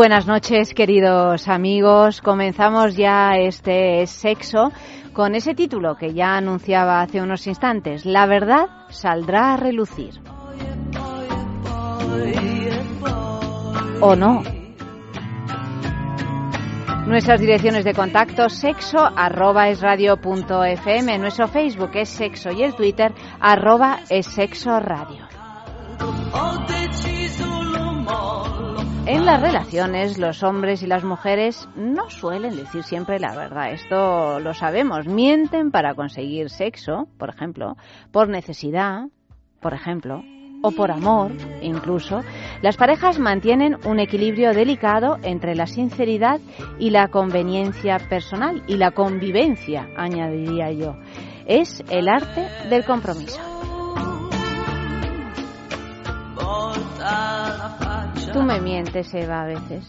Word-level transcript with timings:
Buenas 0.00 0.26
noches, 0.26 0.72
queridos 0.72 1.46
amigos. 1.46 2.22
Comenzamos 2.22 2.96
ya 2.96 3.32
este 3.36 4.06
sexo 4.06 4.72
con 5.12 5.34
ese 5.34 5.54
título 5.54 5.94
que 5.96 6.14
ya 6.14 6.38
anunciaba 6.38 7.02
hace 7.02 7.20
unos 7.20 7.46
instantes. 7.46 8.06
La 8.06 8.24
verdad 8.24 8.68
saldrá 8.88 9.52
a 9.52 9.56
relucir. 9.58 10.14
¿O 14.00 14.16
no? 14.16 14.42
Nuestras 17.06 17.38
direcciones 17.38 17.84
de 17.84 17.92
contacto 17.92 18.48
sexo 18.48 19.06
nuestro 21.20 21.46
Facebook 21.46 21.90
es 21.92 22.08
sexo 22.08 22.50
y 22.52 22.62
el 22.62 22.74
Twitter 22.74 23.12
arroba 23.38 24.00
es 24.08 24.24
sexo 24.24 24.80
radio. 24.80 25.28
En 29.06 29.24
las 29.24 29.40
relaciones, 29.40 30.18
los 30.18 30.42
hombres 30.42 30.82
y 30.82 30.86
las 30.86 31.04
mujeres 31.04 31.68
no 31.74 32.10
suelen 32.10 32.54
decir 32.54 32.82
siempre 32.82 33.18
la 33.18 33.34
verdad. 33.34 33.72
Esto 33.72 34.40
lo 34.40 34.54
sabemos. 34.54 35.06
Mienten 35.06 35.70
para 35.70 35.94
conseguir 35.94 36.50
sexo, 36.50 37.08
por 37.18 37.30
ejemplo, 37.30 37.76
por 38.12 38.28
necesidad, 38.28 39.06
por 39.60 39.74
ejemplo, 39.74 40.22
o 40.62 40.70
por 40.72 40.90
amor, 40.90 41.32
incluso. 41.62 42.20
Las 42.62 42.76
parejas 42.76 43.18
mantienen 43.18 43.76
un 43.86 43.98
equilibrio 43.98 44.52
delicado 44.52 45.16
entre 45.22 45.54
la 45.54 45.66
sinceridad 45.66 46.40
y 46.78 46.90
la 46.90 47.08
conveniencia 47.08 47.98
personal 47.98 48.62
y 48.66 48.76
la 48.76 48.90
convivencia, 48.90 49.88
añadiría 49.96 50.70
yo. 50.72 50.96
Es 51.46 51.82
el 51.90 52.08
arte 52.08 52.46
del 52.68 52.84
compromiso. 52.84 53.59
Tú 58.32 58.42
me 58.42 58.60
mientes, 58.60 59.12
Eva, 59.14 59.42
a 59.42 59.46
veces. 59.46 59.88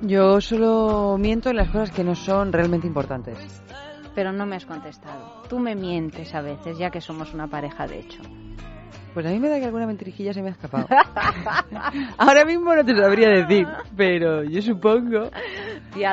Yo 0.00 0.40
solo 0.40 1.16
miento 1.18 1.50
en 1.50 1.56
las 1.56 1.68
cosas 1.70 1.90
que 1.90 2.04
no 2.04 2.14
son 2.14 2.52
realmente 2.52 2.86
importantes. 2.86 3.62
Pero 4.14 4.32
no 4.32 4.44
me 4.44 4.56
has 4.56 4.66
contestado. 4.66 5.42
Tú 5.48 5.58
me 5.58 5.74
mientes 5.74 6.34
a 6.34 6.40
veces, 6.40 6.78
ya 6.78 6.90
que 6.90 7.00
somos 7.00 7.32
una 7.32 7.48
pareja 7.48 7.86
de 7.86 8.00
hecho. 8.00 8.22
Pues 9.14 9.24
a 9.26 9.30
mí 9.30 9.38
me 9.38 9.48
da 9.48 9.60
que 9.60 9.66
alguna 9.66 9.86
mentirijilla 9.86 10.32
se 10.32 10.42
me 10.42 10.48
ha 10.48 10.52
escapado. 10.52 10.88
Ahora 12.18 12.44
mismo 12.44 12.74
no 12.74 12.84
te 12.84 12.96
sabría 12.96 13.28
decir, 13.28 13.64
pero 13.96 14.42
yo 14.42 14.60
supongo. 14.60 15.30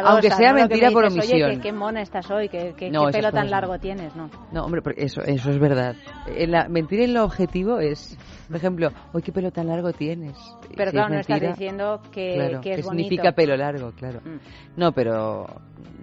aunque 0.03 0.30
sea 0.30 0.53
mentira 0.53 0.91
por 0.91 1.05
omisión. 1.05 1.49
Oye, 1.49 1.59
qué, 1.59 1.72
mona 1.72 2.03
estás 2.03 2.29
hoy, 2.29 2.47
qué, 2.47 2.75
pelo 3.11 3.31
tan 3.31 3.49
largo 3.49 3.79
tienes, 3.79 4.16
¿no? 4.16 4.29
No, 4.52 4.66
hombre, 4.66 4.83
eso, 4.97 5.23
eso 5.23 5.49
es 5.49 5.59
verdad. 5.59 5.95
En 6.27 6.52
la, 6.52 6.69
mentir 6.69 7.02
en 7.02 7.16
lo 7.16 7.23
objetivo 7.23 7.79
es, 7.79 8.16
por 8.47 8.57
ejemplo, 8.57 8.89
hoy 9.13 9.23
qué 9.23 9.31
pelo 9.31 9.49
tan 9.49 9.67
largo 9.67 9.91
tienes. 9.94 10.38
Pero 10.77 10.91
claro, 10.91 11.16
no 11.16 11.19
estás 11.22 11.41
diciendo 11.41 12.02
que, 12.11 12.59
que 12.61 12.73
es 12.73 12.85
significa 12.85 13.31
pelo 13.31 13.57
largo, 13.57 13.94
claro. 13.94 14.19
Mm. 14.23 14.79
No, 14.79 14.91
pero 14.91 15.47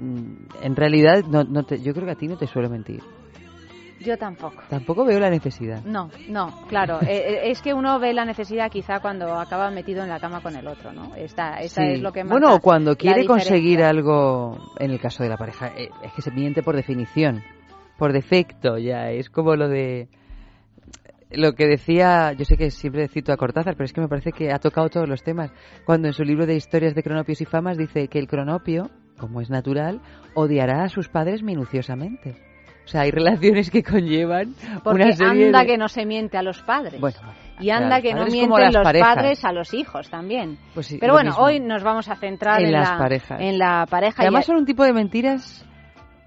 mm, 0.00 0.64
en 0.64 0.74
realidad 0.74 1.22
no, 1.30 1.44
no 1.44 1.62
te, 1.62 1.80
yo 1.80 1.94
creo 1.94 2.06
que 2.06 2.12
a 2.12 2.16
ti 2.16 2.26
no 2.26 2.36
te 2.36 2.48
suelo 2.48 2.68
mentir. 2.68 3.02
Yo 4.00 4.16
tampoco. 4.16 4.62
Tampoco 4.68 5.04
veo 5.04 5.18
la 5.18 5.30
necesidad. 5.30 5.82
No, 5.84 6.10
no, 6.28 6.66
claro. 6.68 7.00
Eh, 7.02 7.06
eh, 7.08 7.50
es 7.50 7.60
que 7.62 7.74
uno 7.74 7.98
ve 7.98 8.12
la 8.12 8.24
necesidad 8.24 8.70
quizá 8.70 9.00
cuando 9.00 9.34
acaba 9.34 9.70
metido 9.70 10.02
en 10.02 10.08
la 10.08 10.20
cama 10.20 10.40
con 10.40 10.54
el 10.56 10.66
otro, 10.66 10.92
¿no? 10.92 11.14
Esta, 11.16 11.60
esta 11.60 11.84
es 11.84 12.00
lo 12.00 12.12
que 12.12 12.22
Bueno, 12.22 12.60
cuando 12.60 12.96
quiere 12.96 13.24
conseguir 13.26 13.82
algo, 13.82 14.56
en 14.78 14.90
el 14.90 15.00
caso 15.00 15.22
de 15.22 15.28
la 15.28 15.36
pareja, 15.36 15.72
eh, 15.76 15.90
es 16.02 16.12
que 16.12 16.22
se 16.22 16.30
miente 16.30 16.62
por 16.62 16.76
definición, 16.76 17.42
por 17.96 18.12
defecto, 18.12 18.78
ya. 18.78 19.10
Es 19.10 19.30
como 19.30 19.56
lo 19.56 19.68
de 19.68 20.08
lo 21.30 21.52
que 21.54 21.66
decía, 21.66 22.32
yo 22.32 22.44
sé 22.44 22.56
que 22.56 22.70
siempre 22.70 23.08
cito 23.08 23.32
a 23.32 23.36
Cortázar, 23.36 23.74
pero 23.74 23.84
es 23.84 23.92
que 23.92 24.00
me 24.00 24.08
parece 24.08 24.32
que 24.32 24.52
ha 24.52 24.58
tocado 24.58 24.88
todos 24.88 25.08
los 25.08 25.22
temas. 25.22 25.52
Cuando 25.84 26.08
en 26.08 26.14
su 26.14 26.24
libro 26.24 26.46
de 26.46 26.54
historias 26.54 26.94
de 26.94 27.02
cronopios 27.02 27.40
y 27.40 27.44
famas 27.44 27.76
dice 27.76 28.08
que 28.08 28.18
el 28.18 28.28
cronopio, 28.28 28.90
como 29.18 29.40
es 29.40 29.50
natural, 29.50 30.00
odiará 30.34 30.84
a 30.84 30.88
sus 30.88 31.08
padres 31.08 31.42
minuciosamente. 31.42 32.47
O 32.88 32.90
sea, 32.90 33.02
hay 33.02 33.10
relaciones 33.10 33.70
que 33.70 33.82
conllevan 33.82 34.54
Porque 34.82 35.02
una 35.02 35.12
serie 35.12 35.46
anda 35.48 35.66
que 35.66 35.76
no 35.76 35.88
se 35.88 36.06
miente 36.06 36.38
a 36.38 36.42
los 36.42 36.62
padres. 36.62 36.98
y 37.60 37.68
anda 37.68 38.00
que 38.00 38.14
no 38.14 38.24
mienten 38.24 38.72
los 38.72 38.82
padres 38.98 39.44
a 39.44 39.52
los 39.52 39.74
hijos 39.74 40.08
también. 40.08 40.58
Pues 40.72 40.96
Pero 40.98 41.12
bueno, 41.12 41.34
hoy 41.36 41.60
nos 41.60 41.82
vamos 41.82 42.08
a 42.08 42.16
centrar 42.16 42.62
en, 42.62 42.72
la, 42.72 42.96
parejas. 42.96 43.40
en 43.42 43.58
la 43.58 43.84
pareja. 43.90 44.22
además 44.22 44.46
son 44.46 44.56
un 44.56 44.64
tipo 44.64 44.84
de 44.84 44.94
mentiras 44.94 45.66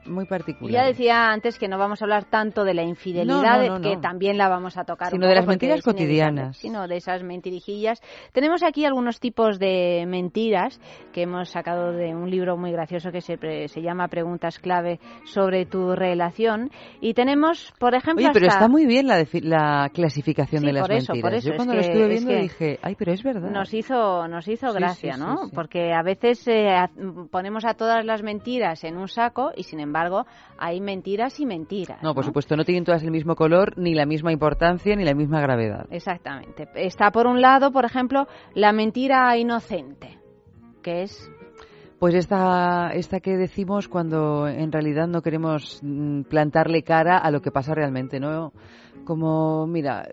muy 0.05 0.25
particular. 0.25 0.73
Ya 0.73 0.87
decía 0.87 1.31
antes 1.31 1.59
que 1.59 1.67
no 1.67 1.77
vamos 1.77 2.01
a 2.01 2.05
hablar 2.05 2.25
tanto 2.25 2.63
de 2.63 2.73
la 2.73 2.83
infidelidad, 2.83 3.81
que 3.81 3.97
también 3.97 4.37
la 4.37 4.49
vamos 4.49 4.77
a 4.77 4.83
tocar. 4.83 5.11
Sino 5.11 5.27
de 5.27 5.35
las 5.35 5.45
mentiras 5.45 5.81
cotidianas. 5.81 6.57
Sino 6.57 6.87
de 6.87 6.97
esas 6.97 7.23
mentirijillas. 7.23 8.01
Tenemos 8.31 8.63
aquí 8.63 8.85
algunos 8.85 9.19
tipos 9.19 9.59
de 9.59 10.05
mentiras 10.07 10.79
que 11.13 11.23
hemos 11.23 11.49
sacado 11.49 11.91
de 11.91 12.15
un 12.15 12.29
libro 12.29 12.57
muy 12.57 12.71
gracioso 12.71 13.11
que 13.11 13.21
se, 13.21 13.37
se 13.67 13.81
llama 13.81 14.07
Preguntas 14.07 14.59
clave 14.59 14.99
sobre 15.25 15.65
tu 15.65 15.95
relación. 15.95 16.71
Y 16.99 17.13
tenemos, 17.13 17.73
por 17.79 17.93
ejemplo. 17.95 18.23
Oye, 18.25 18.33
pero 18.33 18.47
está 18.47 18.67
muy 18.67 18.85
bien 18.85 19.07
la, 19.07 19.23
la 19.43 19.89
clasificación 19.93 20.63
de 20.63 20.73
las 20.73 20.89
mentiras. 20.89 21.43
Yo 21.43 21.55
cuando 21.55 21.75
lo 21.75 21.81
estuve 21.81 22.07
viendo 22.07 22.33
dije, 22.33 22.79
ay, 22.81 22.95
pero 22.97 23.13
es 23.13 23.23
verdad. 23.23 23.49
Nos 23.51 23.73
hizo, 23.73 24.27
nos 24.27 24.47
hizo 24.47 24.73
gracia, 24.73 25.17
¿no? 25.17 25.49
Porque 25.53 25.93
a 25.93 26.01
veces 26.01 26.47
eh, 26.47 26.75
ponemos 27.31 27.65
a 27.65 27.75
todas 27.75 28.03
las 28.05 28.23
mentiras 28.23 28.83
en 28.83 28.97
un 28.97 29.07
saco 29.07 29.51
y 29.55 29.63
sin 29.63 29.79
embargo 29.79 29.90
embargo, 29.91 30.25
hay 30.57 30.81
mentiras 30.81 31.39
y 31.39 31.45
mentiras. 31.45 32.01
No, 32.01 32.15
por 32.15 32.25
supuesto, 32.25 32.55
no 32.55 32.63
tienen 32.65 32.83
todas 32.83 33.03
el 33.03 33.11
mismo 33.11 33.35
color, 33.35 33.77
ni 33.77 33.93
la 33.93 34.05
misma 34.05 34.31
importancia, 34.31 34.95
ni 34.95 35.03
la 35.03 35.13
misma 35.13 35.41
gravedad. 35.41 35.85
Exactamente. 35.91 36.67
Está 36.75 37.11
por 37.11 37.27
un 37.27 37.41
lado, 37.41 37.71
por 37.71 37.85
ejemplo, 37.85 38.27
la 38.53 38.71
mentira 38.71 39.35
inocente, 39.37 40.17
que 40.81 41.03
es 41.03 41.31
pues 42.01 42.15
esta, 42.15 42.89
esta 42.95 43.19
que 43.19 43.37
decimos 43.37 43.87
cuando 43.87 44.47
en 44.47 44.71
realidad 44.71 45.07
no 45.07 45.21
queremos 45.21 45.79
mm, 45.83 46.23
plantarle 46.23 46.81
cara 46.81 47.19
a 47.19 47.29
lo 47.29 47.43
que 47.43 47.51
pasa 47.51 47.75
realmente, 47.75 48.19
¿no? 48.19 48.53
Como, 49.05 49.67
mira, 49.67 50.07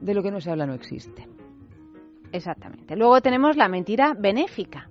de 0.00 0.14
lo 0.14 0.22
que 0.24 0.32
no 0.32 0.40
se 0.40 0.50
habla 0.50 0.66
no 0.66 0.74
existe. 0.74 1.28
Exactamente. 2.32 2.96
Luego 2.96 3.20
tenemos 3.20 3.56
la 3.56 3.68
mentira 3.68 4.16
benéfica. 4.18 4.90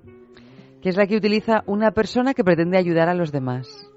Que 0.81 0.87
es 0.87 0.95
la 0.95 1.05
que 1.05 1.17
utiliza 1.17 1.63
una 1.65 1.91
persona 1.91 2.33
que 2.33 2.45
pretende 2.45 2.77
ayudar 2.77 3.09
a 3.09 3.13
los 3.13 3.33
demás. 3.33 3.90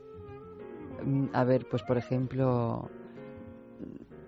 Mm, 1.04 1.26
a 1.32 1.44
ver, 1.44 1.66
pues 1.70 1.82
por 1.82 1.98
ejemplo, 1.98 2.90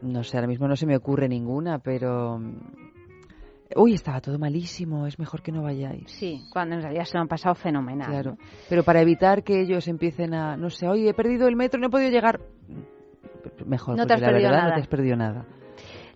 no 0.03 0.23
sé, 0.23 0.37
ahora 0.37 0.49
mismo 0.49 0.69
no 0.69 0.77
se 0.77 0.87
me 0.87 0.97
ocurre 0.97 1.29
ninguna, 1.29 1.79
pero... 1.79 2.39
Mm, 2.39 2.59
uy, 3.77 3.95
estaba 3.95 4.21
todo 4.21 4.39
malísimo, 4.39 5.07
es 5.07 5.19
mejor 5.19 5.43
que 5.43 5.53
no 5.53 5.63
vayáis. 5.63 6.11
Sí, 6.11 6.43
cuando 6.53 6.77
en 6.77 6.83
realidad 6.83 7.05
se 7.05 7.17
lo 7.17 7.23
han 7.23 7.29
pasado 7.29 7.55
fenomenal. 7.55 8.11
Claro, 8.11 8.37
pero 8.69 8.83
para 8.83 9.01
evitar 9.01 9.43
que 9.43 9.61
ellos 9.61 9.89
empiecen 9.89 10.35
a, 10.35 10.57
no 10.57 10.71
sé, 10.71 10.87
oye, 10.89 11.09
he 11.09 11.15
perdido 11.15 11.49
el 11.49 11.57
metro, 11.57 11.81
no 11.81 11.89
he 11.89 11.91
podido 11.91 12.11
llegar. 12.11 12.41
Mejor, 13.65 13.97
no 13.97 14.07
te 14.07 14.15
has 14.15 14.21
la 14.21 14.33
verdad 14.33 14.51
nada. 14.51 14.69
no 14.69 14.75
te 14.75 14.81
has 14.81 14.89
perdido 14.89 15.17
nada. 15.17 15.47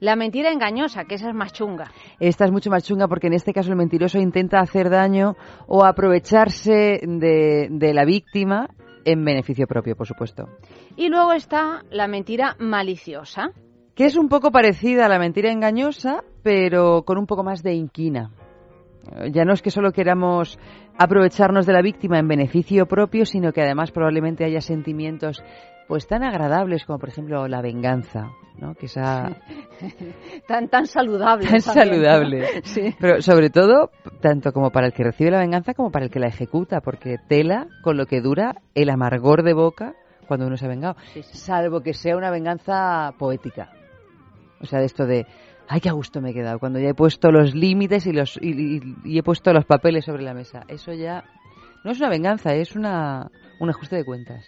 La 0.00 0.16
mentira 0.16 0.50
engañosa, 0.50 1.04
que 1.04 1.16
esa 1.16 1.28
es 1.28 1.34
más 1.34 1.52
chunga. 1.52 1.90
Esta 2.18 2.46
es 2.46 2.50
mucho 2.50 2.70
más 2.70 2.84
chunga 2.84 3.06
porque 3.06 3.26
en 3.26 3.34
este 3.34 3.52
caso 3.52 3.70
el 3.70 3.76
mentiroso 3.76 4.18
intenta 4.18 4.58
hacer 4.58 4.88
daño 4.88 5.36
o 5.66 5.84
aprovecharse 5.84 7.00
de, 7.02 7.68
de 7.70 7.94
la 7.94 8.06
víctima 8.06 8.70
en 9.04 9.24
beneficio 9.24 9.66
propio, 9.66 9.96
por 9.96 10.06
supuesto. 10.06 10.48
Y 10.96 11.08
luego 11.08 11.32
está 11.32 11.84
la 11.90 12.08
mentira 12.08 12.56
maliciosa. 12.58 13.52
Que 13.94 14.06
es 14.06 14.16
un 14.16 14.28
poco 14.28 14.50
parecida 14.50 15.06
a 15.06 15.08
la 15.08 15.18
mentira 15.18 15.50
engañosa, 15.50 16.22
pero 16.42 17.02
con 17.04 17.18
un 17.18 17.26
poco 17.26 17.42
más 17.42 17.62
de 17.62 17.74
inquina. 17.74 18.30
Ya 19.32 19.44
no 19.44 19.52
es 19.52 19.62
que 19.62 19.70
solo 19.70 19.92
queramos 19.92 20.58
aprovecharnos 20.98 21.66
de 21.66 21.72
la 21.72 21.82
víctima 21.82 22.18
en 22.18 22.28
beneficio 22.28 22.86
propio, 22.86 23.24
sino 23.24 23.52
que 23.52 23.62
además 23.62 23.90
probablemente 23.90 24.44
haya 24.44 24.60
sentimientos 24.60 25.42
pues 25.90 26.06
tan 26.06 26.22
agradables 26.22 26.84
como 26.84 27.00
por 27.00 27.08
ejemplo 27.08 27.48
la 27.48 27.60
venganza, 27.60 28.30
¿no? 28.58 28.76
Que 28.76 28.86
esa 28.86 29.36
tan 30.46 30.68
tan 30.68 30.86
saludable. 30.86 31.48
Tan 31.50 31.60
saludable. 31.60 32.62
sí. 32.62 32.94
Pero 33.00 33.20
sobre 33.20 33.50
todo 33.50 33.90
tanto 34.20 34.52
como 34.52 34.70
para 34.70 34.86
el 34.86 34.92
que 34.92 35.02
recibe 35.02 35.32
la 35.32 35.40
venganza 35.40 35.74
como 35.74 35.90
para 35.90 36.04
el 36.04 36.12
que 36.12 36.20
la 36.20 36.28
ejecuta, 36.28 36.80
porque 36.80 37.16
tela 37.26 37.66
con 37.82 37.96
lo 37.96 38.06
que 38.06 38.20
dura 38.20 38.54
el 38.76 38.88
amargor 38.88 39.42
de 39.42 39.52
boca 39.52 39.96
cuando 40.28 40.46
uno 40.46 40.56
se 40.56 40.66
ha 40.66 40.68
vengado, 40.68 40.94
salvo 41.22 41.80
que 41.80 41.92
sea 41.92 42.16
una 42.16 42.30
venganza 42.30 43.12
poética. 43.18 43.72
O 44.60 44.66
sea, 44.66 44.78
de 44.78 44.86
esto 44.86 45.06
de 45.06 45.26
ay, 45.66 45.80
qué 45.80 45.88
a 45.88 45.92
gusto 45.92 46.20
me 46.20 46.30
he 46.30 46.34
quedado, 46.34 46.60
cuando 46.60 46.78
ya 46.78 46.90
he 46.90 46.94
puesto 46.94 47.32
los 47.32 47.52
límites 47.52 48.06
y, 48.06 48.12
los, 48.12 48.38
y, 48.40 49.18
he 49.18 49.22
puesto 49.24 49.52
los 49.52 49.64
papeles 49.64 50.04
sobre 50.04 50.22
la 50.22 50.34
mesa. 50.34 50.62
Eso 50.68 50.92
ya 50.92 51.24
no 51.82 51.90
es 51.90 51.98
una 51.98 52.10
venganza, 52.10 52.54
es 52.54 52.76
una, 52.76 53.28
un 53.58 53.70
ajuste 53.70 53.96
de 53.96 54.04
cuentas. 54.04 54.46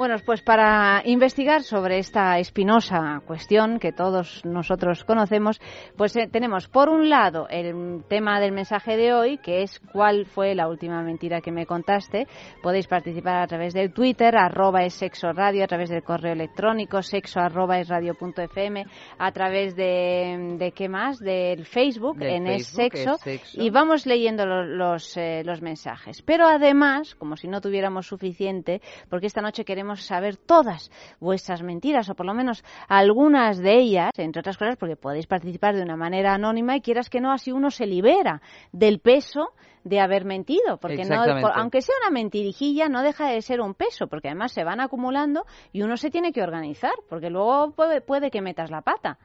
Bueno, 0.00 0.16
pues 0.24 0.40
para 0.40 1.02
investigar 1.04 1.62
sobre 1.62 1.98
esta 1.98 2.38
espinosa 2.38 3.20
cuestión 3.26 3.78
que 3.78 3.92
todos 3.92 4.42
nosotros 4.46 5.04
conocemos, 5.04 5.60
pues 5.94 6.16
eh, 6.16 6.26
tenemos 6.26 6.68
por 6.68 6.88
un 6.88 7.10
lado 7.10 7.46
el 7.50 8.02
tema 8.08 8.40
del 8.40 8.52
mensaje 8.52 8.96
de 8.96 9.12
hoy, 9.12 9.36
que 9.36 9.60
es 9.62 9.78
cuál 9.92 10.24
fue 10.24 10.54
la 10.54 10.68
última 10.68 11.02
mentira 11.02 11.42
que 11.42 11.52
me 11.52 11.66
contaste. 11.66 12.26
Podéis 12.62 12.86
participar 12.86 13.42
a 13.42 13.46
través 13.46 13.74
del 13.74 13.92
Twitter, 13.92 14.38
arroba 14.38 14.84
es 14.84 14.94
sexo 14.94 15.34
radio, 15.34 15.64
a 15.64 15.66
través 15.66 15.90
del 15.90 16.02
correo 16.02 16.32
electrónico, 16.32 17.02
sexo 17.02 17.38
arroba 17.38 17.78
es 17.78 17.88
radio 17.88 18.14
punto 18.14 18.40
fm, 18.40 18.86
a 19.18 19.32
través 19.32 19.76
de, 19.76 20.56
de 20.58 20.72
qué 20.72 20.88
más, 20.88 21.18
del 21.18 21.66
Facebook, 21.66 22.22
en 22.22 22.46
es, 22.46 22.68
sexo, 22.68 23.18
y 23.52 23.68
vamos 23.68 24.06
leyendo 24.06 24.46
los, 24.46 25.14
eh, 25.18 25.42
los 25.44 25.60
mensajes. 25.60 26.22
Pero 26.22 26.46
además, 26.46 27.14
como 27.16 27.36
si 27.36 27.48
no 27.48 27.60
tuviéramos 27.60 28.06
suficiente, 28.06 28.80
porque 29.10 29.26
esta 29.26 29.42
noche 29.42 29.62
queremos 29.62 29.89
saber 29.96 30.36
todas 30.36 30.90
vuestras 31.18 31.62
mentiras 31.62 32.08
o 32.08 32.14
por 32.14 32.26
lo 32.26 32.34
menos 32.34 32.64
algunas 32.88 33.58
de 33.58 33.78
ellas, 33.78 34.10
entre 34.16 34.40
otras 34.40 34.56
cosas 34.56 34.76
porque 34.76 34.96
podéis 34.96 35.26
participar 35.26 35.74
de 35.74 35.82
una 35.82 35.96
manera 35.96 36.34
anónima 36.34 36.76
y 36.76 36.80
quieras 36.80 37.10
que 37.10 37.20
no, 37.20 37.32
así 37.32 37.52
uno 37.52 37.70
se 37.70 37.86
libera 37.86 38.42
del 38.72 39.00
peso 39.00 39.52
de 39.84 40.00
haber 40.00 40.24
mentido, 40.24 40.76
porque 40.78 41.04
no, 41.04 41.22
aunque 41.54 41.80
sea 41.80 41.94
una 42.02 42.10
mentirijilla, 42.10 42.88
no 42.88 43.02
deja 43.02 43.28
de 43.28 43.40
ser 43.40 43.60
un 43.60 43.74
peso, 43.74 44.08
porque 44.08 44.28
además 44.28 44.52
se 44.52 44.64
van 44.64 44.80
acumulando 44.80 45.46
y 45.72 45.82
uno 45.82 45.96
se 45.96 46.10
tiene 46.10 46.32
que 46.32 46.42
organizar, 46.42 46.92
porque 47.08 47.30
luego 47.30 47.72
puede, 47.72 48.00
puede 48.00 48.30
que 48.30 48.42
metas 48.42 48.70
la 48.70 48.82
pata. 48.82 49.18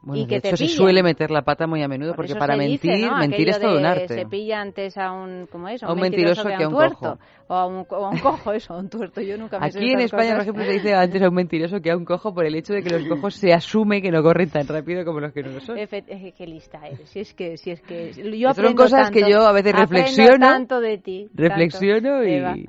Bueno, 0.00 0.22
y 0.22 0.26
que 0.26 0.40
de 0.40 0.48
hecho 0.48 0.56
se 0.56 0.68
suele 0.68 1.02
meter 1.02 1.30
la 1.30 1.42
pata 1.42 1.66
muy 1.66 1.82
a 1.82 1.88
menudo 1.88 2.14
porque 2.14 2.34
para 2.36 2.56
mentir, 2.56 3.10
mentir 3.10 3.48
es 3.48 3.60
todo 3.60 3.78
un 3.78 3.84
arte. 3.84 4.14
Se 4.14 4.26
pilla 4.26 4.60
antes 4.60 4.96
a 4.96 5.12
un, 5.12 5.48
¿cómo 5.50 5.68
es? 5.68 5.82
A 5.82 5.92
un, 5.92 6.00
mentiroso, 6.00 6.44
que 6.44 6.62
a 6.62 6.68
un, 6.68 6.74
tuerto. 6.74 7.18
O 7.48 7.54
a 7.54 7.66
un, 7.66 7.84
cojo, 7.84 8.52
eso, 8.52 8.74
a 8.74 8.78
un 8.78 8.88
tuerto. 8.88 9.20
Yo 9.20 9.36
nunca 9.36 9.58
me 9.58 9.66
Aquí 9.66 9.90
en 9.90 10.00
España, 10.00 10.32
por 10.32 10.42
ejemplo, 10.42 10.64
se 10.64 10.72
dice 10.72 10.94
antes 10.94 11.20
a 11.20 11.28
un 11.28 11.34
mentiroso 11.34 11.80
que 11.80 11.90
a 11.90 11.96
un 11.96 12.04
cojo 12.04 12.32
por 12.32 12.46
el 12.46 12.54
hecho 12.54 12.74
de 12.74 12.82
que 12.82 12.90
los 12.90 13.08
cojos 13.08 13.34
se 13.34 13.52
asume 13.52 14.00
que 14.00 14.10
no 14.10 14.22
corren 14.22 14.50
tan 14.50 14.66
rápido 14.68 15.04
como 15.04 15.20
los 15.20 15.32
que 15.32 15.42
no 15.42 15.50
lo 15.50 15.60
son. 15.60 15.76
Qué 15.76 16.46
lista 16.46 16.86
eres. 16.86 17.08
Si 17.10 17.20
es 17.20 17.34
que, 17.34 17.56
si 17.56 17.72
es 17.72 17.80
que 17.80 18.12
yo 18.38 18.54
Son 18.54 18.74
cosas 18.74 19.10
que 19.10 19.28
yo 19.28 19.46
a 19.46 19.52
veces 19.52 19.74
reflexiono. 19.74 20.46
tanto 20.46 20.80
de 20.80 20.98
ti. 20.98 21.28
Reflexiono 21.34 22.24
y, 22.24 22.68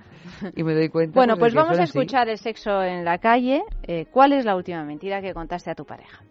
y, 0.56 0.64
me 0.64 0.74
doy 0.74 0.90
cuenta. 0.90 1.14
Bueno, 1.14 1.38
pues, 1.38 1.54
vamos 1.54 1.78
a 1.78 1.84
escuchar 1.84 2.28
el 2.30 2.38
sexo 2.38 2.82
en 2.82 3.06
la 3.06 3.20
calle. 3.20 3.62
Eh, 3.84 4.08
¿Cuál 4.12 4.34
es 4.34 4.46
la 4.46 4.56
última 4.56 4.84
mentira 4.84 5.22
que 5.22 5.34
contaste 5.34 5.70
a 5.70 5.76
tu 5.76 5.86
pareja? 5.86 6.24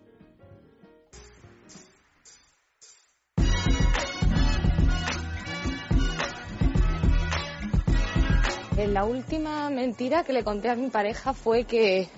La 8.87 9.05
última 9.05 9.69
mentira 9.71 10.23
que 10.23 10.33
le 10.33 10.45
conté 10.45 10.71
a 10.71 10.77
mi 10.77 10.89
pareja 10.89 11.35
fue 11.35 11.65
que 11.65 12.09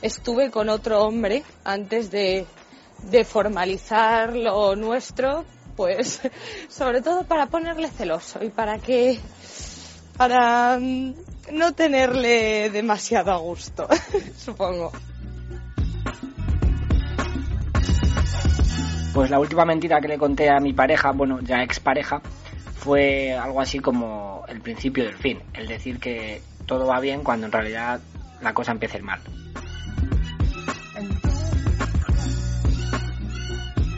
estuve 0.00 0.50
con 0.50 0.70
otro 0.70 1.04
hombre 1.04 1.42
antes 1.62 2.10
de, 2.10 2.46
formalizar 3.26 4.34
lo 4.34 4.74
nuestro, 4.76 5.44
pues 5.76 6.22
sobre 6.68 7.02
todo 7.02 7.24
para 7.24 7.48
ponerle 7.48 7.88
celoso 7.88 8.42
y 8.42 8.48
para 8.48 8.78
que 8.78 9.20
para 10.16 10.78
mm, 10.80 11.14
no 11.52 11.72
tenerle 11.74 12.70
demasiado 12.70 13.32
a 13.32 13.36
gusto, 13.36 13.86
supongo. 14.38 14.92
Pues 19.12 19.30
la 19.30 19.38
última 19.38 19.66
mentira 19.66 20.00
que 20.00 20.08
le 20.08 20.16
conté 20.16 20.48
a 20.48 20.60
mi 20.60 20.72
pareja, 20.72 21.12
bueno, 21.12 21.40
ya 21.42 21.62
expareja, 21.62 22.22
fue 22.76 23.32
algo 23.32 23.60
así 23.60 23.80
como 23.80 24.44
el 24.48 24.60
principio 24.60 25.04
del 25.04 25.14
fin, 25.14 25.40
el 25.54 25.66
decir 25.66 25.98
que 25.98 26.40
todo 26.66 26.86
va 26.86 27.00
bien 27.00 27.22
cuando 27.22 27.46
en 27.46 27.52
realidad 27.52 28.00
la 28.40 28.54
cosa 28.54 28.72
empieza 28.72 28.96
a 28.96 28.98
ir 28.98 29.04
mal. 29.04 29.20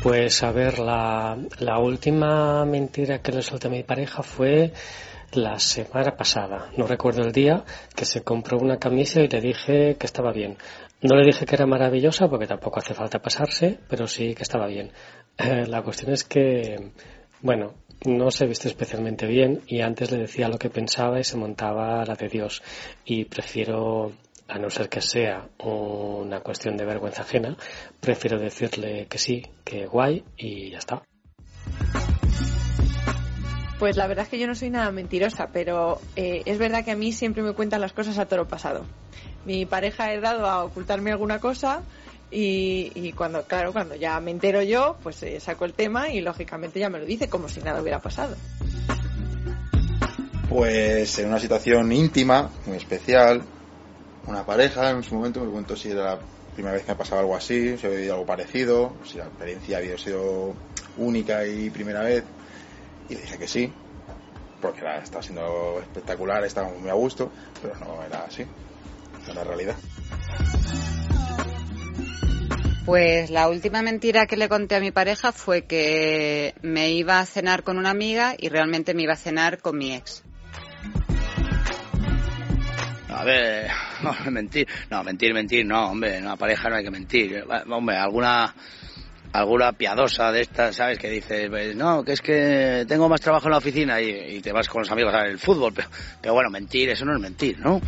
Pues 0.03 0.43
a 0.43 0.53
ver, 0.53 0.79
la, 0.79 1.37
la 1.59 1.79
última 1.79 2.65
mentira 2.65 3.21
que 3.21 3.33
le 3.33 3.43
solté 3.43 3.67
a 3.67 3.71
mi 3.71 3.83
pareja 3.83 4.23
fue 4.23 4.73
la 5.33 5.59
semana 5.59 6.17
pasada, 6.17 6.71
no 6.77 6.87
recuerdo 6.87 7.23
el 7.23 7.33
día, 7.33 7.65
que 7.95 8.05
se 8.05 8.23
compró 8.23 8.59
una 8.59 8.79
camisa 8.79 9.21
y 9.21 9.29
le 9.29 9.41
dije 9.41 9.97
que 9.99 10.07
estaba 10.07 10.33
bien. 10.33 10.57
No 11.03 11.17
le 11.17 11.25
dije 11.25 11.45
que 11.45 11.55
era 11.55 11.67
maravillosa 11.67 12.29
porque 12.29 12.47
tampoco 12.47 12.79
hace 12.79 12.95
falta 12.95 13.19
pasarse, 13.19 13.79
pero 13.89 14.07
sí 14.07 14.35
que 14.35 14.43
estaba 14.43 14.67
bien. 14.67 14.91
Eh, 15.37 15.67
la 15.67 15.83
cuestión 15.83 16.13
es 16.13 16.25
que, 16.25 16.93
bueno, 17.43 17.75
no 18.05 18.31
se 18.31 18.47
viste 18.47 18.69
especialmente 18.69 19.27
bien 19.27 19.63
y 19.67 19.81
antes 19.81 20.11
le 20.11 20.19
decía 20.19 20.49
lo 20.49 20.59
que 20.59 20.71
pensaba 20.71 21.19
y 21.19 21.25
se 21.25 21.37
montaba 21.37 22.05
la 22.05 22.15
de 22.15 22.29
Dios. 22.29 22.63
Y 23.05 23.25
prefiero, 23.25 24.13
a 24.47 24.59
no 24.59 24.71
ser 24.71 24.89
que 24.89 25.01
sea 25.01 25.49
una 25.59 26.41
cuestión 26.41 26.77
de 26.77 26.85
vergüenza 26.85 27.23
ajena, 27.23 27.57
prefiero 28.01 28.39
decirle 28.39 29.07
que 29.07 29.19
sí, 29.19 29.47
que 29.65 29.87
guay 29.87 30.25
y 30.37 30.71
ya 30.71 30.79
está. 30.79 31.03
Pues 33.79 33.97
la 33.97 34.09
verdad 34.09 34.25
es 34.25 34.29
que 34.29 34.41
yo 34.41 34.49
no 34.49 34.57
soy 34.57 34.71
nada 34.71 34.91
mentirosa, 34.91 35.51
pero 35.53 36.01
eh, 36.17 36.43
es 36.47 36.59
verdad 36.59 36.85
que 36.85 36.91
a 36.91 36.97
mí 36.97 37.13
siempre 37.13 37.45
me 37.45 37.53
cuentan 37.53 37.81
las 37.81 37.93
cosas 37.93 38.19
a 38.19 38.27
toro 38.27 38.49
pasado. 38.49 38.85
Mi 39.45 39.67
pareja 39.67 40.07
ha 40.07 40.21
dado 40.21 40.47
a 40.47 40.65
ocultarme 40.65 41.13
alguna 41.13 41.39
cosa 41.39 41.83
y, 42.31 43.13
cuando, 43.13 43.45
claro, 43.45 43.73
cuando 43.73 43.95
ya 43.95 44.21
me 44.21 44.31
entero 44.31 44.63
yo, 44.63 44.97
pues 45.03 45.23
eh, 45.23 45.41
saco 45.41 45.65
el 45.65 45.73
tema 45.73 46.11
y 46.11 46.21
lógicamente 46.21 46.79
ya 46.79 46.91
me 46.91 46.99
lo 46.99 47.07
dice 47.07 47.29
como 47.29 47.49
si 47.49 47.61
nada 47.61 47.81
hubiera 47.81 48.01
pasado. 48.01 48.37
Pues 50.49 51.19
en 51.19 51.29
una 51.29 51.39
situación 51.39 51.91
íntima, 51.93 52.51
muy 52.67 52.77
especial, 52.77 53.43
una 54.27 54.45
pareja 54.45 54.91
en 54.91 55.03
su 55.03 55.15
momento 55.15 55.41
me 55.41 55.47
preguntó 55.47 55.77
si 55.77 55.91
era 55.91 56.05
la 56.05 56.19
primera 56.55 56.75
vez 56.75 56.85
que 56.85 56.93
me 56.93 56.99
pasaba 56.99 57.21
algo 57.21 57.37
así, 57.37 57.79
si 57.79 57.87
había 57.87 57.99
vivido 57.99 58.15
algo 58.15 58.27
parecido, 58.27 58.93
si 59.05 59.19
la 59.19 59.25
experiencia 59.25 59.79
había 59.79 59.97
sido 59.97 60.55
única 60.97 61.47
y 61.47 61.71
primera 61.71 62.03
vez. 62.03 62.25
Y 63.09 63.15
le 63.15 63.21
dije 63.23 63.39
que 63.39 63.49
sí, 63.49 63.73
porque 64.61 64.81
era, 64.81 64.99
estaba 64.99 65.23
siendo 65.23 65.81
espectacular, 65.81 66.45
estaba 66.45 66.69
muy 66.69 66.91
a 66.91 66.95
gusto, 66.95 67.31
pero 67.63 67.75
no 67.77 68.03
era 68.03 68.25
así, 68.25 68.45
no 69.27 69.33
era 69.33 69.45
realidad. 69.45 69.77
Pues 72.89 73.29
la 73.29 73.51
última 73.51 73.83
mentira 73.83 74.25
que 74.25 74.39
le 74.39 74.49
conté 74.49 74.77
a 74.77 74.81
mi 74.81 74.91
pareja 74.91 75.31
fue 75.31 75.67
que 75.67 76.55
me 76.63 76.91
iba 76.93 77.21
a 77.21 77.27
cenar 77.27 77.63
con 77.63 77.77
una 77.77 77.91
amiga 77.91 78.35
y 78.39 78.49
realmente 78.49 78.95
me 78.95 79.03
iba 79.03 79.13
a 79.13 79.17
cenar 79.17 79.59
con 79.59 79.77
mi 79.77 79.95
ex. 79.95 80.25
A 83.11 83.25
ver, 83.25 83.69
mentir, 84.31 84.67
no, 84.89 85.05
mentir, 85.05 85.35
mentir, 85.35 85.67
no, 85.67 85.91
hombre, 85.91 86.17
en 86.17 86.25
una 86.25 86.37
pareja 86.37 86.71
no 86.71 86.77
hay 86.77 86.85
que 86.85 86.91
mentir. 86.91 87.45
Hombre, 87.69 87.99
alguna 87.99 88.55
alguna 89.35 89.73
piadosa 89.73 90.33
de 90.33 90.41
estas, 90.41 90.77
¿sabes? 90.77 90.99
Que 90.99 91.11
dices, 91.11 91.51
pues 91.51 91.77
no, 91.77 92.03
que 92.03 92.13
es 92.13 92.23
que 92.23 92.87
tengo 92.89 93.07
más 93.11 93.21
trabajo 93.21 93.49
en 93.49 93.53
la 93.53 93.59
oficina 93.59 94.01
y, 94.01 94.41
te 94.41 94.51
vas 94.51 94.67
con 94.67 94.81
los 94.81 94.91
amigos 94.91 95.13
a 95.13 95.25
ver 95.25 95.33
el 95.33 95.39
fútbol, 95.39 95.75
pero, 95.75 95.91
pero 96.23 96.33
bueno, 96.33 96.49
mentir, 96.49 96.89
eso 96.89 97.05
no 97.05 97.15
es 97.15 97.21
mentir, 97.21 97.59
¿no? 97.59 97.83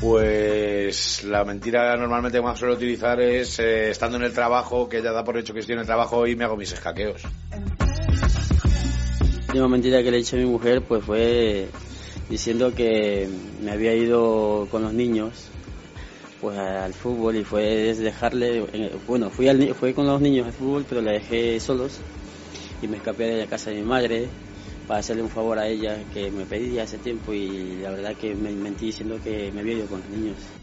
Pues 0.00 1.24
la 1.24 1.44
mentira 1.44 1.94
normalmente 1.94 2.40
más 2.40 2.58
suelo 2.58 2.74
utilizar 2.74 3.20
es 3.20 3.58
eh, 3.58 3.90
estando 3.90 4.16
en 4.16 4.22
el 4.22 4.32
trabajo, 4.32 4.88
que 4.88 5.02
ya 5.02 5.12
da 5.12 5.22
por 5.22 5.36
hecho 5.36 5.52
que 5.52 5.60
estoy 5.60 5.74
en 5.74 5.80
el 5.80 5.86
trabajo 5.86 6.26
y 6.26 6.36
me 6.36 6.44
hago 6.44 6.56
mis 6.56 6.72
escaqueos. 6.72 7.20
La 7.50 9.46
última 9.48 9.68
mentira 9.68 10.02
que 10.02 10.10
le 10.10 10.16
he 10.16 10.20
dicho 10.20 10.36
a 10.36 10.38
mi 10.38 10.46
mujer 10.46 10.82
pues 10.82 11.04
fue 11.04 11.68
diciendo 12.30 12.74
que 12.74 13.28
me 13.62 13.72
había 13.72 13.94
ido 13.94 14.68
con 14.70 14.82
los 14.82 14.94
niños 14.94 15.50
pues 16.40 16.56
al 16.56 16.94
fútbol 16.94 17.36
y 17.36 17.44
fue 17.44 17.94
dejarle, 17.94 18.64
bueno, 19.06 19.28
fui, 19.28 19.48
al, 19.48 19.74
fui 19.74 19.92
con 19.92 20.06
los 20.06 20.20
niños 20.20 20.46
al 20.46 20.54
fútbol 20.54 20.86
pero 20.88 21.02
la 21.02 21.12
dejé 21.12 21.60
solos 21.60 21.98
y 22.80 22.88
me 22.88 22.96
escapé 22.96 23.24
de 23.24 23.40
la 23.40 23.46
casa 23.46 23.70
de 23.70 23.76
mi 23.76 23.82
madre 23.82 24.28
para 24.90 24.98
hacerle 24.98 25.22
un 25.22 25.28
favor 25.30 25.56
a 25.56 25.68
ella 25.68 26.02
que 26.12 26.32
me 26.32 26.44
pedía 26.44 26.82
hace 26.82 26.98
tiempo 26.98 27.32
y 27.32 27.76
la 27.76 27.90
verdad 27.90 28.16
que 28.16 28.34
me 28.34 28.50
mentí 28.50 28.86
diciendo 28.86 29.20
que 29.22 29.52
me 29.52 29.60
había 29.60 29.74
ido 29.74 29.86
con 29.86 30.00
los 30.00 30.08
niños. 30.10 30.59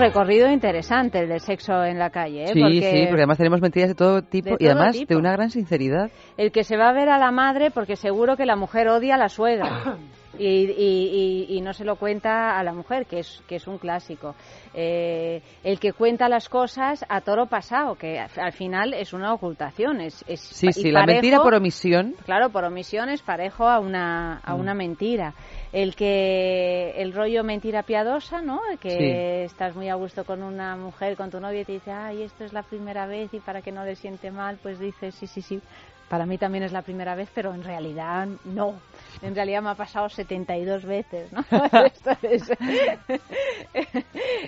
Recorrido 0.00 0.50
interesante 0.50 1.20
el 1.20 1.28
del 1.28 1.40
sexo 1.40 1.84
en 1.84 1.98
la 1.98 2.10
calle. 2.10 2.44
¿eh? 2.44 2.48
Sí, 2.52 2.60
porque 2.60 2.80
sí, 2.80 3.06
porque 3.06 3.20
además 3.22 3.38
tenemos 3.38 3.60
mentiras 3.60 3.88
de 3.90 3.94
todo 3.94 4.22
tipo 4.22 4.50
De 4.50 4.54
y 4.58 4.64
todo 4.66 4.70
además 4.72 4.96
tipo. 4.96 5.14
de 5.14 5.20
una 5.20 5.32
gran 5.32 5.50
sinceridad. 5.50 6.10
El 6.36 6.50
que 6.50 6.64
se 6.64 6.76
va 6.76 6.88
a 6.88 6.92
ver 6.92 7.08
a 7.08 7.18
la 7.18 7.30
madre 7.30 7.70
porque 7.70 7.94
seguro 7.96 8.36
que 8.36 8.46
la 8.46 8.56
mujer 8.56 8.88
odia 8.88 9.14
a 9.14 9.18
la 9.18 9.28
suegra. 9.28 9.96
Y, 10.38 10.46
y- 10.46 11.46
y- 11.50 11.56
y 11.58 11.60
no 11.60 11.72
se 11.74 11.84
lo 11.84 11.96
cuenta 11.96 12.56
a 12.56 12.62
la 12.62 12.72
mujer, 12.72 13.04
que 13.04 13.18
es, 13.18 13.42
que 13.48 13.56
es 13.56 13.66
un 13.66 13.76
clásico. 13.78 14.36
Eh, 14.72 15.42
el 15.64 15.78
que 15.80 15.92
cuenta 15.92 16.28
las 16.28 16.48
cosas 16.48 17.04
a 17.08 17.20
toro 17.20 17.46
pasado, 17.46 17.96
que 17.96 18.18
al 18.18 18.30
al 18.36 18.52
final 18.52 18.94
es 18.94 19.12
una 19.12 19.34
ocultación. 19.34 20.00
Es, 20.00 20.24
es 20.28 20.40
Sí, 20.40 20.72
sí, 20.72 20.92
la 20.92 21.04
mentira 21.04 21.38
por 21.42 21.54
omisión. 21.54 22.14
Claro, 22.24 22.48
por 22.50 22.64
omisión 22.64 23.08
es 23.10 23.20
parejo 23.22 23.68
a 23.68 23.80
una, 23.80 24.38
a 24.44 24.54
Mm. 24.54 24.60
una 24.60 24.72
mentira. 24.72 25.34
El 25.72 25.94
que 25.94 26.94
el 26.96 27.12
rollo 27.12 27.44
mentira 27.44 27.84
piadosa, 27.84 28.42
¿no? 28.42 28.60
Que 28.80 29.44
estás 29.44 29.76
muy 29.76 29.88
a 29.88 29.94
gusto 29.94 30.24
con 30.24 30.42
una 30.42 30.74
mujer, 30.76 31.16
con 31.16 31.30
tu 31.30 31.38
novia 31.38 31.60
y 31.60 31.64
te 31.64 31.72
dice, 31.72 31.92
ay, 31.92 32.22
esto 32.22 32.44
es 32.44 32.52
la 32.52 32.62
primera 32.64 33.06
vez 33.06 33.32
y 33.32 33.38
para 33.38 33.62
que 33.62 33.70
no 33.70 33.84
le 33.84 33.94
siente 33.94 34.32
mal, 34.32 34.58
pues 34.62 34.80
dices, 34.80 35.14
sí, 35.14 35.26
sí, 35.28 35.42
sí. 35.42 35.60
Para 36.08 36.26
mí 36.26 36.38
también 36.38 36.64
es 36.64 36.72
la 36.72 36.82
primera 36.82 37.14
vez, 37.14 37.28
pero 37.32 37.54
en 37.54 37.62
realidad 37.62 38.26
no. 38.46 38.74
En 39.22 39.32
realidad 39.32 39.62
me 39.62 39.68
ha 39.70 39.76
pasado 39.76 40.08
72 40.08 40.84
veces, 40.84 41.32
¿no? 41.32 41.44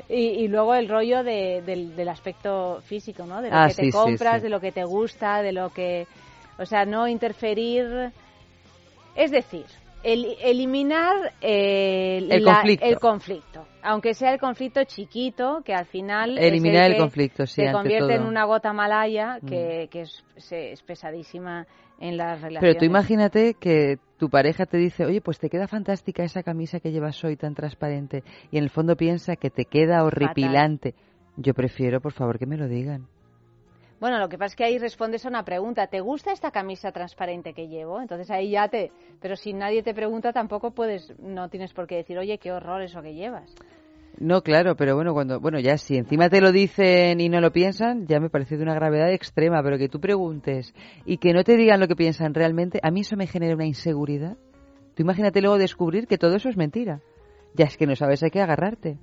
Y, 0.09 0.15
y 0.45 0.49
luego 0.49 0.75
el 0.75 0.89
rollo 0.89 1.23
de- 1.23 1.63
del, 1.65 1.95
del 1.97 2.09
aspecto 2.09 2.81
físico, 2.87 3.25
¿no? 3.25 3.41
De 3.41 3.51
lo 3.51 3.57
Ah, 3.57 3.69
que 3.69 3.75
te 3.75 3.85
sí, 3.85 3.91
compras, 3.93 4.37
sí. 4.39 4.43
de 4.43 4.49
lo 4.51 4.61
que 4.61 4.73
te 4.73 4.85
gusta, 4.85 5.43
de 5.43 5.53
lo 5.53 5.71
que... 5.73 6.07
O 6.59 6.67
sea, 6.67 6.85
no 6.85 7.09
interferir... 7.09 8.11
Es 9.15 9.31
decir, 9.31 9.67
el- 10.03 10.37
eliminar 10.43 11.33
eh, 11.41 12.27
El 12.31 12.45
la- 12.45 12.55
conflicto. 12.55 12.87
el 12.87 12.99
conflicto. 12.99 13.67
Aunque 13.85 14.15
sea 14.15 14.33
el 14.33 14.39
conflicto 14.39 14.85
chiquito, 14.85 15.63
que 15.65 15.75
al 15.75 15.87
final... 15.87 16.39
Eliminar 16.39 16.85
el 16.87 16.93
que 16.95 16.99
conflicto, 17.01 17.47
sí, 17.47 17.63
Se 17.67 17.73
convierte 17.73 18.13
en 18.13 18.19
todo. 18.21 18.27
Mm. 18.27 18.31
una 18.31 18.45
gota 18.45 18.73
malaya 18.73 19.39
que, 19.47 19.89
que 19.91 20.03
es, 20.03 20.25
se- 20.37 20.71
es 20.73 20.83
pesadísima 20.83 21.67
en 21.99 22.17
las 22.17 22.41
relaciones. 22.41 22.61
Pero 22.61 22.79
tú 22.79 22.85
imagínate 22.85 23.55
que 23.55 23.99
tu 24.19 24.29
pareja 24.31 24.67
te 24.67 24.77
dice, 24.77 25.05
oye, 25.05 25.21
pues 25.21 25.39
te 25.41 25.51
queda 25.51 25.67
fantástica 25.67 26.23
esa 26.23 26.43
camisa 26.45 26.79
que 26.79 26.93
llevas 26.93 27.23
hoy 27.25 27.37
tan 27.37 27.55
transparente 27.55 28.23
y 28.53 28.59
en 28.59 28.65
el 28.65 28.71
fondo 28.71 28.97
piensa 28.97 29.35
que 29.37 29.51
te 29.51 29.65
queda 29.65 30.05
horripilante. 30.05 30.95
Yo 31.37 31.53
prefiero, 31.55 32.01
por 32.01 32.13
favor, 32.13 32.39
que 32.39 32.47
me 32.47 32.57
lo 32.57 32.69
digan. 32.69 33.07
Bueno, 34.03 34.19
lo 34.19 34.29
que 34.29 34.37
pasa 34.37 34.47
es 34.47 34.57
que 34.57 34.65
ahí 34.65 34.79
respondes 34.79 35.25
a 35.25 35.29
una 35.29 35.45
pregunta. 35.45 35.87
¿Te 35.87 36.01
gusta 36.01 36.33
esta 36.33 36.51
camisa 36.51 36.91
transparente 36.91 37.55
que 37.55 37.69
llevo? 37.69 38.01
Entonces 38.01 38.29
ahí 38.33 38.51
ya 38.51 38.67
te... 38.67 38.91
Pero 39.21 39.37
si 39.37 39.53
nadie 39.53 39.85
te 39.85 39.95
pregunta 39.95 40.33
tampoco 40.33 40.73
puedes... 40.73 41.17
No 41.21 41.49
tienes 41.49 41.73
por 41.73 41.87
qué 41.87 41.99
decir, 41.99 42.19
oye, 42.19 42.37
qué 42.39 42.51
horror 42.51 42.83
eso 42.83 43.01
que 43.01 43.15
llevas. 43.15 43.55
No, 44.19 44.43
claro, 44.43 44.75
pero 44.75 44.97
bueno, 44.97 45.15
cuando, 45.15 45.39
bueno, 45.39 45.61
ya 45.61 45.79
si 45.79 45.97
encima 45.97 46.29
te 46.29 46.41
lo 46.41 46.51
dicen 46.51 47.21
y 47.21 47.29
no 47.29 47.41
lo 47.41 47.53
piensan, 47.53 48.09
ya 48.09 48.19
me 48.19 48.29
parece 48.29 48.57
de 48.57 48.65
una 48.65 48.75
gravedad 48.75 49.13
extrema, 49.13 49.63
pero 49.63 49.79
que 49.79 49.89
tú 49.89 50.01
preguntes 50.01 50.75
y 51.07 51.19
que 51.19 51.33
no 51.33 51.45
te 51.45 51.57
digan 51.57 51.79
lo 51.79 51.87
que 51.87 51.95
piensan 51.95 52.35
realmente, 52.35 52.81
a 52.83 52.91
mí 52.91 53.03
eso 53.03 53.17
me 53.17 53.29
genera 53.29 53.55
una 53.55 53.67
inseguridad. 53.67 54.37
Tú 54.97 55.05
imagínate 55.05 55.41
luego 55.41 55.59
descubrir 55.59 56.09
que 56.09 56.19
todo 56.19 56.35
eso 56.35 56.49
es 56.49 56.57
mentira. 56.57 57.03
Ya 57.55 57.67
es 57.67 57.77
que 57.77 57.87
no 57.87 57.95
sabes 57.95 58.25
a 58.25 58.31
qué 58.31 58.41
agarrarte. 58.41 58.99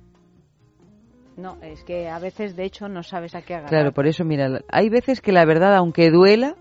No, 1.40 1.56
es 1.62 1.82
que 1.84 2.08
a 2.08 2.18
veces, 2.18 2.54
de 2.56 2.64
hecho, 2.64 2.88
no 2.88 3.02
sabes 3.02 3.34
a 3.34 3.42
qué 3.42 3.54
agarrar. 3.54 3.70
Claro, 3.70 3.92
por 3.92 4.06
eso, 4.06 4.24
mira, 4.24 4.60
hay 4.68 4.88
veces 4.90 5.20
que 5.20 5.32
la 5.32 5.44
verdad, 5.44 5.74
aunque 5.76 6.10
duela, 6.10 6.54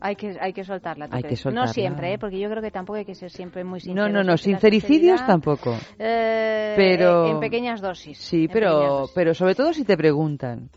Hay 0.00 0.16
que, 0.16 0.36
hay 0.40 0.52
que 0.52 0.64
soltarla. 0.64 1.06
¿tú 1.08 1.16
Hay 1.16 1.22
que 1.22 1.28
crees? 1.28 1.40
soltarla. 1.40 1.66
No 1.66 1.72
siempre, 1.72 2.14
¿eh? 2.14 2.18
porque 2.18 2.38
yo 2.40 2.48
creo 2.50 2.62
que 2.62 2.70
tampoco 2.70 2.96
hay 2.98 3.04
que 3.04 3.14
ser 3.14 3.30
siempre 3.30 3.62
muy 3.62 3.78
sincero. 3.80 4.08
no, 4.08 4.12
no, 4.12 4.24
no, 4.24 4.36
sincericidios 4.36 5.24
tampoco. 5.26 5.76
eh, 5.98 6.72
Pero- 6.76 7.26
En 7.28 7.40
pequeñas 7.40 7.80
dosis. 7.80 8.18
Sí, 8.18 8.48
pero, 8.52 8.70
dosis. 9.00 9.12
pero 9.14 9.34
sobre 9.34 9.54
todo 9.54 9.72
si 9.72 9.84
te 9.84 9.96
preguntan. 9.96 10.70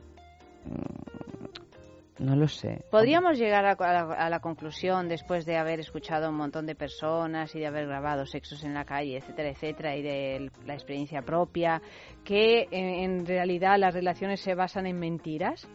No 2.18 2.36
lo 2.36 2.48
sé. 2.48 2.84
Podríamos 2.92 3.38
llegar 3.38 3.66
a, 3.66 3.76
la, 3.76 4.14
a 4.14 4.30
la 4.30 4.40
conclusión, 4.40 5.10
después 5.10 5.46
de 5.46 5.58
haber 5.58 5.82
escuchado 5.82 6.28
a 6.28 6.30
un 6.30 6.38
montón 6.38 6.66
de 6.66 6.74
personas 6.74 7.54
y 7.56 7.60
de 7.60 7.68
haber 7.68 7.88
grabado 7.88 8.26
sexos 8.26 8.64
en 8.64 8.74
la 8.74 8.86
calle, 8.86 9.18
etcétera, 9.18 9.50
etcétera, 9.50 9.96
y 9.98 10.02
de 10.02 10.52
la 10.66 10.74
experiencia 10.76 11.22
propia, 11.24 11.82
que 12.24 12.68
en, 12.72 12.86
en 13.20 13.26
realidad 13.26 13.78
las 13.78 13.94
relaciones 13.94 14.40
se 14.40 14.56
basan 14.56 14.88
en 14.88 14.98
mentiras. 14.98 15.68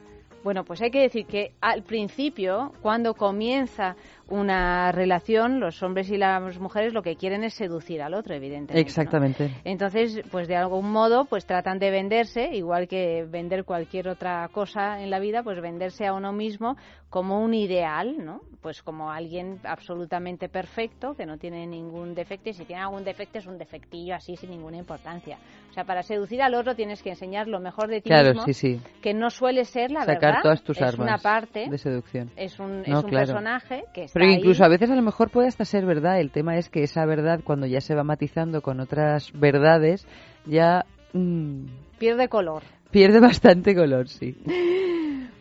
Bueno, 0.42 0.64
pues 0.64 0.80
hay 0.80 0.90
que 0.90 1.02
decir 1.02 1.26
que 1.26 1.52
al 1.60 1.82
principio, 1.82 2.72
cuando 2.80 3.12
comienza 3.12 3.94
una 4.30 4.92
relación, 4.92 5.60
los 5.60 5.82
hombres 5.82 6.10
y 6.10 6.16
las 6.16 6.58
mujeres 6.58 6.92
lo 6.94 7.02
que 7.02 7.16
quieren 7.16 7.44
es 7.44 7.54
seducir 7.54 8.00
al 8.02 8.14
otro, 8.14 8.34
evidentemente. 8.34 8.74
¿no? 8.74 8.80
Exactamente. 8.80 9.50
Entonces, 9.64 10.20
pues 10.30 10.48
de 10.48 10.56
algún 10.56 10.90
modo, 10.90 11.24
pues 11.26 11.44
tratan 11.46 11.78
de 11.78 11.90
venderse, 11.90 12.50
igual 12.54 12.88
que 12.88 13.24
vender 13.28 13.64
cualquier 13.64 14.08
otra 14.08 14.48
cosa 14.52 15.02
en 15.02 15.10
la 15.10 15.18
vida, 15.18 15.42
pues 15.42 15.60
venderse 15.60 16.06
a 16.06 16.14
uno 16.14 16.32
mismo 16.32 16.76
como 17.10 17.40
un 17.42 17.54
ideal, 17.54 18.24
¿no? 18.24 18.40
Pues 18.62 18.82
como 18.82 19.10
alguien 19.10 19.58
absolutamente 19.64 20.48
perfecto, 20.48 21.14
que 21.16 21.26
no 21.26 21.38
tiene 21.38 21.66
ningún 21.66 22.14
defecto, 22.14 22.50
y 22.50 22.52
si 22.52 22.64
tiene 22.64 22.82
algún 22.82 23.02
defecto 23.02 23.38
es 23.38 23.46
un 23.46 23.58
defectillo 23.58 24.14
así 24.14 24.36
sin 24.36 24.50
ninguna 24.50 24.76
importancia. 24.76 25.38
O 25.70 25.72
sea, 25.72 25.82
para 25.84 26.02
seducir 26.04 26.40
al 26.40 26.54
otro 26.54 26.76
tienes 26.76 27.02
que 27.02 27.10
enseñar 27.10 27.48
lo 27.48 27.58
mejor 27.58 27.88
de 27.88 28.00
ti 28.00 28.10
Claro, 28.10 28.28
mismo, 28.28 28.44
sí, 28.44 28.54
sí. 28.54 28.80
que 29.02 29.12
no 29.12 29.30
suele 29.30 29.64
ser 29.64 29.90
la 29.90 30.04
Sacar 30.04 30.20
verdad, 30.20 30.38
todas 30.42 30.62
tus 30.62 30.76
es 30.76 30.82
armas 30.82 31.00
una 31.00 31.18
parte, 31.18 31.68
de 31.68 31.78
seducción. 31.78 32.30
es 32.36 32.60
un, 32.60 32.82
No, 32.82 32.98
es 32.98 33.04
un 33.04 33.10
claro. 33.10 33.26
personaje 33.26 33.84
que 33.92 34.06
Pero 34.20 34.32
incluso 34.32 34.64
a 34.64 34.68
veces 34.68 34.90
a 34.90 34.94
lo 34.96 35.02
mejor 35.02 35.30
puede 35.30 35.48
hasta 35.48 35.64
ser 35.64 35.84
verdad. 35.86 36.20
El 36.20 36.30
tema 36.30 36.56
es 36.56 36.68
que 36.68 36.82
esa 36.82 37.04
verdad, 37.06 37.40
cuando 37.44 37.66
ya 37.66 37.80
se 37.80 37.94
va 37.94 38.04
matizando 38.04 38.62
con 38.62 38.80
otras 38.80 39.30
verdades, 39.32 40.06
ya 40.46 40.84
mm, 41.12 41.64
pierde 41.98 42.28
color. 42.28 42.62
pierde 42.90 43.20
bastante 43.20 43.74
color, 43.74 44.08
sí. 44.08 44.36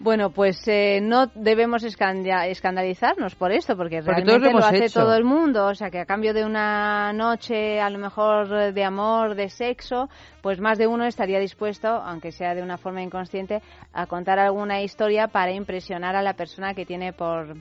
Bueno, 0.01 0.29
pues 0.29 0.65
eh, 0.69 1.01
no 1.01 1.25
debemos 1.35 1.83
escanda- 1.83 2.47
escandalizarnos 2.47 3.35
por 3.35 3.51
esto, 3.51 3.75
porque 3.75 3.97
Porque 4.01 4.21
realmente 4.23 4.53
lo 4.53 4.59
hace 4.59 4.85
hecho. 4.85 5.01
todo 5.01 5.13
el 5.13 5.25
mundo. 5.25 5.67
O 5.67 5.75
sea, 5.75 5.89
que 5.89 5.99
a 5.99 6.05
cambio 6.05 6.33
de 6.33 6.45
una 6.45 7.11
noche, 7.11 7.81
a 7.81 7.89
lo 7.89 7.99
mejor 7.99 8.71
de 8.73 8.83
amor, 8.85 9.35
de 9.35 9.49
sexo, 9.49 10.07
pues 10.41 10.61
más 10.61 10.77
de 10.77 10.87
uno 10.87 11.03
estaría 11.05 11.37
dispuesto, 11.37 11.89
aunque 11.89 12.31
sea 12.31 12.55
de 12.55 12.63
una 12.63 12.77
forma 12.77 13.01
inconsciente, 13.01 13.61
a 13.91 14.05
contar 14.05 14.39
alguna 14.39 14.81
historia 14.81 15.27
para 15.27 15.51
impresionar 15.51 16.15
a 16.15 16.21
la 16.21 16.31
persona 16.33 16.73
que 16.73 16.85
tiene 16.85 17.11
por 17.11 17.57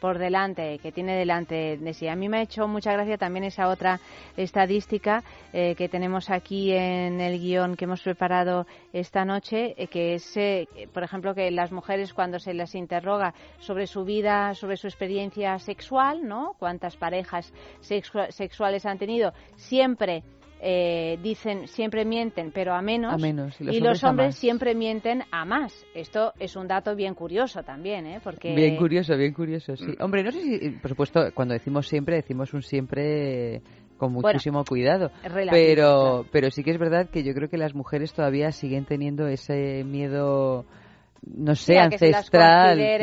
por 0.00 0.18
delante, 0.18 0.78
que 0.78 0.92
tiene 0.92 1.14
delante 1.16 1.76
de 1.76 1.94
sí. 1.94 2.08
A 2.08 2.16
mí 2.16 2.28
me 2.28 2.38
ha 2.38 2.42
hecho 2.42 2.66
mucha 2.66 2.92
gracia 2.92 3.18
también 3.18 3.44
esa 3.44 3.68
otra 3.68 4.00
estadística 4.36 5.22
eh, 5.52 5.74
que 5.76 5.88
tenemos 5.88 6.30
aquí 6.30 6.72
en 6.72 7.20
el 7.20 7.38
guion 7.38 7.76
que 7.76 7.84
hemos 7.84 8.00
preparado 8.02 8.66
esta 8.92 9.24
noche, 9.24 9.74
eh, 9.76 9.86
que 9.88 10.14
es, 10.14 10.36
eh, 10.36 10.66
por 10.92 11.02
ejemplo, 11.02 11.34
que 11.34 11.50
las 11.50 11.70
mujeres 11.70 12.14
cuando 12.14 12.38
se 12.38 12.54
les 12.54 12.74
interroga 12.74 13.34
sobre 13.58 13.86
su 13.86 14.04
vida, 14.04 14.54
sobre 14.54 14.76
su 14.76 14.86
experiencia 14.86 15.58
sexual, 15.58 16.26
¿no? 16.26 16.54
Cuántas 16.58 16.96
parejas 16.96 17.52
sexua- 17.80 18.30
sexuales 18.30 18.86
han 18.86 18.98
tenido, 18.98 19.32
siempre 19.56 20.22
eh, 20.62 21.18
dicen 21.22 21.66
siempre 21.68 22.04
mienten, 22.04 22.52
pero 22.52 22.74
a 22.74 22.82
menos. 22.82 23.14
A 23.14 23.16
menos, 23.16 23.58
y 23.60 23.64
los 23.80 24.02
y 24.02 24.06
hombres 24.06 24.28
los 24.28 24.34
siempre 24.36 24.74
mienten 24.74 25.22
a 25.30 25.44
más. 25.44 25.86
Esto 25.94 26.34
es 26.38 26.54
un 26.56 26.68
dato 26.68 26.94
bien 26.94 27.14
curioso 27.14 27.62
también, 27.62 28.06
¿eh? 28.06 28.20
Porque 28.22 28.54
Bien 28.54 28.76
curioso, 28.76 29.16
bien 29.16 29.32
curioso, 29.32 29.72
Mm. 29.72 29.76
sí. 29.76 29.94
Hombre, 30.00 30.22
no 30.22 30.32
sé 30.32 30.40
si, 30.42 30.70
por 30.72 30.90
supuesto, 30.90 31.20
cuando 31.34 31.54
decimos 31.54 31.86
siempre, 31.88 32.16
decimos 32.16 32.52
un 32.52 32.62
siempre 32.62 33.62
con 33.96 34.12
Bueno, 34.14 34.28
muchísimo 34.28 34.64
cuidado. 34.64 35.10
relativo, 35.22 35.50
Pero, 35.52 35.82
claro. 35.84 36.26
pero 36.32 36.50
sí 36.50 36.62
que 36.64 36.70
es 36.72 36.78
verdad 36.78 37.08
que 37.10 37.22
yo 37.22 37.32
creo 37.34 37.48
que 37.48 37.56
las 37.58 37.74
mujeres 37.74 38.12
todavía 38.12 38.50
siguen 38.52 38.84
teniendo 38.84 39.26
ese 39.28 39.84
miedo, 39.84 40.64
no 41.22 41.54
sé, 41.54 41.72
Sí, 41.72 41.78
a 41.78 41.88
que 41.88 41.98
se 41.98 42.06
las 42.10 42.16
ancestral, 42.18 42.68
considere, 42.76 42.98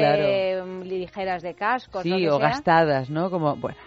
claro. 0.55 0.65
mm, 0.67 0.81
ligeras 0.83 1.41
de 1.43 1.53
cascos, 1.55 2.03
Sí, 2.03 2.27
o 2.27 2.37
sea. 2.37 2.49
gastadas, 2.49 3.09
¿no? 3.09 3.29
Como, 3.31 3.55
bueno. 3.57 3.77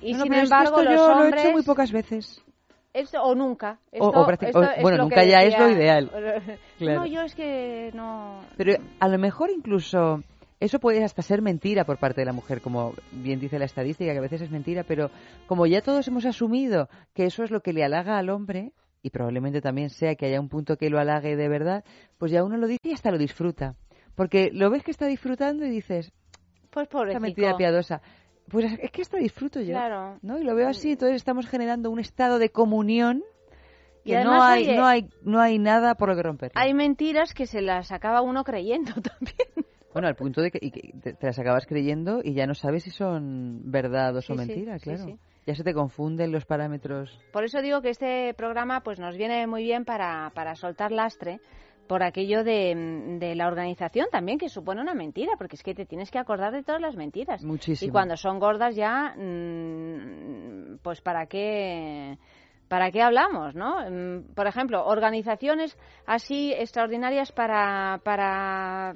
Y 0.00 0.12
No, 0.12 0.18
no, 0.18 0.24
sin 0.24 0.32
que 0.32 0.40
embargo, 0.40 0.78
esto 0.78 0.82
los 0.84 0.94
yo 0.94 1.06
hombres 1.12 1.30
lo 1.30 1.36
he 1.36 1.40
hecho 1.42 1.52
muy 1.52 1.62
pocas 1.62 1.90
veces. 1.92 2.44
Esto, 2.92 3.22
o 3.22 3.34
nunca. 3.34 3.78
O- 3.92 3.96
Esto- 4.08 4.20
o 4.20 4.26
prácti- 4.26 4.46
esto 4.46 4.58
o- 4.60 4.62
es 4.64 4.82
bueno, 4.82 4.98
nunca 5.04 5.24
ya 5.24 5.42
es 5.42 5.58
lo 5.58 5.68
ideal. 5.70 6.10
Claro. 6.78 7.00
No, 7.00 7.06
yo 7.06 7.22
es 7.22 7.34
que 7.34 7.90
no. 7.94 8.40
Pero 8.56 8.74
a 9.00 9.08
lo 9.08 9.18
mejor 9.18 9.50
incluso 9.50 10.22
eso 10.60 10.78
puede 10.80 11.04
hasta 11.04 11.22
ser 11.22 11.42
mentira 11.42 11.84
por 11.84 11.98
parte 11.98 12.20
de 12.20 12.24
la 12.26 12.32
mujer, 12.32 12.60
como 12.60 12.94
bien 13.12 13.40
dice 13.40 13.58
la 13.58 13.64
estadística, 13.66 14.12
que 14.12 14.18
a 14.18 14.22
veces 14.22 14.42
es 14.42 14.50
mentira, 14.50 14.84
pero 14.84 15.10
como 15.46 15.66
ya 15.66 15.82
todos 15.82 16.06
hemos 16.08 16.24
asumido 16.24 16.88
que 17.14 17.24
eso 17.26 17.42
es 17.44 17.50
lo 17.50 17.60
que 17.60 17.72
le 17.72 17.84
halaga 17.84 18.18
al 18.18 18.30
hombre, 18.30 18.72
y 19.02 19.10
probablemente 19.10 19.60
también 19.60 19.90
sea 19.90 20.14
que 20.16 20.26
haya 20.26 20.40
un 20.40 20.48
punto 20.48 20.76
que 20.76 20.90
lo 20.90 20.98
halague 20.98 21.36
de 21.36 21.48
verdad, 21.48 21.84
pues 22.16 22.32
ya 22.32 22.42
uno 22.42 22.56
lo 22.56 22.66
dice 22.66 22.88
y 22.88 22.92
hasta 22.92 23.10
lo 23.12 23.18
disfruta. 23.18 23.74
Porque 24.16 24.50
lo 24.52 24.70
ves 24.70 24.82
que 24.82 24.90
está 24.90 25.06
disfrutando 25.06 25.64
y 25.64 25.70
dices, 25.70 26.10
Pues 26.70 26.84
esta 26.84 26.98
pobrecito. 26.98 27.20
mentira 27.20 27.56
piadosa. 27.56 28.02
Pues 28.50 28.72
es 28.80 28.90
que 28.90 29.02
esto 29.02 29.16
disfruto 29.16 29.60
yo. 29.60 29.72
Claro. 29.72 30.18
¿no? 30.22 30.38
Y 30.38 30.44
lo 30.44 30.54
veo 30.54 30.68
así, 30.68 30.92
entonces 30.92 31.16
estamos 31.16 31.46
generando 31.46 31.90
un 31.90 31.98
estado 32.00 32.38
de 32.38 32.50
comunión 32.50 33.22
que 34.04 34.16
además, 34.16 34.36
no 34.36 34.42
hay, 34.42 34.62
oye, 34.64 34.76
no 34.76 34.86
hay, 34.86 35.08
no 35.22 35.40
hay 35.40 35.58
nada 35.58 35.94
por 35.96 36.08
lo 36.08 36.16
que 36.16 36.22
romper. 36.22 36.52
Hay 36.54 36.72
mentiras 36.72 37.34
que 37.34 37.46
se 37.46 37.60
las 37.60 37.92
acaba 37.92 38.22
uno 38.22 38.42
creyendo 38.44 38.92
también. 39.02 39.66
Bueno, 39.92 40.08
al 40.08 40.14
punto 40.14 40.40
de 40.40 40.50
que, 40.50 40.58
y 40.62 40.70
que 40.70 40.92
te, 41.02 41.12
te 41.14 41.26
las 41.26 41.38
acabas 41.38 41.66
creyendo 41.66 42.20
y 42.22 42.32
ya 42.34 42.46
no 42.46 42.54
sabes 42.54 42.84
si 42.84 42.90
son 42.90 43.70
verdad 43.70 44.16
o 44.16 44.20
Sí, 44.20 44.28
son 44.28 44.38
sí, 44.38 44.46
mentiras, 44.46 44.80
sí, 44.80 44.90
claro. 44.90 45.04
sí. 45.04 45.18
Ya 45.46 45.54
se 45.54 45.64
te 45.64 45.72
confunden 45.72 46.30
los 46.30 46.44
parámetros. 46.44 47.18
Por 47.32 47.44
eso 47.44 47.62
digo 47.62 47.80
que 47.80 47.88
este 47.88 48.34
programa 48.34 48.82
pues 48.82 48.98
nos 49.00 49.16
viene 49.16 49.46
muy 49.46 49.62
bien 49.62 49.84
para, 49.86 50.30
para 50.34 50.54
soltar 50.56 50.92
lastre 50.92 51.40
por 51.88 52.02
aquello 52.02 52.44
de, 52.44 53.16
de 53.18 53.34
la 53.34 53.48
organización 53.48 54.06
también, 54.12 54.38
que 54.38 54.48
supone 54.48 54.80
una 54.80 54.94
mentira, 54.94 55.32
porque 55.38 55.56
es 55.56 55.62
que 55.62 55.74
te 55.74 55.86
tienes 55.86 56.10
que 56.10 56.18
acordar 56.18 56.52
de 56.52 56.62
todas 56.62 56.80
las 56.80 56.94
mentiras. 56.94 57.42
Muchísimo. 57.42 57.88
Y 57.88 57.92
cuando 57.92 58.16
son 58.16 58.38
gordas 58.38 58.76
ya, 58.76 59.14
mm, 59.16 60.78
pues 60.82 61.00
para 61.00 61.26
qué... 61.26 62.18
¿Para 62.68 62.90
qué 62.90 63.00
hablamos, 63.02 63.54
no? 63.54 63.78
Mm, 63.90 64.34
Por 64.34 64.46
ejemplo, 64.46 64.84
organizaciones 64.86 65.76
así 66.06 66.52
extraordinarias 66.52 67.32
para... 67.32 68.00
para 68.04 68.94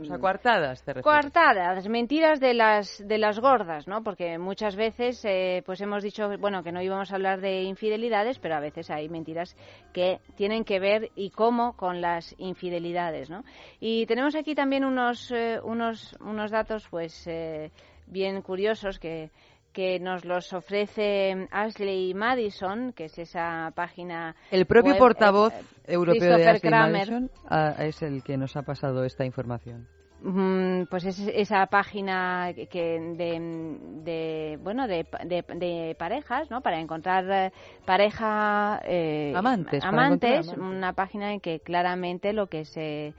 O 0.00 0.04
sea, 0.04 0.18
coartadas, 0.18 0.82
te 0.84 0.92
refieres. 0.94 1.04
Coartadas, 1.04 1.88
mentiras 1.88 2.38
de 2.38 2.54
las 2.54 3.02
de 3.06 3.18
las 3.18 3.40
gordas, 3.40 3.88
¿no? 3.88 4.02
Porque 4.04 4.38
muchas 4.38 4.76
veces, 4.76 5.24
eh, 5.24 5.62
pues 5.66 5.80
hemos 5.80 6.02
dicho, 6.02 6.28
bueno, 6.38 6.62
que 6.62 6.70
no 6.72 6.80
íbamos 6.80 7.10
a 7.10 7.16
hablar 7.16 7.40
de 7.40 7.62
infidelidades, 7.62 8.38
pero 8.38 8.54
a 8.54 8.60
veces 8.60 8.90
hay 8.90 9.08
mentiras 9.08 9.56
que 9.92 10.20
tienen 10.36 10.64
que 10.64 10.78
ver 10.78 11.10
y 11.16 11.30
cómo 11.30 11.76
con 11.76 12.00
las 12.00 12.34
infidelidades, 12.38 13.28
¿no? 13.28 13.44
Y 13.80 14.06
tenemos 14.06 14.36
aquí 14.36 14.54
también 14.54 14.84
unos 14.84 15.30
eh, 15.32 15.58
unos 15.62 16.16
unos 16.20 16.50
datos, 16.52 16.86
pues 16.90 17.26
eh, 17.26 17.72
bien 18.06 18.42
curiosos 18.42 18.98
que 18.98 19.30
que 19.72 19.98
nos 20.00 20.24
los 20.24 20.52
ofrece 20.52 21.48
Ashley 21.50 22.14
Madison, 22.14 22.92
que 22.92 23.04
es 23.04 23.18
esa 23.18 23.72
página. 23.74 24.34
El 24.50 24.66
propio 24.66 24.92
web, 24.92 24.98
portavoz 24.98 25.52
eh, 25.54 25.92
europeo 25.94 26.36
de 26.36 26.48
Ashley 26.48 26.60
Kramer. 26.60 26.92
Madison 26.92 27.30
ah, 27.48 27.74
es 27.78 28.02
el 28.02 28.22
que 28.22 28.36
nos 28.36 28.56
ha 28.56 28.62
pasado 28.62 29.04
esta 29.04 29.24
información. 29.24 29.86
Mm, 30.22 30.82
pues 30.90 31.06
es 31.06 31.18
esa 31.34 31.64
página 31.66 32.52
que 32.52 33.00
de, 33.16 33.78
de 34.04 34.58
bueno 34.62 34.86
de, 34.86 35.06
de, 35.24 35.42
de 35.56 35.96
parejas 35.98 36.50
no 36.50 36.60
para 36.60 36.78
encontrar 36.78 37.24
eh, 37.30 37.52
pareja 37.86 38.82
eh, 38.84 39.32
Amantes, 39.34 39.82
amantes 39.82 40.48
encontrar 40.48 40.58
amantes. 40.58 40.78
una 40.78 40.92
página 40.92 41.32
en 41.32 41.40
que 41.40 41.60
claramente 41.60 42.34
lo 42.34 42.48
que 42.48 42.66
se 42.66 43.14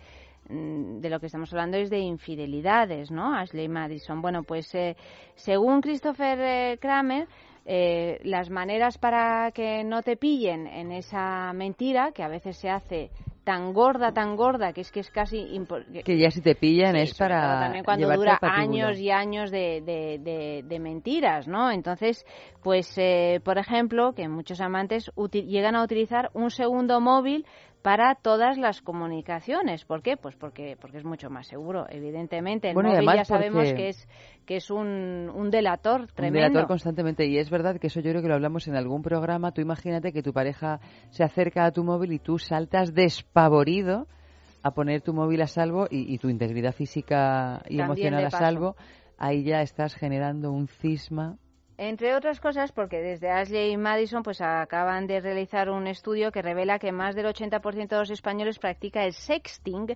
de 0.51 1.09
lo 1.09 1.19
que 1.19 1.27
estamos 1.27 1.51
hablando 1.53 1.77
es 1.77 1.89
de 1.89 1.99
infidelidades, 1.99 3.11
¿no? 3.11 3.33
Ashley 3.35 3.67
Madison. 3.67 4.21
Bueno, 4.21 4.43
pues 4.43 4.73
eh, 4.75 4.95
según 5.35 5.81
Christopher 5.81 6.39
eh, 6.39 6.77
Kramer, 6.79 7.27
eh, 7.65 8.19
las 8.23 8.49
maneras 8.49 8.97
para 8.97 9.51
que 9.51 9.83
no 9.83 10.01
te 10.01 10.17
pillen 10.17 10.67
en 10.67 10.91
esa 10.91 11.53
mentira, 11.53 12.11
que 12.11 12.23
a 12.23 12.27
veces 12.27 12.57
se 12.57 12.69
hace 12.69 13.11
tan 13.43 13.73
gorda, 13.73 14.11
tan 14.11 14.35
gorda, 14.35 14.71
que 14.71 14.81
es 14.81 14.91
que 14.91 14.99
es 14.99 15.09
casi 15.09 15.39
Que 16.05 16.17
ya 16.19 16.29
si 16.29 16.41
te 16.41 16.53
pillan 16.55 16.95
es 16.95 17.17
para 17.17 17.59
también 17.61 17.83
cuando 17.83 18.07
dura 18.15 18.39
años 18.41 18.99
y 18.99 19.09
años 19.11 19.51
de, 19.51 19.81
de, 19.81 20.19
de- 20.19 20.63
de 20.67 20.79
mentiras, 20.79 21.47
¿no? 21.47 21.71
Entonces, 21.71 22.23
pues, 22.63 22.91
eh, 22.97 23.41
por 23.43 23.57
ejemplo, 23.57 24.13
que 24.13 24.27
muchos 24.27 24.61
amantes 24.61 25.11
llegan 25.31 25.75
a 25.75 25.83
utilizar 25.83 26.29
un 26.33 26.51
segundo 26.51 26.99
móvil 27.01 27.45
para 27.81 28.15
todas 28.15 28.57
las 28.57 28.81
comunicaciones. 28.81 29.85
¿Por 29.85 30.01
qué? 30.01 30.17
Pues 30.17 30.35
porque, 30.35 30.77
porque 30.79 30.97
es 30.97 31.03
mucho 31.05 31.29
más 31.29 31.47
seguro, 31.47 31.85
evidentemente. 31.89 32.69
El 32.69 32.73
Bueno, 32.75 32.89
móvil 32.89 33.07
además 33.09 33.15
ya 33.15 33.25
sabemos 33.25 33.73
que 33.73 33.89
es 33.89 34.07
que 34.45 34.57
es 34.57 34.69
un, 34.69 35.31
un 35.33 35.49
delator 35.49 36.01
Un 36.01 36.07
tremendo. 36.07 36.39
delator 36.47 36.67
constantemente. 36.67 37.25
Y 37.25 37.37
es 37.37 37.49
verdad 37.49 37.79
que 37.79 37.87
eso 37.87 37.99
yo 38.01 38.11
creo 38.11 38.21
que 38.21 38.27
lo 38.27 38.35
hablamos 38.35 38.67
en 38.67 38.75
algún 38.75 39.01
programa. 39.01 39.51
Tú 39.51 39.61
imagínate 39.61 40.11
que 40.13 40.21
tu 40.21 40.33
pareja 40.33 40.79
se 41.09 41.23
acerca 41.23 41.65
a 41.65 41.71
tu 41.71 41.83
móvil 41.83 42.11
y 42.13 42.19
tú 42.19 42.37
saltas 42.37 42.93
despavorido 42.93 44.07
a 44.63 44.71
poner 44.71 45.01
tu 45.01 45.13
móvil 45.13 45.41
a 45.41 45.47
salvo 45.47 45.87
y, 45.89 46.13
y 46.13 46.17
tu 46.19 46.29
integridad 46.29 46.73
física 46.73 47.61
y 47.67 47.77
También 47.77 47.85
emocional 48.13 48.25
a 48.25 48.29
salvo. 48.31 48.75
Ahí 49.17 49.43
ya 49.43 49.61
estás 49.61 49.95
generando 49.95 50.51
un 50.51 50.67
cisma. 50.67 51.37
Entre 51.83 52.13
otras 52.13 52.39
cosas, 52.39 52.71
porque 52.71 52.97
desde 53.01 53.31
Ashley 53.31 53.71
y 53.71 53.77
Madison 53.77 54.21
pues 54.21 54.39
acaban 54.39 55.07
de 55.07 55.19
realizar 55.19 55.67
un 55.71 55.87
estudio 55.87 56.31
que 56.31 56.43
revela 56.43 56.77
que 56.77 56.91
más 56.91 57.15
del 57.15 57.25
80% 57.25 57.87
de 57.87 57.97
los 57.97 58.11
españoles 58.11 58.59
practica 58.59 59.03
el 59.03 59.13
sexting, 59.13 59.87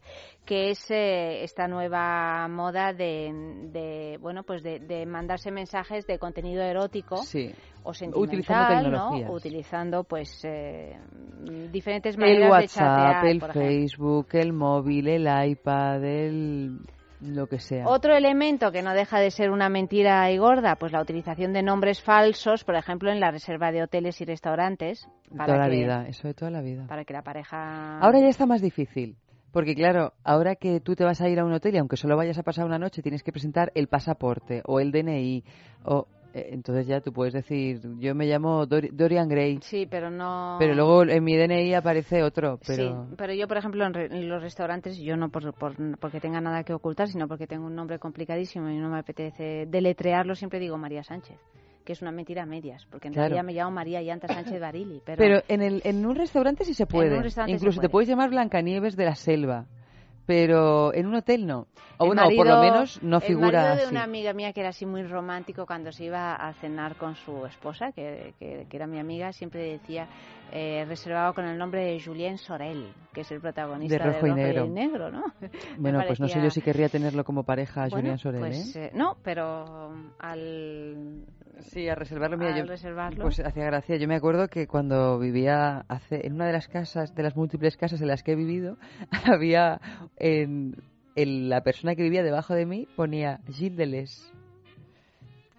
que 0.46 0.72
es 0.72 0.90
eh, 0.90 1.44
esta 1.44 1.68
nueva 1.68 2.48
moda 2.48 2.92
de, 2.92 3.32
de, 3.72 4.18
bueno 4.20 4.42
pues 4.42 4.64
de, 4.64 4.80
de 4.80 5.06
mandarse 5.06 5.52
mensajes 5.52 6.08
de 6.08 6.18
contenido 6.18 6.64
erótico 6.64 7.18
Sí. 7.18 7.54
o 7.84 7.92
Utilizando 7.92 8.24
sentimental, 8.24 8.92
¿no? 8.92 9.10
tecnologías. 9.12 9.30
Utilizando 9.30 10.04
pues 10.06 10.44
eh, 10.44 10.98
diferentes 11.72 12.16
El 12.16 12.22
maneras 12.22 12.46
de 12.46 12.50
WhatsApp, 12.50 12.98
chatear, 12.98 13.26
el 13.28 13.40
por 13.40 13.50
ejemplo. 13.52 13.70
Facebook, 13.70 14.28
el 14.32 14.54
móvil, 14.54 15.08
el 15.08 15.50
iPad, 15.52 16.04
el 16.04 16.80
lo 17.22 17.48
que 17.48 17.60
sea. 17.60 17.88
Otro 17.88 18.16
elemento 18.16 18.72
que 18.72 18.82
no 18.82 18.94
deja 18.94 19.20
de 19.20 19.32
ser 19.32 19.52
una 19.52 19.70
mentira 19.70 20.30
y 20.32 20.38
gorda, 20.38 20.76
pues 20.76 20.92
la 20.92 21.02
utilización 21.02 21.54
de 21.54 21.64
nombres 21.64 22.02
falsos, 22.02 22.64
por 22.64 22.76
ejemplo, 22.76 23.12
en 23.12 23.20
la 23.20 23.32
reserva 23.32 23.72
de 23.72 23.84
hoteles 23.84 24.20
y 24.22 24.26
restaurantes. 24.26 25.08
Para 25.30 25.46
toda 25.46 25.58
la 25.60 25.70
que, 25.70 25.76
vida, 25.76 26.06
eso 26.08 26.28
de 26.28 26.34
toda 26.34 26.52
la 26.52 26.62
vida. 26.62 26.86
Para 26.88 27.06
que 27.06 27.14
la 27.14 27.22
pareja. 27.22 28.00
Ahora 28.00 28.20
ya 28.20 28.28
está 28.28 28.46
más 28.46 28.62
difícil. 28.62 29.18
Porque 29.56 29.74
claro, 29.74 30.12
ahora 30.26 30.58
que 30.58 30.82
tú 30.82 30.96
te 30.96 31.06
vas 31.06 31.22
a 31.22 31.30
ir 31.30 31.40
a 31.40 31.46
un 31.46 31.54
hotel 31.54 31.76
y 31.76 31.78
aunque 31.78 31.96
solo 31.96 32.18
vayas 32.18 32.38
a 32.38 32.44
pasar 32.44 32.66
una 32.66 32.78
noche, 32.78 33.02
tienes 33.02 33.24
que 33.24 33.32
presentar 33.32 33.72
el 33.74 33.88
pasaporte 33.88 34.62
o 34.66 34.82
el 34.82 34.92
DNI. 34.92 35.46
O, 35.86 36.08
entonces 36.52 36.86
ya 36.88 37.00
tú 37.02 37.14
puedes 37.14 37.34
decir, 37.34 37.80
yo 38.00 38.14
me 38.14 38.26
llamo 38.26 38.66
Dor- 38.68 38.92
Dorian 38.92 39.28
Gray. 39.30 39.60
Sí, 39.62 39.88
pero 39.90 40.10
no. 40.12 40.58
Pero 40.60 40.74
luego 40.76 41.04
en 41.04 41.24
mi 41.24 41.36
DNI 41.38 41.74
aparece 41.76 42.24
otro. 42.24 42.60
Pero... 42.66 43.08
Sí, 43.08 43.14
pero 43.18 43.34
yo, 43.34 43.48
por 43.48 43.58
ejemplo, 43.58 43.86
en, 43.86 43.94
re- 43.94 44.06
en 44.08 44.28
los 44.28 44.42
restaurantes, 44.42 44.98
yo 44.98 45.16
no 45.18 45.30
por, 45.30 45.54
por- 45.54 45.76
porque 46.00 46.20
tenga 46.20 46.42
nada 46.42 46.64
que 46.64 46.74
ocultar, 46.74 47.08
sino 47.08 47.28
porque 47.28 47.48
tengo 47.48 47.66
un 47.66 47.76
nombre 47.76 48.00
complicadísimo 48.00 48.70
y 48.70 48.78
no 48.78 48.90
me 48.90 49.00
apetece 49.00 49.66
deletrearlo, 49.68 50.36
siempre 50.36 50.60
digo 50.60 50.78
María 50.78 51.04
Sánchez, 51.04 51.38
que 51.86 51.94
es 51.94 52.02
una 52.02 52.12
mentira 52.12 52.44
a 52.44 52.46
medias, 52.46 52.86
porque 52.92 53.08
en 53.08 53.14
Claro. 53.14 53.30
realidad 53.30 53.46
me 53.46 53.54
llamo 53.54 53.72
María 53.72 54.02
Llanta 54.02 54.28
Sánchez 54.28 54.60
Barili. 54.60 55.02
Pero, 55.06 55.18
Pero 55.18 55.40
en, 55.48 55.62
el, 55.62 55.82
en 55.86 56.06
un 56.06 56.16
restaurante 56.16 56.66
sí 56.66 56.74
se 56.74 56.86
puede. 56.86 57.16
un 57.16 57.24
restaurante 57.24 57.58
se 57.58 57.64
Incluso 57.64 57.80
te 57.80 57.88
puede. 57.88 57.92
puedes 57.92 58.10
llamar 58.10 58.30
Blancanieves 58.32 58.96
de 58.96 59.06
la 59.06 59.16
Selva. 59.16 59.66
Pero 60.26 60.94
en 60.94 61.06
un 61.06 61.16
hotel 61.16 61.46
no. 61.46 61.68
O 61.98 62.04
El 62.06 62.08
bueno, 62.08 62.24
por 62.36 62.48
lo 62.48 62.60
menos 62.60 63.02
no 63.04 63.18
El 63.18 63.24
figura 63.24 63.52
marido 63.62 63.76
de 63.76 63.84
así. 63.84 63.92
una 63.92 64.04
amiga 64.04 64.34
mía 64.34 64.52
que 64.54 64.60
era 64.62 64.70
así 64.70 64.86
muy 64.86 65.04
romántico 65.04 65.66
cuando 65.66 65.92
se 65.92 66.06
iba 66.06 66.34
a 66.36 66.54
cenar 66.56 66.96
con 66.96 67.16
su 67.16 67.46
esposa, 67.46 67.92
que, 67.94 68.34
que- 68.40 68.66
que 68.70 68.76
era 68.78 68.86
mi 68.88 69.00
amiga, 69.00 69.32
siempre 69.32 69.62
decía, 69.72 70.08
eh, 70.52 70.84
reservado 70.88 71.34
con 71.34 71.46
el 71.46 71.58
nombre 71.58 71.86
de 71.86 72.02
Julien 72.04 72.38
Sorel, 72.38 72.92
que 73.14 73.22
es 73.22 73.32
el 73.32 73.40
protagonista 73.40 73.98
De 73.98 74.12
Rojo 74.14 74.28
y 74.28 74.34
Negro. 74.34 74.66
Negro, 74.68 75.12
¿no? 75.12 75.24
Bueno, 75.78 76.02
pues 76.08 76.20
no 76.20 76.28
sé 76.28 76.42
yo 76.42 76.50
si 76.50 76.62
querría 76.62 76.90
tenerlo 76.90 77.24
como 77.24 77.44
pareja 77.44 77.84
a 77.84 77.88
Bueno, 77.88 78.02
Julián 78.02 78.18
Sorel, 78.18 78.40
pues, 78.42 78.76
¿eh? 78.76 78.86
eh, 78.88 78.92
no, 78.94 79.18
pero 79.24 79.94
al... 80.20 81.24
Sí, 81.60 81.88
a 81.90 81.96
reservarlo. 81.96 82.38
Mira, 82.38 82.58
yo, 82.58 82.66
reservarlo. 82.66 83.24
Pues 83.24 83.40
hacía 83.40 83.66
gracia. 83.66 83.98
Yo 83.98 84.08
me 84.08 84.16
acuerdo 84.16 84.48
que 84.48 84.68
cuando 84.68 85.20
vivía 85.20 85.86
hace, 85.88 86.26
en 86.26 86.34
una 86.34 86.48
de 86.48 86.54
las 86.54 86.68
casas, 86.68 87.16
de 87.16 87.24
las 87.24 87.36
múltiples 87.36 87.78
casas 87.78 88.02
en 88.02 88.08
las 88.08 88.24
que 88.24 88.34
he 88.34 88.36
vivido, 88.36 88.78
había 89.26 89.80
en, 90.18 90.76
en 91.16 91.50
la 91.50 91.62
persona 91.62 91.96
que 91.96 92.04
vivía 92.04 92.24
debajo 92.24 92.54
de 92.54 92.66
mí 92.66 92.88
ponía 92.96 93.40
Gilles. 93.50 94.32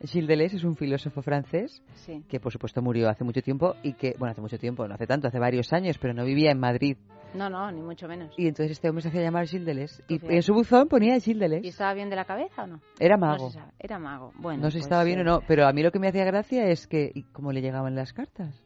Gilles 0.05 0.29
Deleuze 0.29 0.57
es 0.57 0.65
un 0.65 0.77
filósofo 0.77 1.23
francés 1.23 1.83
Sí. 1.95 2.23
que, 2.29 2.39
por 2.39 2.53
supuesto, 2.53 2.83
murió 2.83 3.09
hace 3.09 3.25
mucho 3.25 3.41
tiempo 3.43 3.75
y 3.83 3.95
que, 3.95 4.15
bueno, 4.19 4.33
hace 4.33 4.41
mucho 4.43 4.59
tiempo, 4.59 4.87
no 4.87 4.95
hace 4.95 5.07
tanto, 5.07 5.27
hace 5.29 5.39
varios 5.39 5.73
años, 5.73 5.97
pero 5.99 6.13
no 6.13 6.25
vivía 6.25 6.51
en 6.51 6.61
Madrid. 6.61 6.97
No, 7.35 7.49
no, 7.51 7.71
ni 7.73 7.81
mucho 7.83 8.07
menos. 8.07 8.33
Y 8.39 8.47
entonces 8.47 8.73
este 8.73 8.89
hombre 8.89 9.03
se 9.03 9.09
hacía 9.09 9.23
llamar 9.23 9.47
Gilles 9.47 9.67
Deleuze. 9.67 10.03
Y 10.09 10.21
en 10.35 10.43
su 10.43 10.53
buzón 10.55 10.89
ponía 10.89 11.15
Gilles 11.19 11.37
¿Y 11.37 11.41
Deleuze. 11.41 11.69
estaba 11.69 11.95
bien 11.95 12.11
de 12.11 12.17
la 12.17 12.25
cabeza 12.25 12.65
o 12.65 12.67
no? 12.67 12.81
Era 13.01 13.17
No 13.17 13.27
mago. 13.27 13.51
se 13.51 13.59
sabe. 13.59 13.73
Era 13.79 13.99
mago. 13.99 14.33
Bueno, 14.39 14.63
no 14.63 14.71
sé 14.71 14.73
si 14.73 14.79
pues, 14.79 14.87
estaba 14.87 15.05
bien 15.05 15.19
eh, 15.19 15.23
o 15.23 15.25
no, 15.25 15.41
pero 15.49 15.67
a 15.67 15.73
mí 15.73 15.83
lo 15.83 15.91
que 15.91 15.99
me 15.99 16.09
hacía 16.09 16.25
gracia 16.25 16.67
es 16.69 16.87
que, 16.87 17.11
¿y 17.15 17.23
cómo 17.25 17.53
le 17.53 17.63
llegaban 17.63 17.95
las 17.95 18.13
cartas? 18.13 18.63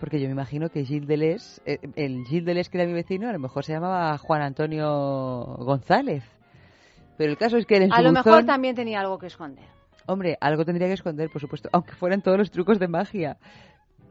Porque 0.00 0.20
yo 0.20 0.26
me 0.26 0.32
imagino 0.32 0.68
que 0.70 0.84
Gilles 0.84 1.06
Deleuze, 1.06 1.62
eh, 1.64 1.78
el 1.96 2.24
Gilles 2.26 2.44
Deleuze 2.46 2.70
que 2.70 2.78
era 2.78 2.86
mi 2.86 2.92
vecino, 2.94 3.28
a 3.28 3.32
lo 3.32 3.38
mejor 3.38 3.64
se 3.64 3.72
llamaba 3.72 4.16
Juan 4.18 4.42
Antonio 4.42 4.88
González. 5.58 6.24
Pero 7.16 7.30
el 7.30 7.38
caso 7.38 7.56
es 7.56 7.64
que 7.66 7.76
en 7.76 7.92
A 7.92 7.96
su 7.96 8.02
lo 8.02 8.10
buzón, 8.10 8.24
mejor 8.26 8.44
también 8.46 8.74
tenía 8.74 9.00
algo 9.00 9.18
que 9.18 9.26
esconder. 9.28 9.64
Hombre, 10.06 10.36
algo 10.40 10.64
tendría 10.64 10.88
que 10.88 10.94
esconder, 10.94 11.30
por 11.30 11.40
supuesto, 11.40 11.68
aunque 11.72 11.92
fueran 11.92 12.22
todos 12.22 12.38
los 12.38 12.50
trucos 12.50 12.78
de 12.78 12.88
magia. 12.88 13.36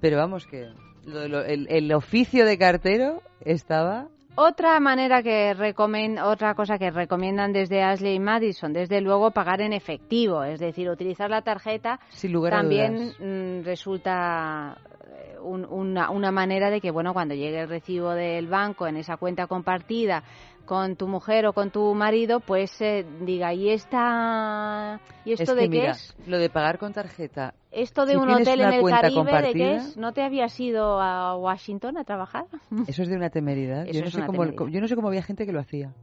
Pero 0.01 0.17
vamos, 0.17 0.45
que 0.47 0.69
lo- 1.05 1.27
lo- 1.27 1.43
el, 1.45 1.67
el 1.69 1.91
oficio 1.93 2.45
de 2.45 2.57
cartero 2.57 3.21
estaba... 3.41 4.07
Otra 4.37 4.77
manera 4.81 5.23
que 5.23 5.53
recomen, 5.53 6.19
otra 6.19 6.55
cosa 6.55 6.77
que 6.77 6.91
recomiendan 6.91 7.53
desde 7.53 7.81
Ashley 7.83 8.15
y 8.15 8.19
Madison, 8.19 8.73
desde 8.73 8.99
luego 8.99 9.31
pagar 9.31 9.61
en 9.61 9.71
efectivo, 9.71 10.43
es 10.43 10.59
decir, 10.59 10.89
utilizar 10.89 11.29
la 11.29 11.41
tarjeta 11.41 12.01
Sin 12.09 12.33
lugar 12.33 12.53
a 12.53 12.57
también 12.57 12.97
dudas. 12.97 13.15
mm, 13.21 13.63
resulta 13.63 14.77
eh, 15.07 15.37
un- 15.41 15.63
una, 15.69 16.09
una 16.09 16.31
manera 16.31 16.69
de 16.69 16.81
que, 16.81 16.91
bueno, 16.91 17.13
cuando 17.13 17.33
llegue 17.33 17.61
el 17.61 17.69
recibo 17.69 18.09
del 18.11 18.47
banco 18.47 18.87
en 18.87 18.97
esa 18.97 19.15
cuenta 19.15 19.47
compartida 19.47 20.23
con 20.65 20.95
tu 20.95 21.07
mujer 21.07 21.45
o 21.45 21.53
con 21.53 21.71
tu 21.71 21.93
marido, 21.93 22.39
pues 22.39 22.81
eh, 22.81 23.05
diga, 23.21 23.53
¿y 23.53 23.69
esta, 23.69 24.99
y 25.23 25.33
esto 25.33 25.43
es 25.43 25.53
que 25.53 25.55
de 25.55 25.69
qué 25.69 25.87
es? 25.87 26.15
lo 26.27 26.37
de 26.37 26.49
pagar 26.49 26.77
con 26.79 26.91
tarjeta. 26.91 27.53
Esto 27.71 28.05
de 28.05 28.13
si 28.13 28.17
un 28.17 28.29
hotel 28.29 28.61
en 28.61 28.73
el 28.73 28.83
Caribe, 28.83 29.41
¿de 29.41 29.53
qué 29.53 29.75
es? 29.75 29.97
¿No 29.97 30.13
te 30.13 30.23
habías 30.23 30.59
ido 30.59 30.99
a 31.01 31.37
Washington 31.37 31.97
a 31.97 32.03
trabajar? 32.03 32.45
Eso 32.87 33.03
es 33.03 33.09
de 33.09 33.15
una 33.15 33.29
temeridad. 33.29 33.85
Yo 33.85 34.01
no, 34.01 34.09
sé 34.09 34.25
cómo, 34.25 34.43
temeridad. 34.43 34.67
yo 34.67 34.81
no 34.81 34.87
sé 34.87 34.95
cómo 34.95 35.07
había 35.09 35.23
gente 35.23 35.45
que 35.45 35.51
lo 35.51 35.59
hacía. 35.59 35.93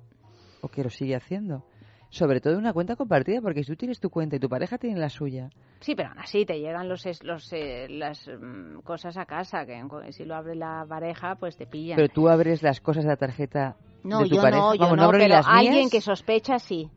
O 0.61 0.69
que 0.69 0.85
lo 0.85 0.91
sigue 0.91 1.17
haciendo. 1.17 1.65
Sobre 2.11 2.41
todo 2.41 2.59
una 2.59 2.75
cuenta 2.75 2.95
compartida, 2.95 3.41
porque 3.41 3.65
si 3.65 3.73
tú 3.73 3.77
tienes 3.77 3.99
tu 3.99 4.11
cuenta 4.11 4.37
y 4.37 4.39
tu 4.39 4.49
pareja 4.49 4.77
tiene 4.77 5.01
la 5.01 5.09
suya. 5.09 5.49
Sí, 5.81 5.95
pero 5.95 6.11
aún 6.11 6.19
así 6.19 6.45
te 6.45 6.61
llegan 6.61 6.87
los, 6.87 7.07
eh, 7.07 7.87
las 7.89 8.29
mm, 8.29 8.81
cosas 8.81 9.17
a 9.17 9.25
casa, 9.25 9.65
que 9.65 9.83
si 10.13 10.27
lo 10.27 10.37
abre 10.37 10.55
la 10.55 10.85
pareja, 10.87 11.37
pues 11.37 11.57
te 11.57 11.67
pillan. 11.67 11.97
Pero 11.97 12.09
tú 12.09 12.29
abres 12.29 12.63
las 12.63 12.83
cosas 12.83 13.05
de 13.05 13.11
la 13.11 13.17
tarjeta 13.17 13.77
no, 14.05 14.21
de 14.21 14.29
tu 14.29 14.37
yo 14.37 14.43
pareja. 14.43 14.63
no, 14.63 14.75
yo 14.75 14.81
Vamos, 14.81 14.97
no, 14.97 15.13
ni 15.13 15.19
pero 15.19 15.29
las 15.29 15.47
alguien 15.47 15.75
mías. 15.75 15.91
que 15.91 16.01
sospecha 16.01 16.59
sí. 16.59 16.91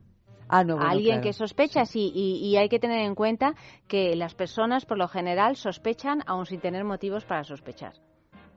Ah, 0.47 0.63
no, 0.63 0.75
bueno, 0.75 0.89
alguien 0.91 1.15
claro. 1.15 1.21
que 1.23 1.33
sospecha 1.33 1.85
sí, 1.85 2.11
y, 2.13 2.37
y 2.47 2.57
hay 2.57 2.69
que 2.69 2.77
tener 2.79 2.99
en 3.01 3.15
cuenta 3.15 3.55
que 3.87 4.15
las 4.15 4.35
personas 4.35 4.85
por 4.85 4.97
lo 4.97 5.07
general 5.07 5.55
sospechan 5.55 6.21
aún 6.27 6.45
sin 6.45 6.59
tener 6.59 6.83
motivos 6.83 7.25
para 7.25 7.43
sospechar. 7.43 7.93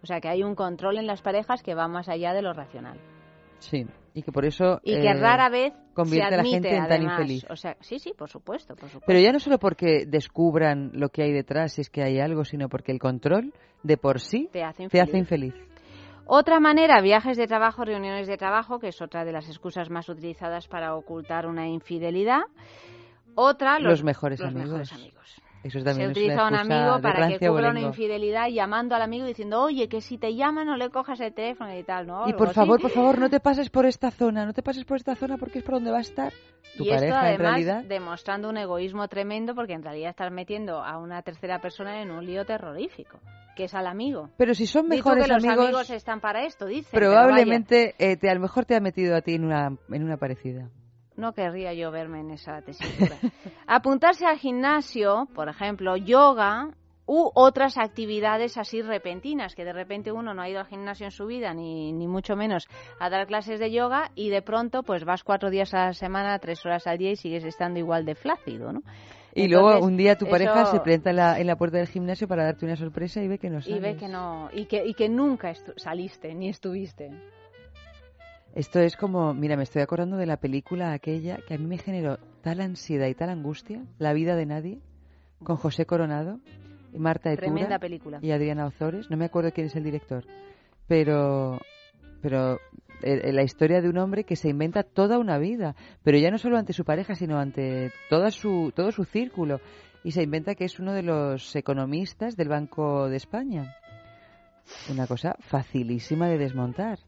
O 0.03 0.07
sea 0.07 0.21
que 0.21 0.29
hay 0.29 0.43
un 0.43 0.55
control 0.55 0.99
en 0.99 1.07
las 1.07 1.23
parejas 1.23 1.63
que 1.63 1.75
va 1.75 1.89
más 1.89 2.09
allá 2.09 2.35
de 2.35 2.43
lo 2.43 2.53
racional. 2.53 2.99
Sí, 3.59 3.85
y 4.15 4.23
que 4.23 4.31
por 4.31 4.45
eso... 4.45 4.81
Y 4.85 4.93
que 5.01 5.09
eh, 5.09 5.15
rara 5.15 5.49
vez 5.49 5.73
convierte 5.95 6.29
se 6.29 6.35
a 6.35 6.37
la 6.37 6.43
admite, 6.43 6.69
gente 6.69 6.77
en 6.77 6.87
tan 6.89 7.03
infeliz. 7.03 7.45
O 7.51 7.57
sea, 7.57 7.77
sí, 7.81 7.99
sí, 7.99 8.13
por 8.17 8.29
supuesto, 8.29 8.75
por 8.77 8.89
supuesto. 8.89 9.05
Pero 9.07 9.19
ya 9.19 9.33
no 9.33 9.41
solo 9.41 9.59
porque 9.59 10.05
descubran 10.07 10.91
lo 10.95 11.09
que 11.09 11.23
hay 11.23 11.33
detrás, 11.33 11.73
si 11.73 11.81
es 11.81 11.91
que 11.91 12.03
hay 12.05 12.21
algo, 12.21 12.45
sino 12.45 12.69
porque 12.69 12.93
el 12.93 13.01
control 13.01 13.53
de 13.83 13.97
por 13.97 14.21
sí 14.21 14.49
Te 14.53 14.63
hace 14.63 14.89
te 14.89 15.01
hace 15.01 15.19
infeliz. 15.19 15.55
Otra 16.31 16.61
manera, 16.61 17.01
viajes 17.01 17.39
de 17.39 17.47
trabajo, 17.47 17.87
reuniones 17.87 18.27
de 18.27 18.37
trabajo, 18.37 18.79
que 18.79 18.89
es 18.89 19.01
otra 19.01 19.25
de 19.25 19.33
las 19.33 19.49
excusas 19.49 19.89
más 19.89 20.11
utilizadas 20.11 20.69
para 20.69 20.95
ocultar 20.95 21.47
una 21.47 21.67
infidelidad. 21.67 22.43
Otra, 23.35 23.79
los, 23.79 23.93
Los 23.93 24.05
mejores 24.05 24.39
los 24.39 24.49
amigos. 24.51 24.69
mejores 24.69 24.93
amigos. 24.93 25.43
Eso 25.65 25.81
Se 25.81 25.85
también 25.85 26.11
utiliza 26.11 26.43
un 26.43 26.49
una 26.49 26.59
excusa 26.59 26.85
amigo 26.85 27.03
para 27.03 27.29
que 27.29 27.49
cubra 27.49 27.71
una 27.71 27.81
infidelidad 27.81 28.49
llamando 28.49 28.95
al 28.95 29.03
amigo 29.03 29.27
diciendo, 29.27 29.63
oye, 29.63 29.89
que 29.89 30.01
si 30.01 30.17
te 30.17 30.35
llama 30.35 30.65
no 30.65 30.77
le 30.77 30.91
cojas 30.91 31.21
el 31.21 31.35
teléfono 31.35 31.77
y 31.77 31.83
tal, 31.83 32.07
¿no? 32.07 32.29
Y 32.29 32.33
por 32.33 32.53
favor, 32.53 32.81
por 32.81 32.91
favor, 32.91 33.19
no 33.19 33.29
te 33.29 33.41
pases 33.41 33.69
por 33.69 33.85
esta 33.85 34.11
zona, 34.11 34.47
no 34.47 34.53
te 34.53 34.63
pases 34.63 34.85
por 34.85 34.97
esta 34.97 35.17
zona 35.17 35.37
porque 35.37 35.59
es 35.59 35.65
por 35.65 35.75
donde 35.75 35.91
va 35.91 35.99
a 35.99 36.03
estar 36.03 36.33
tu 36.77 36.85
y 36.85 36.91
esto 36.91 37.01
pareja 37.01 37.21
además 37.21 37.35
en 37.35 37.41
realidad. 37.41 37.85
demostrando 37.85 38.49
un 38.49 38.57
egoísmo 38.57 39.09
tremendo 39.09 39.55
porque 39.55 39.73
en 39.73 39.83
realidad 39.83 40.11
estás 40.11 40.31
metiendo 40.31 40.83
a 40.83 40.99
una 40.99 41.23
tercera 41.23 41.61
persona 41.61 42.03
en 42.03 42.11
un 42.11 42.25
lío 42.25 42.45
terrorífico, 42.45 43.19
que 43.57 43.65
es 43.65 43.75
al 43.75 43.89
amigo. 43.89 44.31
Pero 44.37 44.55
si 44.55 44.67
son 44.67 44.87
mejores 44.87 45.27
que 45.27 45.33
los 45.33 45.45
amigos, 45.45 45.91
están 45.91 46.21
para 46.21 46.45
esto, 46.45 46.67
vaya. 46.67 46.83
probablemente 46.93 47.95
eh, 47.99 48.17
te, 48.17 48.31
a 48.31 48.35
lo 48.35 48.41
mejor 48.41 48.65
te 48.65 48.77
ha 48.77 48.81
metido 48.81 49.17
a 49.17 49.23
ti 49.23 49.35
en 49.35 49.45
una, 49.45 49.77
en 49.91 50.05
una 50.05 50.17
parecida. 50.17 50.69
No 51.19 51.33
querría 51.33 51.75
yo 51.75 51.91
verme 51.91 52.21
en 52.21 52.31
esa 52.31 52.63
tesitura. 52.63 53.17
Apuntarse 53.67 54.25
al 54.25 54.39
gimnasio, 54.39 55.29
por 55.35 55.49
ejemplo, 55.49 55.97
yoga 55.97 56.71
u 57.07 57.31
otras 57.35 57.77
actividades 57.79 58.57
así 58.57 58.83
repentinas, 58.83 59.55
que 59.55 59.65
de 59.65 59.73
repente 59.73 60.13
uno 60.13 60.33
no 60.33 60.43
ha 60.43 60.49
ido 60.49 60.61
al 60.61 60.67
gimnasio 60.67 61.07
en 61.07 61.11
su 61.11 61.27
vida, 61.27 61.55
ni, 61.55 61.91
ni 61.93 62.07
mucho 62.07 62.37
menos 62.37 62.69
a 63.01 63.11
dar 63.11 63.27
clases 63.27 63.59
de 63.59 63.73
yoga, 63.73 64.11
y 64.15 64.29
de 64.29 64.43
pronto 64.43 64.83
pues 64.83 65.05
vas 65.05 65.25
cuatro 65.25 65.51
días 65.51 65.73
a 65.75 65.87
la 65.87 65.93
semana, 65.95 66.39
tres 66.39 66.65
horas 66.67 66.87
al 66.87 66.99
día 66.99 67.11
y 67.11 67.17
sigues 67.17 67.45
estando 67.45 67.79
igual 67.79 68.05
de 68.05 68.15
flácido, 68.15 68.73
¿no? 68.73 68.83
Y 69.35 69.49
luego 69.49 69.79
un 69.81 69.97
día 69.97 70.17
tu 70.17 70.27
pareja 70.29 70.63
eso- 70.63 70.73
se 70.73 70.81
presenta 70.81 71.11
en 71.11 71.17
la, 71.17 71.39
en 71.41 71.47
la 71.47 71.57
puerta 71.57 71.79
del 71.79 71.87
gimnasio 71.89 72.29
para 72.29 72.45
darte 72.45 72.65
una 72.67 72.77
sorpresa 72.77 73.23
y 73.23 73.29
ve 73.29 73.39
que 73.39 73.51
no 73.51 73.59
Y 73.59 73.63
sales. 73.63 73.83
ve 73.83 73.97
que 73.97 74.09
no, 74.09 74.51
y 74.53 74.67
que, 74.67 74.85
y 74.87 74.95
que 74.95 75.09
nunca 75.09 75.53
saliste, 75.77 76.35
ni 76.35 76.49
estuviste. 76.49 77.11
Esto 78.55 78.81
es 78.81 78.97
como, 78.97 79.35
mira, 79.35 79.57
me 79.57 79.63
estoy 79.63 79.83
acordando 79.83 80.17
de 80.17 80.27
la 80.27 80.39
película 80.39 80.93
aquella 80.93 81.39
que 81.47 81.55
a 81.55 81.59
mí 81.59 81.67
me 81.67 81.79
generó 81.79 82.19
tal 82.43 82.61
ansiedad 82.61 83.07
y 83.07 83.15
tal 83.15 83.31
angustia, 83.31 83.85
La 83.99 84.13
vida 84.13 84.35
de 84.37 84.47
nadie, 84.47 84.81
con 85.43 85.57
José 85.57 85.87
Coronado, 85.87 86.41
y 86.93 86.99
Marta 86.99 87.31
Etura 87.31 87.53
Tremenda 87.53 87.79
película. 87.79 88.19
y 88.23 88.31
Adriana 88.31 88.67
Ozores. 88.67 89.11
No 89.11 89.17
me 89.17 89.27
acuerdo 89.27 89.53
quién 89.53 89.67
es 89.67 89.77
el 89.77 89.85
director, 89.85 90.25
pero, 90.87 91.61
pero 92.23 92.55
eh, 93.03 93.21
eh, 93.25 93.33
la 93.33 93.43
historia 93.43 93.81
de 93.81 93.89
un 93.89 93.99
hombre 93.99 94.25
que 94.25 94.37
se 94.37 94.49
inventa 94.49 94.83
toda 94.83 95.19
una 95.19 95.39
vida, 95.39 95.77
pero 96.03 96.19
ya 96.19 96.31
no 96.31 96.39
solo 96.39 96.57
ante 96.59 96.73
su 96.73 96.85
pareja, 96.85 97.15
sino 97.15 97.39
ante 97.39 97.93
toda 98.09 98.31
su, 98.31 98.73
todo 98.75 98.91
su 98.91 99.05
círculo. 99.05 99.61
Y 100.05 100.13
se 100.13 100.23
inventa 100.23 100.55
que 100.55 100.65
es 100.65 100.79
uno 100.79 100.93
de 100.95 101.03
los 101.03 101.55
economistas 101.55 102.37
del 102.37 102.49
Banco 102.49 103.09
de 103.09 103.17
España. 103.17 103.77
Una 104.91 105.07
cosa 105.07 105.37
facilísima 105.41 106.29
de 106.29 106.39
desmontar. 106.39 106.99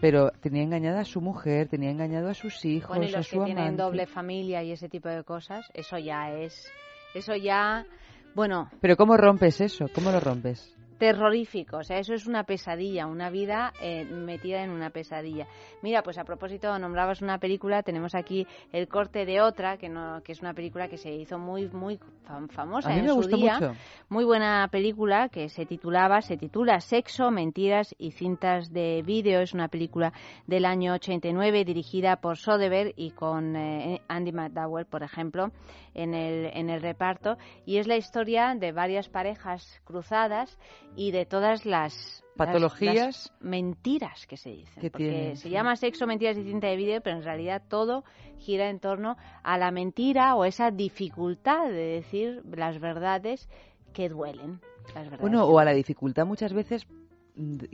Pero 0.00 0.30
tenía 0.40 0.62
engañada 0.62 1.00
a 1.00 1.04
su 1.04 1.20
mujer, 1.20 1.68
tenía 1.68 1.90
engañado 1.90 2.28
a 2.28 2.34
sus 2.34 2.64
hijos, 2.64 2.88
Bueno, 2.88 3.04
y 3.04 3.14
a 3.14 3.18
los 3.18 3.26
su 3.28 3.38
que 3.38 3.44
tienen 3.44 3.76
doble 3.76 4.06
familia 4.06 4.62
y 4.62 4.72
ese 4.72 4.88
tipo 4.88 5.08
de 5.08 5.22
cosas, 5.22 5.70
eso 5.74 5.98
ya 5.98 6.32
es, 6.32 6.70
eso 7.14 7.36
ya, 7.36 7.86
bueno, 8.34 8.68
Pero 8.80 8.96
¿cómo 8.96 9.16
rompes 9.16 9.60
eso? 9.60 9.86
¿Cómo 9.94 10.10
lo 10.10 10.18
rompes? 10.20 10.76
Terrorífico. 11.06 11.78
O 11.78 11.82
sea, 11.82 11.98
eso 11.98 12.14
es 12.14 12.28
una 12.28 12.44
pesadilla, 12.44 13.08
una 13.08 13.28
vida 13.28 13.72
eh, 13.82 14.04
metida 14.04 14.62
en 14.62 14.70
una 14.70 14.90
pesadilla. 14.90 15.48
Mira, 15.82 16.00
pues 16.04 16.16
a 16.16 16.22
propósito, 16.22 16.78
nombrabas 16.78 17.22
una 17.22 17.38
película, 17.38 17.82
tenemos 17.82 18.14
aquí 18.14 18.46
el 18.72 18.86
corte 18.86 19.26
de 19.26 19.40
otra, 19.40 19.78
que 19.78 19.88
no, 19.88 20.22
que 20.22 20.30
es 20.30 20.40
una 20.42 20.54
película 20.54 20.86
que 20.86 20.96
se 20.98 21.10
hizo 21.12 21.40
muy, 21.40 21.68
muy 21.70 21.98
fam- 22.24 22.48
famosa 22.50 22.88
A 22.90 22.92
mí 22.92 23.00
en 23.00 23.04
me 23.06 23.10
su 23.10 23.16
gustó 23.16 23.36
día. 23.36 23.54
mucho. 23.54 23.72
Muy 24.10 24.24
buena 24.24 24.68
película 24.70 25.28
que 25.28 25.48
se 25.48 25.66
titulaba, 25.66 26.20
se 26.22 26.36
titula 26.36 26.78
Sexo, 26.78 27.32
Mentiras 27.32 27.96
y 27.98 28.12
Cintas 28.12 28.72
de 28.72 29.02
Vídeo. 29.04 29.40
Es 29.40 29.54
una 29.54 29.66
película 29.66 30.12
del 30.46 30.64
año 30.64 30.92
89 30.94 31.64
dirigida 31.64 32.14
por 32.14 32.36
Soderbergh 32.36 32.92
y 32.96 33.10
con 33.10 33.56
eh, 33.56 34.02
Andy 34.06 34.30
McDowell, 34.30 34.86
por 34.86 35.02
ejemplo, 35.02 35.50
en 35.94 36.14
el, 36.14 36.50
en 36.54 36.70
el 36.70 36.82
reparto. 36.82 37.36
Y 37.64 37.78
es 37.78 37.86
la 37.86 37.96
historia 37.96 38.54
de 38.54 38.72
varias 38.72 39.08
parejas 39.08 39.80
cruzadas 39.84 40.58
y 40.96 41.10
de 41.10 41.26
todas 41.26 41.66
las 41.66 42.24
Patologías. 42.36 42.94
las 42.94 43.32
mentiras 43.40 44.26
que 44.26 44.36
se 44.36 44.50
dicen. 44.50 44.80
que 44.80 44.90
porque 44.90 45.08
tienen, 45.08 45.36
se 45.36 45.44
sí. 45.44 45.50
llama 45.50 45.76
sexo, 45.76 46.06
mentiras 46.06 46.36
y 46.36 46.44
cinta 46.44 46.68
de 46.68 46.76
vídeo, 46.76 47.00
pero 47.02 47.16
en 47.16 47.22
realidad 47.22 47.62
todo 47.68 48.04
gira 48.38 48.70
en 48.70 48.80
torno 48.80 49.16
a 49.42 49.58
la 49.58 49.70
mentira 49.70 50.34
o 50.34 50.44
esa 50.44 50.70
dificultad 50.70 51.68
de 51.68 52.00
decir 52.00 52.42
las 52.50 52.80
verdades 52.80 53.48
que 53.92 54.08
duelen. 54.08 54.60
Las 54.94 55.04
verdades 55.04 55.20
Bueno, 55.20 55.44
o 55.44 55.58
a 55.58 55.64
la 55.64 55.74
dificultad 55.74 56.26
muchas 56.26 56.52
veces, 56.52 56.86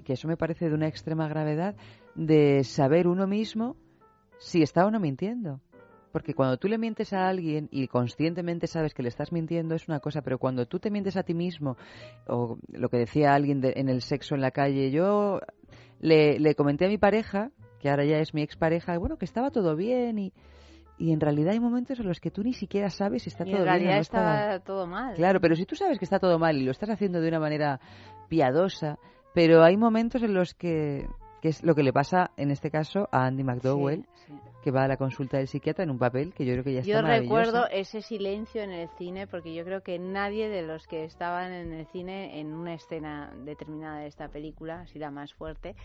que 0.04 0.12
eso 0.12 0.28
me 0.28 0.36
parece 0.36 0.68
de 0.68 0.74
una 0.74 0.88
extrema 0.88 1.28
gravedad, 1.28 1.76
de 2.14 2.64
saber 2.64 3.06
uno 3.06 3.26
mismo 3.26 3.76
si 4.38 4.62
está 4.62 4.86
o 4.86 4.90
no 4.90 5.00
mintiendo. 5.00 5.60
Porque 6.12 6.34
cuando 6.34 6.56
tú 6.56 6.68
le 6.68 6.78
mientes 6.78 7.12
a 7.12 7.28
alguien 7.28 7.68
y 7.70 7.86
conscientemente 7.88 8.66
sabes 8.66 8.94
que 8.94 9.02
le 9.02 9.08
estás 9.10 9.30
mintiendo 9.32 9.74
es 9.74 9.88
una 9.88 10.00
cosa, 10.00 10.22
pero 10.22 10.38
cuando 10.38 10.66
tú 10.66 10.78
te 10.78 10.90
mientes 10.90 11.16
a 11.16 11.22
ti 11.22 11.34
mismo, 11.34 11.76
o 12.26 12.58
lo 12.72 12.88
que 12.88 12.96
decía 12.98 13.34
alguien 13.34 13.60
de- 13.60 13.74
en 13.76 13.88
el 13.88 14.00
sexo 14.02 14.34
en 14.34 14.40
la 14.40 14.50
calle, 14.50 14.90
yo 14.90 15.40
le, 16.00 16.38
le 16.38 16.54
comenté 16.54 16.86
a 16.86 16.88
mi 16.88 16.98
pareja, 16.98 17.50
que 17.80 17.90
ahora 17.90 18.04
ya 18.04 18.18
es 18.18 18.32
mi 18.34 18.42
expareja, 18.42 18.96
bueno, 18.98 19.16
que 19.18 19.24
estaba 19.26 19.50
todo 19.50 19.76
bien 19.76 20.18
y, 20.18 20.32
y 20.96 21.12
en 21.12 21.20
realidad 21.20 21.52
hay 21.52 21.60
momentos 21.60 22.00
en 22.00 22.06
los 22.08 22.20
que 22.20 22.30
tú 22.30 22.42
ni 22.42 22.54
siquiera 22.54 22.88
sabes 22.90 23.22
si 23.24 23.28
está 23.30 23.44
Y 23.44 23.50
todo 23.52 23.60
en 23.60 23.66
bien 23.66 23.68
o 23.68 23.72
realidad 23.72 23.94
no 23.96 24.00
está 24.00 24.38
estaba. 24.40 24.60
todo 24.60 24.86
mal. 24.86 25.14
Claro, 25.14 25.40
pero 25.40 25.54
si 25.54 25.64
tú 25.66 25.76
sabes 25.76 25.98
que 25.98 26.04
está 26.04 26.18
todo 26.18 26.38
mal 26.38 26.56
y 26.56 26.64
lo 26.64 26.70
estás 26.72 26.90
haciendo 26.90 27.20
de 27.20 27.28
una 27.28 27.38
manera 27.40 27.80
piadosa, 28.28 28.98
pero 29.34 29.62
hay 29.62 29.76
momentos 29.76 30.22
en 30.22 30.34
los 30.34 30.54
que 30.54 31.06
que 31.40 31.50
es 31.50 31.62
lo 31.62 31.76
que 31.76 31.84
le 31.84 31.92
pasa 31.92 32.32
en 32.36 32.50
este 32.50 32.68
caso 32.68 33.08
a 33.12 33.26
Andy 33.26 33.44
McDowell, 33.44 34.02
Sí, 34.26 34.32
sí. 34.32 34.47
Que 34.62 34.70
va 34.70 34.84
a 34.84 34.88
la 34.88 34.96
consulta 34.96 35.38
del 35.38 35.48
psiquiatra 35.48 35.84
en 35.84 35.90
un 35.90 35.98
papel 35.98 36.34
que 36.34 36.44
yo 36.44 36.52
creo 36.52 36.64
que 36.64 36.72
ya 36.74 36.80
está 36.80 37.00
Yo 37.00 37.02
recuerdo 37.06 37.68
ese 37.70 38.02
silencio 38.02 38.62
en 38.62 38.70
el 38.72 38.88
cine 38.90 39.26
porque 39.26 39.54
yo 39.54 39.64
creo 39.64 39.82
que 39.82 39.98
nadie 39.98 40.48
de 40.48 40.62
los 40.62 40.86
que 40.86 41.04
estaban 41.04 41.52
en 41.52 41.72
el 41.72 41.86
cine 41.86 42.40
en 42.40 42.52
una 42.52 42.74
escena 42.74 43.32
determinada 43.44 44.00
de 44.00 44.08
esta 44.08 44.28
película, 44.28 44.80
así 44.80 44.98
la 44.98 45.10
más 45.10 45.32
fuerte, 45.32 45.76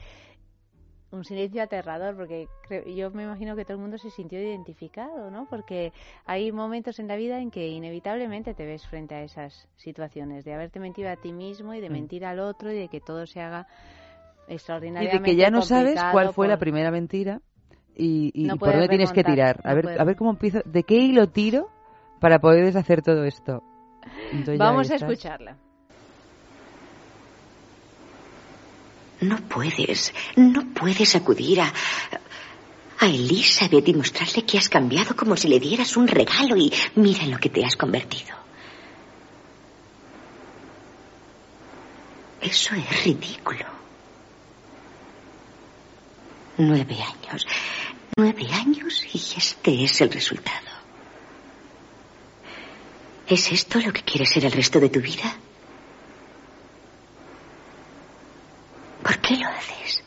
un 1.12 1.24
silencio 1.24 1.62
aterrador 1.62 2.16
porque 2.16 2.48
creo- 2.68 2.86
yo 2.88 3.12
me 3.12 3.24
imagino 3.24 3.56
que 3.56 3.66
todo 3.66 3.76
el 3.76 3.82
mundo 3.82 4.00
se 4.00 4.10
sintió 4.10 4.42
identificado, 4.42 5.30
¿no? 5.30 5.46
Porque 5.48 5.94
hay 6.26 6.52
momentos 6.52 6.98
en 6.98 7.08
la 7.08 7.16
vida 7.16 7.40
en 7.40 7.52
que 7.52 7.68
inevitablemente 7.68 8.56
te 8.56 8.66
ves 8.66 8.88
frente 8.88 9.14
a 9.14 9.22
esas 9.24 9.68
situaciones 9.76 10.44
de 10.44 10.54
haberte 10.56 10.80
mentido 10.80 11.10
a 11.12 11.16
ti 11.16 11.32
mismo 11.32 11.76
y 11.76 11.82
de 11.82 11.90
Mm. 11.90 11.94
mentir 11.94 12.26
al 12.26 12.40
otro 12.40 12.72
y 12.72 12.76
de 12.76 12.88
que 12.88 13.00
todo 13.00 13.28
se 13.28 13.42
haga 13.42 13.68
y 14.46 14.50
de 14.50 14.54
extraordinariamente 14.56 15.30
que 15.32 15.36
ya 15.38 15.52
no 15.52 15.62
sabes 15.62 16.00
cuál 16.12 16.34
fue 16.34 16.48
la 16.48 16.58
primera 16.58 16.90
mentira 16.90 17.42
y, 17.96 18.32
y- 18.34 18.46
No 18.48 18.56
y 18.56 18.58
por 18.58 18.72
dónde 18.72 18.88
tienes 18.90 19.12
que 19.12 19.24
tirar. 19.24 19.60
A 19.64 19.70
no 19.70 19.76
ver, 19.76 19.84
puedes. 19.86 20.00
a 20.00 20.04
ver 20.04 20.16
cómo 20.16 20.30
empiezo, 20.32 20.62
de 20.66 20.84
qué 20.84 20.96
hilo 20.96 21.28
tiro 21.30 21.70
para 22.20 22.40
poder 22.40 22.66
deshacer 22.66 23.02
todo 23.02 23.24
esto. 23.26 23.64
Entonces 24.32 24.58
Vamos 24.58 24.90
a 24.92 24.96
escucharla. 24.96 25.58
No 29.22 29.38
puedes, 29.48 30.14
no 30.36 30.66
puedes 30.74 31.16
acudir 31.16 31.62
a, 31.62 31.72
a 33.00 33.06
Elizabeth 33.08 33.88
y 33.88 33.94
mostrarle 33.94 34.44
que 34.46 34.58
has 34.58 34.68
cambiado 34.68 35.16
como 35.16 35.38
si 35.38 35.48
le 35.48 35.60
dieras 35.60 35.96
un 35.96 36.08
regalo 36.08 36.58
y 36.58 36.74
mira 36.96 37.24
en 37.24 37.32
lo 37.32 37.38
que 37.38 37.50
te 37.50 37.64
has 37.64 37.76
convertido. 37.78 38.36
Eso 42.42 42.76
es 42.76 43.06
ridículo. 43.06 43.83
Nueve 46.58 46.98
años. 47.02 47.48
Nueve 48.16 48.48
años 48.54 49.06
y 49.12 49.18
este 49.18 49.84
es 49.84 50.02
el 50.02 50.12
resultado. 50.12 50.60
¿Es 53.28 53.52
esto 53.52 53.80
lo 53.80 53.92
que 53.92 54.04
quieres 54.04 54.30
ser 54.30 54.46
el 54.46 54.52
resto 54.52 54.80
de 54.80 54.90
tu 54.90 55.00
vida? 55.00 55.36
¿Por 59.02 59.18
qué 59.20 59.38
lo 59.38 59.48
haces? 59.48 60.04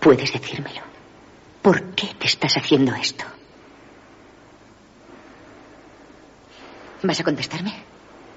Puedes 0.00 0.32
decírmelo. 0.32 0.82
¿Por 1.62 1.94
qué 1.94 2.08
te 2.18 2.26
estás 2.26 2.56
haciendo 2.56 2.94
esto? 2.94 3.24
¿Vas 7.02 7.20
a 7.20 7.24
contestarme? 7.24 7.89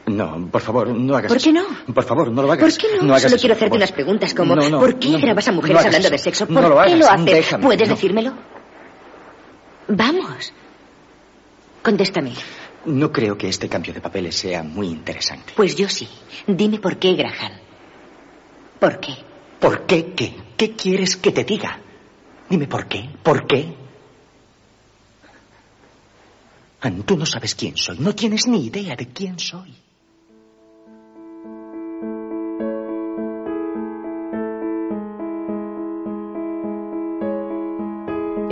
No, 0.06 0.50
por 0.52 0.62
favor, 0.62 0.89
no 0.89 1.16
hagas 1.16 1.32
¿Por 1.32 1.42
qué 1.42 1.50
eso. 1.52 1.60
no? 1.88 1.94
Por 1.94 2.04
favor, 2.04 2.28
no 2.30 2.42
lo 2.42 2.48
¿Por 2.50 2.58
hagas. 2.58 2.78
qué 2.78 2.88
no? 3.02 3.04
hagas 3.13 3.22
Solo 3.24 3.36
eso, 3.36 3.42
quiero 3.42 3.54
por 3.56 3.58
hacerte 3.58 3.78
unas 3.78 3.92
preguntas 3.94 4.34
como 4.34 4.56
No, 4.56 4.70
no, 4.70 4.80
¿por 4.80 5.00
qué 5.00 5.10
no, 5.12 5.20
grabas 5.20 5.48
a 5.48 5.52
no 5.52 5.56
mujeres 5.58 5.86
hablando 5.86 6.10
de 6.10 6.16
eso. 6.16 6.24
sexo? 6.26 6.46
No 6.50 6.60
¿Por 6.62 6.70
lo 6.70 6.76
qué 6.76 6.82
hagas, 6.82 7.00
lo 7.00 7.10
haces? 7.10 7.26
déjame, 7.26 7.63
¿Puedes 7.63 7.88
no. 7.88 7.96
decírmelo? 7.96 8.34
Vamos. 9.88 10.54
Contéstame. 11.82 12.34
No 12.86 13.12
creo 13.13 13.38
que 13.38 13.48
este 13.48 13.70
cambio 13.70 13.94
de 13.94 14.02
papeles 14.02 14.36
sea 14.36 14.62
muy 14.62 14.88
interesante. 14.88 15.54
Pues 15.56 15.76
yo 15.76 15.88
sí. 15.88 16.08
Dime 16.48 16.80
por 16.80 16.98
qué, 16.98 17.13
Graham. 17.13 17.54
¿Por 18.80 19.00
qué? 19.00 19.13
¿Por 19.60 19.86
qué 19.86 20.13
qué? 20.13 20.34
¿Qué 20.58 20.72
quieres 20.76 21.16
que 21.16 21.32
te 21.32 21.46
diga? 21.46 21.80
Dime 22.50 22.68
por 22.68 22.88
qué. 22.88 23.10
¿Por 23.24 23.48
qué? 23.48 23.74
Ann, 26.82 27.04
tú 27.04 27.16
no 27.16 27.26
sabes 27.26 27.56
quién 27.56 27.78
soy. 27.78 27.98
No 28.00 28.13
tienes 28.13 28.48
ni 28.48 28.66
idea 28.66 28.96
de 28.98 29.08
quién 29.08 29.39
soy. 29.39 29.74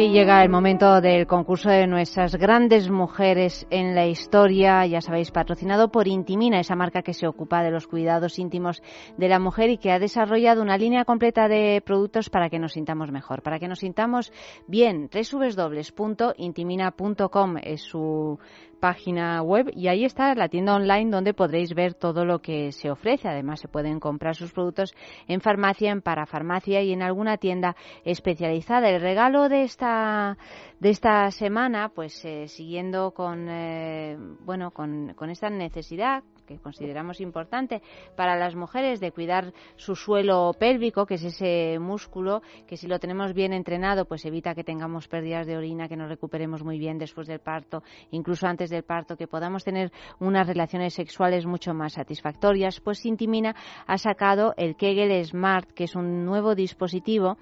Y 0.02 0.10
llega 0.10 0.42
el 0.42 0.50
momento 0.50 1.00
del 1.00 1.28
concurso 1.28 1.70
de 1.70 1.86
nuestras 1.86 2.36
grandes 2.36 2.90
mujeres 2.90 3.68
en 3.70 3.94
la 3.94 4.08
historia, 4.08 4.84
ya 4.88 5.00
sabéis, 5.00 5.30
patrocinado 5.30 5.92
por 5.92 6.08
Intimina, 6.08 6.60
esa 6.60 6.76
marca 6.76 7.04
que 7.04 7.14
se 7.14 7.28
ocupa 7.28 7.62
de 7.62 7.70
los 7.70 7.86
cuidados 7.86 8.40
íntimos 8.40 8.82
de 9.18 9.30
la 9.30 9.38
mujer 9.38 9.70
y 9.70 9.78
que 9.78 9.92
ha 9.92 10.00
desarrollado 10.00 10.64
una 10.64 10.80
línea 10.80 11.06
completa 11.06 11.48
de 11.48 11.84
productos 11.86 12.32
para 12.32 12.50
que 12.50 12.58
nos 12.58 12.74
sintamos 12.74 13.12
mejor, 13.12 13.44
para 13.44 13.60
que 13.60 13.68
nos 13.68 13.78
sintamos 13.78 14.34
bien. 14.66 15.08
www.intimina.com 15.08 17.58
es 17.62 17.82
su 17.82 18.40
página 18.82 19.42
web 19.44 19.72
y 19.74 19.88
ahí 19.88 20.04
está 20.04 20.36
la 20.36 20.50
tienda 20.50 20.76
online 20.76 21.12
donde 21.12 21.34
podréis 21.34 21.74
ver 21.74 21.94
todo 21.94 22.26
lo 22.26 22.40
que 22.40 22.74
se 22.74 22.92
ofrece. 22.92 23.30
Además, 23.30 23.62
se 23.62 23.70
pueden 23.70 24.02
comprar 24.02 24.36
sus 24.36 24.52
productos 24.52 24.94
en 25.28 25.40
farmacia, 25.40 25.92
en 25.92 26.02
parafarmacia 26.02 26.82
y 26.82 26.92
en 26.92 27.04
alguna 27.04 27.38
tienda 27.38 27.78
especializada. 28.04 28.90
El 28.90 29.00
regalo 29.00 29.48
de 29.48 29.64
esta 29.64 30.38
de 30.80 30.90
esta 30.90 31.30
semana, 31.32 31.90
pues 31.90 32.26
eh, 32.26 32.48
siguiendo 32.48 33.12
con 33.12 33.48
eh, 33.48 34.18
bueno 34.44 34.72
con, 34.72 35.14
con 35.14 35.30
esta 35.30 35.50
necesidad 35.50 36.24
que 36.52 36.62
consideramos 36.62 37.22
importante 37.22 37.82
para 38.16 38.38
las 38.38 38.56
mujeres 38.56 39.00
de 39.00 39.12
cuidar 39.12 39.54
su 39.76 39.96
suelo 39.96 40.54
pélvico, 40.58 41.06
que 41.06 41.16
es 41.16 41.24
ese 41.24 41.80
músculo 41.80 42.42
que 42.68 42.78
si 42.78 42.88
lo 42.88 43.00
tenemos 43.00 43.34
bien 43.34 43.54
entrenado, 43.54 44.06
pues 44.06 44.26
evita 44.26 44.56
que 44.56 44.64
tengamos 44.64 45.08
pérdidas 45.08 45.48
de 45.48 45.58
orina, 45.58 45.88
que 45.88 45.96
nos 45.96 46.10
recuperemos 46.10 46.64
muy 46.64 46.78
bien 46.78 46.98
después 46.98 47.28
del 47.28 47.40
parto, 47.40 47.84
incluso 48.12 48.48
antes 48.48 48.70
del 48.70 48.84
parto, 48.84 49.16
que 49.16 49.28
podamos 49.28 49.64
tener 49.64 49.92
unas 50.20 50.48
relaciones 50.48 50.94
sexuales 50.94 51.46
mucho 51.46 51.74
más 51.74 51.94
satisfactorias. 51.94 52.80
Pues 52.80 53.06
Intimina 53.06 53.56
ha 53.88 53.98
sacado 53.98 54.54
el 54.58 54.76
Kegel 54.76 55.26
Smart, 55.26 55.72
que 55.72 55.86
es 55.86 55.96
un 55.96 56.26
nuevo 56.26 56.56
dispositivo 56.56 57.38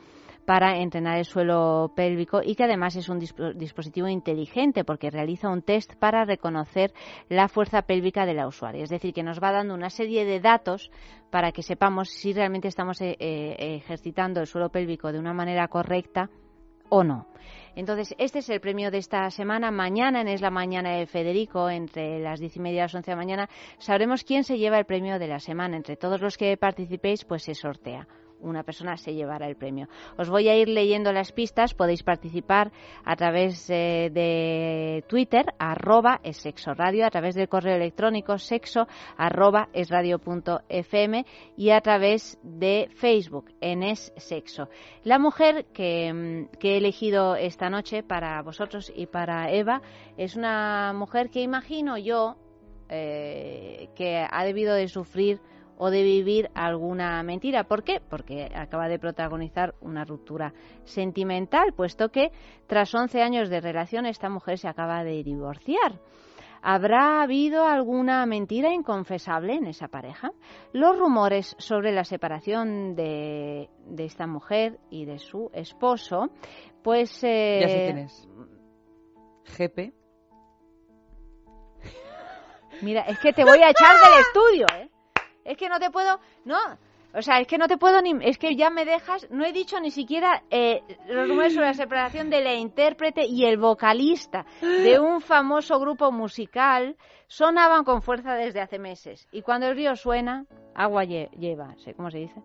para 0.50 0.80
entrenar 0.80 1.20
el 1.20 1.26
suelo 1.26 1.92
pélvico 1.96 2.42
y 2.44 2.56
que 2.56 2.64
además 2.64 2.96
es 2.96 3.08
un 3.08 3.20
dispo- 3.20 3.54
dispositivo 3.54 4.08
inteligente 4.08 4.84
porque 4.84 5.12
realiza 5.12 5.48
un 5.48 5.62
test 5.62 5.94
para 6.00 6.26
reconocer 6.26 6.92
la 7.30 7.48
fuerza 7.50 7.84
pélvica 7.84 8.26
de 8.26 8.34
la 8.34 8.48
usuaria. 8.48 8.82
Es 8.84 8.90
decir, 8.90 9.14
que 9.14 9.22
nos 9.22 9.40
va 9.40 9.52
dando 9.52 9.76
una 9.76 9.92
serie 9.92 10.26
de 10.26 10.40
datos 10.40 10.90
para 11.30 11.52
que 11.52 11.62
sepamos 11.62 12.10
si 12.10 12.34
realmente 12.34 12.68
estamos 12.68 13.00
eh, 13.00 13.16
eh, 13.20 13.76
ejercitando 13.76 14.40
el 14.40 14.48
suelo 14.48 14.70
pélvico 14.70 15.12
de 15.12 15.20
una 15.20 15.34
manera 15.34 15.68
correcta 15.68 16.32
o 16.90 17.04
no. 17.04 17.28
Entonces, 17.76 18.16
este 18.18 18.40
es 18.40 18.50
el 18.50 18.60
premio 18.60 18.90
de 18.90 18.98
esta 18.98 19.30
semana. 19.30 19.70
Mañana, 19.70 20.22
en 20.22 20.30
Es 20.30 20.42
la 20.42 20.50
Mañana 20.50 20.94
de 20.94 21.06
Federico, 21.06 21.70
entre 21.70 22.22
las 22.22 22.40
diez 22.40 22.56
y 22.56 22.60
media 22.60 22.80
y 22.80 22.82
las 22.86 22.96
once 22.96 23.12
de 23.12 23.16
la 23.16 23.22
mañana, 23.22 23.50
sabremos 23.78 24.24
quién 24.24 24.44
se 24.44 24.58
lleva 24.58 24.80
el 24.80 24.86
premio 24.86 25.20
de 25.20 25.28
la 25.28 25.38
semana. 25.38 25.78
Entre 25.78 25.96
todos 25.96 26.22
los 26.22 26.40
que 26.40 26.58
participéis, 26.58 27.24
pues 27.24 27.44
se 27.44 27.54
sortea 27.54 28.08
una 28.42 28.64
persona 28.64 28.98
se 28.98 29.14
llevará 29.14 29.48
el 29.48 29.56
premio. 29.56 29.88
Os 30.18 30.30
voy 30.30 30.48
a 30.50 30.56
ir 30.56 30.70
leyendo 30.70 31.12
las 31.12 31.32
pistas. 31.32 31.74
Podéis 31.74 32.04
participar 32.04 32.72
a 33.04 33.16
través 33.16 33.70
eh, 33.70 34.10
de 34.12 35.04
Twitter, 35.08 35.46
arroba 35.58 36.20
es 36.24 36.38
sexo 36.38 36.74
radio, 36.74 37.06
a 37.06 37.10
través 37.10 37.36
del 37.36 37.50
correo 37.50 37.76
electrónico 37.76 38.38
sexo 38.38 38.88
arroba 39.18 39.70
radio 39.90 40.20
fm 40.70 41.26
y 41.58 41.70
a 41.72 41.82
través 41.82 42.40
de 42.44 42.90
Facebook 42.96 43.52
en 43.62 43.84
es 43.84 44.14
sexo. 44.18 44.70
La 45.04 45.20
mujer 45.20 45.66
que, 45.74 46.14
mm, 46.14 46.58
que 46.58 46.74
he 46.74 46.78
elegido 46.78 47.36
esta 47.36 47.70
noche 47.70 48.04
para 48.04 48.42
vosotros 48.42 48.92
y 48.96 49.08
para 49.08 49.52
Eva 49.52 49.82
es 50.18 50.36
una 50.36 50.94
mujer 50.94 51.30
que 51.30 51.42
imagino 51.42 51.98
yo 51.98 52.36
eh, 52.90 53.90
que 53.96 54.26
ha 54.30 54.44
debido 54.44 54.74
de 54.74 54.88
sufrir 54.88 55.40
o 55.80 55.90
de 55.90 56.04
vivir 56.04 56.52
alguna 56.54 57.24
mentira. 57.24 57.64
¿Por 57.64 57.84
qué? 57.84 58.02
Porque 58.08 58.52
acaba 58.54 58.88
de 58.90 59.00
protagonizar 59.00 59.74
una 59.82 60.04
ruptura 60.06 60.54
sentimental, 60.84 61.74
puesto 61.74 62.10
que 62.10 62.32
tras 62.68 62.94
11 62.94 63.22
años 63.22 63.50
de 63.50 63.62
relación 63.62 64.06
esta 64.06 64.30
mujer 64.30 64.60
se 64.60 64.68
acaba 64.68 65.04
de 65.04 65.24
divorciar. 65.24 66.00
¿Habrá 66.62 67.22
habido 67.22 67.64
alguna 67.66 68.26
mentira 68.26 68.74
inconfesable 68.74 69.54
en 69.54 69.68
esa 69.68 69.88
pareja? 69.88 70.32
Los 70.74 71.00
rumores 71.00 71.56
sobre 71.58 71.94
la 71.94 72.04
separación 72.04 72.96
de, 72.96 73.70
de 73.86 74.04
esta 74.04 74.28
mujer 74.28 74.78
y 74.90 75.06
de 75.06 75.20
su 75.20 75.50
esposo, 75.54 76.30
pues... 76.84 77.24
eh, 77.24 77.60
Ya 77.62 77.68
sé 77.70 77.84
quién 77.86 77.98
es. 78.00 78.28
GP. 79.58 79.94
Mira, 82.82 83.02
es 83.04 83.20
que 83.20 83.32
te 83.34 83.44
voy 83.46 83.60
a 83.60 83.70
echar 83.70 83.96
del 83.96 84.20
estudio, 84.28 84.66
¿eh? 84.78 84.89
Es 85.50 85.58
que 85.58 85.68
no 85.70 85.80
te 85.80 85.90
puedo, 85.90 86.20
no, 86.46 86.58
o 87.14 87.22
sea, 87.24 87.40
es 87.40 87.48
que 87.48 87.58
no 87.58 87.68
te 87.68 87.78
puedo 87.78 88.02
ni, 88.04 88.14
es 88.22 88.38
que 88.38 88.56
ya 88.56 88.70
me 88.70 88.86
dejas, 88.86 89.28
no 89.32 89.44
he 89.44 89.52
dicho 89.52 89.80
ni 89.80 89.90
siquiera 89.90 90.44
eh, 90.52 90.82
los 91.08 91.28
rumores 91.28 91.54
sobre 91.56 91.66
la 91.68 91.74
separación 91.74 92.30
de 92.30 92.42
la 92.44 92.54
intérprete 92.54 93.26
y 93.26 93.46
el 93.46 93.58
vocalista 93.58 94.46
de 94.62 95.00
un 95.00 95.20
famoso 95.22 95.80
grupo 95.80 96.12
musical 96.12 96.96
sonaban 97.28 97.84
con 97.84 98.02
fuerza 98.04 98.36
desde 98.36 98.62
hace 98.62 98.78
meses 98.78 99.28
y 99.32 99.42
cuando 99.42 99.66
el 99.68 99.76
río 99.76 99.96
suena, 99.96 100.46
agua 100.76 101.04
lle- 101.06 101.32
lleva, 101.32 101.76
sé 101.78 101.96
cómo 101.96 102.12
se 102.12 102.20
dice. 102.20 102.42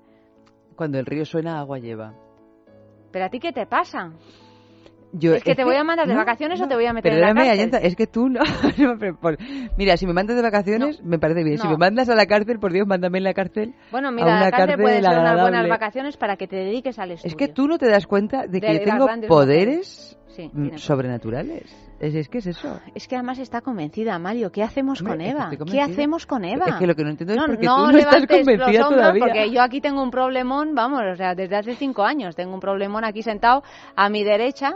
Cuando 0.76 0.98
el 0.98 1.04
río 1.06 1.26
suena, 1.26 1.58
agua 1.60 1.78
lleva. 1.78 2.14
Pero 3.12 3.26
a 3.26 3.28
ti 3.28 3.38
qué 3.38 3.52
te 3.52 3.66
pasa? 3.66 4.12
Yo, 5.16 5.34
es 5.34 5.44
que 5.44 5.54
te 5.54 5.62
voy 5.62 5.76
a 5.76 5.84
mandar 5.84 6.08
de 6.08 6.14
no, 6.14 6.18
vacaciones 6.18 6.60
o 6.60 6.66
te 6.66 6.74
voy 6.74 6.86
a 6.86 6.92
meter 6.92 7.12
en 7.12 7.20
la 7.20 7.34
cárcel. 7.34 7.70
Es 7.82 7.94
que 7.94 8.08
tú 8.08 8.28
no. 8.28 8.40
Mira, 9.78 9.96
si 9.96 10.06
me 10.06 10.12
mandas 10.12 10.34
de 10.34 10.42
vacaciones, 10.42 11.02
me 11.04 11.20
parece 11.20 11.44
bien. 11.44 11.58
Si 11.58 11.68
me 11.68 11.76
mandas 11.76 12.08
a 12.08 12.16
la 12.16 12.26
cárcel, 12.26 12.58
por 12.58 12.72
Dios, 12.72 12.86
mándame 12.86 13.18
en 13.18 13.24
la 13.24 13.32
cárcel. 13.32 13.74
Bueno, 13.92 14.08
a 14.08 14.10
mira, 14.10 14.26
una 14.26 14.40
la 14.40 14.50
cárcel 14.50 14.80
puede 14.80 15.02
ser 15.02 15.18
unas 15.18 15.40
buenas 15.40 15.68
vacaciones 15.68 16.16
para 16.16 16.36
que 16.36 16.48
te 16.48 16.56
dediques 16.56 16.98
al 16.98 17.12
estudio. 17.12 17.28
Es 17.28 17.36
que 17.36 17.48
tú 17.48 17.68
no 17.68 17.78
te 17.78 17.88
das 17.88 18.06
cuenta 18.06 18.46
de 18.48 18.60
que 18.60 18.66
De 18.66 18.78
yo 18.78 18.84
tengo 18.84 19.08
poderes 19.28 20.18
Sí, 20.34 20.50
sobrenaturales. 20.76 21.72
Es, 22.00 22.12
es 22.14 22.28
que 22.28 22.38
es 22.38 22.46
eso. 22.48 22.80
Es 22.92 23.06
que 23.06 23.14
además 23.14 23.38
está 23.38 23.60
convencida, 23.60 24.18
Mario. 24.18 24.50
¿Qué 24.50 24.64
hacemos 24.64 25.00
Hombre, 25.00 25.14
con 25.14 25.20
Eva? 25.20 25.50
¿Qué 25.70 25.80
hacemos 25.80 26.26
con 26.26 26.44
Eva? 26.44 26.66
Es 26.66 26.74
que 26.74 26.88
lo 26.88 26.96
que 26.96 27.04
no 27.04 27.10
entiendo 27.10 27.34
es 27.34 27.40
no, 27.40 27.46
por 27.46 27.58
qué 27.58 27.66
no 27.66 27.86
tú 27.86 27.92
no 27.92 27.98
estás 27.98 28.26
convencida 28.26 28.80
los 28.80 28.88
todavía. 28.88 29.24
porque 29.24 29.50
yo 29.52 29.62
aquí 29.62 29.80
tengo 29.80 30.02
un 30.02 30.10
problemón, 30.10 30.74
vamos, 30.74 31.02
o 31.12 31.14
sea, 31.14 31.36
desde 31.36 31.56
hace 31.56 31.76
cinco 31.76 32.02
años 32.02 32.34
tengo 32.34 32.52
un 32.52 32.60
problemón 32.60 33.04
aquí 33.04 33.22
sentado 33.22 33.62
a 33.94 34.08
mi 34.08 34.24
derecha 34.24 34.74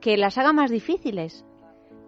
que 0.00 0.16
las 0.16 0.38
haga 0.38 0.52
más 0.52 0.70
difíciles. 0.70 1.44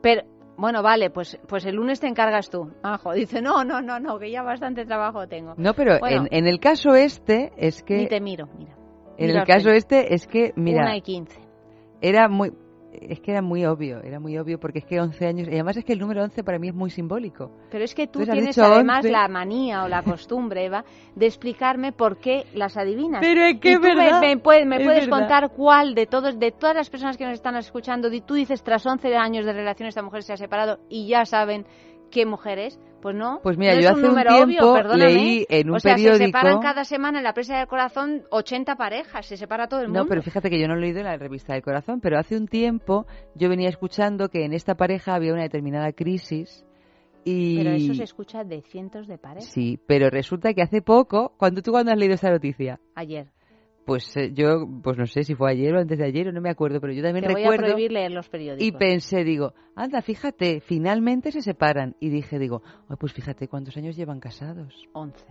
Pero, 0.03 0.23
bueno, 0.57 0.83
vale, 0.83 1.11
pues, 1.11 1.39
pues 1.49 1.65
el 1.67 1.77
lunes 1.77 2.01
te 2.01 2.07
encargas 2.09 2.51
tú. 2.51 2.73
Ajo, 2.83 3.13
dice, 3.13 3.41
no, 3.43 3.65
no, 3.65 3.81
no, 3.81 4.01
no, 4.01 4.19
que 4.19 4.31
ya 4.31 4.43
bastante 4.43 4.85
trabajo 4.85 5.27
tengo. 5.29 5.55
No, 5.57 5.75
pero 5.75 5.99
Bueno, 5.99 6.27
en, 6.31 6.39
en 6.39 6.47
el 6.47 6.61
caso 6.61 6.95
este 6.95 7.53
es 7.57 7.83
Ni 7.83 7.87
que... 7.87 8.07
te 8.07 8.21
miro, 8.21 8.49
mira. 8.59 8.75
En 9.17 9.27
Mira 9.29 9.41
el 9.41 9.47
caso 9.47 9.71
este 9.71 10.15
es 10.15 10.27
que, 10.27 10.53
mira... 10.57 10.83
Una 10.83 10.97
y 10.97 11.03
quince. 11.03 11.41
Era 12.01 12.29
muy... 12.29 12.53
Es 12.91 13.21
que 13.21 13.33
era 13.33 13.43
muy 13.43 13.67
obvio, 13.67 14.01
era 14.03 14.19
muy 14.19 14.39
obvio 14.39 14.59
porque 14.59 14.79
es 14.79 14.85
que 14.87 14.99
11 14.99 15.27
años... 15.27 15.49
Y 15.49 15.53
además 15.53 15.77
es 15.77 15.85
que 15.85 15.93
el 15.93 15.99
número 15.99 16.23
11 16.25 16.43
para 16.43 16.59
mí 16.59 16.69
es 16.69 16.75
muy 16.75 16.91
simbólico. 16.91 17.51
Pero 17.71 17.85
es 17.85 17.95
que 17.95 18.07
tú 18.07 18.21
Entonces 18.21 18.55
tienes 18.55 18.59
además 18.59 19.01
11. 19.05 19.11
la 19.11 19.29
manía 19.29 19.85
o 19.85 19.89
la 19.89 20.03
costumbre, 20.03 20.65
Eva, 20.65 20.85
de 21.15 21.27
explicarme 21.27 21.93
por 21.93 22.19
qué 22.19 22.45
las 22.55 22.77
adivinas. 22.77 23.21
Pero 23.21 23.43
es 23.43 23.61
que 23.61 23.73
y 23.73 23.75
tú 23.77 23.83
verdad, 23.83 24.21
me, 24.21 24.39
puedes, 24.39 24.67
me 24.67 24.77
es 24.77 24.85
puedes 24.85 25.05
verdad. 25.07 25.19
contar 25.19 25.51
cuál 25.51 25.95
de 25.95 26.07
todos, 26.07 26.39
de 26.39 26.51
todas 26.51 26.75
las 26.75 26.89
personas 26.89 27.17
que 27.19 27.25
nos 27.25 27.35
están 27.35 27.57
escuchando, 27.57 28.11
y 28.13 28.23
tú 28.23 28.35
dices 28.35 28.63
tras 28.63 28.87
11 28.87 29.15
años 29.17 29.45
de 29.45 29.53
relación 29.53 29.87
esta 29.89 30.03
mujer 30.03 30.23
se 30.23 30.33
ha 30.33 30.37
separado 30.37 30.79
y 30.89 31.09
ya 31.09 31.25
saben 31.27 31.67
qué 32.11 32.25
mujer 32.25 32.59
es. 32.59 32.81
Pues 33.01 33.15
no. 33.15 33.41
Pues 33.43 33.57
mira, 33.57 33.75
no 33.75 33.81
yo 33.81 33.89
un 33.91 33.99
hace 33.99 34.09
un 34.09 34.47
tiempo 34.47 34.73
obvio, 34.73 34.97
leí 34.97 35.47
en 35.49 35.71
un 35.71 35.77
o 35.77 35.81
sea, 35.81 35.97
se 35.97 36.03
periódico- 36.03 36.27
separan 36.27 36.61
cada 36.61 36.85
semana 36.85 37.19
en 37.19 37.25
la 37.25 37.33
presa 37.33 37.57
del 37.59 37.69
corazón 37.69 38.25
80 38.31 38.75
parejas, 38.77 39.27
se 39.27 39.37
separa 39.37 39.69
todo 39.69 39.81
el 39.81 39.87
mundo. 39.89 40.01
No, 40.01 40.07
pero 40.09 40.23
fíjate 40.23 40.51
que 40.51 40.61
yo 40.61 40.67
no 40.67 40.75
lo 40.75 40.81
he 40.81 40.83
leído 40.85 40.99
en 41.01 41.07
la 41.07 41.17
revista 41.17 41.53
del 41.53 41.63
corazón, 41.63 42.01
pero 42.01 42.19
hace 42.19 42.37
un 42.37 42.49
tiempo 42.49 43.07
yo 43.35 43.49
venía 43.49 43.69
escuchando 43.69 44.29
que 44.29 44.45
en 44.45 44.53
esta 44.53 44.75
pareja 44.75 45.15
había 45.15 45.33
una 45.33 45.43
determinada 45.43 45.93
crisis 45.93 46.65
y... 47.25 47.59
Pero 47.59 47.71
eso 47.71 47.95
se 47.95 48.05
escucha 48.05 48.43
de 48.43 48.63
cientos 48.63 49.07
de 49.07 49.19
parejas. 49.19 49.49
Sí, 49.51 49.79
pero 49.87 50.11
resulta 50.11 50.55
que 50.55 50.63
hace 50.63 50.83
poco, 50.83 51.35
cuando 51.37 51.63
tú 51.63 51.71
cuando 51.73 51.93
has 51.93 51.99
leído 51.99 52.15
esta 52.15 52.31
noticia, 52.31 52.81
Ayer. 52.95 53.29
Pues 53.89 54.15
eh, 54.19 54.33
yo, 54.35 54.69
pues 54.83 54.99
no 54.99 55.07
sé 55.07 55.25
si 55.25 55.35
fue 55.35 55.51
ayer 55.51 55.75
o 55.75 55.81
antes 55.81 55.97
de 55.99 56.05
ayer 56.05 56.29
o 56.29 56.33
no 56.33 56.43
me 56.43 56.51
acuerdo, 56.51 56.79
pero 56.79 56.93
yo 56.93 57.03
también 57.03 57.25
Te 57.27 57.33
voy 57.33 57.43
a 57.43 57.51
recuerdo 57.51 57.73
prohibir 57.73 57.91
leer 57.91 58.13
los 58.13 58.29
periódicos. 58.29 58.67
y 58.67 58.71
pensé, 58.73 59.25
digo, 59.25 59.55
anda, 59.75 60.03
fíjate, 60.03 60.61
finalmente 60.61 61.33
se 61.33 61.41
separan 61.41 61.97
y 61.99 62.11
dije, 62.11 62.39
digo, 62.39 62.61
"Ay, 62.89 62.97
pues 63.01 63.15
fíjate 63.15 63.49
cuántos 63.49 63.79
años 63.79 63.97
llevan 63.97 64.21
casados 64.21 64.87
11. 64.93 65.25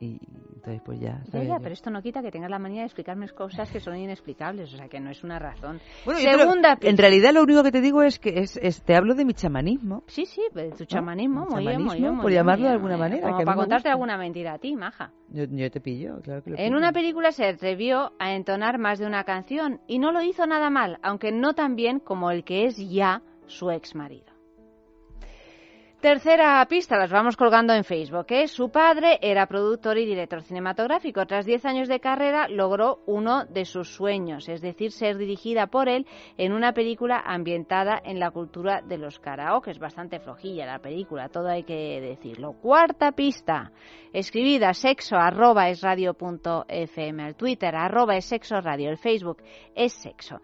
Y 0.00 0.18
entonces 0.54 0.82
pues 0.84 1.00
ya. 1.00 1.22
Ya, 1.32 1.42
ya, 1.42 1.58
pero 1.58 1.72
esto 1.72 1.90
no 1.90 2.02
quita 2.02 2.22
que 2.22 2.30
tengas 2.30 2.50
la 2.50 2.58
manía 2.58 2.80
de 2.80 2.86
explicarme 2.86 3.28
cosas 3.30 3.70
que 3.70 3.80
son 3.80 3.96
inexplicables, 3.96 4.72
o 4.74 4.76
sea, 4.76 4.88
que 4.88 5.00
no 5.00 5.10
es 5.10 5.22
una 5.24 5.38
razón. 5.38 5.80
Bueno, 6.04 6.20
Segunda 6.20 6.76
en 6.80 6.96
realidad 6.98 7.32
lo 7.32 7.42
único 7.42 7.62
que 7.62 7.72
te 7.72 7.80
digo 7.80 8.02
es 8.02 8.18
que 8.18 8.40
es, 8.40 8.56
es- 8.58 8.82
te 8.82 8.94
hablo 8.94 9.14
de 9.14 9.24
mi 9.24 9.32
chamanismo. 9.34 10.04
Sí, 10.06 10.26
sí, 10.26 10.42
de 10.54 10.72
tu 10.72 10.84
chamanismo, 10.84 11.46
Mi 11.46 11.54
muy 11.54 11.64
chamanismo, 11.64 12.12
muy 12.12 12.22
por 12.22 12.30
llamarlo 12.32 12.66
de 12.66 12.72
alguna 12.72 12.96
manera, 12.96 13.22
Como 13.28 13.38
que 13.38 13.44
para 13.44 13.56
contarte 13.56 13.88
alguna 13.88 14.16
mentira 14.18 14.54
a 14.54 14.58
ti, 14.58 14.76
maja. 14.76 15.12
Yo, 15.28 15.44
yo 15.44 15.70
te 15.70 15.80
pillo, 15.80 16.20
claro 16.22 16.42
que 16.42 16.50
lo 16.50 16.56
En 16.58 16.64
pillo. 16.66 16.76
una 16.78 16.92
película 16.92 17.32
se 17.32 17.46
atrevió 17.46 18.12
a 18.18 18.34
entonar 18.34 18.78
más 18.78 18.98
de 18.98 19.06
una 19.06 19.24
canción 19.24 19.80
y 19.86 19.98
no 19.98 20.12
lo 20.12 20.22
hizo 20.22 20.46
nada 20.46 20.70
mal, 20.70 20.98
aunque 21.02 21.32
no 21.32 21.54
tan 21.54 21.74
bien 21.76 22.00
como 22.00 22.30
el 22.30 22.44
que 22.44 22.66
es 22.66 22.76
ya 22.76 23.22
su 23.46 23.70
ex 23.70 23.94
marido. 23.94 24.35
Tercera 26.06 26.64
pista, 26.68 26.96
las 26.96 27.10
vamos 27.10 27.36
colgando 27.36 27.74
en 27.74 27.82
Facebook. 27.82 28.26
¿eh? 28.28 28.46
Su 28.46 28.70
padre 28.70 29.18
era 29.20 29.48
productor 29.48 29.98
y 29.98 30.06
director 30.06 30.40
cinematográfico. 30.40 31.26
Tras 31.26 31.44
10 31.44 31.64
años 31.64 31.88
de 31.88 31.98
carrera 31.98 32.46
logró 32.46 33.00
uno 33.06 33.44
de 33.44 33.64
sus 33.64 33.88
sueños, 33.88 34.48
es 34.48 34.60
decir, 34.60 34.92
ser 34.92 35.18
dirigida 35.18 35.66
por 35.66 35.88
él 35.88 36.06
en 36.38 36.52
una 36.52 36.72
película 36.74 37.20
ambientada 37.26 38.00
en 38.04 38.20
la 38.20 38.30
cultura 38.30 38.82
de 38.82 38.98
los 38.98 39.18
karaoke. 39.18 39.72
Es 39.72 39.80
bastante 39.80 40.20
flojilla 40.20 40.64
la 40.64 40.78
película, 40.78 41.28
todo 41.28 41.48
hay 41.48 41.64
que 41.64 42.00
decirlo. 42.00 42.52
Cuarta 42.52 43.10
pista, 43.10 43.72
escribida 44.12 44.74
sexo 44.74 45.16
arroba 45.16 45.70
es 45.70 45.84
punto 46.16 46.66
fm, 46.68 47.26
el 47.26 47.34
Twitter 47.34 47.74
arroba 47.74 48.16
es 48.16 48.26
sexo 48.26 48.60
radio, 48.60 48.90
el 48.90 48.98
Facebook 48.98 49.38
es 49.74 49.92
sexo. 49.92 50.40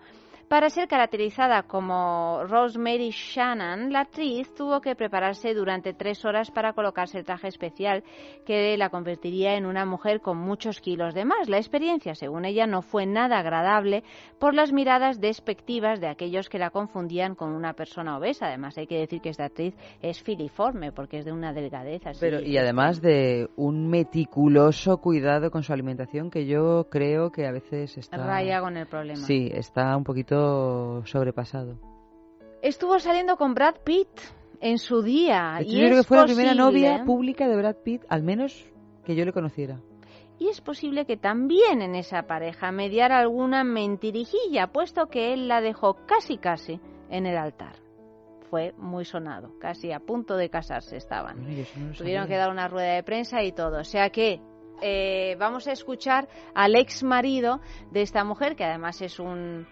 Para 0.52 0.68
ser 0.68 0.86
caracterizada 0.86 1.62
como 1.62 2.44
Rosemary 2.44 3.08
Shannon, 3.08 3.90
la 3.90 4.00
actriz 4.00 4.52
tuvo 4.54 4.82
que 4.82 4.94
prepararse 4.94 5.54
durante 5.54 5.94
tres 5.94 6.26
horas 6.26 6.50
para 6.50 6.74
colocarse 6.74 7.16
el 7.16 7.24
traje 7.24 7.48
especial 7.48 8.04
que 8.44 8.76
la 8.76 8.90
convertiría 8.90 9.56
en 9.56 9.64
una 9.64 9.86
mujer 9.86 10.20
con 10.20 10.36
muchos 10.36 10.82
kilos 10.82 11.14
de 11.14 11.24
más. 11.24 11.48
La 11.48 11.56
experiencia, 11.56 12.14
según 12.14 12.44
ella, 12.44 12.66
no 12.66 12.82
fue 12.82 13.06
nada 13.06 13.38
agradable 13.38 14.04
por 14.38 14.52
las 14.52 14.74
miradas 14.74 15.22
despectivas 15.22 16.02
de 16.02 16.08
aquellos 16.08 16.50
que 16.50 16.58
la 16.58 16.68
confundían 16.68 17.34
con 17.34 17.54
una 17.54 17.72
persona 17.72 18.18
obesa. 18.18 18.48
Además, 18.48 18.76
hay 18.76 18.86
que 18.86 18.98
decir 18.98 19.22
que 19.22 19.30
esta 19.30 19.46
actriz 19.46 19.74
es 20.02 20.22
filiforme 20.22 20.92
porque 20.92 21.20
es 21.20 21.24
de 21.24 21.32
una 21.32 21.54
delgadez 21.54 22.06
así. 22.06 22.20
Pero, 22.20 22.42
y 22.42 22.58
además 22.58 23.00
de 23.00 23.48
un 23.56 23.88
meticuloso 23.88 24.98
cuidado 24.98 25.50
con 25.50 25.62
su 25.62 25.72
alimentación 25.72 26.30
que 26.30 26.44
yo 26.44 26.88
creo 26.90 27.32
que 27.32 27.46
a 27.46 27.52
veces 27.52 27.96
está... 27.96 28.18
Raya 28.18 28.60
con 28.60 28.76
el 28.76 28.86
problema. 28.86 29.20
Sí, 29.20 29.50
está 29.50 29.96
un 29.96 30.04
poquito 30.04 30.41
sobrepasado. 31.04 31.78
Estuvo 32.62 32.98
saliendo 33.00 33.36
con 33.36 33.54
Brad 33.54 33.76
Pitt 33.84 34.08
en 34.60 34.78
su 34.78 35.02
día. 35.02 35.58
Y 35.60 35.72
yo 35.72 35.86
creo 35.86 35.96
que 35.96 36.04
fue 36.04 36.16
la 36.18 36.24
primera 36.24 36.54
novia 36.54 37.04
pública 37.04 37.48
de 37.48 37.56
Brad 37.56 37.76
Pitt, 37.84 38.02
al 38.08 38.22
menos 38.22 38.64
que 39.04 39.16
yo 39.16 39.24
le 39.24 39.32
conociera. 39.32 39.80
Y 40.38 40.48
es 40.48 40.60
posible 40.60 41.04
que 41.04 41.16
también 41.16 41.82
en 41.82 41.94
esa 41.94 42.22
pareja 42.22 42.72
mediara 42.72 43.18
alguna 43.18 43.64
mentirijilla, 43.64 44.68
puesto 44.68 45.06
que 45.08 45.32
él 45.32 45.48
la 45.48 45.60
dejó 45.60 46.04
casi 46.06 46.38
casi 46.38 46.80
en 47.10 47.26
el 47.26 47.36
altar. 47.36 47.76
Fue 48.50 48.74
muy 48.76 49.04
sonado, 49.04 49.58
casi 49.58 49.92
a 49.92 50.00
punto 50.00 50.36
de 50.36 50.50
casarse 50.50 50.96
estaban. 50.96 51.38
No 51.46 51.94
Tuvieron 51.96 52.28
que 52.28 52.36
dar 52.36 52.50
una 52.50 52.68
rueda 52.68 52.94
de 52.94 53.02
prensa 53.02 53.42
y 53.42 53.52
todo. 53.52 53.80
O 53.80 53.84
sea 53.84 54.10
que 54.10 54.40
eh, 54.82 55.36
vamos 55.38 55.68
a 55.68 55.72
escuchar 55.72 56.28
al 56.54 56.74
ex 56.74 57.02
marido 57.02 57.60
de 57.90 58.02
esta 58.02 58.24
mujer, 58.24 58.56
que 58.56 58.64
además 58.64 59.00
es 59.00 59.20
un, 59.20 59.66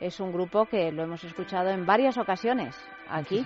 es 0.00 0.20
un 0.20 0.32
grupo 0.32 0.66
que 0.66 0.92
lo 0.92 1.02
hemos 1.02 1.24
escuchado 1.24 1.70
en 1.70 1.86
varias 1.86 2.18
ocasiones 2.18 2.76
aquí. 3.08 3.44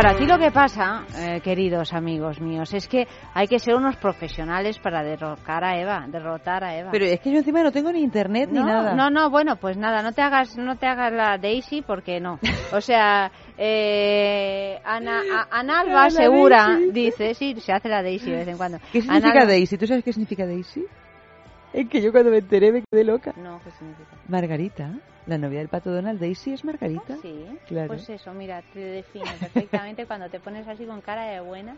Claro, 0.00 0.16
aquí 0.16 0.26
lo 0.26 0.38
que 0.38 0.52
pasa, 0.52 1.02
eh, 1.16 1.40
queridos 1.42 1.92
amigos 1.92 2.40
míos, 2.40 2.72
es 2.72 2.86
que 2.86 3.08
hay 3.34 3.48
que 3.48 3.58
ser 3.58 3.74
unos 3.74 3.96
profesionales 3.96 4.78
para 4.78 5.02
derrocar 5.02 5.64
a 5.64 5.76
Eva, 5.76 6.04
derrotar 6.06 6.62
a 6.62 6.76
Eva. 6.78 6.90
Pero 6.92 7.04
es 7.06 7.18
que 7.18 7.32
yo 7.32 7.38
encima 7.38 7.64
no 7.64 7.72
tengo 7.72 7.90
ni 7.90 8.00
internet 8.02 8.48
ni 8.52 8.62
nada. 8.62 8.94
No, 8.94 9.10
no, 9.10 9.28
bueno, 9.28 9.56
pues 9.56 9.76
nada, 9.76 10.00
no 10.04 10.12
te 10.12 10.22
hagas, 10.22 10.56
no 10.56 10.76
te 10.76 10.86
hagas 10.86 11.12
la 11.12 11.36
Daisy 11.38 11.82
porque 11.82 12.20
no. 12.20 12.38
O 12.72 12.80
sea, 12.80 13.32
eh, 13.56 14.78
Ana, 14.84 15.20
a- 15.32 15.58
Ana 15.58 15.80
Alba 15.80 16.10
Segura 16.10 16.66
Daisy. 16.78 16.92
dice, 16.92 17.34
sí, 17.34 17.56
se 17.58 17.72
hace 17.72 17.88
la 17.88 18.00
Daisy 18.02 18.30
de 18.30 18.36
vez 18.36 18.48
en 18.48 18.56
cuando. 18.56 18.78
¿Qué 18.92 19.02
significa 19.02 19.46
Daisy? 19.46 19.78
¿Tú 19.78 19.86
sabes 19.88 20.04
qué 20.04 20.12
significa 20.12 20.46
Daisy? 20.46 20.84
Es 21.72 21.88
que 21.88 22.00
yo 22.00 22.12
cuando 22.12 22.30
me 22.30 22.38
enteré 22.38 22.70
me 22.70 22.84
quedé 22.88 23.02
loca. 23.02 23.32
No, 23.36 23.60
¿qué 23.64 23.70
significa? 23.72 24.10
Margarita, 24.28 24.92
la 25.28 25.38
novia 25.38 25.58
del 25.58 25.68
pato 25.68 25.90
Donald, 25.92 26.18
Daisy 26.18 26.54
es 26.54 26.64
Margarita. 26.64 27.16
Sí, 27.22 27.46
Claro. 27.66 27.88
pues 27.88 28.08
eso, 28.08 28.32
mira, 28.32 28.62
te 28.72 28.80
define 28.80 29.26
perfectamente 29.38 30.06
cuando 30.06 30.28
te 30.30 30.40
pones 30.40 30.66
así 30.66 30.84
con 30.86 31.00
cara 31.02 31.24
de 31.26 31.40
buena. 31.40 31.76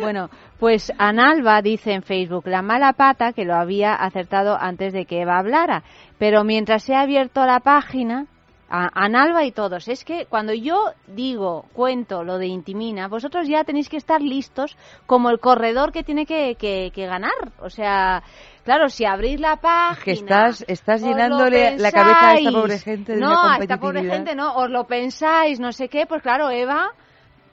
Bueno, 0.00 0.30
pues 0.58 0.92
Analba 0.98 1.60
dice 1.62 1.92
en 1.92 2.02
Facebook, 2.02 2.46
la 2.46 2.62
mala 2.62 2.92
pata 2.92 3.32
que 3.32 3.44
lo 3.44 3.54
había 3.54 3.94
acertado 3.94 4.56
antes 4.58 4.92
de 4.92 5.04
que 5.04 5.20
Eva 5.22 5.38
hablara, 5.38 5.82
pero 6.18 6.44
mientras 6.44 6.84
se 6.84 6.94
ha 6.94 7.00
abierto 7.00 7.44
la 7.44 7.60
página, 7.60 8.26
a 8.74 8.88
Analba 9.04 9.44
y 9.44 9.52
todos, 9.52 9.86
es 9.88 10.02
que 10.02 10.24
cuando 10.24 10.54
yo 10.54 10.92
digo, 11.06 11.66
cuento 11.74 12.24
lo 12.24 12.38
de 12.38 12.46
Intimina, 12.46 13.06
vosotros 13.06 13.46
ya 13.46 13.64
tenéis 13.64 13.90
que 13.90 13.98
estar 13.98 14.22
listos 14.22 14.78
como 15.04 15.28
el 15.28 15.40
corredor 15.40 15.92
que 15.92 16.02
tiene 16.04 16.24
que, 16.24 16.54
que- 16.54 16.90
que 16.94 17.04
ganar. 17.06 17.52
O 17.60 17.68
sea, 17.68 18.22
claro, 18.64 18.88
si 18.88 19.04
abrís 19.04 19.40
la 19.40 19.56
página... 19.56 20.04
Que 20.04 20.12
estás, 20.12 20.64
estás 20.68 21.02
llenándole 21.02 21.78
la 21.78 21.92
cabeza 21.92 22.30
a 22.30 22.34
esta 22.36 22.50
pobre 22.50 22.78
gente 22.78 23.12
de 23.14 23.20
no, 23.20 23.30
una 23.30 23.54
a 23.54 23.58
esta 23.58 23.78
pobre 23.78 24.04
gente 24.04 24.34
no, 24.34 24.54
os 24.54 24.70
lo 24.70 24.86
pensáis, 24.86 25.60
no 25.60 25.72
sé 25.72 25.88
qué, 25.88 26.06
pues 26.06 26.22
claro, 26.22 26.50
Eva, 26.50 26.90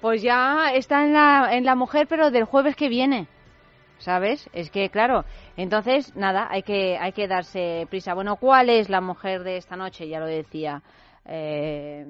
pues 0.02 0.22
ya 0.22 0.72
está 0.74 1.04
en 1.04 1.14
la, 1.14 1.50
en 1.52 1.66
la 1.66 1.76
mujer, 1.76 2.08
pero 2.08 2.32
del 2.32 2.46
jueves 2.46 2.76
que 2.76 2.90
viene. 2.90 3.28
¿Sabes? 3.98 4.50
Es 4.54 4.70
que, 4.72 4.90
claro, 4.90 5.26
entonces, 5.58 6.16
nada, 6.16 6.48
hay 6.50 6.64
que, 6.64 6.98
hay 6.98 7.12
que 7.12 7.28
darse 7.28 7.86
prisa. 7.90 8.14
Bueno, 8.14 8.38
¿cuál 8.38 8.70
es 8.70 8.90
la 8.90 9.02
mujer 9.02 9.44
de 9.44 9.58
esta 9.58 9.76
noche? 9.76 10.08
Ya 10.08 10.22
lo 10.22 10.26
decía. 10.26 10.82
Eh, 11.26 12.06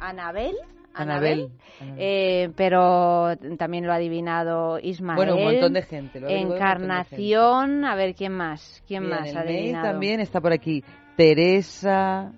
Anabel. 0.00 0.56
Anabel. 1.02 1.50
Eh, 1.96 2.50
pero 2.56 3.36
también 3.56 3.86
lo 3.86 3.92
ha 3.92 3.96
adivinado 3.96 4.78
Ismael. 4.78 5.16
Bueno, 5.16 5.36
un 5.36 5.44
montón 5.44 5.72
de 5.72 5.82
gente, 5.82 6.20
lo 6.20 6.26
de 6.26 6.40
Encarnación, 6.40 7.84
a 7.84 7.94
ver 7.94 8.14
quién 8.14 8.32
más, 8.32 8.82
quién 8.86 9.08
más 9.08 9.20
ha 9.20 9.22
mail 9.22 9.38
adivinado. 9.38 9.86
también 9.86 10.20
está 10.20 10.40
por 10.40 10.52
aquí 10.52 10.82
Teresa 11.16 12.32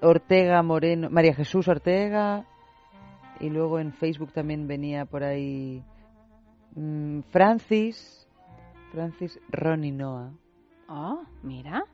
Ortega 0.00 0.62
Moreno, 0.62 1.08
María 1.10 1.34
Jesús 1.34 1.68
Ortega 1.68 2.44
y 3.40 3.48
luego 3.48 3.78
en 3.78 3.92
Facebook 3.92 4.32
también 4.32 4.66
venía 4.66 5.04
por 5.04 5.24
ahí 5.24 5.82
mm, 6.74 7.20
Francis, 7.30 8.28
Francis 8.92 9.38
Ronnie 9.48 9.92
Noah. 9.92 10.32
Oh, 10.88 11.22
mira, 11.42 11.84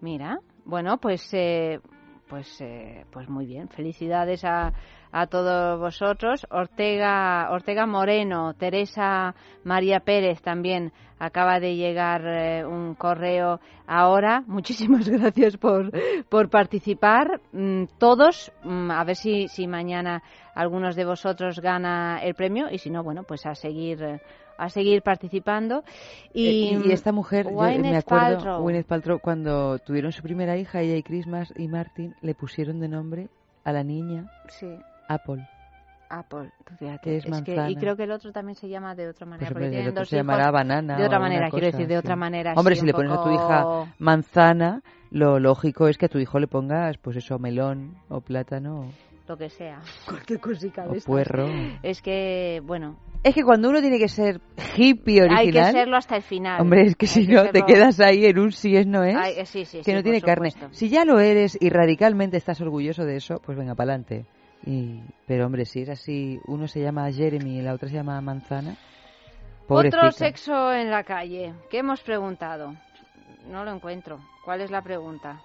mira. 0.00 0.38
Bueno, 0.64 0.98
pues, 0.98 1.28
eh, 1.34 1.80
pues, 2.28 2.60
eh, 2.60 3.04
pues 3.10 3.28
muy 3.28 3.46
bien. 3.46 3.68
Felicidades 3.68 4.44
a, 4.44 4.72
a 5.12 5.26
todos 5.26 5.78
vosotros. 5.78 6.46
Ortega, 6.50 7.50
Ortega 7.50 7.86
Moreno, 7.86 8.54
Teresa 8.54 9.34
María 9.64 10.00
Pérez 10.00 10.40
también 10.42 10.92
acaba 11.18 11.60
de 11.60 11.76
llegar 11.76 12.22
eh, 12.26 12.64
un 12.64 12.94
correo 12.94 13.60
ahora. 13.86 14.42
Muchísimas 14.46 15.08
gracias 15.08 15.56
por, 15.56 15.90
por 16.28 16.48
participar. 16.48 17.40
Mm, 17.52 17.84
todos, 17.98 18.52
mm, 18.64 18.90
a 18.90 19.04
ver 19.04 19.16
si, 19.16 19.48
si 19.48 19.66
mañana 19.66 20.22
algunos 20.54 20.96
de 20.96 21.04
vosotros 21.04 21.60
gana 21.60 22.20
el 22.22 22.34
premio 22.34 22.70
y 22.70 22.78
si 22.78 22.90
no, 22.90 23.02
bueno, 23.02 23.22
pues 23.24 23.44
a 23.46 23.54
seguir. 23.54 24.02
eh, 24.02 24.20
a 24.62 24.68
seguir 24.68 25.00
participando 25.00 25.84
y, 26.34 26.74
Eh, 26.74 26.82
y 26.84 26.92
esta 26.92 27.12
mujer, 27.12 27.46
yo, 27.46 27.56
me 27.78 27.96
acuerdo, 27.96 28.34
Paltrow. 28.36 28.62
Gwyneth 28.62 28.86
Paltrow, 28.86 29.18
cuando 29.18 29.78
tuvieron 29.78 30.12
su 30.12 30.22
primera 30.22 30.58
hija, 30.58 30.82
ella 30.82 30.96
y 30.96 31.02
Christmas 31.02 31.50
y 31.56 31.66
Martin, 31.66 32.14
le 32.20 32.34
pusieron 32.34 32.78
de 32.78 32.88
nombre 32.88 33.28
a 33.64 33.72
la 33.72 33.82
niña 33.82 34.30
Sí. 34.48 34.68
Apple. 35.10 35.44
Apple, 36.08 36.50
tú 36.64 36.74
fíjate. 36.76 37.00
Que 37.02 37.16
es 37.16 37.42
que, 37.42 37.70
y 37.70 37.76
creo 37.76 37.96
que 37.96 38.04
el 38.04 38.12
otro 38.12 38.32
también 38.32 38.54
se 38.54 38.68
llama 38.68 38.94
de 38.94 39.08
otra 39.08 39.26
manera. 39.26 39.46
Pues, 39.46 39.52
porque 39.52 39.66
hombre, 39.66 39.82
el 39.82 39.88
otro 39.90 40.04
se 40.04 40.16
llamará 40.16 40.50
banana 40.50 40.96
De 40.96 41.04
otra 41.04 41.18
manera, 41.18 41.50
quiero 41.50 41.66
decir, 41.66 41.86
de 41.86 41.94
sí. 41.94 41.98
otra 41.98 42.16
manera. 42.16 42.54
Hombre, 42.56 42.76
si 42.76 42.86
le 42.86 42.92
pones 42.92 43.12
a 43.12 43.22
tu 43.22 43.30
hija 43.30 43.92
manzana, 43.98 44.82
lo 45.10 45.40
lógico 45.40 45.88
es 45.88 45.98
que 45.98 46.06
a 46.06 46.08
tu 46.08 46.18
hijo 46.18 46.38
le 46.38 46.46
pongas, 46.46 46.96
pues 46.98 47.16
eso, 47.16 47.38
melón 47.38 47.96
o 48.08 48.20
plátano 48.20 48.86
Lo 49.26 49.36
que 49.36 49.50
sea. 49.50 49.80
Cualquier 50.06 50.40
cosica 50.40 50.86
de 50.86 50.98
o 50.98 51.00
puerro. 51.02 51.48
Es 51.82 52.02
que, 52.02 52.60
bueno, 52.64 52.96
Es 53.24 53.34
que 53.34 53.42
cuando 53.42 53.68
uno 53.68 53.80
tiene 53.80 53.98
que 53.98 54.08
ser 54.08 54.40
hippie 54.76 55.22
original... 55.22 55.38
hay 55.38 55.52
que 55.52 55.78
serlo 55.78 55.96
hasta 55.96 56.16
el 56.16 56.22
final. 56.22 56.60
Hombre, 56.60 56.82
es 56.82 56.96
que 56.96 57.06
si 57.08 57.26
que 57.26 57.34
no, 57.34 57.50
te 57.50 57.62
quedas 57.62 57.98
ahí 58.00 58.26
en 58.26 58.38
un 58.38 58.52
sí 58.52 58.76
es 58.76 58.86
no 58.86 59.04
es, 59.04 59.16
Ay, 59.16 59.34
eh, 59.38 59.46
sí, 59.46 59.64
sí, 59.64 59.80
que 59.84 59.94
no 59.94 60.02
tiene 60.02 60.20
carne. 60.20 60.50
Si 60.70 60.88
ya 60.88 61.04
lo 61.04 61.18
eres 61.18 61.58
y 61.60 61.68
radicalmente 61.68 62.36
estás 62.36 62.60
orgulloso 62.60 63.04
de 63.04 63.16
eso, 63.16 63.40
pues 63.44 63.56
venga, 63.56 63.74
para 63.76 63.92
adelante. 63.92 64.26
Y, 64.66 65.00
pero 65.26 65.46
hombre, 65.46 65.64
si 65.64 65.82
es 65.82 65.88
así, 65.88 66.38
uno 66.46 66.68
se 66.68 66.80
llama 66.80 67.10
Jeremy 67.10 67.58
y 67.58 67.62
la 67.62 67.72
otra 67.74 67.88
se 67.88 67.94
llama 67.94 68.20
Manzana, 68.20 68.76
pobrecita. 69.66 69.98
Otro 69.98 70.12
sexo 70.12 70.72
en 70.72 70.90
la 70.90 71.02
calle. 71.04 71.54
¿Qué 71.70 71.78
hemos 71.78 72.00
preguntado? 72.02 72.74
No 73.48 73.64
lo 73.64 73.72
encuentro. 73.72 74.20
¿Cuál 74.44 74.60
es 74.60 74.70
la 74.70 74.82
pregunta? 74.82 75.40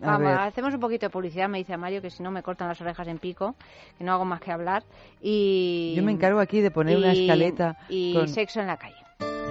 Vamos, 0.00 0.36
hacemos 0.36 0.74
un 0.74 0.80
poquito 0.80 1.06
de 1.06 1.10
publicidad, 1.10 1.48
me 1.48 1.58
dice 1.58 1.76
Mario, 1.76 2.02
que 2.02 2.10
si 2.10 2.24
no 2.24 2.30
me 2.32 2.42
cortan 2.42 2.66
las 2.66 2.80
orejas 2.80 3.06
en 3.06 3.18
pico, 3.18 3.54
que 3.96 4.02
no 4.02 4.12
hago 4.12 4.24
más 4.24 4.40
que 4.40 4.50
hablar. 4.50 4.82
Y 5.20 5.94
Yo 5.96 6.02
me 6.02 6.10
encargo 6.10 6.40
aquí 6.40 6.60
de 6.60 6.72
poner 6.72 6.96
una 6.98 7.12
escaleta 7.12 7.76
Y 7.88 8.12
con- 8.14 8.28
sexo 8.28 8.60
en 8.60 8.66
la 8.66 8.76
calle. 8.76 8.96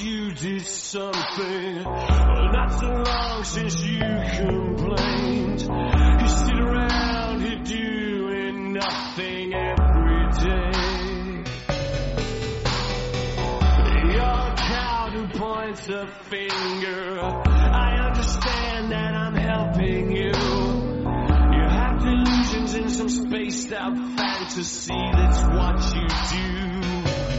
You 0.00 0.30
did 0.32 0.66
something. 0.66 1.82
Not 1.82 2.80
so 2.80 2.88
long 2.88 3.44
since 3.44 3.80
you 3.82 3.98
complained. 3.98 5.60
You 5.60 6.28
sit 6.28 6.58
around 6.58 7.40
here 7.42 7.62
doing 7.64 8.72
nothing 8.72 9.54
every 9.54 10.30
day. 10.40 10.88
Coward 14.56 15.12
who 15.12 15.38
points 15.38 15.88
a 15.88 16.06
finger. 16.24 17.20
I 17.20 17.96
understand 18.08 18.92
that 18.92 19.14
I'm 19.14 19.34
helping 19.34 20.12
you. 20.12 20.32
You 20.32 21.64
have 21.68 22.00
delusions 22.00 22.74
in 22.74 22.88
some 22.90 23.08
spaced 23.08 23.72
out 23.72 23.96
fantasy. 24.16 24.92
That's 24.92 25.42
what 25.44 25.94
you 25.94 26.08
do. 27.32 27.37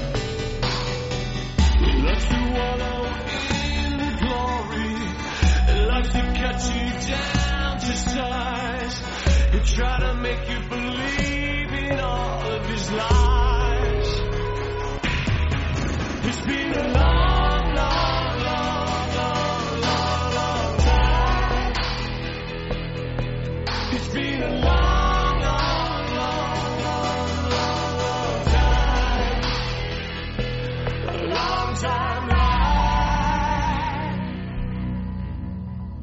It's 23.92 24.08
been 24.14 24.44
a 24.44 24.60
long, 24.62 24.99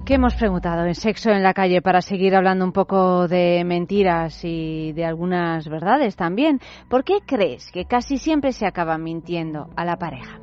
¿Qué 0.06 0.14
hemos 0.14 0.36
preguntado 0.36 0.86
en 0.86 0.94
Sexo 0.94 1.30
en 1.30 1.42
la 1.42 1.52
calle 1.52 1.82
para 1.82 2.00
seguir 2.00 2.36
hablando 2.36 2.64
un 2.64 2.70
poco 2.70 3.26
de 3.26 3.64
mentiras 3.64 4.38
y 4.44 4.92
de 4.92 5.04
algunas 5.04 5.68
verdades 5.68 6.14
también? 6.14 6.60
¿Por 6.88 7.02
qué 7.02 7.22
crees 7.26 7.72
que 7.72 7.86
casi 7.86 8.16
siempre 8.16 8.52
se 8.52 8.66
acaba 8.66 8.98
mintiendo 8.98 9.68
a 9.74 9.84
la 9.84 9.96
pareja? 9.96 10.38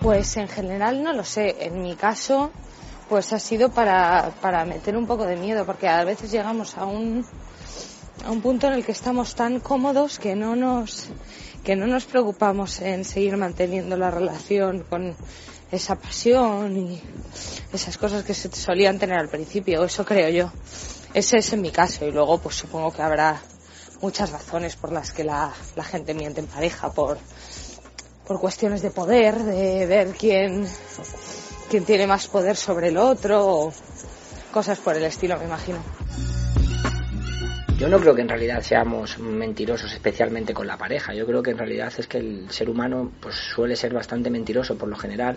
Pues 0.00 0.38
en 0.38 0.48
general 0.48 1.02
no 1.02 1.12
lo 1.12 1.22
sé. 1.22 1.66
En 1.66 1.82
mi 1.82 1.96
caso, 1.96 2.50
pues 3.10 3.30
ha 3.34 3.38
sido 3.38 3.68
para, 3.68 4.30
para 4.40 4.64
meter 4.64 4.96
un 4.96 5.06
poco 5.06 5.26
de 5.26 5.36
miedo, 5.36 5.66
porque 5.66 5.86
a 5.86 6.02
veces 6.04 6.32
llegamos 6.32 6.78
a 6.78 6.86
un, 6.86 7.26
a 8.24 8.30
un 8.30 8.40
punto 8.40 8.68
en 8.68 8.72
el 8.72 8.86
que 8.86 8.92
estamos 8.92 9.34
tan 9.34 9.60
cómodos 9.60 10.18
que 10.18 10.34
no 10.34 10.56
nos, 10.56 11.10
que 11.64 11.76
no 11.76 11.86
nos 11.86 12.04
preocupamos 12.04 12.80
en 12.82 13.04
seguir 13.04 13.36
manteniendo 13.38 13.96
la 13.96 14.10
relación 14.10 14.84
con 14.88 15.16
esa 15.72 15.96
pasión 15.96 16.76
y 16.76 17.02
esas 17.72 17.96
cosas 17.96 18.22
que 18.22 18.34
se 18.34 18.52
solían 18.52 18.98
tener 18.98 19.18
al 19.18 19.28
principio. 19.28 19.82
Eso 19.82 20.04
creo 20.04 20.28
yo. 20.28 20.52
Ese 21.14 21.38
es 21.38 21.52
en 21.54 21.62
mi 21.62 21.70
caso. 21.70 22.04
Y 22.04 22.12
luego, 22.12 22.38
pues 22.38 22.56
supongo 22.56 22.92
que 22.92 23.00
habrá 23.00 23.40
muchas 24.02 24.30
razones 24.30 24.76
por 24.76 24.92
las 24.92 25.12
que 25.12 25.24
la, 25.24 25.52
gente 25.90 26.12
miente 26.12 26.40
en 26.40 26.46
pareja, 26.46 26.92
por, 26.92 27.18
por 28.26 28.40
cuestiones 28.40 28.82
de 28.82 28.90
poder, 28.90 29.42
de 29.42 29.86
ver 29.86 30.10
quién, 30.10 30.68
quién 31.70 31.84
tiene 31.86 32.06
más 32.06 32.26
poder 32.28 32.56
sobre 32.56 32.88
el 32.88 32.98
otro, 32.98 33.46
o 33.46 33.72
cosas 34.52 34.78
por 34.78 34.96
el 34.96 35.04
estilo, 35.04 35.38
me 35.38 35.46
imagino. 35.46 35.78
Yo 37.84 37.90
no 37.90 38.00
creo 38.00 38.14
que 38.14 38.22
en 38.22 38.30
realidad 38.30 38.62
seamos 38.62 39.18
mentirosos 39.18 39.92
especialmente 39.92 40.54
con 40.54 40.66
la 40.66 40.78
pareja. 40.78 41.12
Yo 41.12 41.26
creo 41.26 41.42
que 41.42 41.50
en 41.50 41.58
realidad 41.58 41.92
es 41.98 42.06
que 42.06 42.16
el 42.16 42.50
ser 42.50 42.70
humano 42.70 43.12
pues 43.20 43.34
suele 43.34 43.76
ser 43.76 43.92
bastante 43.92 44.30
mentiroso 44.30 44.78
por 44.78 44.88
lo 44.88 44.96
general 44.96 45.36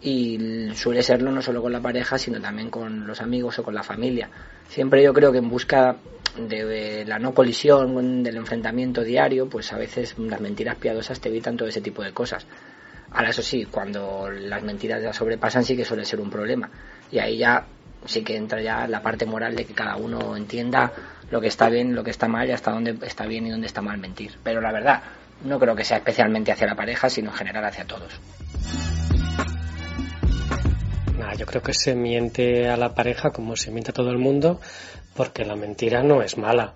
y 0.00 0.70
suele 0.74 1.02
serlo 1.02 1.30
no 1.30 1.42
solo 1.42 1.60
con 1.60 1.72
la 1.72 1.82
pareja 1.82 2.16
sino 2.16 2.40
también 2.40 2.70
con 2.70 3.06
los 3.06 3.20
amigos 3.20 3.58
o 3.58 3.62
con 3.62 3.74
la 3.74 3.82
familia. 3.82 4.30
Siempre 4.70 5.02
yo 5.02 5.12
creo 5.12 5.30
que 5.30 5.36
en 5.36 5.50
busca 5.50 5.96
de 6.38 7.04
la 7.04 7.18
no 7.18 7.34
colisión, 7.34 8.22
del 8.22 8.36
enfrentamiento 8.38 9.04
diario, 9.04 9.46
pues 9.46 9.70
a 9.74 9.76
veces 9.76 10.18
las 10.18 10.40
mentiras 10.40 10.76
piadosas 10.76 11.20
te 11.20 11.28
evitan 11.28 11.58
todo 11.58 11.68
ese 11.68 11.82
tipo 11.82 12.02
de 12.02 12.12
cosas. 12.12 12.46
Ahora 13.10 13.28
eso 13.28 13.42
sí, 13.42 13.66
cuando 13.66 14.30
las 14.30 14.62
mentiras 14.62 15.02
ya 15.02 15.12
sobrepasan 15.12 15.62
sí 15.62 15.76
que 15.76 15.84
suele 15.84 16.06
ser 16.06 16.22
un 16.22 16.30
problema. 16.30 16.70
Y 17.12 17.18
ahí 17.18 17.36
ya 17.36 17.66
sí 18.06 18.22
que 18.22 18.36
entra 18.36 18.62
ya 18.62 18.86
la 18.86 19.02
parte 19.02 19.26
moral 19.26 19.54
de 19.54 19.66
que 19.66 19.74
cada 19.74 19.96
uno 19.96 20.36
entienda 20.36 20.92
lo 21.30 21.40
que 21.40 21.48
está 21.48 21.68
bien, 21.68 21.94
lo 21.94 22.04
que 22.04 22.10
está 22.10 22.28
mal 22.28 22.48
y 22.48 22.52
hasta 22.52 22.70
dónde 22.70 22.96
está 23.06 23.26
bien 23.26 23.46
y 23.46 23.50
dónde 23.50 23.66
está 23.66 23.82
mal 23.82 23.98
mentir. 23.98 24.32
Pero 24.42 24.60
la 24.60 24.72
verdad, 24.72 25.02
no 25.44 25.58
creo 25.58 25.74
que 25.74 25.84
sea 25.84 25.98
especialmente 25.98 26.52
hacia 26.52 26.66
la 26.66 26.74
pareja, 26.74 27.08
sino 27.10 27.30
en 27.30 27.36
general 27.36 27.64
hacia 27.64 27.84
todos. 27.84 28.20
Yo 31.36 31.44
creo 31.44 31.62
que 31.62 31.74
se 31.74 31.94
miente 31.94 32.68
a 32.68 32.76
la 32.76 32.94
pareja 32.94 33.30
como 33.30 33.56
se 33.56 33.70
miente 33.70 33.90
a 33.90 33.94
todo 33.94 34.10
el 34.10 34.18
mundo, 34.18 34.60
porque 35.14 35.44
la 35.44 35.54
mentira 35.54 36.02
no 36.02 36.22
es 36.22 36.38
mala. 36.38 36.74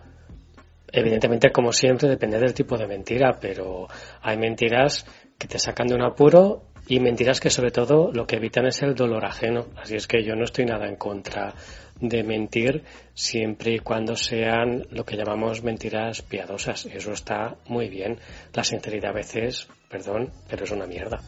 Evidentemente, 0.93 1.51
como 1.51 1.73
siempre, 1.73 2.09
depende 2.09 2.39
del 2.39 2.53
tipo 2.53 2.77
de 2.77 2.87
mentira, 2.87 3.39
pero 3.41 3.89
hay 4.21 4.37
mentiras 4.37 5.07
que 5.39 5.47
te 5.47 5.59
sacan 5.59 5.87
de 5.87 5.95
un 5.95 6.03
apuro 6.03 6.65
y 6.89 7.01
mentiras 7.01 7.41
que 7.41 7.49
sobre 7.49 7.71
todo 7.71 8.11
lo 8.13 8.27
que 8.27 8.37
evitan 8.37 8.67
es 8.67 8.83
el 8.83 8.95
dolor 8.95 9.25
ajeno. 9.25 9.67
Así 9.77 9.95
es 9.95 10.07
que 10.07 10.23
yo 10.25 10.35
no 10.35 10.45
estoy 10.45 10.67
nada 10.67 10.87
en 10.87 10.97
contra 10.97 11.55
de 12.01 12.23
mentir 12.23 12.85
siempre 13.15 13.75
y 13.75 13.79
cuando 13.79 14.17
sean 14.17 14.87
lo 14.91 15.05
que 15.05 15.17
llamamos 15.17 15.63
mentiras 15.63 16.23
piadosas. 16.23 16.87
Eso 16.87 17.13
está 17.13 17.57
muy 17.67 17.89
bien. 17.89 18.19
La 18.55 18.65
sinceridad 18.65 19.11
a 19.11 19.15
veces, 19.15 19.69
perdón, 19.89 20.31
pero 20.49 20.65
es 20.65 20.71
una 20.71 20.87
mierda. 20.87 21.21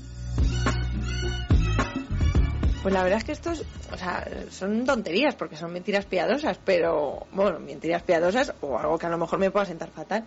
Pues 2.82 2.92
la 2.92 3.04
verdad 3.04 3.18
es 3.18 3.24
que 3.24 3.32
estos, 3.32 3.64
o 3.92 3.96
sea, 3.96 4.26
son 4.50 4.84
tonterías 4.84 5.36
porque 5.36 5.54
son 5.56 5.72
mentiras 5.72 6.04
piadosas, 6.04 6.58
pero, 6.64 7.26
bueno, 7.30 7.60
mentiras 7.60 8.02
piadosas 8.02 8.52
o 8.60 8.76
algo 8.76 8.98
que 8.98 9.06
a 9.06 9.10
lo 9.10 9.18
mejor 9.18 9.38
me 9.38 9.52
pueda 9.52 9.66
sentar 9.66 9.90
fatal. 9.90 10.24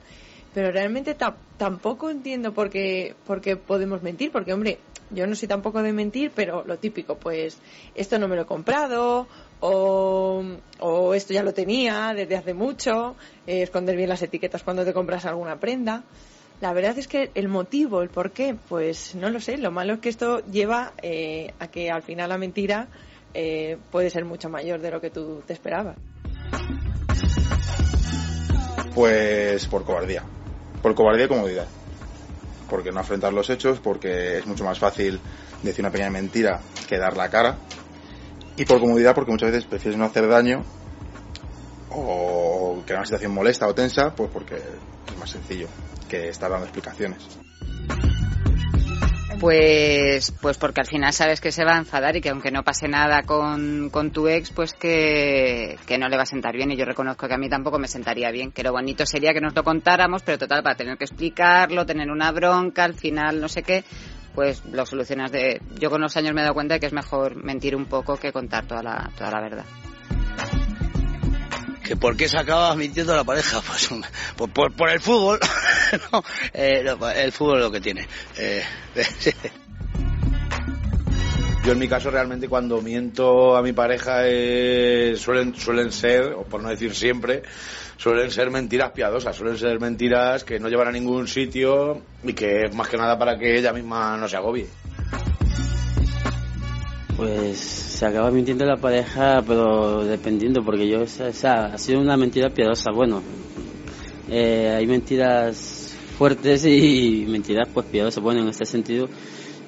Pero 0.54 0.72
realmente 0.72 1.16
ta- 1.16 1.36
tampoco 1.58 2.10
entiendo 2.10 2.54
por 2.54 2.70
qué, 2.70 3.14
por 3.28 3.42
qué 3.42 3.58
podemos 3.58 4.02
mentir, 4.04 4.32
porque, 4.32 4.54
hombre, 4.54 4.80
yo 5.10 5.28
no 5.28 5.36
soy 5.36 5.50
tampoco 5.50 5.84
de 5.84 5.92
mentir, 5.92 6.32
pero 6.34 6.64
lo 6.66 6.78
típico, 6.80 7.16
pues, 7.18 7.60
esto 7.94 8.18
no 8.20 8.30
me 8.30 8.38
lo 8.38 8.44
he 8.44 8.46
comprado, 8.46 9.28
o, 9.60 11.14
esto 11.14 11.34
ya 11.34 11.44
lo 11.44 11.54
tenía 11.54 12.14
desde 12.16 12.36
hace 12.36 12.54
mucho, 12.54 13.16
eh, 13.48 13.64
esconder 13.64 13.96
bien 13.96 14.10
las 14.10 14.22
etiquetas 14.22 14.64
cuando 14.64 14.86
te 14.86 14.94
compras 14.94 15.26
alguna 15.26 15.60
prenda. 15.60 16.04
La 16.62 16.72
verdad 16.74 16.98
es 16.98 17.08
que 17.08 17.32
el 17.36 17.50
motivo, 17.50 18.02
el 18.02 18.10
por 18.10 18.32
qué, 18.32 18.56
pues 18.70 19.16
no 19.16 19.30
lo 19.30 19.40
sé. 19.40 19.58
Lo 19.58 19.72
malo 19.72 19.96
es 19.96 20.00
que 20.00 20.10
esto 20.10 20.46
lleva 20.46 20.94
eh, 21.02 21.54
a 21.60 21.68
que 21.68 21.92
al 21.92 22.02
final 22.02 22.30
la 22.30 22.38
mentira 22.38 22.88
eh, 23.34 23.78
puede 23.92 24.10
ser 24.10 24.24
mucho 24.24 24.50
mayor 24.50 24.80
de 24.80 24.92
lo 24.92 25.02
que 25.02 25.10
tú 25.10 25.44
te 25.46 25.54
esperabas. 25.54 25.98
Pues 28.94 29.68
por 29.68 29.84
cobardía. 29.84 30.24
Por 30.82 30.96
cobardía 30.96 31.26
y 31.26 31.28
comodidad. 31.28 31.68
Porque 32.70 32.92
no 32.92 33.02
afrontar 33.02 33.34
los 33.34 33.50
hechos, 33.50 33.80
porque 33.80 34.38
es 34.38 34.46
mucho 34.46 34.64
más 34.64 34.80
fácil 34.80 35.20
decir 35.62 35.84
una 35.84 35.92
pequeña 35.92 36.10
mentira 36.10 36.62
que 36.88 36.98
dar 36.98 37.18
la 37.18 37.30
cara. 37.30 37.58
Y 38.58 38.66
por 38.66 38.80
comodidad, 38.80 39.14
porque 39.14 39.32
muchas 39.32 39.52
veces 39.52 39.66
prefieres 39.66 39.98
no 39.98 40.06
hacer 40.06 40.28
daño 40.28 40.64
o 41.90 42.82
crear 42.86 43.00
una 43.00 43.06
situación 43.06 43.34
molesta 43.34 43.68
o 43.68 43.76
tensa, 43.76 44.16
pues 44.16 44.30
porque 44.32 44.56
es 44.56 45.18
más 45.20 45.30
sencillo 45.30 45.68
que 46.10 46.30
estar 46.30 46.50
dando 46.50 46.66
explicaciones. 46.66 47.40
Pues, 49.40 50.32
pues 50.42 50.58
porque 50.58 50.82
al 50.82 50.88
final 50.88 51.12
sabes 51.12 51.42
que 51.42 51.52
se 51.52 51.66
va 51.66 51.76
a 51.76 51.78
enfadar 51.78 52.16
y 52.16 52.22
que 52.22 52.30
aunque 52.30 52.52
no 52.52 52.64
pase 52.64 52.88
nada 52.88 53.24
con, 53.24 53.90
con 53.90 54.12
tu 54.12 54.28
ex, 54.28 54.50
pues 54.52 54.74
que, 54.74 55.78
que 55.86 55.98
no 55.98 56.08
le 56.08 56.18
va 56.18 56.24
a 56.24 56.28
sentar 56.28 56.56
bien. 56.56 56.72
Y 56.72 56.78
yo 56.78 56.86
reconozco 56.86 57.28
que 57.28 57.34
a 57.34 57.38
mí 57.38 57.50
tampoco 57.50 57.78
me 57.78 57.88
sentaría 57.88 58.32
bien. 58.32 58.52
Que 58.52 58.64
lo 58.64 58.72
bonito 58.72 59.06
sería 59.06 59.34
que 59.34 59.42
nos 59.42 59.54
lo 59.54 59.64
contáramos, 59.64 60.24
pero 60.24 60.38
total, 60.38 60.64
para 60.64 60.76
tener 60.76 60.98
que 60.98 61.04
explicarlo, 61.04 61.86
tener 61.86 62.10
una 62.10 62.32
bronca, 62.32 62.86
al 62.86 62.94
final 62.94 63.42
no 63.42 63.50
sé 63.50 63.64
qué, 63.64 63.84
pues 64.36 64.64
lo 64.66 64.86
solucionas 64.86 65.32
de... 65.32 65.62
Yo 65.80 65.90
con 65.90 66.02
los 66.02 66.16
años 66.18 66.34
me 66.34 66.42
he 66.42 66.44
dado 66.44 66.54
cuenta 66.54 66.76
de 66.76 66.80
que 66.80 66.86
es 66.86 66.94
mejor 66.94 67.36
mentir 67.36 67.76
un 67.76 67.86
poco 67.86 68.18
que 68.18 68.32
contar 68.32 68.68
toda 68.68 68.84
la, 68.84 69.10
toda 69.18 69.32
la 69.32 69.42
verdad. 69.42 69.66
¿Que 71.84 71.96
¿Por 71.96 72.18
qué 72.18 72.28
se 72.28 72.38
acaba 72.38 72.76
mintiendo 72.76 73.16
la 73.16 73.24
pareja? 73.24 73.62
Pues 73.68 73.90
por, 74.36 74.52
por, 74.52 74.74
por 74.74 74.90
el 74.90 75.00
fútbol. 75.00 75.40
no, 76.12 76.24
eh, 76.54 76.84
no, 76.84 77.10
el 77.10 77.32
fútbol 77.32 77.58
es 77.58 77.64
lo 77.64 77.72
que 77.72 77.82
tiene. 77.82 78.08
Eh, 78.38 78.64
Yo 81.66 81.72
en 81.72 81.80
mi 81.80 81.88
caso 81.88 82.12
realmente 82.12 82.48
cuando 82.48 82.80
miento 82.80 83.56
a 83.56 83.64
mi 83.64 83.74
pareja 83.74 84.20
eh, 84.26 85.16
suelen, 85.18 85.56
suelen 85.56 85.92
ser, 85.92 86.34
o 86.34 86.44
por 86.44 86.62
no 86.62 86.70
decir 86.70 86.94
siempre, 86.94 87.42
suelen 87.98 88.32
ser 88.32 88.52
mentiras 88.52 88.92
piadosas, 88.92 89.36
suelen 89.36 89.58
ser 89.58 89.80
mentiras 89.80 90.44
que 90.44 90.60
no 90.60 90.70
llevan 90.70 90.88
a 90.90 90.92
ningún 90.92 91.28
sitio 91.28 92.02
y 92.24 92.34
que 92.34 92.64
es 92.66 92.76
más 92.76 92.88
que 92.88 92.98
nada 92.98 93.18
para 93.18 93.38
que 93.38 93.58
ella 93.58 93.74
misma 93.74 94.18
no 94.18 94.28
se 94.28 94.36
agobie. 94.38 94.68
Pues 97.18 97.58
se 97.58 98.06
acaba 98.06 98.30
mintiendo 98.30 98.66
la 98.66 98.76
pareja, 98.76 99.42
pero 99.48 100.04
dependiendo, 100.04 100.62
porque 100.64 100.88
yo, 100.88 101.02
esa, 101.02 101.30
esa 101.30 101.66
ha 101.68 101.78
sido 101.78 102.02
una 102.02 102.18
mentira 102.18 102.50
piadosa. 102.50 102.92
Bueno, 102.92 103.22
Eh, 104.28 104.74
hay 104.76 104.88
mentiras 104.88 105.96
fuertes 106.18 106.66
y 106.66 107.26
mentiras 107.30 107.70
pues 107.72 107.86
piadosas. 107.86 108.24
Bueno, 108.24 108.42
en 108.42 108.50
este 108.50 108.66
sentido, 108.66 109.08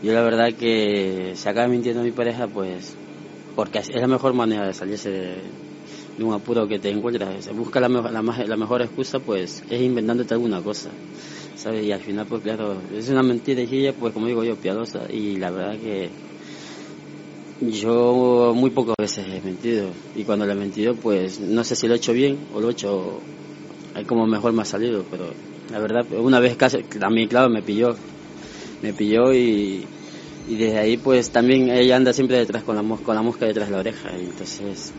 yo 0.02 0.14
la 0.14 0.24
verdad 0.24 0.52
que 0.54 1.34
si 1.36 1.48
acaba 1.48 1.68
mintiendo 1.68 2.02
mi 2.04 2.12
pareja, 2.12 2.48
pues 2.48 2.96
porque 3.56 3.80
es 3.80 3.90
la 3.96 4.08
mejor 4.08 4.34
manera 4.34 4.66
de 4.66 4.74
salirse 4.74 5.12
de, 5.12 5.42
de 6.18 6.24
un 6.24 6.34
apuro 6.34 6.68
que 6.68 6.80
te 6.80 6.90
encuentras. 6.90 7.46
Se 7.46 7.52
busca 7.52 7.80
la, 7.80 7.88
la, 7.88 8.22
la 8.22 8.58
mejor 8.58 8.82
excusa, 8.82 9.20
pues 9.20 9.64
es 9.70 9.82
inventándote 9.82 10.34
alguna 10.34 10.62
cosa. 10.62 10.90
¿Sabes? 11.56 11.86
Y 11.86 11.92
al 11.92 12.00
final, 12.00 12.26
pues 12.28 12.42
claro, 12.42 12.82
es 12.94 13.10
una 13.10 13.24
mentirijilla, 13.24 13.94
pues 13.94 14.14
como 14.14 14.28
digo 14.28 14.44
yo, 14.44 14.56
piadosa. 14.56 15.12
Y 15.12 15.38
la 15.38 15.52
verdad 15.52 15.78
que 15.80 16.10
yo 17.62 18.54
muy 18.56 18.70
pocas 18.70 18.96
veces 19.00 19.26
he 19.28 19.42
mentido. 19.42 19.90
Y 20.16 20.24
cuando 20.24 20.46
le 20.46 20.54
he 20.54 20.56
mentido, 20.56 20.96
pues 20.96 21.40
no 21.40 21.64
sé 21.64 21.76
si 21.76 21.88
lo 21.88 21.94
he 21.94 21.98
hecho 21.98 22.14
bien 22.14 22.38
o 22.54 22.62
lo 22.62 22.70
he 22.70 22.72
hecho 22.72 23.20
como 24.06 24.28
mejor 24.28 24.54
me 24.54 24.62
ha 24.62 24.66
salido. 24.66 25.04
Pero 25.10 25.34
la 25.72 25.80
verdad, 25.80 26.06
una 26.20 26.40
vez 26.40 26.56
casi, 26.56 26.84
también, 26.84 27.28
claro, 27.28 27.50
me 27.50 27.62
pilló. 27.62 27.96
Me 28.82 28.94
pilló 28.94 29.34
y, 29.34 29.86
y 30.48 30.56
desde 30.56 30.78
ahí, 30.78 30.98
pues 30.98 31.32
también 31.32 31.70
ella 31.72 31.96
anda 31.96 32.14
siempre 32.14 32.38
detrás 32.38 32.64
con 32.64 32.76
la, 32.76 32.84
con 32.98 33.16
la 33.16 33.24
mosca 33.24 33.48
detrás 33.48 33.68
de 33.68 33.74
la 33.74 33.80
oreja. 33.80 34.12
Y 34.16 34.26
entonces, 34.26 34.94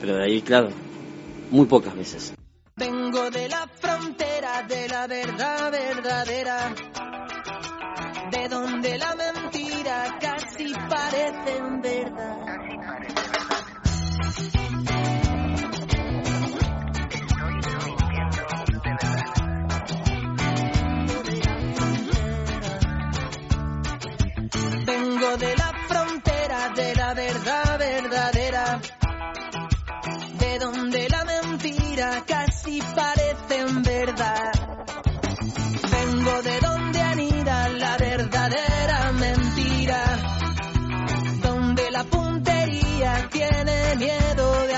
pero 0.00 0.16
de 0.16 0.24
ahí, 0.24 0.42
claro, 0.42 0.70
muy 1.50 1.66
pocas 1.66 1.94
veces. 1.94 2.34
Vengo 2.76 3.30
de 3.30 3.48
la 3.48 3.68
frontera 3.68 4.62
de 4.62 4.88
la 4.88 5.06
verdad 5.06 5.70
verdadera, 5.70 6.74
de 8.30 8.48
donde 8.48 8.98
la 8.98 9.14
mentira 9.14 10.18
casi 10.18 10.72
parece 10.88 11.58
verdad. 11.82 12.50
Vengo 14.54 14.69
miedo 44.00 44.66
de 44.66 44.69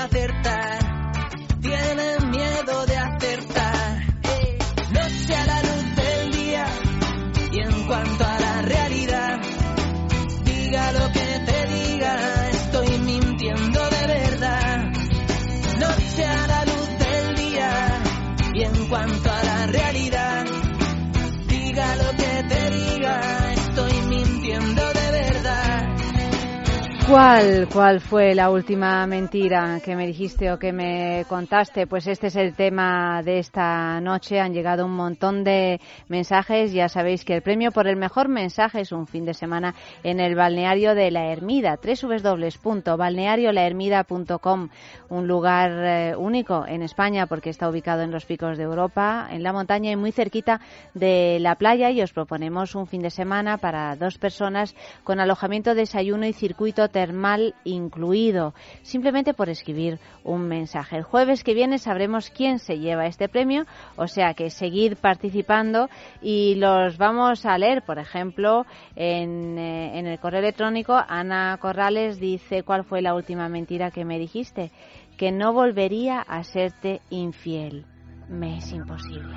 ¿Cuál, 27.07 27.69
¿Cuál 27.71 27.99
fue 27.99 28.33
la 28.33 28.49
última 28.49 29.05
mentira 29.07 29.81
que 29.83 29.93
me 29.93 30.07
dijiste 30.07 30.53
o 30.53 30.57
que 30.57 30.71
me 30.71 31.25
contaste? 31.27 31.85
Pues 31.85 32.07
este 32.07 32.27
es 32.27 32.37
el 32.37 32.55
tema 32.55 33.21
de 33.23 33.39
esta 33.39 33.99
noche. 33.99 34.39
Han 34.39 34.53
llegado 34.53 34.85
un 34.85 34.95
montón 34.95 35.43
de 35.43 35.81
mensajes. 36.07 36.71
Ya 36.71 36.87
sabéis 36.87 37.25
que 37.25 37.35
el 37.35 37.41
premio 37.41 37.73
por 37.73 37.87
el 37.87 37.97
mejor 37.97 38.29
mensaje 38.29 38.79
es 38.81 38.93
un 38.93 39.05
fin 39.05 39.25
de 39.25 39.33
semana 39.33 39.75
en 40.01 40.21
el 40.21 40.35
balneario 40.35 40.95
de 40.95 41.11
la 41.11 41.25
Ermida, 41.25 41.77
www.balneariolahermida.com, 41.83 44.69
un 45.09 45.27
lugar 45.27 45.71
eh, 45.71 46.15
único 46.15 46.65
en 46.65 46.83
España 46.83 47.27
porque 47.27 47.49
está 47.49 47.67
ubicado 47.69 48.03
en 48.03 48.11
los 48.11 48.23
picos 48.25 48.57
de 48.57 48.63
Europa, 48.63 49.27
en 49.29 49.43
la 49.43 49.51
montaña 49.51 49.91
y 49.91 49.97
muy 49.97 50.13
cerquita 50.13 50.61
de 50.93 51.39
la 51.41 51.55
playa. 51.55 51.91
Y 51.91 52.01
os 52.01 52.13
proponemos 52.13 52.75
un 52.75 52.87
fin 52.87 53.01
de 53.01 53.09
semana 53.09 53.57
para 53.57 53.97
dos 53.97 54.17
personas 54.17 54.73
con 55.03 55.19
alojamiento, 55.19 55.75
desayuno 55.75 56.25
y 56.25 56.31
circuito 56.31 56.92
termal 56.93 57.55
incluido, 57.65 58.53
simplemente 58.83 59.33
por 59.33 59.49
escribir 59.49 59.99
un 60.23 60.47
mensaje. 60.47 60.95
El 60.95 61.03
jueves 61.03 61.43
que 61.43 61.53
viene 61.53 61.79
sabremos 61.79 62.29
quién 62.29 62.59
se 62.59 62.79
lleva 62.79 63.07
este 63.07 63.27
premio, 63.27 63.65
o 63.97 64.07
sea 64.07 64.33
que 64.33 64.49
seguid 64.49 64.95
participando 64.95 65.89
y 66.21 66.55
los 66.55 66.97
vamos 66.97 67.45
a 67.45 67.57
leer, 67.57 67.83
por 67.83 67.99
ejemplo, 67.99 68.65
en, 68.95 69.57
eh, 69.57 69.99
en 69.99 70.07
el 70.07 70.19
correo 70.19 70.39
electrónico. 70.39 70.93
Ana 70.95 71.57
Corrales 71.59 72.19
dice, 72.19 72.63
¿cuál 72.63 72.85
fue 72.85 73.01
la 73.01 73.15
última 73.15 73.49
mentira 73.49 73.91
que 73.91 74.05
me 74.05 74.19
dijiste? 74.19 74.71
Que 75.17 75.31
no 75.31 75.51
volvería 75.51 76.21
a 76.21 76.43
serte 76.43 77.01
infiel. 77.09 77.85
Me 78.29 78.57
es 78.57 78.71
imposible. 78.71 79.35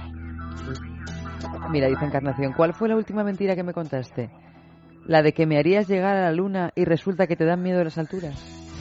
Mira, 1.71 1.89
dice 1.89 2.05
Encarnación, 2.05 2.53
¿cuál 2.53 2.75
fue 2.75 2.89
la 2.89 2.97
última 2.97 3.25
mentira 3.25 3.55
que 3.57 3.63
me 3.63 3.73
contaste? 3.73 4.31
La 5.07 5.23
de 5.23 5.33
que 5.33 5.47
me 5.47 5.59
harías 5.59 5.89
llegar 5.89 6.17
a 6.17 6.23
la 6.23 6.33
luna 6.33 6.73
y 6.75 6.85
resulta 6.85 7.27
que 7.27 7.37
te 7.37 7.45
dan 7.45 7.63
miedo 7.63 7.83
las 7.83 7.97
alturas. 7.97 8.35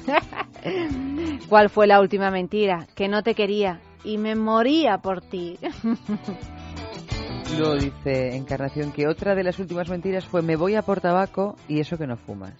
¿Cuál 1.50 1.70
fue 1.70 1.88
la 1.88 2.02
última 2.02 2.32
mentira? 2.32 2.88
Que 2.96 3.08
no 3.08 3.22
te 3.22 3.36
quería 3.36 3.80
y 4.04 4.18
me 4.18 4.36
moría 4.36 4.98
por 5.00 5.22
ti. 5.22 5.58
Luego 7.58 7.76
dice 7.76 8.36
Encarnación 8.36 8.92
que 8.92 9.08
otra 9.08 9.36
de 9.36 9.44
las 9.44 9.60
últimas 9.60 9.88
mentiras 9.90 10.26
fue 10.26 10.42
me 10.42 10.56
voy 10.56 10.76
a 10.76 10.82
por 10.82 11.00
tabaco 11.00 11.56
y 11.68 11.80
eso 11.80 11.98
que 11.98 12.08
no 12.08 12.18
fumas. 12.18 12.54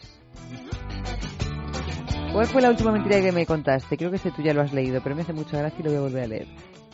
¿Cuál 2.32 2.48
fue 2.48 2.62
la 2.62 2.70
última 2.70 2.92
mentira 2.92 3.20
que 3.22 3.32
me 3.32 3.46
contaste? 3.46 3.98
Creo 3.98 4.10
que 4.10 4.18
este 4.18 4.32
tú 4.32 4.42
ya 4.42 4.54
lo 4.54 4.62
has 4.62 4.74
leído, 4.74 5.02
pero 5.02 5.16
me 5.16 5.22
hace 5.22 5.34
mucha 5.34 5.58
gracia 5.58 5.80
y 5.80 5.84
lo 5.84 5.90
voy 5.90 5.98
a 5.98 6.02
volver 6.02 6.24
a 6.24 6.28
leer. 6.28 6.48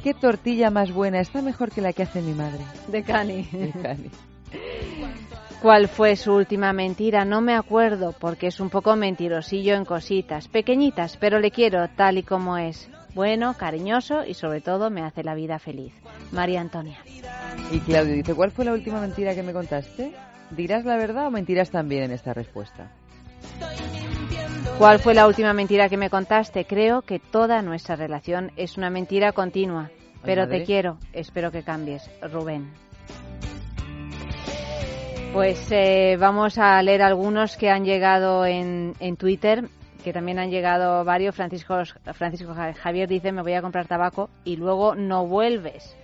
¿Qué 0.03 0.13
tortilla 0.13 0.69
más 0.69 0.91
buena 0.91 1.19
está 1.19 1.41
mejor 1.41 1.71
que 1.71 1.81
la 1.81 1.93
que 1.93 2.03
hace 2.03 2.21
mi 2.21 2.33
madre? 2.33 2.63
De 2.87 3.03
Cani. 3.03 3.43
De 3.51 3.71
Cani. 3.81 4.09
¿Cuál 5.61 5.87
fue 5.87 6.15
su 6.15 6.33
última 6.33 6.73
mentira? 6.73 7.23
No 7.23 7.39
me 7.39 7.53
acuerdo 7.53 8.15
porque 8.19 8.47
es 8.47 8.59
un 8.59 8.71
poco 8.71 8.95
mentirosillo 8.95 9.75
en 9.75 9.85
cositas, 9.85 10.47
pequeñitas, 10.47 11.17
pero 11.17 11.39
le 11.39 11.51
quiero 11.51 11.87
tal 11.89 12.17
y 12.17 12.23
como 12.23 12.57
es. 12.57 12.89
Bueno, 13.13 13.55
cariñoso 13.55 14.25
y 14.25 14.33
sobre 14.33 14.61
todo 14.61 14.89
me 14.89 15.03
hace 15.03 15.23
la 15.23 15.35
vida 15.35 15.59
feliz. 15.59 15.93
María 16.31 16.61
Antonia. 16.61 16.97
Y 17.71 17.79
Claudio 17.81 18.15
dice, 18.15 18.33
¿cuál 18.33 18.49
fue 18.49 18.65
la 18.65 18.73
última 18.73 18.99
mentira 18.99 19.35
que 19.35 19.43
me 19.43 19.53
contaste? 19.53 20.13
¿Dirás 20.49 20.83
la 20.83 20.97
verdad 20.97 21.27
o 21.27 21.31
mentirás 21.31 21.69
también 21.69 22.05
en 22.05 22.11
esta 22.11 22.33
respuesta? 22.33 22.91
¿Cuál 24.79 24.97
fue 24.97 25.13
la 25.13 25.27
última 25.27 25.53
mentira 25.53 25.89
que 25.89 25.97
me 25.97 26.09
contaste? 26.09 26.65
Creo 26.65 27.03
que 27.03 27.19
toda 27.19 27.61
nuestra 27.61 27.95
relación 27.95 28.51
es 28.55 28.77
una 28.77 28.89
mentira 28.89 29.31
continua. 29.31 29.91
Pero 30.23 30.47
te 30.47 30.63
quiero, 30.63 30.97
espero 31.13 31.51
que 31.51 31.63
cambies. 31.63 32.09
Rubén. 32.31 32.71
Pues 35.33 35.71
eh, 35.71 36.17
vamos 36.19 36.57
a 36.57 36.81
leer 36.83 37.01
algunos 37.01 37.55
que 37.55 37.69
han 37.69 37.85
llegado 37.85 38.45
en, 38.45 38.93
en 38.99 39.15
Twitter, 39.15 39.63
que 40.03 40.11
también 40.11 40.39
han 40.39 40.49
llegado 40.51 41.05
varios. 41.05 41.35
Francisco, 41.35 41.75
Francisco 42.13 42.53
Ja- 42.53 42.73
Javier 42.73 43.07
dice, 43.07 43.31
me 43.31 43.41
voy 43.41 43.53
a 43.53 43.61
comprar 43.61 43.87
tabaco 43.87 44.29
y 44.43 44.57
luego 44.57 44.93
no 44.95 45.25
vuelves. 45.25 45.95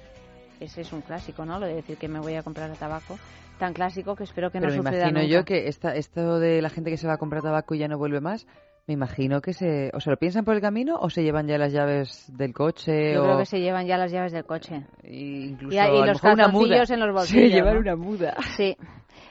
Ese 0.62 0.82
es 0.82 0.94
un 0.94 1.02
clásico, 1.02 1.46
¿no? 1.46 1.60
Lo 1.60 1.68
de 1.68 1.76
decir 1.76 1.98
que 1.98 2.08
me 2.08 2.20
voy 2.20 2.36
a 2.36 2.42
comprar 2.44 2.72
tabaco. 2.78 3.20
Tan 3.60 3.74
clásico 3.74 4.16
que 4.16 4.24
espero 4.24 4.50
que 4.50 4.60
Pero 4.60 4.72
no 4.72 4.78
me 4.84 4.90
suceda 4.92 5.10
imagino 5.10 5.20
nunca. 5.22 5.34
yo 5.34 5.46
que 5.46 5.68
esta, 5.68 5.96
esto 5.96 6.40
de 6.40 6.62
la 6.62 6.70
gente 6.70 6.90
que 6.90 6.98
se 6.98 7.08
va 7.08 7.14
a 7.14 7.18
comprar 7.18 7.42
tabaco 7.44 7.76
y 7.76 7.80
ya 7.80 7.88
no 7.88 7.98
vuelve 7.98 8.22
más, 8.22 8.48
me 8.88 8.94
imagino 8.94 9.42
que 9.42 9.52
se, 9.54 9.92
o 9.94 10.00
se 10.00 10.10
lo 10.12 10.18
piensan 10.18 10.46
por 10.46 10.56
el 10.56 10.62
camino 10.62 10.96
o 11.00 11.10
se 11.10 11.22
llevan 11.24 11.48
ya 11.48 11.58
las 11.58 11.74
llaves 11.74 12.26
del 12.38 12.54
coche 12.54 13.14
Yo 13.14 13.22
o 13.22 13.26
creo 13.26 13.38
que 13.40 13.46
se 13.46 13.60
llevan 13.60 13.86
ya 13.88 13.98
las 13.98 14.12
llaves 14.12 14.32
del 14.32 14.46
coche. 14.46 14.84
incluso 15.04 15.74
y, 15.74 15.76
y 15.76 15.80
a 15.80 15.88
lo 15.90 16.06
los 16.06 16.24
mejor 16.24 16.34
una 16.34 16.48
muda. 16.48 16.78
calzoncillos 16.78 16.90
en 16.92 17.00
los 17.00 17.08
Sí, 17.28 17.40
bolsillos. 17.42 17.76
una 17.80 17.96
muda. 17.96 18.36
Sí. 18.56 18.78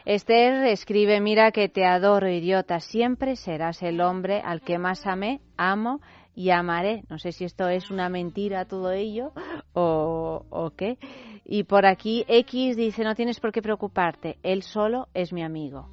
Esther 0.06 0.66
escribe, 0.68 1.20
mira 1.20 1.50
que 1.50 1.68
te 1.68 1.84
adoro, 1.84 2.28
idiota. 2.30 2.78
Siempre 2.80 3.34
serás 3.34 3.82
el 3.82 4.00
hombre 4.00 4.40
al 4.44 4.60
que 4.60 4.78
más 4.78 5.04
amé, 5.04 5.40
amo 5.56 6.00
y 6.34 6.50
amaré. 6.50 7.02
No 7.10 7.18
sé 7.18 7.32
si 7.32 7.44
esto 7.44 7.68
es 7.68 7.90
una 7.90 8.08
mentira 8.08 8.66
todo 8.66 8.92
ello 8.92 9.32
o, 9.72 10.44
o 10.48 10.70
qué. 10.70 10.96
Y 11.44 11.64
por 11.64 11.86
aquí 11.86 12.24
X 12.28 12.76
dice, 12.76 13.02
no 13.02 13.16
tienes 13.16 13.40
por 13.40 13.50
qué 13.50 13.60
preocuparte. 13.62 14.38
Él 14.44 14.62
solo 14.62 15.08
es 15.12 15.32
mi 15.32 15.42
amigo. 15.42 15.88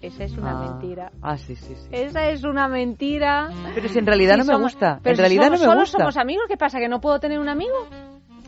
Esa 0.00 0.24
es 0.24 0.36
una 0.36 0.58
Ah. 0.60 0.68
mentira. 0.70 1.12
Ah, 1.22 1.38
sí, 1.38 1.54
sí, 1.54 1.76
sí. 1.76 1.88
Esa 1.92 2.28
es 2.30 2.42
una 2.44 2.66
mentira. 2.68 3.50
Pero 3.74 3.88
si 3.88 4.00
en 4.00 4.06
realidad 4.06 4.34
Sí, 4.34 4.38
no 4.40 4.44
me 4.46 4.52
somos- 4.52 4.72
gusta. 4.74 4.98
pero 5.02 5.12
En 5.12 5.16
si 5.16 5.20
realidad 5.22 5.44
somos- 5.44 5.60
no 5.60 5.66
me 5.66 5.70
solo 5.72 5.80
gusta. 5.82 5.98
somos 5.98 6.16
amigos, 6.16 6.44
¿qué 6.48 6.56
pasa? 6.56 6.78
¿Que 6.80 6.88
no 6.88 7.00
puedo 7.00 7.20
tener 7.20 7.38
un 7.38 7.48
amigo? 7.48 7.72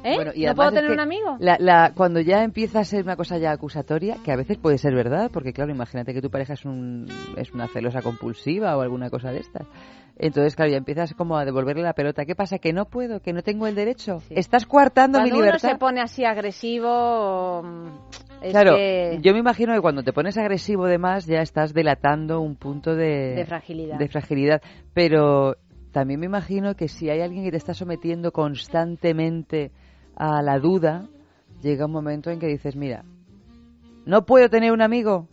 ¿Eh? 0.06 0.14
Bueno, 0.14 0.30
y 0.34 0.44
¿No 0.44 0.54
puedo 0.54 0.70
tener 0.72 0.90
un 0.90 1.00
amigo? 1.00 1.36
la- 1.40 1.56
la- 1.58 1.92
cuando 1.94 2.20
ya 2.20 2.42
empieza 2.44 2.78
a 2.80 2.84
ser 2.84 3.02
una 3.02 3.16
cosa 3.16 3.38
ya 3.38 3.50
acusatoria, 3.50 4.16
que 4.24 4.30
a 4.32 4.36
veces 4.36 4.56
puede 4.56 4.78
ser 4.78 4.94
verdad, 4.94 5.30
porque 5.32 5.52
claro, 5.52 5.72
imagínate 5.72 6.14
que 6.14 6.22
tu 6.22 6.30
pareja 6.30 6.52
es, 6.54 6.64
un, 6.64 7.06
es 7.36 7.52
una 7.52 7.66
celosa 7.68 8.02
compulsiva 8.02 8.76
o 8.76 8.80
alguna 8.82 9.10
cosa 9.10 9.32
de 9.32 9.40
estas. 9.40 9.66
Entonces, 10.18 10.54
claro, 10.56 10.70
ya 10.70 10.78
empiezas 10.78 11.12
como 11.14 11.36
a 11.36 11.44
devolverle 11.44 11.82
la 11.82 11.92
pelota. 11.92 12.24
¿Qué 12.24 12.34
pasa? 12.34 12.58
¿Que 12.58 12.72
no 12.72 12.86
puedo? 12.86 13.20
¿Que 13.20 13.32
no 13.34 13.42
tengo 13.42 13.66
el 13.66 13.74
derecho? 13.74 14.22
Estás 14.30 14.64
coartando 14.64 15.18
Cuando 15.18 15.34
mi 15.34 15.36
uno 15.40 15.44
libertad. 15.46 15.68
se 15.70 15.76
pone 15.76 16.00
así 16.00 16.24
agresivo, 16.24 17.62
mm, 17.62 17.86
es 18.42 18.50
claro, 18.52 18.76
que- 18.76 19.18
yo 19.20 19.32
me 19.34 19.40
imagino 19.40 19.74
que 19.74 19.80
cuando 19.80 20.02
te 20.02 20.12
pones 20.14 20.38
agresivo 20.38 20.86
de 20.86 20.96
más 20.98 21.26
ya 21.26 21.40
estás 21.42 21.74
delatando 21.74 22.40
un 22.40 22.56
punto 22.56 22.94
de, 22.94 23.34
De 23.34 23.44
fragilidad. 23.44 23.98
de 23.98 24.08
fragilidad. 24.08 24.62
Pero 24.94 25.56
también 25.92 26.20
me 26.20 26.26
imagino 26.26 26.74
que 26.76 26.88
si 26.88 27.10
hay 27.10 27.20
alguien 27.20 27.44
que 27.44 27.50
te 27.50 27.56
está 27.58 27.74
sometiendo 27.74 28.32
constantemente 28.32 29.70
a 30.16 30.42
la 30.42 30.58
duda, 30.58 31.06
llega 31.62 31.86
un 31.86 31.92
momento 31.92 32.30
en 32.30 32.40
que 32.40 32.46
dices, 32.46 32.74
mira, 32.74 33.04
no 34.04 34.24
puedo 34.24 34.48
tener 34.48 34.72
un 34.72 34.82
amigo. 34.82 35.28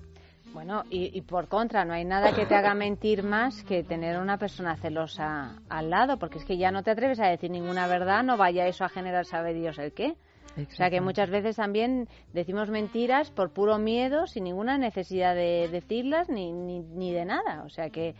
Bueno, 0.54 0.84
y, 0.90 1.18
y 1.18 1.22
por 1.22 1.48
contra, 1.48 1.84
no 1.84 1.94
hay 1.94 2.06
nada 2.06 2.34
que 2.34 2.46
te 2.46 2.54
haga 2.54 2.76
mentir 2.76 3.24
más 3.24 3.64
que 3.64 3.84
tener 3.84 4.20
una 4.20 4.38
persona 4.38 4.76
celosa 4.76 5.56
al 5.68 5.90
lado, 5.90 6.20
porque 6.20 6.38
es 6.38 6.46
que 6.46 6.58
ya 6.58 6.72
no 6.72 6.84
te 6.84 6.92
atreves 6.92 7.20
a 7.20 7.28
decir 7.28 7.50
ninguna 7.50 7.88
verdad, 7.88 8.24
no 8.24 8.38
vaya 8.38 8.68
eso 8.68 8.86
a 8.86 8.90
generar 8.90 9.26
saber 9.26 9.56
Dios 9.56 9.80
el 9.80 9.94
qué. 9.94 10.16
O 10.56 10.76
sea 10.76 10.92
que 10.92 11.02
muchas 11.02 11.32
veces 11.32 11.56
también 11.56 12.08
decimos 12.32 12.70
mentiras 12.70 13.32
por 13.32 13.52
puro 13.52 13.80
miedo, 13.80 14.28
sin 14.28 14.44
ninguna 14.44 14.78
necesidad 14.78 15.34
de 15.34 15.68
decirlas 15.72 16.30
ni, 16.30 16.52
ni, 16.52 16.80
ni 16.80 17.12
de 17.12 17.26
nada. 17.26 17.64
O 17.66 17.70
sea 17.70 17.90
que, 17.90 18.14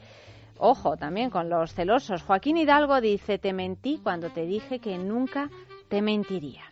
ojo 0.58 0.98
también 0.98 1.30
con 1.30 1.50
los 1.50 1.74
celosos. 1.76 2.24
Joaquín 2.24 2.58
Hidalgo 2.58 3.00
dice, 3.02 3.38
te 3.38 3.54
mentí 3.54 4.00
cuando 4.02 4.32
te 4.32 4.48
dije 4.48 4.80
que 4.80 4.98
nunca 4.98 5.52
te 5.94 6.02
mentiría. 6.02 6.64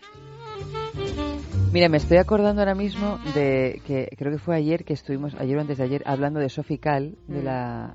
Mira, 1.72 1.90
me 1.90 1.98
estoy 1.98 2.18
acordando 2.18 2.62
ahora 2.64 2.74
mismo 2.74 3.20
de 3.36 3.80
que 3.86 4.08
creo 4.18 4.32
que 4.32 4.40
fue 4.40 4.56
ayer 4.56 4.84
que 4.84 4.94
estuvimos, 4.94 5.36
ayer 5.36 5.58
o 5.60 5.62
antes 5.62 5.78
de 5.78 5.84
ayer, 5.84 6.02
hablando 6.08 6.40
de 6.40 6.50
Sophie 6.50 6.80
Cal, 6.80 7.16
de 7.28 7.42
Mm, 7.42 7.46
la... 7.46 7.94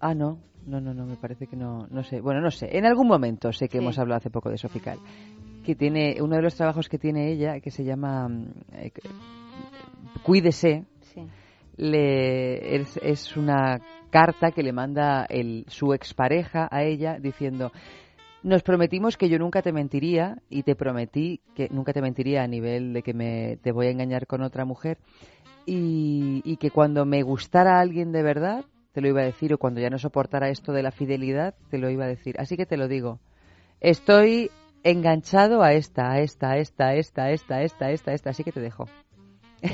Ah, 0.00 0.12
no, 0.14 0.38
no, 0.66 0.82
no, 0.82 0.92
no, 0.92 1.06
me 1.06 1.16
parece 1.16 1.46
que 1.46 1.56
no, 1.56 1.86
no 1.90 2.02
sé. 2.02 2.20
Bueno, 2.20 2.42
no 2.42 2.50
sé, 2.50 2.76
en 2.76 2.84
algún 2.84 3.08
momento 3.08 3.54
sé 3.54 3.68
que 3.68 3.78
Sí. 3.78 3.82
hemos 3.82 3.98
hablado 3.98 4.18
hace 4.18 4.28
poco 4.28 4.50
de 4.50 4.58
Sophie 4.58 4.82
Cal, 4.82 4.98
que 5.64 5.74
tiene, 5.74 6.16
uno 6.20 6.36
de 6.36 6.42
los 6.42 6.54
trabajos 6.54 6.86
que 6.90 6.98
tiene 6.98 7.32
ella, 7.32 7.58
que 7.60 7.70
se 7.70 7.82
llama 7.82 8.28
mm, 8.28 8.46
eh, 8.74 8.92
Cuídese, 10.22 10.84
Sí. 11.14 11.22
le, 11.78 12.76
es, 12.76 12.98
es 13.02 13.34
una 13.34 13.80
carta 14.10 14.50
que 14.50 14.62
le 14.62 14.74
manda 14.74 15.24
el, 15.24 15.64
su 15.68 15.94
expareja 15.94 16.68
a 16.70 16.82
ella 16.82 17.18
diciendo 17.18 17.72
nos 18.42 18.62
prometimos 18.62 19.16
que 19.16 19.28
yo 19.28 19.38
nunca 19.38 19.62
te 19.62 19.72
mentiría 19.72 20.38
y 20.48 20.62
te 20.62 20.74
prometí 20.74 21.40
que 21.54 21.68
nunca 21.70 21.92
te 21.92 22.00
mentiría 22.02 22.42
a 22.42 22.46
nivel 22.46 22.92
de 22.92 23.02
que 23.02 23.12
me 23.14 23.58
te 23.62 23.72
voy 23.72 23.86
a 23.88 23.90
engañar 23.90 24.26
con 24.26 24.42
otra 24.42 24.64
mujer 24.64 24.98
y, 25.66 26.40
y 26.44 26.56
que 26.56 26.70
cuando 26.70 27.04
me 27.04 27.22
gustara 27.22 27.80
alguien 27.80 28.12
de 28.12 28.22
verdad 28.22 28.64
te 28.92 29.00
lo 29.00 29.08
iba 29.08 29.20
a 29.20 29.24
decir 29.24 29.52
o 29.52 29.58
cuando 29.58 29.80
ya 29.80 29.90
no 29.90 29.98
soportara 29.98 30.48
esto 30.48 30.72
de 30.72 30.82
la 30.82 30.90
fidelidad 30.90 31.54
te 31.70 31.78
lo 31.78 31.90
iba 31.90 32.04
a 32.04 32.08
decir 32.08 32.36
así 32.40 32.56
que 32.56 32.66
te 32.66 32.76
lo 32.78 32.88
digo 32.88 33.20
estoy 33.80 34.50
enganchado 34.84 35.62
a 35.62 35.74
esta 35.74 36.10
a 36.10 36.20
esta 36.20 36.52
a 36.52 36.56
esta 36.56 36.86
a 36.88 36.94
esta 36.96 37.24
a 37.26 37.30
esta 37.32 37.56
a 37.56 37.62
esta 37.62 37.84
a 37.86 37.92
esta, 37.92 38.10
a 38.10 38.14
esta 38.14 38.30
así 38.30 38.42
que 38.44 38.52
te 38.52 38.60
dejo 38.60 38.86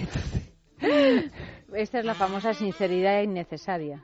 Esta 1.74 1.98
es 1.98 2.04
la 2.04 2.14
famosa 2.14 2.54
sinceridad 2.54 3.22
innecesaria. 3.22 4.02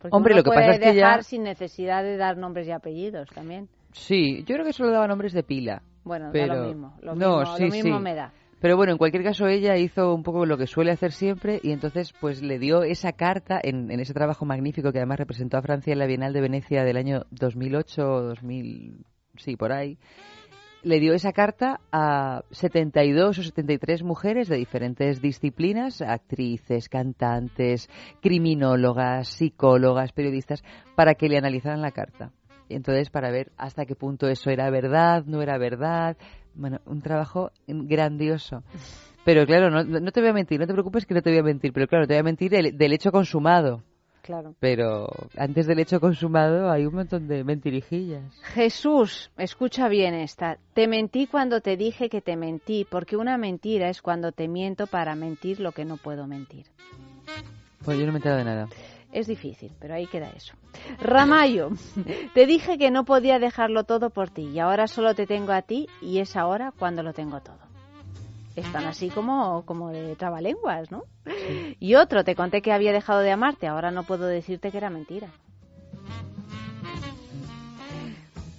Porque 0.00 0.16
Hombre, 0.16 0.34
uno 0.34 0.38
lo 0.40 0.44
que 0.44 0.48
puede 0.50 0.60
pasa 0.60 0.72
es 0.72 0.78
que 0.80 0.86
ya- 0.94 1.06
dejar 1.08 1.24
sin 1.24 1.42
necesidad 1.44 2.02
de 2.02 2.16
dar 2.16 2.36
nombres 2.36 2.66
y 2.66 2.72
apellidos 2.72 3.28
también. 3.30 3.68
Sí, 3.92 4.44
yo 4.44 4.54
creo 4.54 4.64
que 4.64 4.72
solo 4.72 4.90
daba 4.90 5.06
nombres 5.06 5.32
de 5.32 5.42
pila. 5.42 5.82
Bueno, 6.04 6.26
da 6.26 6.32
pero... 6.32 6.54
lo 6.54 6.68
mismo, 6.68 6.96
lo 7.00 7.14
no, 7.14 7.38
mismo- 7.40 7.56
sí, 7.56 7.62
lo 7.64 7.70
mismo 7.70 7.96
sí. 7.98 8.02
me 8.02 8.14
da. 8.14 8.32
Pero 8.60 8.76
bueno, 8.76 8.92
en 8.92 8.98
cualquier 8.98 9.24
caso 9.24 9.48
ella 9.48 9.76
hizo 9.76 10.14
un 10.14 10.22
poco 10.22 10.46
lo 10.46 10.56
que 10.56 10.68
suele 10.68 10.92
hacer 10.92 11.10
siempre 11.10 11.58
y 11.64 11.72
entonces 11.72 12.12
pues 12.20 12.42
le 12.42 12.60
dio 12.60 12.84
esa 12.84 13.10
carta 13.12 13.58
en, 13.60 13.90
en 13.90 13.98
ese 13.98 14.14
trabajo 14.14 14.44
magnífico 14.44 14.92
que 14.92 14.98
además 14.98 15.18
representó 15.18 15.56
a 15.56 15.62
Francia 15.62 15.92
en 15.92 15.98
la 15.98 16.06
Bienal 16.06 16.32
de 16.32 16.40
Venecia 16.42 16.84
del 16.84 16.96
año 16.96 17.24
2008 17.30 18.02
o 18.08 18.22
2000, 18.22 19.04
sí, 19.36 19.56
por 19.56 19.72
ahí. 19.72 19.98
Le 20.84 21.00
dio 21.00 21.12
esa 21.12 21.32
carta 21.32 21.80
a 21.90 22.42
72 22.50 23.38
o 23.38 23.42
73 23.42 24.02
mujeres 24.04 24.48
de 24.48 24.56
diferentes 24.56 25.20
disciplinas, 25.20 26.00
actrices, 26.00 26.88
cantantes, 26.88 27.88
criminólogas, 28.20 29.28
psicólogas, 29.28 30.12
periodistas, 30.12 30.62
para 30.96 31.14
que 31.14 31.28
le 31.28 31.38
analizaran 31.38 31.82
la 31.82 31.90
carta. 31.92 32.30
Entonces 32.74 33.10
para 33.10 33.30
ver 33.30 33.52
hasta 33.56 33.86
qué 33.86 33.94
punto 33.94 34.28
eso 34.28 34.50
era 34.50 34.70
verdad, 34.70 35.24
no 35.26 35.42
era 35.42 35.58
verdad. 35.58 36.16
Bueno, 36.54 36.80
un 36.86 37.00
trabajo 37.00 37.50
grandioso. 37.66 38.62
Pero 39.24 39.46
claro, 39.46 39.70
no, 39.70 39.84
no 39.84 40.12
te 40.12 40.20
voy 40.20 40.30
a 40.30 40.34
mentir, 40.34 40.58
no 40.58 40.66
te 40.66 40.72
preocupes 40.72 41.06
que 41.06 41.14
no 41.14 41.22
te 41.22 41.30
voy 41.30 41.38
a 41.38 41.44
mentir, 41.44 41.72
pero 41.72 41.86
claro, 41.86 42.06
te 42.06 42.14
voy 42.14 42.20
a 42.20 42.24
mentir 42.24 42.50
del, 42.50 42.76
del 42.76 42.92
hecho 42.92 43.12
consumado. 43.12 43.82
Claro. 44.22 44.54
Pero 44.60 45.08
antes 45.36 45.66
del 45.66 45.80
hecho 45.80 45.98
consumado 45.98 46.70
hay 46.70 46.86
un 46.86 46.94
montón 46.94 47.26
de 47.26 47.42
mentirijillas. 47.42 48.22
Jesús, 48.42 49.32
escucha 49.36 49.88
bien 49.88 50.14
esta. 50.14 50.58
Te 50.74 50.86
mentí 50.86 51.26
cuando 51.26 51.60
te 51.60 51.76
dije 51.76 52.08
que 52.08 52.20
te 52.20 52.36
mentí, 52.36 52.86
porque 52.88 53.16
una 53.16 53.36
mentira 53.36 53.88
es 53.88 54.00
cuando 54.00 54.30
te 54.30 54.46
miento 54.46 54.86
para 54.86 55.16
mentir 55.16 55.58
lo 55.58 55.72
que 55.72 55.84
no 55.84 55.96
puedo 55.96 56.28
mentir. 56.28 56.66
Pues 57.84 57.98
yo 57.98 58.06
no 58.06 58.12
me 58.12 58.18
he 58.18 58.20
enterado 58.20 58.38
de 58.38 58.44
nada. 58.44 58.68
Es 59.12 59.26
difícil, 59.26 59.70
pero 59.78 59.94
ahí 59.94 60.06
queda 60.06 60.30
eso. 60.30 60.54
Ramayo, 60.98 61.70
te 62.34 62.46
dije 62.46 62.78
que 62.78 62.90
no 62.90 63.04
podía 63.04 63.38
dejarlo 63.38 63.84
todo 63.84 64.08
por 64.08 64.30
ti 64.30 64.48
y 64.48 64.58
ahora 64.58 64.86
solo 64.86 65.14
te 65.14 65.26
tengo 65.26 65.52
a 65.52 65.62
ti 65.62 65.86
y 66.00 66.18
es 66.18 66.34
ahora 66.34 66.72
cuando 66.78 67.02
lo 67.02 67.12
tengo 67.12 67.40
todo. 67.40 67.58
Están 68.56 68.84
así 68.84 69.08
como, 69.08 69.64
como 69.64 69.90
de 69.90 70.16
trabalenguas, 70.16 70.90
¿no? 70.90 71.04
Y 71.78 71.94
otro, 71.94 72.24
te 72.24 72.34
conté 72.34 72.60
que 72.60 72.72
había 72.72 72.92
dejado 72.92 73.20
de 73.20 73.30
amarte, 73.32 73.66
ahora 73.66 73.90
no 73.90 74.02
puedo 74.02 74.26
decirte 74.26 74.70
que 74.70 74.76
era 74.78 74.90
mentira. 74.90 75.28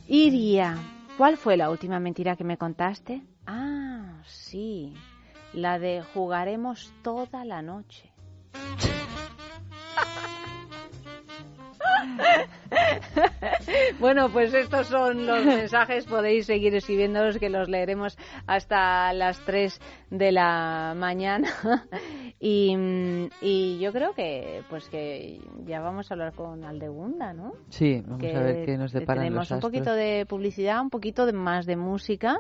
Iria, 0.07 0.77
¿cuál 1.17 1.37
fue 1.37 1.57
la 1.57 1.69
última 1.69 1.99
mentira 1.99 2.35
que 2.35 2.43
me 2.43 2.57
contaste? 2.57 3.21
Ah, 3.45 4.21
sí, 4.25 4.93
la 5.53 5.79
de 5.79 6.03
jugaremos 6.13 6.91
toda 7.03 7.45
la 7.45 7.61
noche. 7.61 8.11
Bueno, 13.99 14.29
pues 14.29 14.53
estos 14.53 14.87
son 14.87 15.25
los 15.25 15.45
mensajes. 15.45 16.05
Podéis 16.05 16.45
seguir 16.45 16.75
escribiéndolos 16.75 17.37
que 17.37 17.49
los 17.49 17.69
leeremos 17.69 18.17
hasta 18.47 19.13
las 19.13 19.39
3 19.41 19.79
de 20.09 20.31
la 20.31 20.93
mañana. 20.95 21.49
Y, 22.45 22.75
mm, 22.75 23.29
y 23.39 23.79
yo 23.79 23.93
creo 23.93 24.11
que 24.13 24.63
pues 24.69 24.89
que 24.89 25.39
ya 25.65 25.79
vamos 25.79 26.11
a 26.11 26.13
hablar 26.13 26.33
con 26.33 26.65
Aldegunda, 26.65 27.31
¿no? 27.31 27.53
Sí, 27.69 28.01
vamos 28.05 28.19
que 28.19 28.35
a 28.35 28.41
ver 28.41 28.65
qué 28.65 28.77
nos 28.77 28.91
deparan 28.91 29.23
tenemos 29.23 29.49
los 29.49 29.51
un 29.51 29.61
poquito 29.61 29.93
de 29.93 30.25
publicidad, 30.25 30.81
un 30.81 30.89
poquito 30.89 31.25
de 31.25 31.31
más 31.31 31.65
de 31.65 31.77
música 31.77 32.35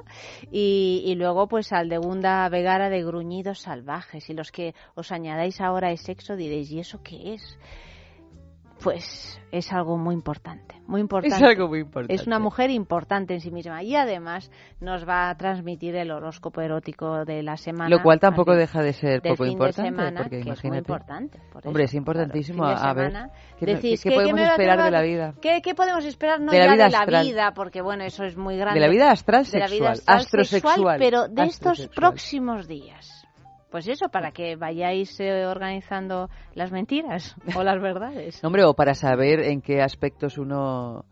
y, 0.51 1.03
y 1.05 1.15
luego 1.15 1.47
pues 1.47 1.71
Aldegunda 1.71 2.49
Vegara 2.49 2.89
de 2.89 3.01
Gruñidos 3.01 3.59
Salvajes 3.59 4.29
y 4.29 4.33
los 4.33 4.51
que 4.51 4.75
os 4.95 5.13
añadáis 5.13 5.61
ahora 5.61 5.91
es 5.91 6.01
sexo 6.01 6.35
diréis, 6.35 6.69
¿y 6.71 6.79
eso 6.79 6.99
qué 7.01 7.35
es? 7.35 7.57
Pues 8.83 9.39
es 9.51 9.71
algo 9.71 9.97
muy 9.97 10.13
importante, 10.15 10.75
muy 10.87 10.99
importante. 11.01 11.35
Es 11.37 11.41
algo 11.43 11.67
muy 11.69 11.79
importante. 11.81 12.13
Es 12.13 12.25
una 12.27 12.39
mujer 12.39 12.69
importante 12.71 13.33
en 13.35 13.39
sí 13.39 13.51
misma 13.51 13.81
y 13.83 13.95
además 13.95 14.51
nos 14.81 15.07
va 15.07 15.29
a 15.29 15.37
transmitir 15.37 15.95
el 15.95 16.11
horóscopo 16.11 16.59
erótico 16.59 17.23
de 17.23 17.43
la 17.43 17.55
semana. 17.55 17.89
Lo 17.89 18.01
cual 18.01 18.19
tampoco 18.19 18.55
deja 18.55 18.81
de 18.81 18.93
ser 18.93 19.21
poco 19.21 19.45
importante, 19.45 19.89
semana, 19.91 20.21
porque 20.23 20.37
que 20.37 20.37
es 20.39 20.45
muy 20.45 20.51
imagínate. 20.53 20.77
importante. 20.79 21.39
por 21.51 21.67
Hombre, 21.67 21.83
eso, 21.83 21.91
es 21.91 21.95
importantísimo. 21.95 22.63
claro, 22.63 22.79
a 22.81 22.93
ver. 22.93 23.13
¿qué, 23.59 23.65
Decís, 23.67 24.03
qué 24.03 24.09
¿qué- 24.09 24.15
podemos 24.15 24.41
esperar 24.41 24.83
de 24.83 24.91
la 24.91 25.01
vida? 25.01 25.33
¿Qué, 25.41 25.61
qué 25.63 25.75
podemos 25.75 26.03
esperar? 26.05 26.41
No 26.41 26.51
De 26.51 26.59
la 26.59 26.65
ya 26.65 26.73
vida 26.73 26.83
de 26.85 26.91
la 26.91 26.99
astral. 26.99 27.25
vida, 27.25 27.53
porque 27.53 27.81
bueno, 27.81 28.03
eso 28.03 28.23
es 28.25 28.35
muy 28.35 28.57
grande. 28.57 28.79
De 28.79 28.85
la 28.85 28.91
vida 28.91 29.11
astral 29.11 29.45
sexual, 29.45 29.99
astrosexual, 30.07 30.95
pero 30.99 31.27
de 31.27 31.43
estos 31.43 31.87
próximos 31.95 32.67
días. 32.67 33.22
Pues 33.73 33.87
eso, 33.87 34.07
para 34.09 34.31
que 34.31 34.55
vayáis 34.55 35.19
eh, 35.19 35.47
organizando 35.47 36.29
las 36.53 36.71
mentiras 36.71 37.35
o 37.55 37.63
las 37.63 37.81
verdades. 37.81 38.39
Hombre, 38.43 38.65
o 38.65 38.75
para 38.75 38.93
saber 38.93 39.39
en 39.39 39.61
qué 39.61 39.81
aspectos 39.81 40.37
uno 40.37 41.05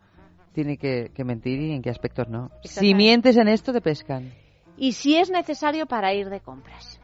tiene 0.53 0.77
que, 0.77 1.09
que 1.11 1.23
mentir 1.23 1.59
y 1.59 1.71
en 1.71 1.81
qué 1.81 1.89
aspectos 1.89 2.29
no. 2.29 2.51
Si 2.63 2.93
mientes 2.93 3.35
en 3.37 3.47
esto, 3.47 3.73
te 3.73 3.81
pescan. 3.81 4.31
Y 4.77 4.91
si 4.91 5.17
es 5.17 5.31
necesario 5.31 5.87
para 5.87 6.13
ir 6.13 6.29
de 6.29 6.39
compras. 6.39 7.01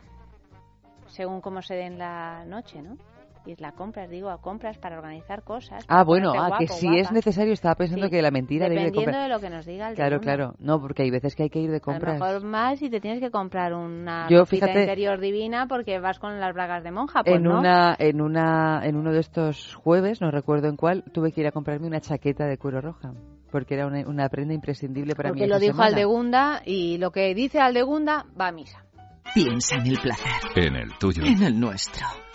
Según 1.08 1.42
cómo 1.42 1.64
se 1.64 1.74
den 1.74 1.98
la 1.98 2.46
noche, 2.46 2.84
¿no? 2.84 2.96
Ir 3.48 3.66
a 3.66 3.72
compras, 3.72 4.10
digo, 4.10 4.30
a 4.30 4.42
compras 4.42 4.78
para 4.78 4.98
organizar 4.98 5.42
cosas. 5.44 5.86
Ah, 5.88 6.04
bueno, 6.04 6.34
ah, 6.38 6.58
que 6.60 6.68
si 6.68 6.86
guapa. 6.88 7.00
es 7.02 7.12
necesario, 7.14 7.54
estaba 7.54 7.76
pensando 7.76 8.08
Sí, 8.08 8.12
que 8.12 8.22
la 8.22 8.30
mentira 8.30 8.66
debe 8.68 8.76
de 8.82 8.86
Dependiendo 8.88 9.12
comprar. 9.14 9.24
de 9.30 9.34
lo 9.36 9.40
que 9.40 9.50
nos 9.56 9.66
diga 9.66 9.90
el 9.90 9.96
Claro, 9.96 10.20
claro. 10.20 10.54
No, 10.60 10.82
porque 10.82 11.04
hay 11.04 11.12
veces 11.12 11.34
que 11.36 11.44
hay 11.44 11.50
que 11.50 11.60
ir 11.60 11.70
de 11.70 11.78
A 11.78 11.80
lo 11.80 11.82
compras. 11.82 12.20
mejor 12.20 12.44
más 12.44 12.82
y 12.82 12.90
te 12.90 13.00
tienes 13.00 13.22
que 13.22 13.32
comprar 13.32 13.74
una 13.74 14.28
Yo, 14.30 14.46
fíjate- 14.46 14.82
interior 14.82 15.20
divina 15.22 15.68
porque 15.68 16.00
vas 16.00 16.20
con 16.20 16.40
las 16.40 16.54
bragas 16.54 16.84
de 16.84 16.92
monja, 16.92 17.24
pues 17.24 17.38
en 17.38 17.44
no. 17.44 17.60
una 17.60 17.96
en 17.98 18.22
una 18.22 18.82
en 18.84 18.98
uno 18.98 19.14
de 19.14 19.20
estos 19.22 19.76
jueves 19.76 20.20
no 20.22 20.30
recuerdo 20.30 20.68
en 20.68 20.76
cuál 20.76 21.04
tuve 21.14 21.32
que 21.32 21.40
ir 21.42 21.48
a 21.48 21.52
comprarme 21.52 21.88
una 21.88 22.02
chaqueta 22.02 22.46
de 22.46 22.58
cuero 22.58 22.82
roja 22.82 23.14
Porque 23.50 23.76
era 23.76 23.88
una, 23.88 24.02
una 24.08 24.28
prenda 24.28 24.54
imprescindible 24.54 25.16
para 25.16 25.30
mí. 25.32 25.40
Porque 25.40 25.48
lo 25.48 25.58
dijo 25.60 25.72
semana. 25.76 25.88
Aldegunda 25.96 26.62
y 26.66 26.98
lo 26.98 27.12
que 27.12 27.34
dice 27.34 27.60
Aldegunda 27.62 28.26
va 28.40 28.48
a 28.50 28.52
misa. 28.52 28.84
Piensa 29.34 29.76
en 29.78 29.88
el 29.88 30.00
placer, 30.00 30.32
En 30.56 30.76
el 30.76 30.98
tuyo. 30.98 31.24
en 31.26 31.44
el 31.44 31.60
nuestro, 31.60 32.06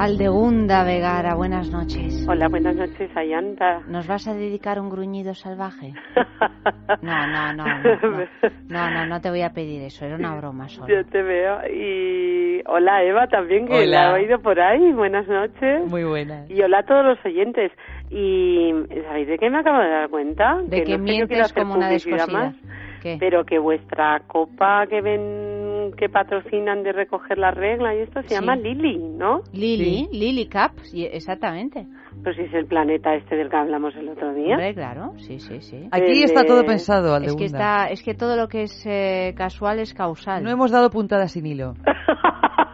Aldegunda 0.00 0.84
Vegara, 0.84 1.34
buenas 1.34 1.72
noches. 1.72 2.24
Hola, 2.28 2.46
buenas 2.48 2.76
noches, 2.76 3.10
Ayanta. 3.16 3.80
¿Nos 3.88 4.06
vas 4.06 4.28
a 4.28 4.34
dedicar 4.34 4.78
un 4.80 4.90
gruñido 4.90 5.34
salvaje? 5.34 5.92
No, 7.02 7.26
no, 7.26 7.52
no, 7.52 7.64
no, 7.64 7.98
no, 8.00 8.26
no, 8.68 8.90
no, 8.90 9.06
no 9.06 9.20
te 9.20 9.28
voy 9.30 9.42
a 9.42 9.50
pedir 9.50 9.82
eso, 9.82 10.06
era 10.06 10.16
una 10.16 10.34
broma 10.36 10.68
solo. 10.68 10.88
Yo 10.88 11.04
te 11.06 11.22
veo. 11.22 11.58
Y 11.68 12.62
hola, 12.66 13.04
Eva, 13.04 13.26
también, 13.28 13.66
que 13.66 13.74
Hola. 13.74 13.86
la 13.86 14.10
he 14.10 14.22
oído 14.22 14.38
por 14.40 14.58
ahí. 14.58 14.92
Buenas 14.92 15.28
noches. 15.28 15.86
Muy 15.88 16.04
buena. 16.04 16.44
Y 16.48 16.60
hola 16.62 16.78
a 16.78 16.82
todos 16.84 17.04
los 17.04 17.24
oyentes. 17.24 17.72
Y 18.10 18.72
¿sabéis 19.06 19.28
de 19.28 19.38
qué 19.38 19.50
me 19.50 19.58
acabo 19.58 19.78
de 19.80 19.90
dar 19.90 20.08
cuenta? 20.08 20.60
De 20.66 20.82
que 20.82 20.96
no 20.96 20.98
yo 20.98 21.04
quiera 21.04 21.26
mientes 21.26 21.40
hacer 21.40 21.62
como 21.62 21.74
una 21.74 21.88
publicidad 21.88 22.16
descosida. 22.16 22.38
más, 22.38 22.56
¿Qué? 23.02 23.16
pero 23.20 23.44
que 23.44 23.58
vuestra 23.58 24.20
copa 24.26 24.86
que 24.88 25.00
ven 25.02 25.67
que 25.92 26.08
patrocinan 26.08 26.82
de 26.82 26.92
recoger 26.92 27.38
la 27.38 27.50
regla 27.50 27.94
y 27.94 28.00
esto 28.00 28.22
se 28.22 28.28
Sí. 28.28 28.34
llama 28.34 28.56
Lili, 28.56 28.98
¿no? 28.98 29.40
Lily, 29.52 30.08
Lily 30.12 30.46
Cap, 30.48 30.72
sí, 30.82 31.04
exactamente. 31.04 31.86
Pues 32.22 32.36
si 32.36 32.42
es 32.42 32.54
el 32.54 32.66
planeta 32.66 33.14
este 33.14 33.36
del 33.36 33.48
que 33.48 33.56
hablamos 33.56 33.94
el 33.96 34.08
otro 34.08 34.32
día. 34.34 34.54
Hombre, 34.54 34.74
claro, 34.74 35.12
sí, 35.18 35.38
sí, 35.38 35.60
sí. 35.60 35.88
Aquí 35.92 36.22
El 36.22 36.24
está 36.24 36.44
todo 36.44 36.64
pensado, 36.64 37.16
Es 37.18 37.36
que, 37.36 37.44
está, 37.44 37.86
es 37.86 38.02
que 38.02 38.14
todo 38.14 38.36
lo 38.36 38.48
que 38.48 38.62
es 38.62 38.84
eh, 38.86 39.34
casual 39.36 39.78
es 39.78 39.94
causal. 39.94 40.42
No 40.42 40.50
hemos 40.50 40.70
dado 40.70 40.90
puntadas 40.90 41.32
sin 41.32 41.46
hilo. 41.46 41.74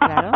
Claro. 0.07 0.33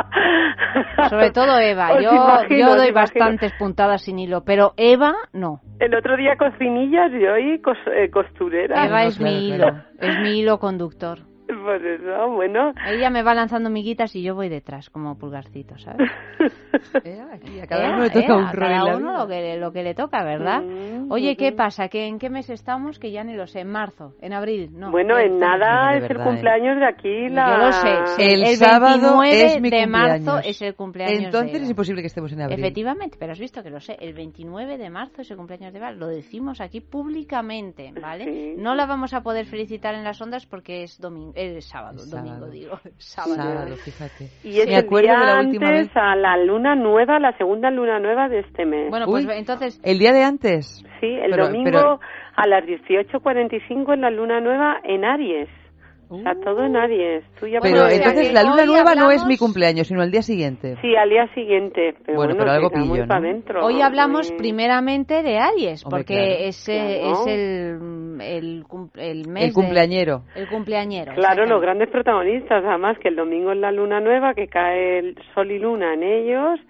Sobre 1.11 1.31
todo 1.31 1.59
Eva. 1.59 1.93
Os 1.93 2.03
Yo, 2.03 2.11
imagino, 2.11 2.69
yo 2.71 2.77
doy 2.77 2.91
bastantes 2.91 3.53
puntadas 3.59 4.03
sin 4.03 4.19
hilo, 4.19 4.43
pero 4.43 4.73
Eva 4.79 5.13
no. 5.35 5.61
El 5.79 5.95
otro 5.95 6.17
día 6.17 6.37
cocinillas 6.39 7.11
y 7.13 7.25
hoy 7.27 7.61
cos- 7.61 7.77
eh, 7.95 8.11
costurera. 8.11 8.87
Eva 8.87 9.03
no, 9.03 9.09
es 9.09 9.19
claro, 9.19 9.33
mi 9.37 9.53
claro. 9.55 9.77
hilo, 9.77 9.85
es 10.01 10.19
mi 10.21 10.39
hilo 10.41 10.59
conductor. 10.59 11.19
Por 11.65 11.87
eso, 11.87 12.31
bueno. 12.33 12.73
Ella 12.87 13.11
me 13.11 13.23
va 13.23 13.35
lanzando 13.35 13.71
miguitas 13.71 14.15
y 14.15 14.23
yo 14.23 14.35
voy 14.35 14.49
detrás, 14.49 14.91
como 14.91 15.17
pulgarcito, 15.19 15.79
¿sabes? 15.79 16.11
Aquí 17.33 17.61
a 17.61 17.67
cada 17.67 17.85
Ea, 17.85 17.95
uno 17.95 18.05
le 18.05 18.11
toca 18.11 18.27
ea, 18.27 18.37
un 18.37 18.45
a 18.45 18.53
cada 18.53 18.97
uno 18.97 19.19
lo 19.19 19.27
que, 19.27 19.57
lo 19.57 19.73
que 19.73 19.83
le 19.83 19.95
toca, 19.95 20.25
¿verdad? 20.25 20.61
Mm, 20.63 21.11
Oye, 21.11 21.37
¿qué 21.37 21.53
pasa? 21.53 21.89
¿Que 21.89 22.07
¿En 22.07 22.19
qué 22.19 22.29
mes 22.31 22.51
estamos? 22.51 22.99
Que 22.99 23.11
ya 23.11 23.25
ni 23.25 23.35
lo 23.35 23.47
sé. 23.47 23.61
¿En 23.61 23.69
marzo? 23.71 24.15
¿En 24.21 24.33
abril? 24.33 24.71
No. 24.73 24.91
bueno, 24.91 25.19
en 25.19 25.35
estamos- 25.35 25.59
nada 25.59 25.97
es 25.97 26.03
el 26.03 26.09
verdad, 26.09 26.23
¿eh? 26.27 26.29
cumpleaños 26.31 26.79
de 26.79 26.87
aquí. 26.87 27.29
La... 27.31 27.51
Yo 27.51 27.57
lo 27.65 27.73
sé. 27.73 28.07
sí, 28.17 28.23
El, 28.35 28.45
el 28.45 28.57
sábado 28.57 29.19
29 29.19 29.45
es 29.47 29.61
mi 29.61 29.71
de 29.71 29.87
marzo 29.87 30.39
es 30.39 30.61
el 30.63 30.75
cumpleaños 30.75 31.25
Entonces 31.25 31.53
de 31.53 31.65
es 31.65 31.71
imposible 31.71 32.03
que 32.03 32.07
estemos 32.09 32.33
en 32.33 32.43
abril. 32.43 32.59
Efectivamente, 32.59 33.17
pero 33.19 33.33
has 33.33 33.41
visto 33.41 33.63
que 33.63 33.71
lo 33.71 33.81
sé. 33.81 33.97
El 34.01 34.13
29 34.15 34.77
de 34.79 34.91
marzo 34.91 35.23
es 35.23 35.31
el 35.31 35.37
cumpleaños 35.37 35.73
de 35.73 35.79
Eva. 35.79 35.93
Lo 35.93 36.07
decimos 36.09 36.61
aquí 36.61 36.81
públicamente, 36.81 37.93
¿vale? 38.01 38.25
Sí. 38.25 38.55
No 38.59 38.75
la 38.75 38.87
vamos 38.87 39.15
a 39.15 39.23
poder 39.23 39.47
felicitar 39.47 39.95
en 39.95 40.05
las 40.05 40.21
ondas 40.21 40.47
porque 40.47 40.83
es 40.83 40.99
domingo, 41.01 41.33
es 41.39 41.65
sábado, 41.67 41.97
Es 41.97 42.11
domingo 42.11 42.35
sábado. 42.37 42.51
digo, 42.53 42.79
sábado. 42.99 43.35
Sábado, 43.37 43.77
fíjate. 43.77 44.29
Y 44.45 44.61
es 44.61 44.67
Me 44.67 44.75
el 44.79 44.85
acuerdo 44.85 45.09
día 45.09 45.19
de 45.21 45.27
la 45.27 45.41
última 45.41 45.69
antes 45.69 45.87
vez. 45.89 45.97
a 45.97 46.17
la 46.17 46.37
luna 46.37 46.75
nueva, 46.75 47.19
la 47.19 47.37
segunda 47.39 47.71
luna 47.71 47.99
nueva 48.01 48.29
de 48.29 48.41
este 48.41 48.65
mes. 48.67 48.91
Bueno, 48.91 49.07
pues 49.07 49.25
Uy. 49.27 49.33
entonces 49.35 49.81
El 49.85 49.99
día 49.99 50.13
de 50.13 50.25
antes. 50.25 50.83
sí, 51.01 51.07
el 51.07 51.31
pero- 51.31 51.47
domingo 51.47 51.71
pero- 51.71 52.01
a 52.37 52.47
las 52.47 52.65
18.45 52.65 53.93
en 53.95 54.01
la 54.01 54.11
luna 54.11 54.41
nueva 54.41 54.81
en 54.85 55.05
Aries. 55.05 55.49
O 56.11 56.19
sea, 56.23 56.35
todo 56.43 56.65
en 56.65 56.75
Aries. 56.77 57.23
Tú 57.39 57.47
ya 57.47 57.59
Pero 57.61 57.83
puedes- 57.83 57.99
entonces 57.99 58.33
la 58.33 58.43
luna 58.43 58.65
nueva 58.65 58.95
no 58.95 59.11
es 59.11 59.21
hablamos- 59.21 59.27
mi 59.27 59.37
cumpleaños, 59.37 59.89
sino 59.89 60.03
el 60.03 60.11
día 60.11 60.23
siguiente. 60.23 60.77
Sí, 60.81 60.97
al 60.97 61.11
día 61.11 61.27
siguiente. 61.35 61.95
Pero 62.07 62.17
Bueno, 62.17 62.35
bueno, 62.35 62.37
pero 62.39 62.51
algo 62.53 62.71
pillo, 62.71 63.07
¿no? 63.07 63.21
dentro, 63.21 63.65
Hoy 63.67 63.83
hablamos 63.83 64.33
primeramente 64.33 65.23
de 65.23 65.39
Aries, 65.39 65.85
Hombre, 65.85 65.99
porque 66.01 66.15
claro. 66.15 66.45
es, 66.45 66.69
eh, 66.69 67.01
Claro. 67.03 67.13
es 67.13 67.27
el, 67.27 68.21
el, 68.23 68.65
cum- 68.67 68.91
el 68.97 69.29
mes 69.29 69.43
El 69.45 69.49
de- 69.51 69.55
cumpleañero. 69.55 70.23
el 70.35 70.49
cumpleañero. 70.49 71.13
Claro, 71.15 71.45
los 71.47 71.61
grandes 71.61 71.89
protagonistas, 71.91 72.65
además 72.65 72.97
que 72.99 73.09
el 73.09 73.17
domingo 73.17 73.53
es 73.53 73.59
la 73.59 73.71
luna 73.73 74.01
nueva, 74.01 74.35
que 74.35 74.49
cae 74.49 74.99
el 75.01 75.17
sol 75.35 75.51
y 75.51 75.59
luna 75.59 75.95
en 75.95 76.03
ellos 76.03 76.61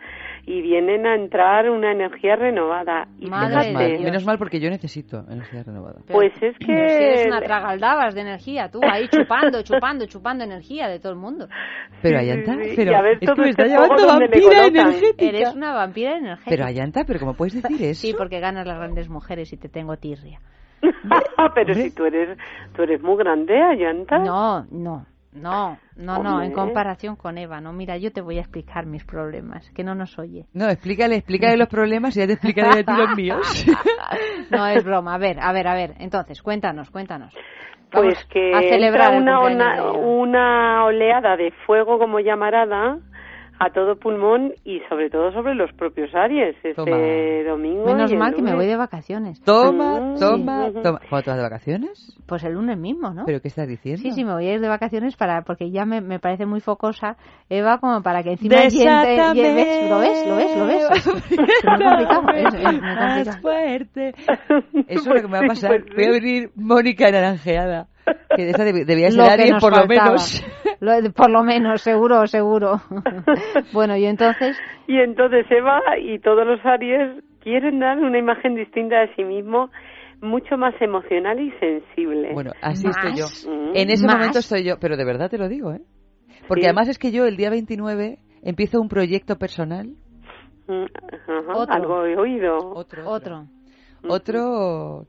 y 0.51 0.63
vienen 0.63 1.07
a 1.07 1.15
entrar 1.15 1.69
una 1.69 1.93
energía 1.93 2.35
renovada. 2.35 3.07
Y 3.19 3.27
Madre 3.29 3.49
Menos 3.55 3.73
mal, 3.75 4.01
menos 4.01 4.25
mal 4.25 4.39
porque 4.39 4.61
yo 4.61 4.71
necesito 4.71 5.23
energía 5.29 5.63
renovada. 5.63 5.97
Pero- 6.07 6.19
pues 6.19 6.33
es 6.41 6.57
que... 6.59 6.67
pero 6.67 6.89
eres 6.89 7.27
una 7.27 7.43
tragaldabas 7.43 8.15
de 8.15 8.23
energía, 8.23 8.71
tú 8.71 8.81
ahí 8.83 9.09
chupando, 9.13 9.61
chupando, 9.63 10.07
chupando 10.07 10.45
energía 10.45 10.89
de 10.89 11.01
todo 11.01 11.13
el 11.13 11.19
mundo. 11.19 11.49
Pero 12.01 12.19
Sí, 12.19 12.25
Ayanta, 12.25 12.57
pero 12.75 12.93
Y 12.93 12.95
a 12.95 13.03
ver 13.03 13.13
es 13.13 13.21
que 13.21 13.27
todo 13.27 13.37
me 13.43 13.51
este 13.51 13.63
está 13.63 13.77
fuego 13.77 13.97
llamando 13.97 14.21
vampira 14.21 14.67
energética. 14.67 15.25
Eres 15.27 15.55
una 15.55 15.73
vampira 15.75 16.17
energética. 16.17 16.51
Pero 16.51 16.65
Ayanta, 16.65 17.05
pero 17.07 17.21
¿cómo 17.21 17.35
puedes 17.35 17.53
decir 17.63 17.83
eso? 17.83 18.01
Sí, 18.01 18.15
porque 18.17 18.41
ganas 18.41 18.67
las 18.67 18.79
grandes 18.79 19.11
mujeres 19.11 19.53
y 19.53 19.59
te 19.59 19.69
tengo 19.69 19.99
tirria. 19.99 20.41
Pero 20.81 21.73
Hombre. 21.73 21.75
si 21.75 21.91
tú 21.95 22.05
eres, 22.07 22.39
tú 22.75 22.83
eres 22.83 23.03
muy 23.03 23.17
grande, 23.19 23.61
Ayanta. 23.61 24.19
No, 24.19 24.65
no, 24.71 25.05
no, 25.39 25.79
no, 25.97 26.23
no, 26.23 26.43
en 26.43 26.53
comparación 26.53 27.17
con 27.17 27.39
Eva, 27.39 27.61
no. 27.61 27.73
Mira, 27.73 27.97
yo 27.97 28.13
te 28.13 28.21
voy 28.21 28.39
a 28.39 28.41
explicar 28.41 28.87
mis 28.87 29.05
problemas, 29.05 29.71
que 29.71 29.85
no 29.85 29.95
nos 29.95 30.19
oye. 30.19 30.47
No, 30.53 30.69
explícale, 30.69 31.17
explícale 31.17 31.57
los 31.57 31.69
problemas 31.69 32.17
y 32.17 32.21
ya 32.21 32.27
te 32.27 32.35
explicaré 32.35 32.81
a 32.81 32.85
ti 32.85 32.93
los 32.97 33.17
míos. 33.17 33.67
No, 34.51 34.67
es 34.67 34.83
broma. 34.83 35.15
A 35.15 35.19
ver, 35.19 35.39
a 35.41 35.53
ver, 35.53 35.69
a 35.69 35.75
ver. 35.75 35.95
Entonces, 35.99 36.41
cuéntanos, 36.41 36.91
cuéntanos. 36.91 37.35
Pues 37.91 38.25
que 38.27 38.55
a 38.55 38.61
celebrar 38.63 39.15
entra 39.15 39.41
una, 39.41 39.93
una 39.93 40.85
oleada 40.85 41.37
de 41.37 41.53
fuego 41.67 41.99
como 41.99 42.21
llamarada 42.21 42.99
a 43.61 43.71
todo 43.71 43.97
pulmón 43.97 44.53
y 44.65 44.81
sobre 44.89 45.11
todo 45.11 45.33
sobre 45.33 45.55
los 45.55 45.73
propios 45.73 46.15
Aries 46.15 46.55
este 46.57 46.75
Toma. 46.75 46.97
domingo. 47.47 47.85
Menos 47.87 48.11
y 48.11 48.15
el 48.15 48.19
mal 48.21 48.35
que 48.35 48.43
me 48.43 48.55
voy 48.55 48.67
de 48.67 48.77
vacaciones. 48.77 49.41
Toma, 49.43 50.15
toma, 50.19 50.69
sí. 50.71 50.79
toma. 50.83 51.01
¿Cuándo 51.09 51.25
te 51.25 51.31
vas 51.31 51.37
de 51.39 51.43
vacaciones? 51.43 52.17
Pues 52.27 52.45
el 52.45 52.53
lunes 52.55 52.79
mismo, 52.79 53.13
¿no? 53.13 53.25
¿Pero 53.27 53.41
qué 53.41 53.49
estás 53.49 53.67
diciendo? 53.67 54.01
Sí, 54.03 54.13
sí, 54.13 54.25
me 54.25 54.33
voy 54.33 54.47
a 54.47 54.55
ir 54.55 54.61
de 54.61 54.69
vacaciones 54.69 55.17
para 55.17 55.43
porque 55.43 55.71
ya 55.71 55.85
me, 55.85 56.01
me 56.01 56.19
parece 56.21 56.47
muy 56.47 56.61
focosa 56.61 57.17
Eva 57.49 57.79
como 57.79 58.03
para 58.03 58.23
que 58.23 58.33
encima 58.33 58.55
lleve- 58.57 58.71
Desátame. 58.71 59.41
lleves- 59.43 59.89
¿Lo 59.91 59.99
ves? 59.99 60.27
¿Lo 60.29 60.37
ves? 60.37 60.57
¿Lo 60.59 60.67
ves? 60.67 60.89
Es, 61.99 62.17
complicado. 62.17 63.41
fuerte. 63.43 64.09
Eso 64.89 65.01
es 65.01 65.07
lo 65.07 65.15
que 65.15 65.23
me 65.23 65.33
va 65.33 65.39
a 65.39 65.47
Pues 65.47 65.61
pasar. 65.61 65.71
pues 65.83 65.95
Voy 65.97 66.05
a 66.05 66.11
venir 66.11 66.51
Mónica 66.57 67.11
naranjeada. 67.11 67.87
Que 68.37 68.45
de 68.45 68.51
esa 68.51 68.65
deb- 68.65 68.85
debía 68.85 69.11
ser 69.11 69.19
Lo 69.19 69.53
nos 69.55 69.63
por 69.63 69.71
lo 69.73 69.79
faltaba. 69.87 70.05
menos. 70.11 70.45
Lo- 70.81 71.13
por 71.13 71.31
lo 71.31 71.43
menos, 71.43 71.81
seguro, 71.83 72.27
seguro. 72.27 72.81
bueno, 73.73 73.97
y 73.97 74.07
entonces, 74.07 74.57
Y 74.87 74.99
entonces 74.99 75.47
Eva 75.51 75.81
y 76.01 76.19
todos 76.21 76.47
los 76.47 76.65
Aries 76.65 77.23
quieren 77.43 77.81
dar 77.81 77.99
una 77.99 78.19
imagen 78.19 78.55
distinta 78.55 79.01
de 79.01 79.15
sí 79.17 79.25
mismo 79.25 79.71
mucho 80.21 80.57
más 80.57 80.75
emocional 80.81 81.39
y 81.41 81.51
sensible. 81.61 82.33
Bueno, 82.33 82.53
así 82.63 82.87
estoy 82.89 83.13
yo. 83.17 83.27
Mm. 83.51 83.71
En 83.77 83.91
ese 83.91 84.07
Más. 84.07 84.17
momento 84.17 84.39
estoy 84.41 84.65
yo, 84.65 84.77
pero 84.81 84.97
de 84.97 85.05
verdad 85.05 85.31
te 85.31 85.39
lo 85.39 85.49
digo, 85.49 85.73
¿eh? 85.73 85.81
Porque 86.49 86.63
Sí. 86.63 86.67
además 86.67 86.89
es 86.89 86.99
que 86.99 87.13
yo 87.13 87.25
el 87.27 87.37
día 87.37 87.51
29 87.51 88.19
empiezo 88.43 88.81
un 88.81 88.89
proyecto 88.89 89.37
personal, 89.37 89.95
Mm, 90.71 90.85
ajá, 90.85 91.53
Otro. 91.57 91.75
Algo 91.75 92.05
he 92.05 92.15
oído. 92.19 92.59
Otro. 92.59 93.09
Otro. 93.09 93.11
otro 93.11 93.45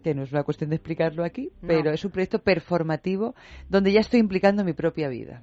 que 0.03 0.13
no 0.15 0.23
es 0.23 0.31
una 0.31 0.43
cuestión 0.43 0.69
de 0.69 0.75
explicarlo 0.77 1.23
aquí, 1.23 1.51
pero 1.65 1.91
es 1.91 2.03
un 2.05 2.11
proyecto 2.11 2.39
performativo 2.39 3.35
donde 3.69 3.91
ya 3.91 3.99
estoy 3.99 4.19
implicando 4.19 4.63
mi 4.63 4.73
propia 4.73 5.09
vida. 5.09 5.41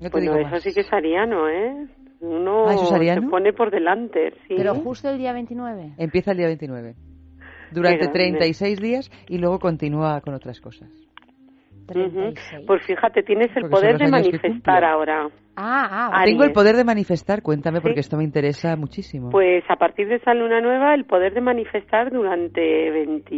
No 0.00 0.10
te 0.10 0.18
Bueno, 0.18 0.32
digo 0.32 0.36
eso 0.38 0.50
más. 0.50 0.62
sí 0.62 0.72
que 0.72 0.80
es 0.80 0.92
ariano, 0.92 1.48
¿eh? 1.48 1.86
Uno 2.20 2.66
Ah, 2.68 2.74
¿eso 2.74 2.84
es 2.84 2.92
ariano? 2.92 3.22
se 3.22 3.28
pone 3.28 3.52
por 3.52 3.70
delante, 3.70 4.32
sí. 4.48 4.54
Pero 4.56 4.74
justo 4.76 5.10
el 5.10 5.18
día 5.18 5.32
29. 5.32 5.94
Empieza 5.98 6.30
el 6.32 6.38
día 6.38 6.46
29. 6.46 6.94
Durante 7.72 7.98
grande. 8.04 8.12
36 8.12 8.80
días 8.80 9.10
y 9.28 9.38
luego 9.38 9.58
continúa 9.58 10.20
con 10.20 10.34
otras 10.34 10.60
cosas. 10.60 10.88
Ujú. 11.94 12.34
Pues 12.66 12.82
fíjate, 12.84 13.22
tienes 13.22 13.48
el 13.56 13.62
Porque 13.62 13.76
poder 13.76 13.98
de 13.98 14.08
manifestar 14.08 14.84
ahora. 14.84 15.28
Ah, 15.56 16.10
ah, 16.12 16.22
Tengo 16.24 16.44
el 16.44 16.52
poder 16.52 16.76
de 16.76 16.84
manifestar, 16.84 17.42
cuéntame 17.42 17.80
porque 17.80 18.00
esto 18.00 18.16
me 18.16 18.24
interesa 18.24 18.76
muchísimo. 18.76 19.30
Pues 19.30 19.64
a 19.68 19.76
partir 19.76 20.08
de 20.08 20.16
esa 20.16 20.34
luna 20.34 20.60
nueva, 20.60 20.94
el 20.94 21.04
poder 21.06 21.32
de 21.32 21.40
manifestar 21.40 22.10
durante 22.10 22.90
20 22.90 23.34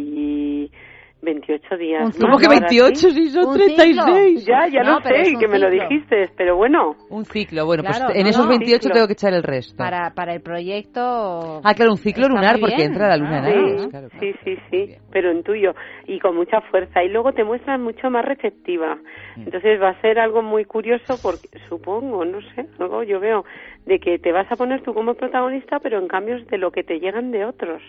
28 1.21 1.77
días. 1.77 2.17
¿Cómo 2.19 2.37
que 2.37 2.45
Ahora 2.45 2.59
28 2.69 2.93
sí. 2.95 3.11
si 3.11 3.27
son 3.29 3.53
36? 3.53 4.45
Ya, 4.45 4.67
ya 4.71 4.83
No, 4.83 4.99
lo 4.99 5.01
sé, 5.01 5.33
que 5.39 5.47
me 5.47 5.59
lo 5.59 5.69
dijiste, 5.69 6.29
pero 6.37 6.55
bueno. 6.55 6.95
Un 7.09 7.25
ciclo, 7.25 7.65
bueno, 7.65 7.83
Claro, 7.83 8.05
pues 8.05 8.17
en 8.17 8.23
no, 8.23 8.29
esos 8.29 8.45
no. 8.45 8.49
28 8.49 8.79
Ciclo. 8.81 8.93
tengo 8.93 9.07
que 9.07 9.13
echar 9.13 9.33
el 9.33 9.43
resto. 9.43 9.75
Para, 9.77 10.11
para 10.13 10.33
el 10.33 10.41
proyecto. 10.41 11.61
Ah, 11.63 11.73
claro, 11.75 11.91
un 11.91 11.97
ciclo 11.97 12.27
lunar 12.29 12.57
porque 12.59 12.83
entra 12.83 13.09
la 13.09 13.17
luna 13.17 13.49
en 13.49 13.79
Sí, 13.79 13.87
claro. 13.89 14.07
sí, 14.19 14.31
sí, 14.43 14.55
sí, 14.71 14.95
pero 15.11 15.31
en 15.31 15.43
tuyo 15.43 15.73
y 16.07 16.19
con 16.19 16.35
mucha 16.35 16.61
fuerza 16.61 17.03
y 17.03 17.09
luego 17.09 17.33
te 17.33 17.43
muestras 17.43 17.79
mucho 17.79 18.09
más 18.09 18.23
receptiva. 18.25 18.95
Mm. 19.35 19.41
Entonces 19.41 19.81
va 19.81 19.89
a 19.89 20.01
ser 20.01 20.19
algo 20.19 20.41
muy 20.41 20.65
curioso 20.65 21.15
porque 21.21 21.49
supongo, 21.67 22.23
no 22.25 22.39
sé, 22.55 22.65
algo 22.79 23.03
yo 23.03 23.19
veo 23.19 23.43
de 23.85 23.99
que 23.99 24.19
te 24.19 24.31
vas 24.31 24.49
a 24.51 24.55
poner 24.55 24.81
tú 24.83 24.93
como 24.93 25.15
protagonista, 25.15 25.79
pero 25.79 25.99
en 25.99 26.07
cambio 26.07 26.37
es 26.37 26.47
de 26.47 26.57
lo 26.57 26.71
que 26.71 26.83
te 26.83 26.99
llegan 26.99 27.31
de 27.31 27.45
otros. 27.45 27.81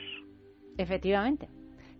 Efectivamente. 0.79 1.47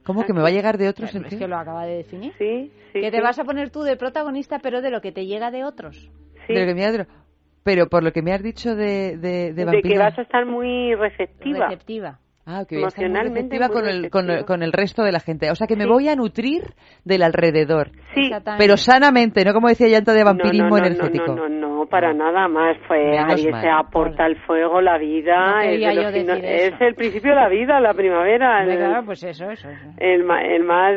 ¿Cómo 0.05 0.25
que 0.25 0.33
me 0.33 0.41
va 0.41 0.49
a 0.49 0.53
llegar 0.53 0.79
de 0.79 0.89
otros? 0.89 1.15
Es 1.15 1.35
que 1.37 1.47
lo 1.49 1.57
acaba 1.57 1.85
de 1.87 1.97
definir. 1.99 2.33
Sí, 2.39 2.71
sí. 2.93 3.01
que 3.01 3.11
te 3.11 3.19
sí. 3.19 3.23
vas 3.23 3.39
a 3.39 3.45
poner 3.45 3.71
tú 3.71 3.83
de 3.83 3.97
protagonista, 3.97 4.59
pero 4.61 4.81
de 4.81 4.91
lo 4.91 5.01
que 5.01 5.13
te 5.13 5.27
llega 5.27 5.51
de 5.51 5.65
otros. 5.65 6.11
Sí. 6.47 6.55
De 6.55 6.61
lo 6.61 6.67
que 6.67 6.75
me 6.75 6.85
ha- 6.85 7.07
Pero 7.63 7.89
por 7.89 8.03
lo 8.03 8.13
que 8.13 8.23
me 8.23 8.33
has 8.33 8.43
dicho 8.43 8.75
de, 8.75 9.17
de, 9.19 9.53
de 9.53 9.65
de 9.67 9.83
que 9.83 9.99
vas 9.99 10.19
a 10.19 10.23
estar 10.23 10.47
muy 10.47 10.95
receptiva. 10.95 11.67
Receptiva. 11.69 12.19
Ah, 12.47 12.65
que 12.67 12.77
voy 12.77 12.85
a 12.87 12.89
estar 12.89 13.09
muy 13.09 13.21
receptiva 13.21 13.67
muy 13.69 13.75
con 13.77 13.87
el, 13.89 14.11
con, 14.11 14.31
el- 14.31 14.45
con 14.45 14.63
el 14.63 14.73
resto 14.73 15.03
de 15.05 15.13
la 15.13 15.21
gente. 15.21 15.51
O 15.51 15.55
sea, 15.55 15.67
que 15.67 15.77
me 15.77 15.85
Sí. 15.85 15.91
voy 15.91 16.09
a 16.09 16.17
nutrir 16.17 16.63
del 17.05 17.23
alrededor. 17.23 17.91
Sí. 18.15 18.31
Pero 18.59 18.77
sanamente, 18.79 19.45
no 19.45 19.53
como 19.53 19.69
decía 19.69 19.87
Llanta 19.89 20.15
de 20.15 20.25
vampirismo 20.25 20.71
no, 20.71 20.77
no, 20.77 20.81
no, 20.81 20.87
energético. 20.87 21.35
No, 21.37 21.49
no, 21.49 21.49
no, 21.49 21.70
para 21.87 22.13
nada 22.13 22.49
más. 22.49 22.77
Fue 22.87 23.17
mal. 23.51 23.61
se 23.63 23.69
aporta 23.69 24.27
el 24.27 24.37
fuego, 24.43 24.81
la 24.81 24.99
vida. 24.99 25.55
No 25.57 25.61
es, 25.61 25.81
yo 25.81 26.01
eso. 26.47 26.77
el 26.85 26.95
principio 26.95 27.31
de 27.31 27.37
la 27.37 27.49
vida, 27.49 27.81
la 27.81 27.95
primavera. 27.95 28.65
El- 28.65 28.77
Claro, 28.79 29.05
pues 29.05 29.23
eso, 29.23 29.51
eso, 29.51 29.69
eso. 29.69 29.89
el, 29.99 30.25
ma- 30.25 30.43
el 30.43 30.65
más 30.65 30.95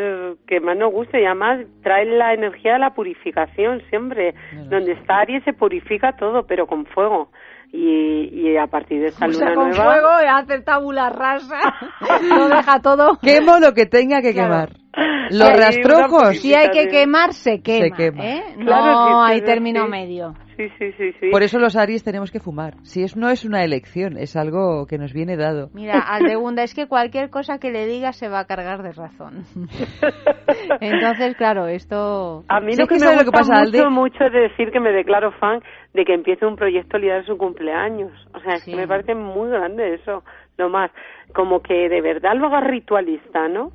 que 0.48 0.60
más 0.60 0.78
nos 0.78 0.92
gusta 0.92 1.20
y 1.20 1.26
además 1.26 1.60
trae 1.82 2.06
la 2.06 2.34
energía 2.34 2.74
de 2.74 2.80
la 2.80 2.94
purificación 2.94 3.82
siempre. 3.90 4.34
Donde 4.70 4.94
está 4.94 5.20
Aries 5.20 5.44
se 5.44 5.54
purifica 5.54 6.14
todo, 6.18 6.46
pero 6.48 6.68
con 6.68 6.86
fuego. 6.86 7.30
Y, 7.72 8.30
y 8.32 8.56
a 8.58 8.68
partir 8.68 9.00
de 9.02 9.08
esta 9.08 9.26
O 9.26 9.32
sea, 9.32 9.50
luna 9.50 9.56
con 9.56 9.70
nueva. 9.72 9.84
fuego 9.86 10.08
hace 10.30 10.62
tabula 10.62 11.10
rasa. 11.10 11.58
lo 12.38 12.48
deja 12.48 12.80
todo. 12.82 13.18
Quemo 13.22 13.58
lo 13.60 13.74
que 13.74 13.88
tenga 13.88 14.22
que 14.22 14.32
Claro. 14.34 14.68
quemar. 14.68 14.83
Los 15.32 15.50
rastrojos. 15.58 16.38
Si 16.39 16.54
hay 16.54 16.70
que 16.70 16.88
quemar, 16.88 17.34
se 17.34 17.62
quema. 17.62 17.96
Se 17.96 18.04
quema. 18.04 18.26
¿eh? 18.26 18.44
Claro, 18.60 19.10
no 19.10 19.24
hay 19.24 19.41
término 19.41 19.86
sí. 19.86 19.89
medio. 19.89 20.36
Sí, 20.56 20.70
sí, 20.78 20.91
sí, 21.00 21.12
sí. 21.20 21.30
Por 21.32 21.41
eso 21.41 21.58
los 21.58 21.76
Aries 21.76 22.04
tenemos 22.04 22.30
que 22.30 22.39
fumar. 22.39 22.76
Si 22.84 23.02
es 23.04 23.18
no 23.18 23.30
es 23.30 23.44
una 23.44 23.64
elección, 23.64 24.18
es 24.18 24.36
algo 24.36 24.86
que 24.86 25.00
nos 25.00 25.12
viene 25.12 25.36
dado. 25.36 25.70
Mira, 25.74 25.98
Aldegunda, 26.00 26.62
es 26.62 26.76
que 26.76 26.86
cualquier 26.86 27.32
cosa 27.32 27.58
que 27.58 27.72
le 27.72 27.88
diga 27.88 28.14
se 28.14 28.30
va 28.30 28.41
a 28.41 28.46
cargar 28.46 28.84
de 28.84 28.91
razón. 28.91 29.46
Entonces, 30.80 31.36
claro, 31.38 31.68
esto... 31.68 32.44
A 32.48 32.60
mí 32.60 32.76
lo 32.76 32.86
que 32.86 32.89
que 32.89 32.94
me 32.96 33.00
¿sabes 33.00 33.18
lo 33.18 33.24
gusta 33.26 33.32
que 33.32 33.50
pasa, 33.50 33.64
mucho, 33.64 33.78
Alde? 33.80 33.89
mucho 33.89 34.24
es 34.26 34.34
decir 34.34 34.72
que 34.72 34.80
me 34.80 34.91
declaro 34.91 35.32
fan 35.39 35.60
de 35.96 36.06
que 36.06 36.14
empiece 36.14 36.46
un 36.46 36.56
proyecto 36.56 37.00
de 37.00 37.24
su 37.26 37.38
cumpleaños. 37.38 38.12
O 38.36 38.39
sea, 38.41 38.56
es 38.56 38.64
Sí. 38.64 38.72
que 38.72 38.78
me 38.78 38.88
parece 38.88 39.16
muy 39.16 39.50
grande 39.50 39.96
eso. 39.96 40.24
Lo 40.58 40.70
más, 40.70 40.91
como 41.34 41.62
que 41.64 41.89
de 41.89 42.02
verdad 42.02 42.36
lo 42.36 42.46
haga 42.48 42.62
ritualista, 42.62 43.48
¿no? 43.48 43.72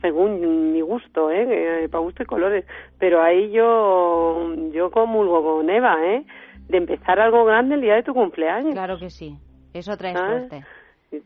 Según 0.00 0.72
mi 0.72 0.80
gusto, 0.80 1.30
¿eh? 1.30 1.46
Que, 1.82 1.88
Para 1.88 2.02
gusto 2.02 2.22
y 2.22 2.26
colores. 2.26 2.64
Pero 2.98 3.22
ahí 3.22 3.50
yo, 3.50 4.54
yo 4.72 4.90
comulgo 4.90 5.42
con 5.42 5.68
Eva, 5.68 5.96
¿eh? 6.04 6.24
De 6.68 6.78
empezar 6.78 7.20
algo 7.20 7.44
grande 7.44 7.74
el 7.74 7.80
día 7.82 7.96
de 7.96 8.02
tu 8.02 8.14
cumpleaños. 8.14 8.72
Claro 8.72 8.98
que 8.98 9.10
sí. 9.10 9.36
Eso 9.74 9.96
trae 9.96 10.14
Ah, 10.16 10.26
suerte. 10.26 10.64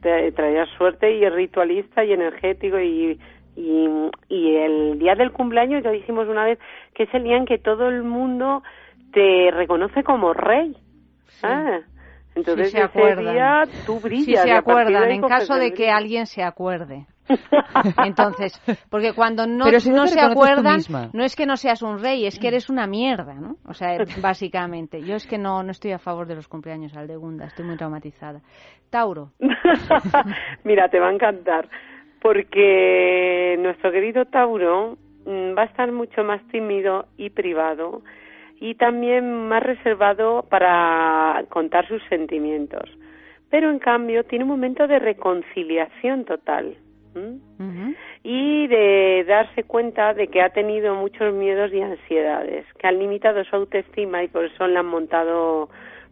Te- 0.01 0.33
traía 0.33 0.64
suerte 0.79 1.14
y 1.16 1.25
es 1.25 1.33
ritualista 1.33 2.03
y 2.05 2.12
energético 2.12 2.81
y, 2.81 3.20
y, 3.55 3.87
y 4.29 4.57
el 4.57 4.99
día 4.99 5.14
del 5.14 5.31
cumpleaños 5.33 5.85
ya 5.85 5.91
dijimos 5.91 6.27
una 6.29 6.45
vez 6.47 6.59
que 6.95 7.03
es 7.05 7.14
el 7.14 7.25
día 7.25 7.37
en 7.37 7.45
que 7.45 7.59
todo 7.59 7.89
el 7.89 8.03
mundo 8.03 8.62
te 9.12 9.51
reconoce 9.53 10.03
como 10.03 10.33
rey. 10.33 10.75
Ah, 11.43 11.81
entonces 12.35 12.66
Sí 12.70 12.72
se 12.72 12.79
ese 12.79 12.99
acuerdan. 12.99 13.35
día 13.35 13.64
tú 13.87 14.01
brillas. 14.01 14.25
Sí 14.25 14.37
se 14.37 14.53
acuerdan, 14.53 15.11
en 15.11 15.20
caso 15.22 15.55
de 15.57 15.72
que 15.75 15.91
alguien 15.91 16.27
se 16.27 16.43
acuerde. 16.43 17.07
Entonces, 18.05 18.61
porque 18.91 19.12
cuando 19.12 19.47
no, 19.47 19.64
Pero 19.64 19.81
si 19.81 19.91
no 19.91 19.97
no 19.97 20.03
te 20.05 20.11
se 20.11 20.20
acuerdan, 20.20 20.81
no 21.12 21.25
es 21.25 21.35
que 21.37 21.47
no 21.47 21.57
seas 21.57 21.83
un 21.83 21.99
rey, 21.99 22.27
es 22.27 22.39
que 22.39 22.49
eres 22.49 22.68
una 22.68 22.87
mierda, 22.87 23.35
¿no? 23.35 23.57
O 23.66 23.75
sea, 23.75 23.97
básicamente. 24.22 25.03
Yo 25.03 25.16
es 25.16 25.27
que 25.27 25.39
no, 25.39 25.62
no 25.62 25.70
estoy 25.70 25.93
a 25.93 25.99
favor 25.99 26.27
de 26.27 26.35
los 26.35 26.49
cumpleaños 26.49 26.95
Aldegunda, 26.97 27.47
estoy 27.47 27.64
muy 27.64 27.77
traumatizada. 27.77 28.41
Tauro. 28.91 29.31
Mira, 30.64 30.89
te 30.89 31.01
va 31.01 31.09
a 31.09 31.12
encantar, 31.12 31.68
porque 32.20 33.57
nuestro 33.59 33.91
querido 33.91 34.27
Tauro 34.27 34.97
mm, 35.27 35.57
va 35.57 35.62
a 35.62 35.66
estar 35.66 35.91
mucho 35.93 36.22
más 36.25 36.43
tímido 36.49 37.07
y 37.16 37.31
privado 37.31 38.03
y 38.61 38.77
también 38.77 39.49
más 39.49 39.62
reservado 39.62 40.43
para 40.49 41.45
contar 41.49 41.87
sus 41.89 42.03
sentimientos. 42.09 42.89
Pero 43.51 43.70
en 43.70 43.79
cambio 43.79 44.25
tiene 44.25 44.45
un 44.45 44.51
momento 44.51 44.87
de 44.87 44.99
reconciliación 44.99 46.25
total. 46.25 46.77
Y 48.22 48.66
de 48.66 49.24
darse 49.26 49.64
cuenta 49.64 50.14
de 50.14 50.28
que 50.28 50.42
ha 50.42 50.50
tenido 50.50 50.94
muchos 50.94 51.32
miedos 51.34 51.72
y 51.72 51.80
ansiedades, 51.80 52.66
que 52.78 52.86
han 52.86 52.98
limitado 52.98 53.44
su 53.44 53.56
autoestima 53.56 54.22
y 54.22 54.28
por 54.28 54.44
eso 54.44 54.66
le 54.66 54.78
han 54.78 54.86
montado 54.86 55.68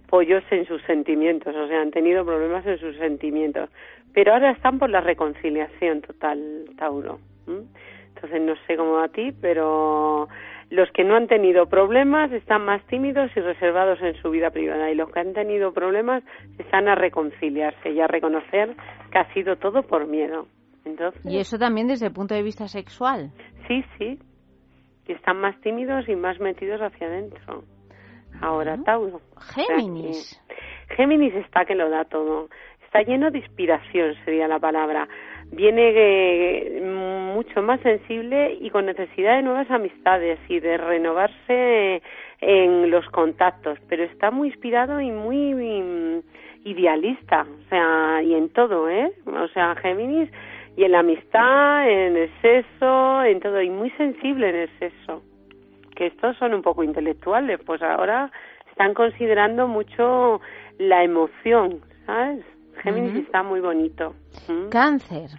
pollos 0.09 0.45
en 0.51 0.67
sus 0.67 0.83
sentimientos, 0.83 1.57
o 1.57 1.69
sea, 1.69 1.81
han 1.81 1.91
tenido 1.91 2.25
problemas 2.25 2.67
en 2.67 2.79
sus 2.79 2.97
sentimientos. 2.97 3.71
Pero 4.13 4.35
ahora 4.35 4.51
están 4.51 4.79
por 4.79 4.91
la 4.91 5.01
reconciliación 5.01 6.03
total, 6.03 6.67
Tauro. 6.77 7.19
¿m? 7.47 7.63
Entonces 8.15 8.43
no 8.43 8.55
sé 8.67 8.77
cómo 8.77 8.99
a 8.99 9.09
ti, 9.09 9.33
pero 9.41 10.29
los 10.71 10.91
que 10.93 11.03
no 11.05 11.17
han 11.17 11.29
tenido 11.29 11.67
problemas 11.67 12.31
están 12.33 12.65
más 12.65 12.83
tímidos 12.87 13.31
y 13.37 13.41
reservados 13.41 14.01
en 14.03 14.15
su 14.23 14.31
vida 14.31 14.51
privada 14.51 14.91
y 14.91 14.95
los 14.95 15.11
que 15.11 15.21
han 15.21 15.33
tenido 15.33 15.73
problemas 15.73 16.23
están 16.59 16.89
a 16.89 16.95
reconciliarse 16.95 17.91
y 17.91 18.01
a 18.01 18.07
reconocer 18.07 18.77
que 19.11 19.19
ha 19.19 19.33
sido 19.33 19.57
todo 19.57 19.83
por 19.83 20.07
miedo. 20.07 20.47
Entonces, 20.85 21.21
Y 21.25 21.39
eso 21.39 21.59
también 21.59 21.87
desde 21.87 22.07
el 22.07 22.13
punto 22.13 22.35
de 22.35 22.43
vista 22.43 22.69
sexual. 22.69 23.31
Sí, 23.69 23.85
sí. 23.99 24.19
Y 25.07 25.13
están 25.13 25.41
más 25.41 25.61
tímidos 25.61 26.09
y 26.09 26.17
más 26.17 26.39
metidos 26.41 26.81
hacia 26.81 27.07
adentro. 27.07 27.65
Ahora, 28.41 28.77
Tauro. 28.85 29.21
Géminis. 29.55 30.17
O 30.17 30.47
sea 30.47 30.57
que 30.89 30.97
Géminis 30.97 31.35
está 31.35 31.65
que 31.65 31.75
lo 31.75 31.89
da 31.91 32.05
todo. 32.05 32.49
Está 32.85 33.03
lleno 33.03 33.31
de 33.31 33.39
inspiración, 33.39 34.15
sería 34.25 34.49
la 34.49 34.59
palabra. 34.59 35.09
Viene 35.51 35.93
eh, 35.95 36.81
mucho 36.83 37.63
más 37.63 37.81
sensible 37.81 38.57
y 38.61 38.71
con 38.71 38.87
necesidad 38.87 39.37
de 39.37 39.43
nuevas 39.43 39.71
amistades 39.71 40.39
y 40.49 40.61
de 40.61 40.77
renovarse 40.77 42.03
en 42.41 42.91
los 42.91 43.07
contactos, 43.07 43.79
pero 43.89 44.05
está 44.05 44.31
muy 44.31 44.49
inspirado 44.49 45.01
y 45.01 45.11
muy 45.11 45.55
mm, 45.55 46.23
idealista, 46.65 47.43
o 47.43 47.69
sea, 47.69 48.23
y 48.23 48.35
en 48.35 48.51
todo, 48.51 48.89
¿eh? 48.89 49.13
O 49.27 49.49
sea, 49.49 49.75
Géminis 49.77 50.31
y 50.77 50.85
en 50.85 50.93
la 50.93 51.01
amistad, 51.01 51.89
en 51.89 52.17
el 52.17 52.31
sexo, 52.41 53.23
en 53.25 53.41
todo, 53.41 53.61
y 53.61 53.71
muy 53.71 53.91
sensible 53.91 54.49
en 54.51 54.57
el 54.57 54.79
sexo. 54.79 55.23
Que 55.95 56.07
estos 56.07 56.37
son 56.39 56.55
un 56.55 56.63
poco 56.63 56.83
intelectuales, 56.83 57.61
pues 57.65 57.83
ahora 57.83 58.31
están 58.71 58.95
considerando 58.95 59.69
mucho 59.69 60.41
la 60.79 61.05
emoción, 61.05 61.81
¿sabes? 62.07 62.45
Géminis 62.83 63.27
está 63.27 63.43
muy 63.43 63.61
bonito. 63.61 64.15
¿Mm? 64.49 64.71
Cáncer. 64.71 65.31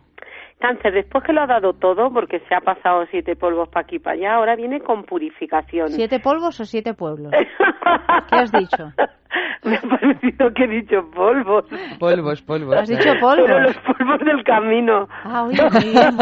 Cáncer, 0.60 0.94
después 0.94 1.24
que 1.26 1.34
lo 1.34 1.42
ha 1.42 1.48
dado 1.48 1.74
todo, 1.74 2.14
porque 2.14 2.40
se 2.48 2.56
ha 2.56 2.62
pasado 2.62 3.06
siete 3.12 3.36
polvos 3.36 3.68
para 3.70 3.86
aquí 3.86 3.98
y 3.98 4.00
para 4.00 4.16
allá, 4.16 4.36
ahora 4.36 4.56
viene 4.56 4.80
con 4.80 5.04
purificación. 5.04 5.90
¿Siete 5.90 6.20
polvos 6.20 6.60
o 6.60 6.66
siete 6.66 6.94
pueblos? 6.94 7.34
¿Qué 8.30 8.36
has 8.36 8.52
dicho? 8.52 8.94
Me 9.64 9.76
ha 9.78 9.82
parecido 9.82 10.52
que 10.54 10.64
he 10.66 10.68
dicho 10.68 11.10
polvos. 11.14 11.66
Polvos, 12.00 12.42
polvos. 12.42 12.76
Has 12.78 12.90
dicho 12.90 13.10
polvos. 13.20 13.46
Pero 13.48 13.60
los 13.62 13.78
polvos 13.78 14.20
del 14.26 14.44
camino. 14.44 15.08
Ah, 15.24 15.44
oye, 15.44 15.62
muy 15.72 15.92
bien. 15.92 16.18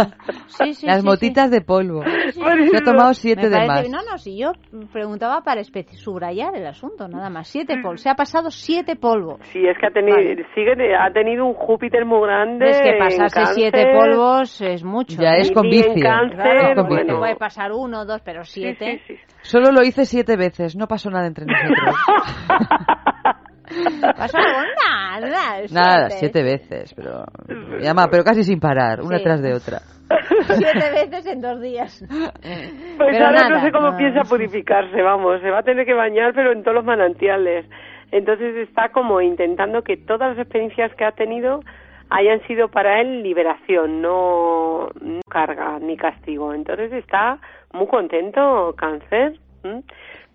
Sí, 0.47 0.73
sí, 0.73 0.85
Las 0.85 1.01
sí, 1.01 1.05
motitas 1.05 1.49
de 1.51 1.61
polvo. 1.61 2.03
sí. 2.03 2.39
Se 2.69 2.77
ha 2.77 2.81
tomado 2.83 3.13
siete 3.13 3.43
Me 3.43 3.49
de 3.49 3.55
parece- 3.67 3.89
más. 3.89 4.05
No, 4.05 4.11
no, 4.11 4.17
si 4.17 4.37
yo 4.37 4.51
preguntaba 4.93 5.41
para 5.41 5.61
subrayar 5.63 6.55
el 6.55 6.65
asunto, 6.67 7.07
nada 7.07 7.29
más. 7.29 7.47
Siete 7.47 7.77
polvos. 7.81 8.01
Se 8.01 8.09
ha 8.09 8.15
pasado 8.15 8.51
siete 8.51 8.95
polvos. 8.95 9.39
Sí, 9.51 9.65
es 9.65 9.77
que 9.77 9.87
ha 9.87 9.91
tenido, 9.91 10.17
sigue, 10.55 10.95
ha 10.95 11.11
tenido 11.11 11.45
un 11.45 11.53
Júpiter 11.53 12.05
muy 12.05 12.21
grande. 12.27 12.69
Es 12.69 12.81
que 12.81 12.93
pasarse 12.99 13.35
cáncer. 13.35 13.55
siete 13.55 13.85
polvos 13.93 14.61
es 14.61 14.83
mucho. 14.83 15.21
Ya 15.21 15.33
es 15.35 15.49
¿eh? 15.49 15.53
con 15.53 15.63
vicio. 15.69 15.93
cáncer, 16.01 16.35
Claro, 16.35 16.69
Es 16.69 16.75
con 16.87 16.89
vicio. 16.97 17.19
puede 17.19 17.35
pasar 17.35 17.71
uno, 17.71 18.05
dos, 18.05 18.21
pero 18.23 18.43
siete. 18.43 19.01
Solo 19.43 19.71
lo 19.71 19.83
hice 19.83 20.05
siete 20.05 20.37
veces, 20.37 20.75
no 20.75 20.87
pasó 20.87 21.09
nada 21.09 21.27
entre 21.27 21.45
nosotros. 21.45 21.95
Pasó 24.17 24.37
nada. 24.37 25.61
Nada, 25.71 26.09
siete 26.09 26.43
veces, 26.43 26.93
pero 26.93 27.23
llama, 27.79 28.07
pero 28.11 28.23
casi 28.23 28.43
sin 28.43 28.59
parar, 28.59 28.99
una 29.01 29.17
Sí. 29.17 29.23
tras 29.23 29.41
de 29.41 29.53
otra. 29.53 29.79
Siete 30.47 30.91
veces 31.09 31.25
en 31.27 31.39
dos 31.41 31.61
días. 31.61 32.03
Pues 32.09 32.31
Pero 32.97 33.25
ahora 33.27 33.43
no 33.43 33.49
nada, 33.49 33.61
sé 33.61 33.71
cómo 33.71 33.91
no. 33.91 33.97
piensa 33.97 34.21
purificarse, 34.29 35.01
vamos, 35.01 35.39
se 35.41 35.49
va 35.49 35.59
a 35.59 35.63
tener 35.63 35.85
que 35.85 35.93
bañar, 35.93 36.33
pero 36.33 36.51
en 36.51 36.63
todos 36.63 36.75
los 36.75 36.85
manantiales. 36.85 37.65
Entonces 38.11 38.57
está 38.67 38.89
como 38.89 39.21
intentando 39.21 39.83
que 39.83 39.95
todas 39.95 40.31
las 40.35 40.39
experiencias 40.39 40.91
que 40.97 41.05
ha 41.05 41.13
tenido 41.13 41.61
hayan 42.11 42.45
sido 42.45 42.67
para 42.69 43.01
él 43.01 43.23
liberación, 43.23 44.01
no, 44.01 44.89
no 45.01 45.21
carga 45.29 45.79
ni 45.79 45.97
castigo. 45.97 46.53
Entonces 46.53 46.91
está 46.91 47.39
muy 47.73 47.87
contento, 47.87 48.75
cáncer, 48.77 49.39
¿m? 49.63 49.81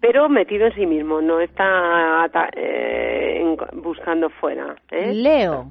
pero 0.00 0.28
metido 0.28 0.66
en 0.66 0.74
sí 0.74 0.86
mismo, 0.86 1.20
no 1.20 1.38
está 1.40 2.28
eh, 2.56 3.56
buscando 3.74 4.30
fuera. 4.30 4.74
¿eh? 4.90 5.12
Leo. 5.12 5.70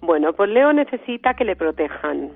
Bueno, 0.00 0.32
pues 0.32 0.50
Leo 0.50 0.72
necesita 0.72 1.34
que 1.34 1.44
le 1.44 1.54
protejan. 1.54 2.30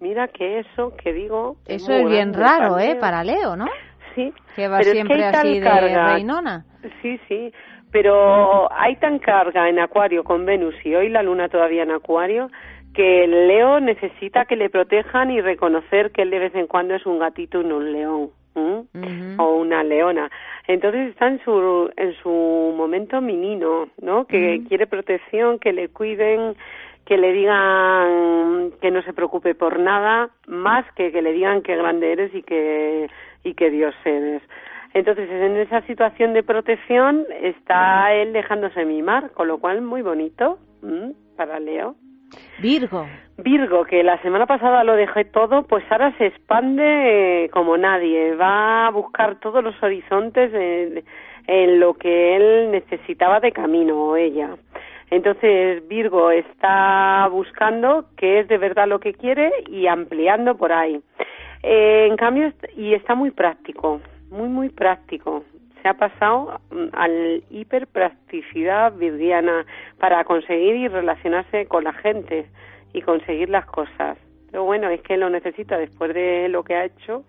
Mira 0.00 0.28
que 0.28 0.60
eso 0.60 0.94
que 0.96 1.12
digo. 1.12 1.56
Eso 1.66 1.92
es 1.92 2.08
bien 2.08 2.32
raro, 2.34 2.74
para 2.74 2.84
¿eh? 2.84 2.96
Para 2.96 3.24
Leo, 3.24 3.54
¿no? 3.56 3.66
Sí. 4.14 4.32
Que 4.56 4.66
va 4.66 4.78
Pero 4.78 4.90
es 4.90 4.96
que 4.96 5.14
siempre 5.14 5.30
tal 5.30 5.52
de 5.52 5.60
carga. 5.60 6.14
reinona. 6.14 6.64
Sí, 7.02 7.20
sí. 7.28 7.52
Pero 7.92 8.72
hay 8.72 8.96
tan 8.96 9.18
carga 9.18 9.68
en 9.68 9.78
Acuario 9.78 10.24
con 10.24 10.46
Venus 10.46 10.74
y 10.84 10.94
hoy 10.94 11.08
la 11.08 11.22
Luna 11.22 11.48
todavía 11.48 11.82
en 11.82 11.90
Acuario 11.90 12.50
que 12.94 13.24
el 13.24 13.48
Leo 13.48 13.80
necesita 13.80 14.44
que 14.44 14.56
le 14.56 14.68
protejan 14.68 15.30
y 15.30 15.40
reconocer 15.40 16.10
que 16.10 16.22
él 16.22 16.30
de 16.30 16.38
vez 16.40 16.54
en 16.54 16.66
cuando 16.66 16.94
es 16.94 17.06
un 17.06 17.18
gatito 17.18 17.60
y 17.60 17.64
no 17.64 17.76
un 17.76 17.92
león. 17.92 18.30
o 19.38 19.54
una 19.56 19.82
leona. 19.84 20.30
Entonces 20.66 21.10
está 21.10 21.28
en 21.28 21.42
su 21.44 21.90
en 21.96 22.14
su 22.22 22.28
momento 22.76 23.20
menino, 23.20 23.88
¿no? 24.02 24.26
Que 24.26 24.62
quiere 24.68 24.86
protección, 24.86 25.58
que 25.58 25.72
le 25.72 25.88
cuiden, 25.88 26.56
que 27.06 27.16
le 27.16 27.32
digan 27.32 28.72
que 28.80 28.90
no 28.90 29.02
se 29.02 29.12
preocupe 29.12 29.54
por 29.54 29.78
nada, 29.78 30.30
más 30.46 30.84
que 30.94 31.12
que 31.12 31.22
le 31.22 31.32
digan 31.32 31.62
que 31.62 31.76
grande 31.76 32.12
eres 32.12 32.34
y 32.34 32.42
que 32.42 33.08
y 33.44 33.54
que 33.54 33.70
Dios 33.70 33.94
eres. 34.04 34.42
Entonces, 34.92 35.30
en 35.30 35.56
esa 35.56 35.82
situación 35.82 36.32
de 36.32 36.42
protección 36.42 37.24
está 37.42 38.12
él 38.12 38.32
dejándose 38.32 38.84
mimar, 38.84 39.30
con 39.32 39.48
lo 39.48 39.58
cual 39.58 39.82
muy 39.82 40.02
bonito 40.02 40.58
para 41.36 41.60
Leo. 41.60 41.94
Virgo. 42.60 43.06
Virgo, 43.38 43.84
que 43.84 44.02
la 44.02 44.20
semana 44.22 44.46
pasada 44.46 44.84
lo 44.84 44.94
dejé 44.94 45.24
todo, 45.24 45.62
pues 45.62 45.84
ahora 45.90 46.16
se 46.18 46.26
expande 46.26 47.44
eh, 47.44 47.48
como 47.50 47.76
nadie. 47.76 48.34
Va 48.34 48.86
a 48.86 48.90
buscar 48.90 49.40
todos 49.40 49.64
los 49.64 49.80
horizontes 49.82 50.52
en, 50.52 51.04
en 51.46 51.80
lo 51.80 51.94
que 51.94 52.36
él 52.36 52.70
necesitaba 52.70 53.40
de 53.40 53.52
camino, 53.52 53.96
o 53.96 54.16
ella. 54.16 54.56
Entonces, 55.10 55.86
Virgo 55.88 56.30
está 56.30 57.28
buscando 57.30 58.06
qué 58.16 58.40
es 58.40 58.48
de 58.48 58.58
verdad 58.58 58.86
lo 58.86 59.00
que 59.00 59.14
quiere 59.14 59.50
y 59.68 59.86
ampliando 59.88 60.56
por 60.56 60.72
ahí. 60.72 61.00
Eh, 61.62 62.06
en 62.08 62.16
cambio, 62.16 62.52
y 62.76 62.94
está 62.94 63.14
muy 63.14 63.32
práctico, 63.32 64.00
muy, 64.30 64.48
muy 64.48 64.68
práctico. 64.68 65.44
Se 65.82 65.88
ha 65.88 65.94
pasado 65.94 66.60
mm, 66.70 66.88
al 66.92 67.42
hiperpracticidad 67.50 68.92
virgiana 68.94 69.64
para 69.98 70.24
conseguir 70.24 70.76
y 70.76 70.88
relacionarse 70.88 71.66
con 71.66 71.84
la 71.84 71.92
gente 71.92 72.46
y 72.92 73.02
conseguir 73.02 73.48
las 73.48 73.66
cosas. 73.66 74.18
Pero 74.50 74.64
bueno, 74.64 74.90
es 74.90 75.00
que 75.02 75.16
lo 75.16 75.30
necesita 75.30 75.78
después 75.78 76.12
de 76.12 76.48
lo 76.48 76.64
que 76.64 76.74
ha 76.74 76.84
hecho, 76.84 77.24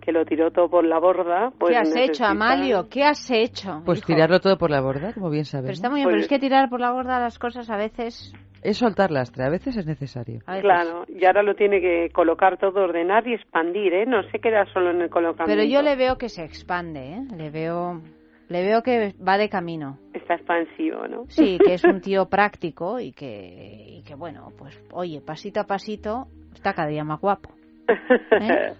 que 0.00 0.10
lo 0.12 0.24
tiró 0.24 0.50
todo 0.50 0.68
por 0.70 0.84
la 0.84 0.98
borda. 0.98 1.52
Pues 1.58 1.72
¿Qué 1.72 1.76
has 1.76 1.94
hecho, 1.96 2.24
Amalio? 2.24 2.88
¿Qué 2.88 3.04
has 3.04 3.30
hecho? 3.30 3.82
Pues 3.84 3.98
hijo? 3.98 4.06
tirarlo 4.06 4.40
todo 4.40 4.56
por 4.56 4.70
la 4.70 4.80
borda, 4.80 5.12
como 5.12 5.28
bien 5.28 5.42
Pero 5.44 5.50
sabemos. 5.50 5.72
está 5.76 5.90
muy 5.90 5.98
bien, 5.98 6.06
Pues 6.06 6.14
pero 6.14 6.22
es 6.22 6.28
que 6.28 6.38
tirar 6.38 6.70
por 6.70 6.80
la 6.80 6.92
borda 6.92 7.20
las 7.20 7.38
cosas 7.38 7.68
a 7.70 7.76
veces... 7.76 8.32
Es 8.62 8.78
soltar 8.78 9.10
lastre, 9.10 9.44
a 9.44 9.48
veces 9.50 9.76
es 9.76 9.86
necesario. 9.86 10.40
veces- 10.46 10.62
Claro, 10.62 11.04
y 11.08 11.24
ahora 11.24 11.42
lo 11.42 11.54
tiene 11.54 11.80
que 11.80 12.10
colocar 12.12 12.58
todo, 12.58 12.82
ordenar 12.82 13.26
y 13.26 13.34
expandir, 13.34 13.92
¿eh? 13.94 14.06
No 14.06 14.22
se 14.30 14.38
queda 14.38 14.66
solo 14.72 14.90
en 14.90 15.00
el 15.00 15.08
colocamiento. 15.10 15.46
Pero 15.46 15.64
yo 15.64 15.82
le 15.82 15.96
veo 15.96 16.16
que 16.18 16.28
se 16.28 16.44
expande, 16.44 17.00
¿eh? 17.14 17.22
Le 17.36 17.50
veo, 17.50 18.00
le 18.48 18.62
veo 18.62 18.82
que 18.82 19.14
va 19.26 19.38
de 19.38 19.48
camino. 19.48 19.98
Está 20.12 20.34
expansivo, 20.34 21.08
¿no? 21.08 21.24
Sí, 21.28 21.58
que 21.64 21.74
es 21.74 21.84
un 21.84 22.00
tío 22.02 22.26
práctico 22.28 23.00
y 23.00 23.12
que, 23.12 23.98
y 23.98 24.02
que 24.02 24.14
bueno, 24.14 24.48
pues 24.58 24.78
oye, 24.92 25.20
pasito 25.22 25.60
a 25.60 25.64
pasito 25.64 26.26
está 26.52 26.74
cada 26.74 26.88
día 26.88 27.02
más 27.04 27.20
guapo. 27.20 27.50
¿eh? 27.88 28.72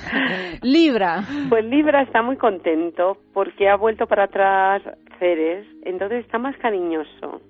Libra. 0.62 1.22
Pues 1.48 1.64
Libra 1.64 2.02
está 2.02 2.22
muy 2.22 2.36
contento 2.36 3.18
porque 3.34 3.68
ha 3.68 3.76
vuelto 3.76 4.06
para 4.06 4.24
atrás 4.24 4.82
Ceres, 5.18 5.66
entonces 5.84 6.24
está 6.24 6.38
más 6.38 6.56
cariñoso. 6.58 7.40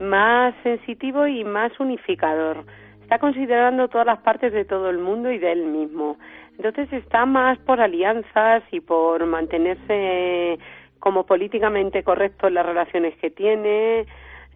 Más 0.00 0.54
sensitivo 0.62 1.26
y 1.26 1.44
más 1.44 1.78
unificador. 1.78 2.64
Está 3.02 3.18
considerando 3.18 3.88
todas 3.88 4.06
las 4.06 4.20
partes 4.20 4.52
de 4.52 4.64
todo 4.64 4.88
el 4.88 4.98
mundo 4.98 5.30
y 5.30 5.38
de 5.38 5.52
él 5.52 5.66
mismo. 5.66 6.16
Entonces 6.56 6.92
está 6.92 7.26
más 7.26 7.58
por 7.58 7.80
alianzas 7.80 8.62
y 8.70 8.80
por 8.80 9.24
mantenerse 9.26 10.58
como 10.98 11.24
políticamente 11.24 12.02
correcto 12.02 12.48
en 12.48 12.54
las 12.54 12.66
relaciones 12.66 13.16
que 13.16 13.30
tiene 13.30 14.06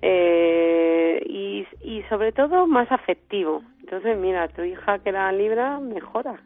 eh, 0.03 1.22
y, 1.26 1.66
y 1.82 2.03
sobre 2.09 2.32
todo 2.32 2.66
más 2.66 2.90
afectivo. 2.92 3.62
Entonces, 3.80 4.18
mira, 4.18 4.49
tu 4.49 4.62
hija 4.62 4.99
que 4.99 5.09
era 5.09 5.32
Libra 5.32 5.78
mejora. 5.80 6.40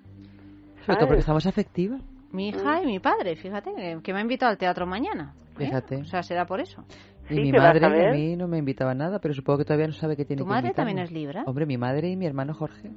Sobre 0.87 0.97
todo 0.97 1.07
porque 1.09 1.21
estamos 1.21 1.47
afectiva. 1.47 1.99
Mi 2.33 2.49
hija 2.49 2.83
y 2.83 2.87
mi 2.87 2.99
padre, 3.01 3.37
fíjate, 3.37 4.01
que- 4.03 4.13
me 4.13 4.19
ha 4.19 4.23
invitado 4.23 4.51
al 4.51 4.59
teatro 4.59 4.87
mañana. 4.87 5.35
¿eh? 5.59 5.65
Fíjate. 5.65 5.97
O 5.97 6.05
sea, 6.05 6.23
será 6.23 6.45
por 6.47 6.61
eso. 6.61 6.85
Y 7.31 7.35
Sí, 7.35 7.41
mi 7.41 7.51
¿qué 7.53 7.59
vas 7.59 7.75
madre 7.81 8.05
a 8.07 8.11
a 8.11 8.13
mí 8.13 8.37
no 8.37 8.49
me 8.49 8.59
invitaba 8.59 8.93
a 8.93 8.95
nada, 8.95 9.19
pero 9.19 9.35
supongo 9.35 9.59
que 9.59 9.65
todavía 9.65 9.87
no 9.87 9.93
sabe 9.93 10.17
que 10.17 10.25
tiene 10.25 10.41
¿Tu 10.41 10.47
que 10.47 10.51
madre 10.51 10.69
invitarme. 10.69 10.91
también 10.93 11.05
es 11.05 11.13
Libra? 11.13 11.43
Hombre, 11.47 11.67
mi 11.67 11.77
madre 11.77 12.09
y 12.11 12.17
mi 12.17 12.27
hermano 12.27 12.55
Jorge, 12.55 12.91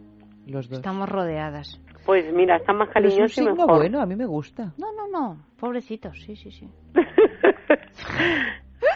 los 0.48 0.70
dos. 0.70 0.80
Estamos 0.80 1.10
rodeadas. 1.10 1.82
Pues 2.06 2.32
mira, 2.34 2.58
está 2.58 2.72
más 2.74 2.90
Pero 2.94 3.08
es 3.08 3.14
un 3.14 3.18
cariñoso 3.20 3.42
y 3.42 3.46
signo 3.46 3.56
mejor. 3.66 3.78
bueno, 3.78 4.02
a 4.02 4.06
mí 4.06 4.16
me 4.16 4.26
gusta. 4.26 4.74
No, 4.78 4.88
no, 4.94 5.08
no, 5.08 5.38
pobrecitos, 5.60 6.18
sí, 6.22 6.36
sí, 6.36 6.50
sí. 6.52 6.70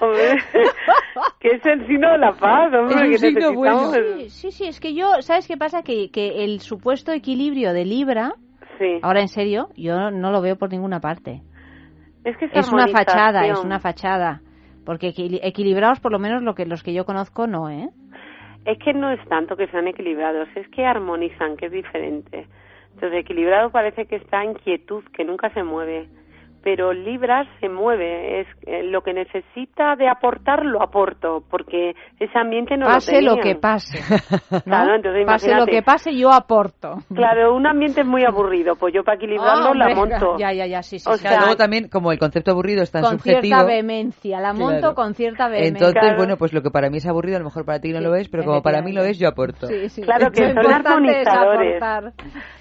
Hombre, 0.01 0.37
que 1.39 1.47
es 1.49 1.65
el 1.65 1.85
signo 1.87 2.11
de 2.11 2.17
la 2.17 2.33
paz, 2.33 2.73
hombre, 2.73 2.95
Es 2.95 3.01
un 3.01 3.09
que 3.11 3.17
signo 3.17 3.39
necesitamos. 3.51 3.95
Sí, 3.95 4.29
sí, 4.29 4.51
sí, 4.51 4.65
es 4.67 4.79
que 4.79 4.93
yo, 4.93 5.21
¿sabes 5.21 5.47
qué 5.47 5.57
pasa? 5.57 5.83
Que, 5.83 6.09
que 6.11 6.43
el 6.43 6.59
supuesto 6.61 7.11
equilibrio 7.11 7.71
de 7.73 7.85
Libra, 7.85 8.35
Sí. 8.77 8.99
ahora 9.01 9.21
en 9.21 9.27
serio, 9.27 9.69
yo 9.75 10.11
no 10.11 10.31
lo 10.31 10.41
veo 10.41 10.57
por 10.57 10.71
ninguna 10.71 10.99
parte. 10.99 11.41
Es 12.23 12.35
que 12.37 12.45
es, 12.45 12.71
una 12.71 12.87
fachada, 12.87 13.45
es 13.47 13.63
una 13.63 13.79
fachada. 13.79 14.41
Porque 14.85 15.09
equili- 15.09 15.39
equilibrados, 15.41 15.99
por 15.99 16.11
lo 16.11 16.19
menos 16.19 16.43
lo 16.43 16.55
que 16.55 16.65
los 16.65 16.83
que 16.83 16.93
yo 16.93 17.05
conozco, 17.05 17.47
no, 17.47 17.69
¿eh? 17.69 17.89
Es 18.65 18.77
que 18.79 18.93
no 18.93 19.11
es 19.11 19.19
tanto 19.27 19.55
que 19.55 19.67
sean 19.67 19.87
equilibrados, 19.87 20.47
es 20.55 20.67
que 20.69 20.85
armonizan, 20.85 21.55
que 21.55 21.67
es 21.67 21.71
diferente. 21.71 22.47
Entonces, 22.93 23.19
equilibrado 23.19 23.69
parece 23.71 24.05
que 24.05 24.15
está 24.15 24.43
en 24.43 24.55
quietud, 24.55 25.03
que 25.13 25.23
nunca 25.23 25.49
se 25.53 25.63
mueve. 25.63 26.07
Pero 26.65 26.93
Libra 26.93 27.45
se 27.59 27.69
mueve, 27.69 28.41
es 28.41 28.47
eh, 28.65 28.81
lo 28.81 29.01
que 29.03 29.13
necesita 29.13 29.95
de 29.95 30.09
aportar 30.09 30.65
lo 30.65 30.81
aporto, 30.81 31.43
porque 31.47 31.93
ese 32.19 32.39
ambiente 32.39 32.75
no 32.75 32.87
pase 32.87 33.21
lo 33.21 33.35
lo 33.35 33.35
tenían. 33.35 33.55
que 33.57 33.61
pase. 33.61 33.99
¿no? 34.51 34.61
Claro, 34.63 34.95
entonces 34.95 35.25
pase 35.27 35.53
lo 35.53 35.65
que 35.67 35.83
pase, 35.83 36.17
yo 36.17 36.31
aporto. 36.33 36.95
Claro, 37.13 37.53
un 37.55 37.67
ambiente 37.67 38.01
es 38.01 38.07
muy 38.07 38.23
aburrido, 38.25 38.75
pues 38.77 38.95
yo 38.95 39.03
para 39.03 39.15
equilibrarlo 39.17 39.69
Ah, 39.69 39.75
la 39.75 39.93
monto. 39.95 40.37
Ya, 40.39 40.51
ya, 40.53 40.65
ya, 40.65 40.81
sí, 40.81 40.97
sí. 40.97 41.07
O 41.07 41.13
sí. 41.13 41.19
sea, 41.19 41.37
Luego 41.41 41.55
también, 41.55 41.87
como 41.87 42.11
el 42.11 42.17
concepto 42.17 42.49
aburrido 42.49 42.81
es 42.81 42.89
tan 42.89 43.03
con 43.03 43.11
subjetivo... 43.19 43.41
cierta 43.43 43.63
vehemencia, 43.63 44.39
la 44.41 44.51
monto 44.53 44.79
Claro. 44.79 44.95
con 44.95 45.13
cierta 45.13 45.47
vehemencia. 45.47 45.87
Entonces, 45.89 46.17
bueno, 46.17 46.35
pues 46.37 46.51
lo 46.51 46.63
que 46.63 46.71
para 46.71 46.89
mí 46.89 46.97
es 46.97 47.05
aburrido, 47.05 47.35
a 47.37 47.39
lo 47.41 47.45
mejor 47.45 47.63
para 47.65 47.79
ti 47.79 47.93
no 47.93 48.01
lo 48.01 48.15
es, 48.15 48.27
pero 48.27 48.43
como 48.43 48.63
para 48.63 48.81
mí 48.81 48.91
lo 48.91 49.03
es, 49.03 49.19
yo 49.19 49.27
aporto. 49.27 49.67
Sí, 49.67 49.87
sí. 49.89 50.01
Claro 50.01 50.31
que 50.31 50.41
Lo 50.41 50.47
son 50.47 50.63
importante 50.63 51.21
es 51.21 51.27
armonizadores. 51.27 52.13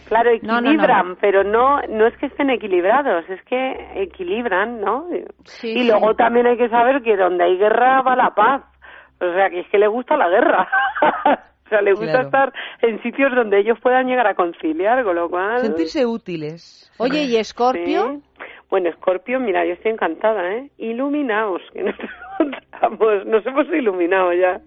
Claro, 0.09 0.31
No, 0.43 0.55
no, 0.55 0.61
no. 0.61 0.69
equilibran, 0.71 1.17
pero 1.21 1.45
no 1.45 1.81
no 1.89 2.07
es 2.07 2.17
que 2.19 2.27
estén 2.27 2.51
equilibrados, 2.51 3.29
es 3.31 3.43
que 3.45 3.89
equilibran, 4.03 4.81
¿no? 4.81 5.07
Sí, 5.45 5.71
y 5.71 5.83
sí. 5.83 5.89
luego 5.89 6.15
también 6.15 6.47
hay 6.47 6.57
que 6.57 6.69
saber 6.69 7.03
que 7.03 7.17
donde 7.17 7.45
hay 7.45 7.57
guerra 7.57 8.03
va 8.03 8.15
la 8.17 8.31
paz. 8.35 8.63
O 9.21 9.33
sea, 9.33 9.49
que 9.49 9.61
es 9.61 9.69
que 9.69 9.79
le 9.79 9.87
gusta 9.89 10.17
la 10.17 10.29
guerra. 10.29 10.69
o 11.67 11.69
sea, 11.69 11.81
le 11.81 11.93
gusta 11.93 12.07
Claro. 12.13 12.25
estar 12.27 12.53
en 12.83 13.01
sitios 13.03 13.35
donde 13.35 13.59
ellos 13.61 13.79
puedan 13.81 14.07
llegar 14.07 14.27
a 14.27 14.35
conciliar, 14.35 15.03
con 15.05 15.15
lo 15.17 15.31
cual... 15.31 15.61
Sentirse 15.63 16.05
útiles. 16.05 16.93
Oye, 16.99 17.23
¿y 17.23 17.37
Escorpio? 17.37 18.09
Sí. 18.13 18.23
Bueno, 18.69 18.89
Escorpio, 18.91 19.39
mira, 19.41 19.65
yo 19.65 19.73
estoy 19.75 19.93
encantada, 19.93 20.53
¿eh? 20.53 20.71
Iluminaos, 20.79 21.63
nos 23.27 23.47
hemos 23.47 23.69
iluminado 23.69 24.33
ya. 24.33 24.61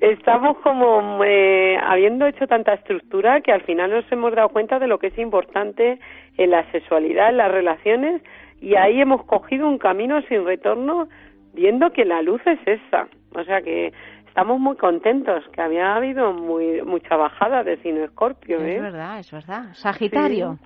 Estamos 0.00 0.58
como 0.58 1.22
eh, 1.24 1.78
habiendo 1.80 2.26
hecho 2.26 2.46
tanta 2.46 2.74
estructura 2.74 3.40
que 3.40 3.52
al 3.52 3.62
final 3.62 3.90
nos 3.90 4.10
hemos 4.10 4.34
dado 4.34 4.48
cuenta 4.48 4.78
de 4.78 4.88
lo 4.88 4.98
que 4.98 5.08
es 5.08 5.18
importante 5.18 5.98
en 6.36 6.50
la 6.50 6.70
sexualidad, 6.72 7.30
en 7.30 7.36
las 7.36 7.52
relaciones, 7.52 8.22
y 8.60 8.74
ahí 8.76 9.00
hemos 9.00 9.24
cogido 9.24 9.68
un 9.68 9.78
camino 9.78 10.20
sin 10.22 10.44
retorno 10.44 11.08
viendo 11.52 11.90
que 11.90 12.04
la 12.04 12.22
luz 12.22 12.40
es 12.46 12.58
esa. 12.66 13.08
O 13.34 13.44
sea 13.44 13.62
que 13.62 13.92
estamos 14.26 14.58
muy 14.58 14.76
contentos, 14.76 15.44
que 15.52 15.60
había 15.60 15.94
habido 15.94 16.32
muy, 16.32 16.82
mucha 16.82 17.16
bajada 17.16 17.62
de 17.62 17.76
signo 17.78 18.04
Escorpio, 18.04 18.60
¿eh? 18.60 18.76
Es 18.76 18.82
verdad, 18.82 19.18
es 19.18 19.30
verdad. 19.30 19.64
Sagitario. 19.74 20.58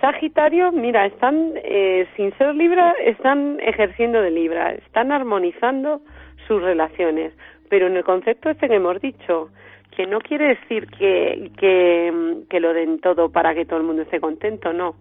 Sagitario, 0.00 0.70
mira, 0.72 1.06
están, 1.06 1.52
eh, 1.56 2.06
sin 2.16 2.32
ser 2.38 2.54
Libra, 2.54 2.94
están 3.04 3.58
ejerciendo 3.60 4.20
de 4.22 4.30
Libra, 4.30 4.72
están 4.72 5.10
armonizando 5.10 6.00
sus 6.46 6.62
relaciones, 6.62 7.32
pero 7.68 7.88
en 7.88 7.96
el 7.96 8.04
concepto 8.04 8.48
este 8.50 8.68
que 8.68 8.76
hemos 8.76 9.00
dicho, 9.00 9.50
que 9.96 10.06
no 10.06 10.20
quiere 10.20 10.48
decir 10.48 10.86
que, 10.86 11.50
que, 11.56 12.44
que 12.48 12.60
lo 12.60 12.72
den 12.72 13.00
todo 13.00 13.30
para 13.30 13.54
que 13.54 13.64
todo 13.64 13.78
el 13.78 13.86
mundo 13.86 14.02
esté 14.02 14.20
contento, 14.20 14.72
no, 14.72 14.94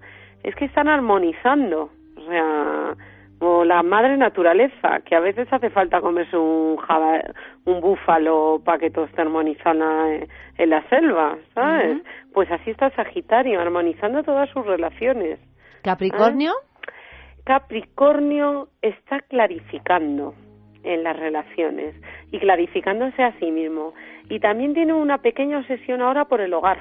es 0.43 0.55
que 0.55 0.65
están 0.65 0.87
armonizando, 0.87 1.91
o 2.15 2.21
sea, 2.27 2.95
o 3.39 3.63
la 3.63 3.83
madre 3.83 4.17
naturaleza, 4.17 5.01
que 5.05 5.15
a 5.15 5.19
veces 5.19 5.47
hace 5.51 5.69
falta 5.69 6.01
comerse 6.01 6.35
un 6.35 6.77
jaba, 6.77 7.21
un 7.65 7.81
búfalo 7.81 8.61
para 8.65 8.79
que 8.79 8.89
todo 8.89 9.05
esté 9.05 9.21
armonizado 9.21 10.07
en, 10.57 10.69
la 10.69 10.87
selva, 10.89 11.37
¿sabes? 11.53 12.01
Pues 12.33 12.49
así 12.51 12.71
está 12.71 12.89
Sagitario, 12.91 13.61
armonizando 13.61 14.23
todas 14.23 14.49
sus 14.49 14.65
relaciones. 14.65 15.39
Capricornio. 15.83 16.53
Capricornio 17.43 18.69
está 18.81 19.19
clarificando 19.21 20.33
en 20.83 21.03
las 21.03 21.17
relaciones 21.17 21.95
y 22.31 22.39
clarificándose 22.39 23.23
a 23.23 23.37
sí 23.39 23.51
mismo. 23.51 23.93
Y 24.29 24.39
también 24.39 24.73
tiene 24.73 24.93
una 24.93 25.19
pequeña 25.19 25.59
obsesión 25.59 26.01
ahora 26.01 26.25
por 26.25 26.41
el 26.41 26.53
hogar, 26.53 26.79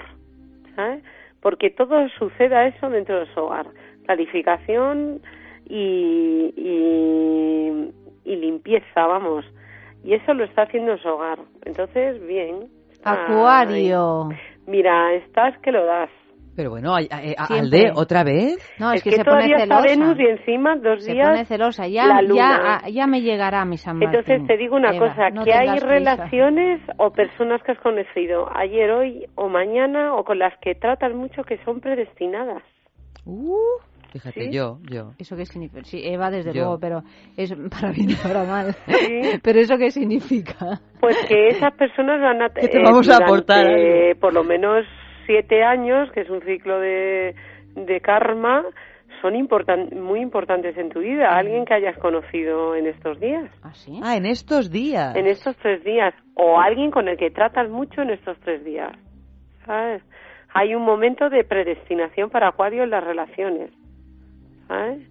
¿sabes? 0.74 1.04
Porque 1.40 1.70
todo 1.70 2.08
sucede 2.18 2.56
a 2.56 2.66
eso 2.66 2.88
dentro 2.88 3.20
de 3.20 3.32
su 3.34 3.40
hogar. 3.40 3.66
Clarificación 4.06 5.20
y, 5.68 6.52
y, 6.56 7.92
y 8.24 8.36
limpieza, 8.36 9.06
vamos. 9.06 9.44
Y 10.04 10.14
eso 10.14 10.34
lo 10.34 10.44
está 10.44 10.62
haciendo 10.62 10.92
en 10.92 10.98
su 10.98 11.08
hogar. 11.08 11.38
Entonces, 11.64 12.24
bien. 12.26 12.68
está 12.92 13.24
Acuario. 13.24 14.28
ahí. 14.30 14.36
Mira, 14.66 15.14
estás 15.14 15.58
que 15.62 15.72
lo 15.72 15.84
das. 15.84 16.10
Pero 16.54 16.70
bueno, 16.70 16.94
a- 16.94 17.00
a-. 17.00 17.58
Alde, 17.58 17.90
¿otra 17.94 18.24
vez? 18.24 18.56
No, 18.80 18.90
es, 18.92 18.96
es 18.98 19.02
que, 19.04 19.10
que 19.10 19.16
se 19.16 19.24
pone 19.24 19.36
todavía 19.46 19.56
está 19.64 19.82
celosa. 19.82 20.00
Venus 20.00 20.18
y 20.18 20.24
encima 20.26 20.76
dos 20.76 21.04
se 21.04 21.12
días 21.12 21.28
pone 21.28 21.44
celosa. 21.44 21.86
Ya, 21.86 22.06
la 22.06 22.22
ya, 22.22 22.28
luna. 22.28 22.78
ah, 22.82 22.88
ya 22.88 23.06
me 23.06 23.20
llegará 23.20 23.64
mi 23.66 23.76
San 23.76 23.98
Martín. 23.98 24.18
Entonces 24.20 24.46
te 24.46 24.56
digo 24.56 24.74
una 24.76 24.94
Eva, 24.96 25.08
cosa, 25.08 25.28
no 25.30 25.44
que 25.44 25.52
hay 25.52 25.66
tengas 25.66 25.84
prisa. 25.84 25.92
relaciones 26.16 26.80
o 26.96 27.10
personas 27.10 27.62
que 27.62 27.72
has 27.72 27.78
conocido 27.80 28.48
ayer, 28.56 28.90
hoy 28.90 29.26
o 29.34 29.48
mañana 29.50 30.14
o 30.14 30.24
con 30.24 30.38
las 30.38 30.56
que 30.60 30.74
tratas 30.74 31.12
mucho 31.12 31.42
que 31.44 31.58
son 31.64 31.80
predestinadas. 31.80 32.62
Fíjate, 34.16 34.46
¿Sí? 34.46 34.50
yo, 34.50 34.78
yo. 34.90 35.12
¿Eso 35.18 35.36
qué 35.36 35.44
significa? 35.44 35.84
Sí, 35.84 36.00
Eva, 36.02 36.30
desde 36.30 36.54
Yo. 36.54 36.62
luego, 36.62 36.78
pero 36.80 37.02
es 37.36 37.54
para 37.70 37.92
bien 37.92 38.08
o 38.12 38.22
para 38.26 38.44
mal. 38.44 38.74
Sí. 38.86 39.20
pero 39.42 39.60
¿eso 39.60 39.76
qué 39.76 39.90
significa? 39.90 40.80
Pues 41.00 41.16
que 41.28 41.48
esas 41.48 41.74
personas 41.74 42.18
van 42.20 42.40
a... 42.40 42.48
Que 42.54 42.68
te 42.68 42.82
vamos 42.82 43.10
a 43.10 43.16
aportar 43.16 43.66
durante 43.66 44.14
por 44.16 44.32
lo 44.32 44.42
menos 44.42 44.86
siete 45.26 45.62
años, 45.62 46.10
que 46.12 46.22
es 46.22 46.30
un 46.30 46.40
ciclo 46.40 46.80
de, 46.80 47.34
de 47.74 48.00
karma, 48.00 48.64
son 49.20 49.36
importan 49.36 49.90
muy 50.00 50.20
importantes 50.20 50.78
en 50.78 50.88
tu 50.88 51.00
vida. 51.00 51.36
Alguien 51.36 51.66
que 51.66 51.74
hayas 51.74 51.98
conocido 51.98 52.74
en 52.74 52.86
estos 52.86 53.20
días. 53.20 53.50
¿Ah, 53.62 53.74
sí? 53.74 54.00
Ah, 54.02 54.16
en 54.16 54.24
estos 54.24 54.70
días. 54.70 55.14
en 55.14 55.26
estos 55.26 55.54
tres 55.56 55.84
días 55.84 56.14
o 56.34 56.58
alguien 56.58 56.90
con 56.90 57.08
el 57.08 57.18
que 57.18 57.30
tratas 57.30 57.68
mucho 57.68 58.00
en 58.00 58.10
estos 58.10 58.38
tres 58.40 58.64
días, 58.64 58.92
¿sabes? 59.66 60.02
Hay 60.54 60.74
un 60.74 60.82
momento 60.84 61.28
de 61.28 61.44
predestinación 61.44 62.30
para 62.30 62.48
Acuario 62.48 62.84
en 62.84 62.90
las 62.90 63.04
relaciones, 63.04 63.70
¿sabes? 64.68 65.02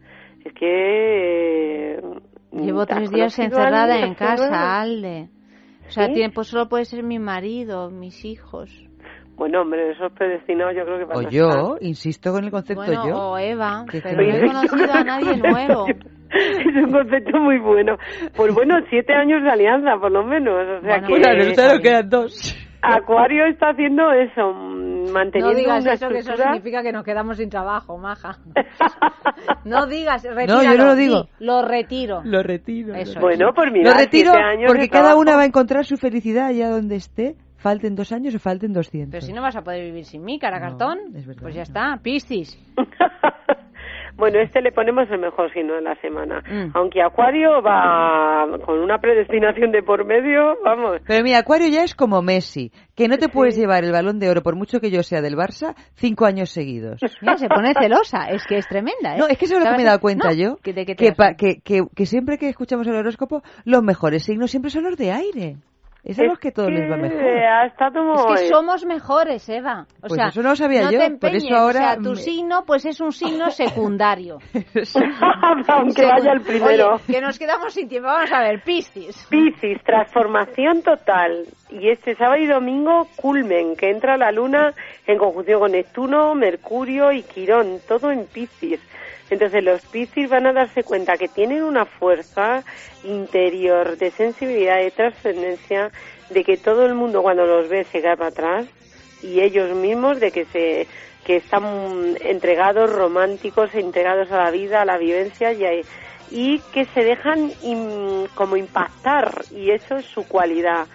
Es 0.43 0.53
que... 0.53 1.95
eh, 1.95 2.01
Llevo 2.51 2.85
¿te 2.85 2.93
has 2.93 2.99
tres 2.99 3.11
días 3.11 3.39
encerrada 3.39 3.99
en 3.99 4.13
casa, 4.15 4.79
Alde. 4.81 5.29
O 5.87 5.91
sea, 5.91 6.07
¿Sí? 6.07 6.13
tiempo 6.13 6.43
solo 6.43 6.67
puede 6.69 6.85
ser 6.85 7.03
mi 7.03 7.19
marido, 7.19 7.89
mis 7.89 8.25
hijos. 8.25 8.71
Bueno, 9.35 9.61
hombre, 9.61 9.91
esos 9.91 10.11
predestinados 10.13 10.73
yo 10.77 10.85
creo 10.85 10.97
que 10.97 11.03
van 11.05 11.17
O 11.25 11.27
a 11.27 11.29
yo, 11.29 11.75
insisto 11.81 12.31
con 12.31 12.45
el 12.45 12.51
concepto 12.51 12.83
Bueno, 12.85 13.07
yo. 13.07 13.17
o 13.31 13.37
Eva, 13.37 13.85
Que 13.91 13.99
pero 14.01 14.15
no 14.21 14.23
he 14.33 14.47
conocido 14.47 14.93
a 14.93 15.03
nadie 15.03 15.35
nuevo. 15.43 15.87
Es 15.87 16.75
un 16.83 16.91
concepto 16.91 17.37
muy 17.39 17.59
bueno. 17.59 17.97
Pues 18.35 18.53
bueno, 18.55 18.75
siete 18.89 19.13
años 19.13 19.43
de 19.43 19.49
alianza, 19.51 19.97
por 19.99 20.11
lo 20.11 20.23
menos. 20.23 20.53
O 20.53 20.81
sea 20.81 20.99
Bueno, 21.01 21.07
que 21.07 21.13
Pues 21.21 21.37
resulta 21.37 21.67
nos 21.73 21.79
quedan 21.81 22.09
dos. 22.09 22.64
Acuario 22.93 23.45
está 23.47 23.69
haciendo 23.69 24.11
eso, 24.11 24.53
mm, 24.53 25.11
manteniendo 25.11 25.51
No 25.53 25.57
digas 25.57 25.83
una 25.83 25.93
eso, 25.93 26.07
que 26.09 26.19
eso 26.19 26.29
estructura. 26.31 26.53
significa 26.53 26.83
que 26.83 26.91
nos 26.91 27.03
quedamos 27.03 27.37
sin 27.37 27.49
trabajo, 27.49 27.97
maja. 27.97 28.37
no 29.65 29.85
digas, 29.87 30.23
retíralo. 30.23 30.63
No, 30.63 30.71
yo 30.71 30.77
no 30.77 30.85
lo 30.85 30.95
digo. 30.95 31.23
di, 31.23 31.45
lo 31.45 31.61
retiro. 31.61 32.21
Lo 32.23 32.43
retiro. 32.43 32.93
Eso. 32.95 33.19
Bueno, 33.19 33.51
pues 33.55 33.71
mira, 33.71 33.91
Lo 33.91 33.97
retiro 33.97 34.31
siete 34.31 34.45
años 34.45 34.67
porque 34.67 34.89
cada 34.89 35.03
trabajo. 35.05 35.21
una 35.21 35.35
va 35.35 35.41
a 35.41 35.45
encontrar 35.45 35.85
su 35.85 35.97
felicidad 35.97 36.47
allá 36.47 36.69
donde 36.69 36.95
esté, 36.95 37.35
falten 37.57 37.95
dos 37.95 38.11
años 38.11 38.35
o 38.35 38.39
falten 38.39 38.73
doscientos. 38.73 39.11
Pero 39.11 39.25
si 39.25 39.33
no 39.33 39.41
vas 39.41 39.55
a 39.55 39.61
poder 39.63 39.83
vivir 39.85 40.05
sin 40.05 40.23
mí, 40.23 40.37
cara 40.39 40.59
cartón, 40.59 40.97
pues 41.41 41.55
ya 41.55 41.63
está, 41.63 41.97
Piscis. 42.01 42.57
Bueno, 44.17 44.39
este 44.39 44.61
le 44.61 44.71
ponemos 44.71 45.09
el 45.11 45.19
mejor 45.19 45.51
signo 45.51 45.73
de 45.75 45.81
la 45.81 45.95
semana. 45.95 46.41
Mm. 46.49 46.71
Aunque 46.73 47.01
Acuario 47.01 47.61
va 47.61 48.45
con 48.65 48.79
una 48.79 48.97
predestinación 48.99 49.71
de 49.71 49.83
por 49.83 50.05
medio, 50.05 50.57
vamos. 50.63 51.01
Pero 51.05 51.23
mira, 51.23 51.39
Acuario 51.39 51.67
ya 51.67 51.83
es 51.83 51.95
como 51.95 52.21
Messi, 52.21 52.71
que 52.95 53.07
no 53.07 53.17
te 53.17 53.27
puedes 53.27 53.57
llevar 53.57 53.83
el 53.83 53.91
balón 53.91 54.19
de 54.19 54.29
oro, 54.29 54.41
por 54.41 54.55
mucho 54.55 54.79
que 54.79 54.89
yo 54.89 55.03
sea 55.03 55.21
del 55.21 55.35
Barça, 55.35 55.75
cinco 55.95 56.25
años 56.25 56.49
seguidos. 56.49 56.99
Mira, 57.21 57.37
se 57.37 57.49
pone 57.49 57.73
celosa, 57.73 58.29
es 58.29 58.45
que 58.45 58.57
es 58.57 58.67
tremenda, 58.67 59.15
¿eh? 59.15 59.19
No, 59.19 59.27
es 59.27 59.37
que 59.37 59.45
eso 59.45 59.57
es 59.57 59.63
lo 59.63 59.69
que 59.69 59.75
me 59.77 59.83
he 59.83 59.85
dado 59.85 59.99
cuenta 59.99 60.29
No, 60.29 60.33
yo. 60.33 60.55
que, 60.63 60.73
que, 60.73 61.83
que 61.93 62.05
siempre 62.05 62.37
que 62.37 62.49
escuchamos 62.49 62.87
el 62.87 62.95
horóscopo, 62.95 63.41
los 63.65 63.83
mejores 63.83 64.23
signos 64.23 64.51
siempre 64.51 64.71
son 64.71 64.83
los 64.83 64.97
de 64.97 65.11
aire. 65.11 65.57
Es 66.05 66.19
a 66.19 66.23
los 66.23 66.37
que 66.37 66.51
todo 66.51 66.69
les 66.69 66.89
va 66.89 66.97
mejor. 66.97 67.19
Ha 67.19 67.65
estado 67.65 68.13
Es 68.35 68.41
que 68.41 68.47
somos 68.49 68.85
mejores, 68.85 69.49
Eva. 69.49 69.87
O 70.03 70.07
Pues 70.07 70.13
sea, 70.13 70.27
eso 70.27 70.43
no 70.43 70.49
lo 70.49 70.55
sabía 70.55 70.83
no 70.83 70.91
yo, 70.91 70.99
te 70.99 71.05
por 71.05 71.13
empeñes, 71.13 71.43
eso 71.45 71.55
ahora 71.55 71.79
O 71.79 71.83
sea, 71.83 71.95
tu 71.97 72.09
me- 72.11 72.15
signo, 72.17 72.63
pues 72.63 72.85
es 72.85 73.01
un 73.01 73.11
signo 73.11 73.49
secundario. 73.51 74.37
Aunque 75.67 76.05
vaya 76.05 76.31
el 76.33 76.41
primero. 76.41 76.95
Oye, 76.95 77.03
que 77.13 77.21
nos 77.21 77.39
quedamos 77.39 77.73
sin 77.73 77.87
tiempo. 77.89 78.07
Vamos 78.07 78.31
a 78.31 78.39
ver, 78.41 78.61
Piscis. 78.63 79.25
Piscis, 79.29 79.81
transformación 79.83 80.81
total. 80.83 81.45
Y 81.69 81.89
este 81.89 82.15
sábado 82.15 82.37
y 82.41 82.45
domingo, 82.47 83.07
culmen, 83.15 83.75
que 83.75 83.89
entra 83.89 84.15
la 84.17 84.31
luna 84.31 84.73
en 85.07 85.17
conjunción 85.17 85.59
con 85.59 85.71
Neptuno, 85.71 86.35
Mercurio 86.35 87.11
y 87.11 87.23
Quirón, 87.23 87.79
todo 87.87 88.11
en 88.11 88.25
Piscis. 88.27 88.79
Entonces 89.29 89.63
los 89.63 89.81
Piscis 89.81 90.29
van 90.29 90.45
a 90.45 90.53
darse 90.53 90.83
cuenta 90.83 91.17
que 91.17 91.27
tienen 91.27 91.63
una 91.63 91.85
fuerza 91.85 92.63
interior 93.03 93.97
de 93.97 94.11
sensibilidad, 94.11 94.77
de 94.77 94.91
trascendencia, 94.91 95.91
de 96.29 96.43
que 96.43 96.57
todo 96.57 96.85
el 96.85 96.93
mundo 96.93 97.21
cuando 97.21 97.45
los 97.45 97.67
ve 97.69 97.83
se 97.85 98.01
cae 98.01 98.17
para 98.17 98.29
atrás 98.29 98.65
y 99.23 99.41
ellos 99.41 99.75
mismos 99.75 100.19
de 100.19 100.31
que 100.31 100.45
se 100.45 100.87
que 101.25 101.37
están 101.37 102.15
entregados, 102.21 102.91
románticos, 102.91 103.73
entregados 103.73 104.31
a 104.31 104.43
la 104.43 104.51
vida, 104.51 104.83
a 104.83 104.85
la 104.85 104.99
vivencia 104.99 105.51
y, 105.53 105.65
a- 105.65 105.71
y 106.29 106.59
que 106.71 106.85
se 106.85 107.03
dejan 107.03 107.51
como 108.35 108.57
impactar 108.57 109.41
y 109.49 109.71
eso 109.71 109.95
es 109.97 110.05
su 110.05 110.27
cualidad. 110.27 110.85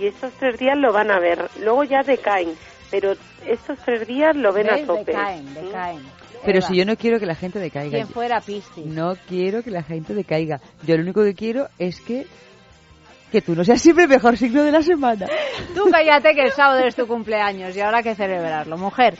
Y 0.00 0.06
estos 0.08 0.32
tres 0.40 0.58
días 0.58 0.76
lo 0.76 0.92
van 0.92 1.12
a 1.12 1.20
ver, 1.20 1.38
luego 1.62 1.84
ya 1.84 2.02
decaen, 2.02 2.56
pero 2.90 3.12
estos 3.46 3.78
tres 3.84 4.08
días 4.08 4.34
lo 4.34 4.52
ven 4.52 4.70
a 4.70 4.76
tope. 4.86 5.04
Decaen, 5.12 5.54
decaen. 5.54 6.00
Pero 6.44 6.60
si 6.60 6.76
yo 6.76 6.84
no 6.84 6.96
quiero 6.96 7.18
que 7.18 7.26
la 7.26 7.34
gente 7.34 7.58
decaiga. 7.58 7.90
Quien 7.90 8.08
fuera 8.08 8.40
Piscis. 8.40 8.86
No 8.86 9.14
quiero 9.28 9.62
que 9.62 9.70
la 9.70 9.82
gente 9.82 10.14
decaiga. 10.14 10.60
Yo 10.84 10.96
lo 10.96 11.02
único 11.02 11.22
que 11.22 11.34
quiero 11.34 11.68
es 11.78 12.00
que 12.00 12.26
que 13.32 13.40
tú 13.42 13.56
no 13.56 13.64
seas 13.64 13.82
siempre 13.82 14.04
el 14.04 14.10
mejor 14.10 14.36
signo 14.36 14.62
de 14.62 14.70
la 14.70 14.82
semana. 14.82 15.26
Tú 15.74 15.88
cállate 15.90 16.32
que 16.32 16.42
el 16.42 16.52
sábado 16.52 16.78
es 16.86 16.94
tu 16.94 17.08
cumpleaños 17.08 17.76
y 17.76 17.80
ahora 17.80 17.98
hay 17.98 18.04
que 18.04 18.14
celebrarlo, 18.14 18.78
mujer. 18.78 19.14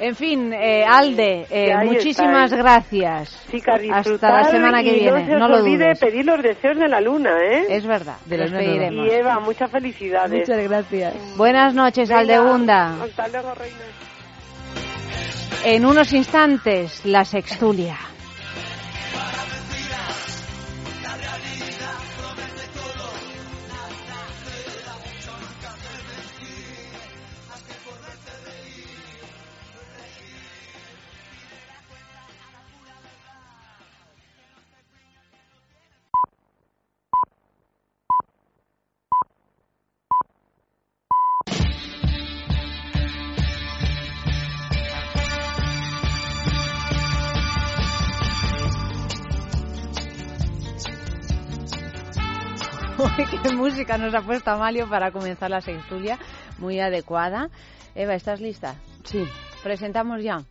En 0.00 0.16
fin, 0.16 0.52
eh, 0.52 0.84
Alde, 0.84 1.46
eh, 1.48 1.72
muchísimas 1.84 2.50
estáis. 2.50 2.60
gracias. 2.62 3.46
Chicas, 3.52 3.76
Hasta 3.76 3.96
disfrutar 3.98 4.32
la 4.32 4.44
semana 4.50 4.82
que 4.82 4.96
y 4.96 5.00
viene, 5.00 5.10
no 5.20 5.26
se 5.26 5.32
os 5.34 5.38
no 5.38 5.48
lo 5.48 5.56
olvide 5.58 5.84
dudes. 5.84 6.00
pedir 6.00 6.24
los 6.26 6.42
deseos 6.42 6.76
de 6.76 6.88
la 6.88 7.00
luna, 7.00 7.36
¿eh? 7.40 7.66
Es 7.68 7.86
verdad, 7.86 8.16
De 8.26 8.36
los 8.36 8.50
pediremos. 8.50 9.06
Y 9.06 9.10
Eva, 9.10 9.38
muchas 9.38 9.70
felicidades. 9.70 10.48
Muchas 10.48 10.64
gracias. 10.68 11.36
Buenas 11.36 11.72
noches, 11.72 12.08
Venga, 12.08 12.20
Aldegunda. 12.20 13.02
Hasta 13.04 13.28
luego, 13.28 13.54
reina. 13.54 13.76
En 15.64 15.86
unos 15.86 16.12
instantes, 16.12 17.04
la 17.04 17.24
sextulia. 17.24 18.11
qué 53.42 53.52
música 53.52 53.98
nos 53.98 54.14
ha 54.14 54.20
puesto 54.22 54.50
Amalio 54.50 54.88
para 54.88 55.10
comenzar 55.10 55.50
la 55.50 55.60
sextulia, 55.60 56.18
muy 56.58 56.80
adecuada. 56.80 57.48
Eva, 57.94 58.14
¿estás 58.14 58.40
lista? 58.40 58.76
Sí. 59.04 59.24
Presentamos 59.62 60.22
ya. 60.22 60.42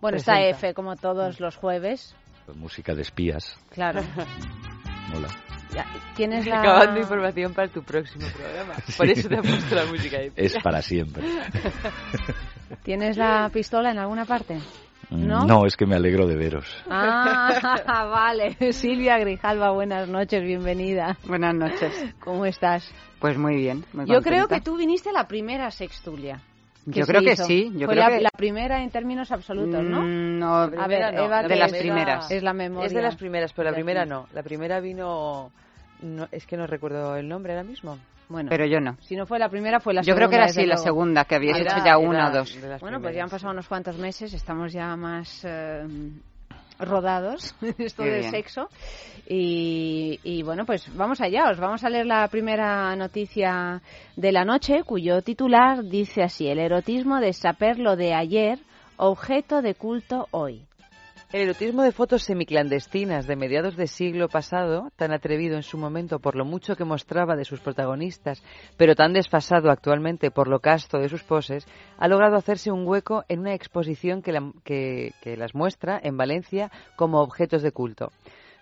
Bueno, 0.00 0.16
está 0.16 0.34
Presenta. 0.34 0.58
F 0.58 0.74
como 0.74 0.96
todos 0.96 1.40
los 1.40 1.56
jueves, 1.56 2.14
Música 2.54 2.94
de 2.94 3.02
espías. 3.02 3.58
claro. 3.70 4.00
Mola. 5.12 5.28
Ya, 5.74 5.84
Tienes 6.14 6.46
la... 6.46 6.60
Acabando 6.60 7.00
información 7.00 7.52
para 7.52 7.68
tu 7.68 7.82
próximo 7.82 8.26
programa. 8.34 8.74
Por 8.96 9.08
eso 9.08 9.28
te 9.28 9.34
he 9.34 9.42
puesto 9.42 9.74
la 9.74 9.84
música 9.84 10.18
de 10.18 10.32
Es 10.34 10.56
para 10.62 10.80
siempre. 10.80 11.22
¿Tienes 12.82 13.18
la 13.18 13.50
pistola 13.52 13.90
en 13.90 13.98
alguna 13.98 14.24
parte? 14.24 14.58
¿No? 15.10 15.46
No, 15.46 15.64
es 15.66 15.76
que 15.76 15.86
me 15.86 15.94
alegro 15.96 16.26
de 16.26 16.36
veros. 16.36 16.66
Ah, 16.90 17.78
vale. 18.12 18.72
Silvia 18.72 19.18
Grijalva, 19.18 19.70
buenas 19.70 20.08
noches, 20.08 20.42
bienvenida. 20.42 21.16
Buenas 21.26 21.54
noches. 21.54 21.92
¿Cómo 22.20 22.44
estás? 22.44 22.90
Pues 23.18 23.38
muy 23.38 23.56
bien. 23.56 23.84
muy 23.94 24.04
Yo 24.06 24.20
creo 24.20 24.48
que 24.48 24.60
tú 24.60 24.76
viniste 24.76 25.08
a 25.08 25.12
la 25.12 25.26
primera 25.26 25.70
sextulia. 25.70 26.40
Yo 26.84 27.04
creo 27.06 27.20
que 27.22 27.32
hizo. 27.32 27.44
sí, 27.44 27.70
yo 27.74 27.86
Fue 27.86 27.94
creo 27.94 28.08
la, 28.08 28.16
que- 28.16 28.22
la 28.22 28.30
primera 28.30 28.82
en 28.82 28.90
términos 28.90 29.30
absolutos, 29.32 29.82
¿no? 29.84 30.00
Mm, 30.02 30.38
no, 30.38 30.54
a 30.56 30.66
ver, 30.86 31.14
no, 31.14 31.24
Eva, 31.24 31.42
de 31.42 31.48
que 31.48 31.56
las 31.56 31.72
es- 31.72 31.78
primeras. 31.80 32.30
Es 32.30 32.42
la 32.42 32.52
memoria. 32.54 32.86
Es 32.86 32.94
de 32.94 33.02
las 33.02 33.16
primeras, 33.16 33.52
pero 33.52 33.70
la 33.70 33.74
primera 33.74 34.04
no. 34.06 34.26
La 34.32 34.42
primera 34.42 34.80
vino... 34.80 35.50
No, 36.00 36.28
es 36.30 36.46
que 36.46 36.56
no 36.56 36.66
recuerdo 36.66 37.16
el 37.16 37.28
nombre 37.28 37.52
ahora 37.52 37.64
mismo. 37.64 37.98
Bueno, 38.28 38.50
Pero 38.50 38.66
yo 38.66 38.78
no. 38.80 38.96
si 39.00 39.16
no 39.16 39.24
fue 39.26 39.38
la 39.38 39.48
primera, 39.48 39.80
fue 39.80 39.94
la 39.94 40.02
Yo 40.02 40.14
segunda. 40.14 40.18
creo 40.26 40.30
que 40.30 40.36
era 40.36 40.44
así, 40.46 40.66
la 40.66 40.76
segunda, 40.76 41.24
que 41.24 41.34
habías 41.36 41.58
Era- 41.58 41.72
hecho 41.76 41.84
ya 41.84 41.96
una 41.98 42.28
o 42.28 42.32
dos. 42.32 42.58
Bueno, 42.80 43.00
pues 43.00 43.14
ya 43.16 43.22
han 43.22 43.30
pasado 43.30 43.52
unos 43.52 43.66
cuantos 43.68 43.96
meses, 43.96 44.34
estamos 44.34 44.72
ya 44.72 44.94
más 44.96 45.42
eh, 45.44 45.86
rodados 46.78 47.54
en 47.62 47.74
esto 47.78 48.02
Qué 48.04 48.10
del 48.10 48.20
bien. 48.20 48.30
sexo. 48.30 48.68
Y, 49.26 50.20
y 50.22 50.42
bueno, 50.42 50.64
pues 50.64 50.94
vamos 50.94 51.20
allá, 51.20 51.50
os 51.50 51.58
vamos 51.58 51.84
a 51.84 51.90
leer 51.90 52.06
la 52.06 52.28
primera 52.28 52.94
noticia 52.96 53.80
de 54.16 54.32
la 54.32 54.44
noche, 54.44 54.82
cuyo 54.84 55.22
titular 55.22 55.82
dice 55.84 56.22
así, 56.22 56.48
el 56.48 56.58
erotismo 56.58 57.20
de 57.20 57.32
saber 57.32 57.78
lo 57.78 57.96
de 57.96 58.14
ayer, 58.14 58.58
objeto 58.96 59.62
de 59.62 59.74
culto 59.74 60.28
hoy. 60.30 60.62
El 61.30 61.42
erotismo 61.42 61.82
de 61.82 61.92
fotos 61.92 62.22
semiclandestinas 62.22 63.26
de 63.26 63.36
mediados 63.36 63.76
de 63.76 63.86
siglo 63.86 64.30
pasado, 64.30 64.90
tan 64.96 65.12
atrevido 65.12 65.56
en 65.56 65.62
su 65.62 65.76
momento 65.76 66.20
por 66.20 66.34
lo 66.34 66.46
mucho 66.46 66.74
que 66.74 66.86
mostraba 66.86 67.36
de 67.36 67.44
sus 67.44 67.60
protagonistas, 67.60 68.42
pero 68.78 68.94
tan 68.94 69.12
desfasado 69.12 69.70
actualmente 69.70 70.30
por 70.30 70.48
lo 70.48 70.60
casto 70.60 70.96
de 70.96 71.10
sus 71.10 71.22
poses, 71.24 71.66
ha 71.98 72.08
logrado 72.08 72.36
hacerse 72.36 72.72
un 72.72 72.88
hueco 72.88 73.24
en 73.28 73.40
una 73.40 73.52
exposición 73.52 74.22
que, 74.22 75.12
que 75.20 75.36
las 75.36 75.54
muestra 75.54 76.00
en 76.02 76.16
Valencia 76.16 76.70
como 76.96 77.20
objetos 77.20 77.60
de 77.60 77.72
culto. 77.72 78.10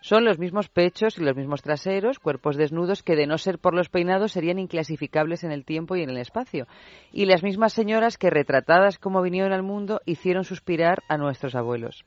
Son 0.00 0.24
los 0.24 0.40
mismos 0.40 0.68
pechos 0.68 1.18
y 1.18 1.22
los 1.22 1.36
mismos 1.36 1.62
traseros, 1.62 2.18
cuerpos 2.18 2.56
desnudos 2.56 3.04
que 3.04 3.14
de 3.14 3.28
no 3.28 3.38
ser 3.38 3.60
por 3.60 3.74
los 3.74 3.90
peinados 3.90 4.32
serían 4.32 4.58
inclasificables 4.58 5.44
en 5.44 5.52
el 5.52 5.64
tiempo 5.64 5.94
y 5.94 6.02
en 6.02 6.10
el 6.10 6.18
espacio. 6.18 6.66
Y 7.12 7.26
las 7.26 7.44
mismas 7.44 7.72
señoras 7.72 8.18
que 8.18 8.30
retratadas 8.30 8.98
como 8.98 9.22
vinieron 9.22 9.52
al 9.52 9.62
mundo 9.62 10.00
hicieron 10.04 10.42
suspirar 10.42 11.04
a 11.08 11.16
nuestros 11.16 11.54
abuelos. 11.54 12.04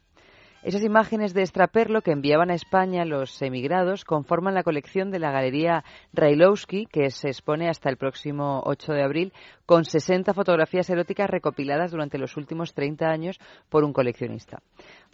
Esas 0.61 0.83
imágenes 0.83 1.33
de 1.33 1.41
extraperlo 1.41 2.01
que 2.01 2.11
enviaban 2.11 2.51
a 2.51 2.53
España 2.53 3.05
los 3.05 3.41
emigrados 3.41 4.03
conforman 4.03 4.55
la 4.55 4.63
colección 4.63 5.09
de 5.09 5.17
la 5.17 5.31
Galería 5.31 5.85
Railowski, 6.11 6.85
que 6.85 7.11
se 7.11 7.29
expone 7.29 7.69
hasta 7.69 7.89
el 7.89 7.95
próximo 7.95 8.61
8 8.65 8.91
de 8.91 9.03
abril, 9.03 9.33
con 9.65 9.85
60 9.85 10.33
fotografías 10.33 10.89
eróticas 10.89 11.29
recopiladas 11.29 11.91
durante 11.91 12.17
los 12.17 12.35
últimos 12.35 12.73
30 12.73 13.07
años 13.07 13.39
por 13.69 13.85
un 13.85 13.93
coleccionista. 13.93 14.61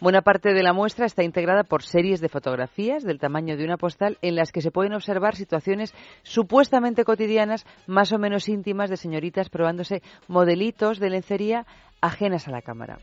Buena 0.00 0.22
parte 0.22 0.52
de 0.52 0.64
la 0.64 0.72
muestra 0.72 1.06
está 1.06 1.22
integrada 1.22 1.62
por 1.62 1.84
series 1.84 2.20
de 2.20 2.28
fotografías 2.28 3.04
del 3.04 3.20
tamaño 3.20 3.56
de 3.56 3.64
una 3.64 3.76
postal 3.76 4.18
en 4.22 4.34
las 4.34 4.50
que 4.50 4.62
se 4.62 4.72
pueden 4.72 4.94
observar 4.94 5.36
situaciones 5.36 5.94
supuestamente 6.24 7.04
cotidianas, 7.04 7.66
más 7.86 8.10
o 8.10 8.18
menos 8.18 8.48
íntimas, 8.48 8.90
de 8.90 8.96
señoritas 8.96 9.48
probándose 9.48 10.02
modelitos 10.26 10.98
de 10.98 11.10
lencería 11.10 11.66
ajenas 12.00 12.48
a 12.48 12.50
la 12.50 12.62
cámara. 12.62 12.98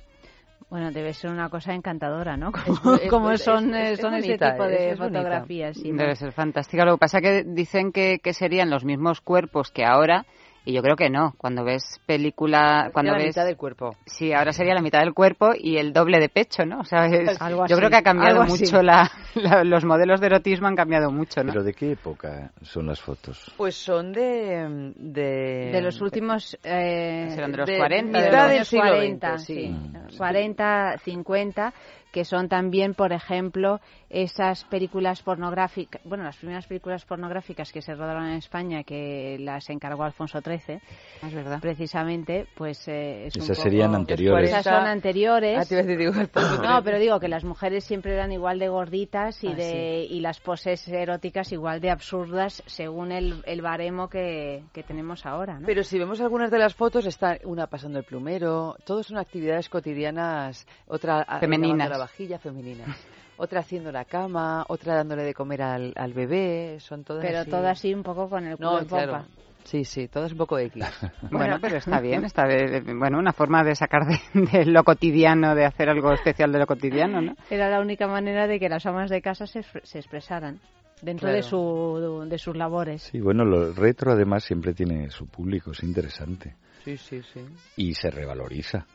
Bueno, 0.74 0.90
debe 0.92 1.14
ser 1.14 1.30
una 1.30 1.50
cosa 1.50 1.72
encantadora, 1.76 2.36
¿no? 2.36 2.52
Es- 2.66 2.80
Como, 2.80 2.96
es- 2.96 3.10
como 3.12 3.32
es- 3.32 3.44
son, 3.44 3.76
es- 3.76 3.90
eh, 3.90 3.92
es 3.94 4.00
son 4.00 4.16
ese 4.16 4.28
bonita, 4.30 4.52
tipo 4.54 4.64
es- 4.64 4.70
de 4.72 4.90
es 4.94 4.98
fotografías. 4.98 5.78
sí, 5.78 5.92
¿no? 5.92 5.98
Debe 6.00 6.16
ser 6.16 6.32
fantástica. 6.32 6.84
Lo 6.84 6.94
que 6.96 6.98
pasa 6.98 7.22
que 7.22 7.44
dicen 7.46 7.92
que, 7.92 8.18
que 8.18 8.34
serían 8.34 8.72
los 8.72 8.84
mismos 8.84 9.22
cuerpos 9.22 9.70
que 9.70 9.86
ahora, 9.86 10.26
y 10.66 10.74
yo 10.74 10.82
creo 10.82 10.96
que 10.96 11.10
no. 11.10 11.34
Cuando 11.38 11.64
ves 11.64 12.00
película, 12.06 12.90
cuando 12.94 13.12
la 13.12 13.18
ves 13.18 13.28
mitad 13.28 13.46
del 13.46 13.58
cuerpo. 13.58 13.96
Sí, 14.06 14.34
ahora 14.34 14.54
sería 14.54 14.74
la 14.74 14.82
mitad 14.82 15.00
del 15.00 15.14
cuerpo 15.14 15.52
y 15.58 15.78
el 15.78 15.94
doble 15.94 16.20
de 16.20 16.30
pecho, 16.30 16.66
¿no? 16.66 16.80
O 16.80 16.84
sea, 16.86 17.06
es- 17.08 17.42
Algo 17.42 17.60
yo 17.60 17.64
así, 17.66 17.76
creo 17.76 17.90
que 17.90 17.96
ha 17.98 18.02
cambiado 18.04 18.44
mucho 18.46 18.82
la, 18.82 19.10
la- 19.36 19.64
los 19.64 19.84
modelos 19.86 20.20
de 20.22 20.28
erotismo 20.28 20.68
han 20.68 20.76
cambiado 20.76 21.12
mucho, 21.12 21.44
¿no? 21.44 21.52
¿Pero 21.52 21.64
de 21.64 21.74
qué 21.74 21.92
época 21.94 22.52
son 22.62 22.88
las 22.88 23.02
fotos? 23.02 23.52
Pues 23.58 23.76
son 23.76 24.12
de... 24.14 24.92
De, 24.96 25.70
de 25.72 25.82
los 25.82 26.00
últimos 26.02 26.58
eh, 26.64 27.28
Serán 27.34 27.52
de 27.52 27.58
los 27.58 27.68
de 27.68 27.78
40, 27.78 28.20
de 28.20 28.26
mitad 28.26 28.44
los 28.48 28.52
del 28.56 28.66
siglo 28.66 28.86
40, 28.90 29.38
XX, 29.38 29.46
sí. 29.46 29.54
sí. 29.56 29.70
Mm. 29.70 30.18
40, 30.18 30.98
50, 31.04 31.74
que 32.14 32.24
son 32.26 32.48
también, 32.48 32.94
por 32.94 33.12
ejemplo, 33.12 33.82
esas 34.10 34.64
películas 34.66 35.24
pornográficas, 35.24 36.00
bueno, 36.06 36.24
las 36.24 36.38
primeras 36.38 36.68
películas 36.68 37.04
pornográficas 37.06 37.74
que 37.74 37.82
se 37.82 37.96
rodaron 37.96 38.28
en 38.28 38.36
España, 38.36 38.84
que 38.84 39.38
las 39.40 39.68
encargó 39.72 40.04
Alfonso 40.04 40.40
XIII, 40.40 40.80
Es 41.24 41.34
verdad. 41.34 41.60
precisamente, 41.60 42.46
pues 42.56 42.88
eh, 42.88 43.26
es 43.26 43.36
un 43.36 43.42
Esas 43.42 43.58
poco- 43.58 43.70
serían 43.70 43.96
anteriores. 43.96 44.50
Esas 44.52 44.64
son 44.64 44.86
anteriores. 44.88 45.58
Ah, 45.60 45.66
te 45.66 45.74
iba 45.74 45.82
a 45.82 45.86
decir, 45.86 45.98
digo, 45.98 46.14
Alfonso 46.14 46.62
No, 46.64 46.84
pero 46.84 47.00
digo 47.00 47.20
que 47.20 47.28
las 47.28 47.44
mujeres 47.44 47.84
siempre 47.84 48.14
eran 48.14 48.32
igual 48.32 48.60
de 48.60 48.68
gorditas 48.70 49.44
y 49.44 49.48
Ah, 49.48 49.56
de 49.56 50.08
y 50.08 50.20
las 50.20 50.40
poses 50.40 50.88
eróticas 50.88 51.52
igual 51.52 51.82
de 51.82 51.90
absurdas 51.90 52.62
según 52.68 53.12
el, 53.12 53.42
el 53.48 53.62
baremo 53.64 54.08
que, 54.08 54.64
que 54.72 54.84
tenemos 54.84 55.26
ahora, 55.26 55.60
¿no? 55.60 55.66
Pero 55.66 55.84
si 55.84 55.98
vemos 55.98 56.22
algunas 56.22 56.52
de 56.52 56.60
las 56.60 56.76
fotos, 56.76 57.08
está 57.08 57.40
una 57.44 57.66
pasando 57.66 57.98
el 57.98 58.06
plumero, 58.06 58.76
todos 58.86 59.08
son 59.08 59.18
actividades 59.18 59.68
cotidianas, 59.68 60.68
otra 60.88 61.26
Femeninas. 61.40 62.03
Vajilla 62.04 62.40
femeninas, 62.40 62.88
otra 63.38 63.60
haciendo 63.62 63.92
la 63.92 64.06
cama, 64.06 64.66
otra 64.68 64.96
dándole 64.96 65.24
de 65.24 65.34
comer 65.34 65.62
al, 65.62 65.94
al 65.96 66.14
bebé, 66.14 66.78
son 66.80 67.04
todas 67.04 67.26
Pero 67.26 67.40
así. 67.40 67.50
todo 67.50 67.68
así 67.68 67.94
un 67.94 68.04
poco 68.04 68.30
con 68.30 68.46
el 68.46 68.58
culo 68.58 68.72
No, 68.72 68.80
en 68.80 68.86
popa. 68.88 69.04
claro. 69.04 69.26
Sí, 69.66 69.86
sí, 69.86 70.10
todas 70.10 70.34
un 70.34 70.38
poco 70.40 70.60
X. 70.60 70.84
Bueno, 71.32 71.58
pero 71.62 71.78
está 71.78 72.02
bien, 72.02 72.26
está 72.26 72.46
bien. 72.46 73.00
Bueno, 73.00 73.18
una 73.18 73.32
forma 73.32 73.64
de 73.64 73.76
sacar 73.76 74.02
de, 74.06 74.20
de 74.52 74.66
lo 74.66 74.84
cotidiano, 74.84 75.56
de 75.56 75.66
hacer 75.66 75.88
algo 75.90 76.12
especial 76.12 76.52
de 76.52 76.60
lo 76.60 76.66
cotidiano, 76.68 77.22
¿no? 77.22 77.36
Era 77.50 77.70
la 77.70 77.80
única 77.80 78.06
manera 78.08 78.46
de 78.46 78.60
que 78.60 78.68
las 78.68 78.86
amas 78.86 79.10
de 79.10 79.22
casa 79.22 79.48
se, 79.48 79.64
se 79.84 80.00
expresaran 80.00 80.60
dentro 81.02 81.30
de, 81.32 81.42
su, 81.44 82.26
de 82.30 82.38
sus 82.38 82.56
labores. 82.58 83.04
Sí, 83.04 83.22
bueno, 83.22 83.46
lo 83.46 83.72
retro 83.74 84.12
además 84.12 84.44
siempre 84.44 84.74
tiene 84.74 85.10
su 85.10 85.28
público, 85.28 85.72
es 85.72 85.82
interesante. 85.84 86.56
Sí, 86.84 86.98
sí, 86.98 87.22
sí. 87.34 87.40
Y 87.78 87.94
se 87.94 88.10
revaloriza. 88.12 88.86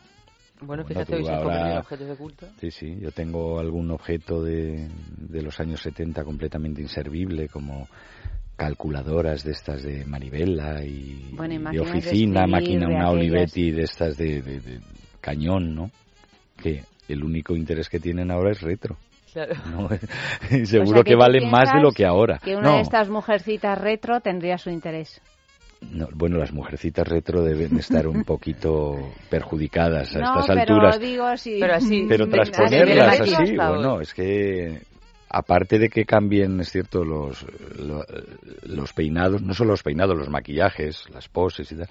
Bueno, 0.60 0.82
Bueno, 0.82 0.84
fíjate, 0.84 1.12
tú 1.12 1.18
hoy 1.18 1.24
se 1.24 1.30
ahora- 1.32 1.78
objetos 1.80 2.08
de 2.08 2.16
culto. 2.16 2.46
Sí, 2.60 2.70
sí, 2.70 2.98
yo 3.00 3.10
tengo 3.12 3.58
algún 3.60 3.90
objeto 3.90 4.42
de, 4.42 4.88
de 5.16 5.42
los 5.42 5.58
años 5.60 5.80
70 5.80 6.24
completamente 6.24 6.80
inservible, 6.82 7.48
como 7.48 7.86
calculadoras 8.56 9.44
de 9.44 9.52
estas 9.52 9.82
de 9.82 10.04
Maribela 10.04 10.82
y, 10.84 11.30
Bueno, 11.36 11.54
y 11.54 11.58
de 11.76 11.80
oficina, 11.80 12.40
escribir, 12.40 12.48
máquina, 12.48 12.80
de 12.80 12.94
una 12.94 13.08
aquellas. 13.08 13.12
Olivetti 13.12 13.70
de 13.70 13.82
estas 13.82 14.16
de, 14.16 14.42
de- 14.42 14.60
de 14.60 14.80
cañón, 15.20 15.74
¿no? 15.74 15.90
Que 16.60 16.82
el 17.08 17.22
único 17.22 17.54
interés 17.54 17.88
que 17.88 18.00
tienen 18.00 18.30
ahora 18.32 18.50
es 18.50 18.60
retro. 18.60 18.96
Claro. 19.32 19.54
¿no? 19.70 19.86
O 20.50 20.56
Y 20.56 20.66
sea, 20.66 20.80
Seguro 20.84 21.04
que 21.04 21.10
que, 21.10 21.16
valen 21.16 21.48
más 21.50 21.72
de 21.72 21.80
lo 21.80 21.92
que 21.92 22.04
ahora. 22.04 22.38
Que 22.42 22.56
una 22.56 22.70
no, 22.70 22.74
de 22.76 22.80
estas 22.82 23.08
mujercitas 23.08 23.78
retro 23.80 24.20
tendría 24.20 24.58
su 24.58 24.70
interés. 24.70 25.20
No, 25.92 26.08
bueno, 26.14 26.38
las 26.38 26.52
mujercitas 26.52 27.06
retro 27.06 27.42
deben 27.42 27.76
estar 27.78 28.06
un 28.06 28.24
poquito 28.24 28.94
perjudicadas 29.30 30.14
a 30.16 30.20
no, 30.20 30.40
estas 30.40 30.46
pero 30.46 30.60
alturas. 30.60 31.00
digo 31.00 31.36
si... 31.36 31.58
Pero 31.60 31.74
así- 31.74 32.06
Pero 32.08 32.24
Sí, 32.26 32.30
transponerlas 32.30 33.20
así, 33.20 33.56
bueno, 33.56 34.00
es 34.00 34.12
que 34.14 34.82
aparte 35.30 35.78
de 35.78 35.88
que 35.90 36.04
cambien, 36.06 36.58
es 36.60 36.70
cierto, 36.72 37.04
los, 37.04 37.44
lo- 37.78 38.04
los 38.64 38.92
peinados, 38.94 39.42
no 39.42 39.52
solo 39.54 39.70
los 39.72 39.82
peinados, 39.82 40.16
los 40.16 40.30
maquillajes, 40.30 41.04
las 41.12 41.28
poses 41.28 41.70
y 41.70 41.76
tal, 41.76 41.88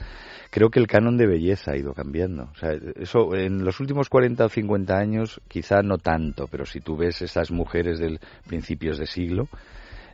creo 0.49 0.69
que 0.69 0.79
el 0.79 0.87
canon 0.87 1.17
de 1.17 1.27
belleza 1.27 1.71
ha 1.71 1.77
ido 1.77 1.93
cambiando. 1.93 2.49
O 2.51 2.55
sea, 2.55 2.71
eso 2.95 3.35
en 3.35 3.63
los 3.63 3.79
últimos 3.79 4.09
40 4.09 4.45
o 4.45 4.49
50 4.49 4.97
años 4.97 5.39
quizá 5.47 5.81
no 5.83 5.97
tanto, 5.99 6.47
pero 6.47 6.65
si 6.65 6.81
tú 6.81 6.97
ves 6.97 7.21
esas 7.21 7.51
mujeres 7.51 7.99
del 7.99 8.19
principios 8.47 8.97
de 8.97 9.05
siglo, 9.05 9.47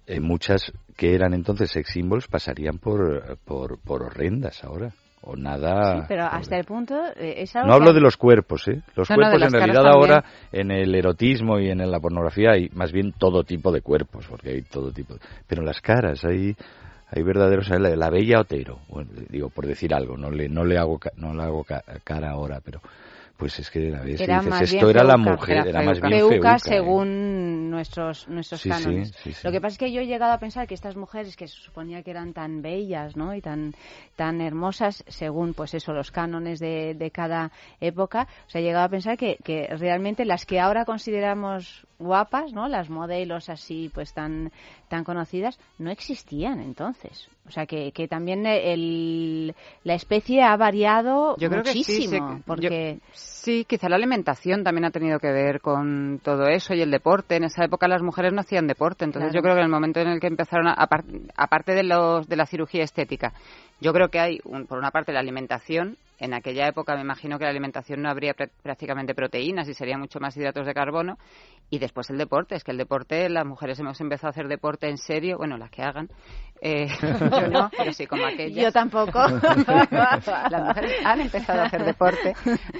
eh, 0.07 0.19
muchas 0.19 0.71
que 0.97 1.15
eran 1.15 1.33
entonces 1.33 1.71
sex 1.71 1.89
symbols 1.91 2.27
pasarían 2.27 2.77
por, 2.77 3.37
por, 3.45 3.79
por 3.79 4.03
horrendas 4.03 4.63
ahora. 4.63 4.91
O 5.25 5.37
nada. 5.37 6.01
Sí, 6.01 6.05
pero 6.09 6.25
hasta 6.25 6.57
el 6.57 6.65
punto... 6.65 6.95
eh, 7.15 7.35
es 7.37 7.55
algo 7.55 7.69
No 7.69 7.73
hablo 7.75 7.91
que- 7.91 7.93
de 7.93 8.01
los 8.01 8.17
cuerpos, 8.17 8.67
¿eh? 8.67 8.81
Los 8.93 9.09
No, 9.09 9.15
cuerpos 9.15 9.41
en 9.41 9.51
realidad 9.53 9.87
ahora 9.87 10.21
en 10.51 10.69
el 10.69 10.93
erotismo 10.93 11.59
y 11.59 11.69
en 11.69 11.77
la 11.89 11.99
pornografía 12.01 12.51
hay 12.51 12.67
más 12.73 12.91
bien 12.91 13.13
todo 13.17 13.45
tipo 13.45 13.71
de 13.71 13.79
cuerpos, 13.79 14.25
porque 14.27 14.49
hay 14.49 14.61
todo 14.63 14.91
tipo. 14.91 15.15
Pero 15.47 15.61
en 15.61 15.67
las 15.67 15.79
caras 15.79 16.25
hay 16.25 16.55
hay 17.15 17.23
verdaderos 17.23 17.69
la, 17.69 17.95
la 17.95 18.09
bella 18.09 18.41
Otero, 18.41 18.79
bueno, 18.89 19.11
digo 19.29 19.49
por 19.49 19.65
decir 19.65 19.93
algo, 19.93 20.17
no 20.17 20.29
le 20.29 20.49
no 20.49 20.65
le 20.65 20.77
hago 20.77 20.99
no 21.15 21.33
le 21.33 21.43
hago 21.43 21.63
ca- 21.63 21.83
cara 22.03 22.31
ahora, 22.31 22.59
pero 22.59 22.81
pues 23.43 23.59
es 23.59 23.69
que 23.69 23.89
la 23.89 23.99
ves 23.99 24.21
y 24.21 24.23
Era 24.23 24.39
dices, 24.39 24.71
esto 24.73 24.89
era 24.89 25.03
la 25.03 25.17
mujer, 25.17 25.57
Era 25.57 25.69
era, 25.69 25.81
más 25.81 25.99
bien 25.99 26.13
Feuca 26.13 26.29
feuca, 26.29 26.55
¿eh? 26.55 26.59
según 26.59 27.69
nuestros 27.69 28.25
nuestros 28.29 28.61
Sí, 28.61 28.69
cánones. 28.69 29.11
sí, 29.21 29.33
sí. 29.33 29.41
Lo 29.43 29.51
que 29.51 29.59
pasa 29.59 29.73
es 29.73 29.77
que 29.79 29.91
yo 29.91 29.99
he 29.99 30.05
llegado 30.07 30.31
a 30.31 30.37
pensar 30.37 30.65
que 30.65 30.73
estas 30.73 30.95
mujeres 30.95 31.35
que 31.35 31.49
se 31.49 31.57
suponía 31.57 32.03
que 32.03 32.11
eran 32.11 32.31
tan 32.31 32.61
bellas, 32.61 33.17
¿no? 33.17 33.35
Y 33.35 33.41
tan 33.41 33.73
tan 34.15 34.39
hermosas 34.39 35.03
según 35.09 35.53
pues 35.53 35.73
eso 35.73 35.91
los 35.91 36.09
cánones 36.09 36.61
de, 36.61 36.93
de 36.93 37.11
cada 37.11 37.51
época, 37.81 38.29
o 38.47 38.49
sea, 38.49 38.61
he 38.61 38.63
llegado 38.63 38.85
a 38.85 38.89
pensar 38.89 39.17
que, 39.17 39.35
que 39.43 39.67
realmente 39.77 40.23
las 40.23 40.45
que 40.45 40.61
ahora 40.61 40.85
consideramos 40.85 41.85
guapas, 42.03 42.53
¿no? 42.53 42.67
Las 42.67 42.89
modelos 42.89 43.49
así 43.49 43.89
pues 43.93 44.13
tan 44.13 44.51
tan 44.89 45.03
conocidas 45.03 45.57
no 45.79 45.89
existían 45.89 46.59
entonces. 46.59 47.27
O 47.47 47.51
sea, 47.51 47.65
que, 47.65 47.91
que 47.91 48.07
también 48.07 48.45
el, 48.45 49.53
la 49.83 49.95
especie 49.95 50.41
ha 50.43 50.55
variado 50.55 51.35
Yo 51.37 51.49
creo 51.49 51.63
que 51.63 51.71
sí, 51.71 51.77
muchísimo, 51.79 52.35
sí, 52.37 52.43
porque 52.45 52.95
yo- 52.95 53.01
sí, 53.13 53.65
quizá 53.67 53.89
la 53.89 53.95
alimentación 53.97 54.63
también 54.63 54.85
ha 54.85 54.91
tenido 54.91 55.19
que 55.19 55.31
ver 55.31 55.59
con 55.59 56.21
todo 56.23 56.47
eso 56.47 56.73
y 56.73 56.81
el 56.81 56.91
deporte. 56.91 57.35
En 57.35 57.43
esa 57.43 57.65
época 57.65 57.87
las 57.87 58.01
mujeres 58.01 58.31
no 58.33 58.41
hacían 58.41 58.67
deporte, 58.67 59.03
entonces 59.03 59.31
Claro. 59.31 59.39
yo 59.39 59.43
creo 59.43 59.55
que 59.55 59.59
en 59.61 59.65
el 59.65 59.71
momento 59.71 59.99
en 59.99 60.07
el 60.09 60.19
que 60.19 60.27
empezaron, 60.27 60.67
a, 60.67 60.75
apar- 60.75 61.03
aparte 61.35 61.73
de, 61.73 61.83
los, 61.83 62.27
de 62.27 62.35
la 62.35 62.45
cirugía 62.45 62.83
estética, 62.83 63.33
yo 63.81 63.91
creo 63.93 64.09
que 64.09 64.19
hay, 64.19 64.39
un- 64.45 64.65
por 64.67 64.77
una 64.77 64.91
parte, 64.91 65.11
la 65.11 65.19
alimentación. 65.19 65.97
En 66.19 66.33
aquella 66.33 66.67
época 66.67 66.95
me 66.95 67.01
imagino 67.01 67.37
que 67.37 67.45
la 67.45 67.49
alimentación 67.49 68.01
no 68.01 68.09
habría 68.09 68.33
pr- 68.35 68.51
prácticamente 68.61 69.15
proteínas 69.15 69.67
y 69.67 69.73
sería 69.73 69.97
mucho 69.97 70.19
más 70.19 70.35
hidratos 70.37 70.65
de 70.65 70.73
carbono. 70.73 71.17
Y 71.69 71.79
después 71.79 72.09
el 72.09 72.17
deporte, 72.17 72.55
es 72.55 72.63
que 72.63 72.71
el 72.71 72.77
deporte, 72.77 73.27
las 73.29 73.45
mujeres 73.45 73.79
hemos 73.79 73.99
empezado 73.99 74.27
a 74.27 74.31
hacer 74.31 74.47
deporte 74.47 74.87
en 74.89 74.97
serio, 74.97 75.37
bueno, 75.37 75.57
las 75.57 75.71
que 75.71 75.81
hagan. 75.81 76.09
Eh, 76.61 76.87
yo 77.31 77.47
no, 77.51 77.69
yo 77.83 77.91
sí 77.93 78.05
como 78.07 78.25
aquellas. 78.25 78.63
Yo 78.63 78.71
tampoco. 78.71 79.19
Las 80.49 80.63
mujeres 80.63 80.93
han 81.03 81.21
empezado 81.21 81.61
a 81.61 81.65
hacer 81.65 81.83
deporte 81.83 82.33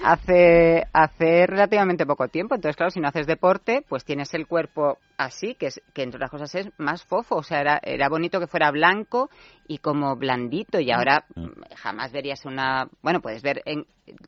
hace, 0.03 0.83
hace 0.93 1.45
relativamente 1.47 2.05
poco 2.05 2.27
tiempo. 2.27 2.55
Entonces, 2.55 2.77
claro, 2.77 2.91
si 2.91 2.99
no 2.99 3.07
haces 3.09 3.27
deporte, 3.27 3.83
pues 3.87 4.05
tienes 4.05 4.33
el 4.33 4.47
cuerpo 4.47 4.99
así, 5.17 5.55
que, 5.55 5.67
es, 5.67 5.81
que 5.93 6.03
entre 6.03 6.17
otras 6.17 6.31
cosas 6.31 6.55
es 6.55 6.69
más 6.77 7.03
fofo. 7.03 7.35
O 7.35 7.43
sea, 7.43 7.59
era, 7.59 7.79
era 7.83 8.07
bonito 8.09 8.39
que 8.39 8.47
fuera 8.47 8.71
blanco 8.71 9.29
y 9.67 9.79
como 9.79 10.15
blandito. 10.15 10.79
Y 10.79 10.91
ahora 10.91 11.25
mm, 11.35 11.73
jamás 11.75 12.11
verías 12.11 12.45
una... 12.45 12.87
Bueno, 13.01 13.19
puedes 13.33 13.43
ver... 13.43 13.61
En, 13.65 13.85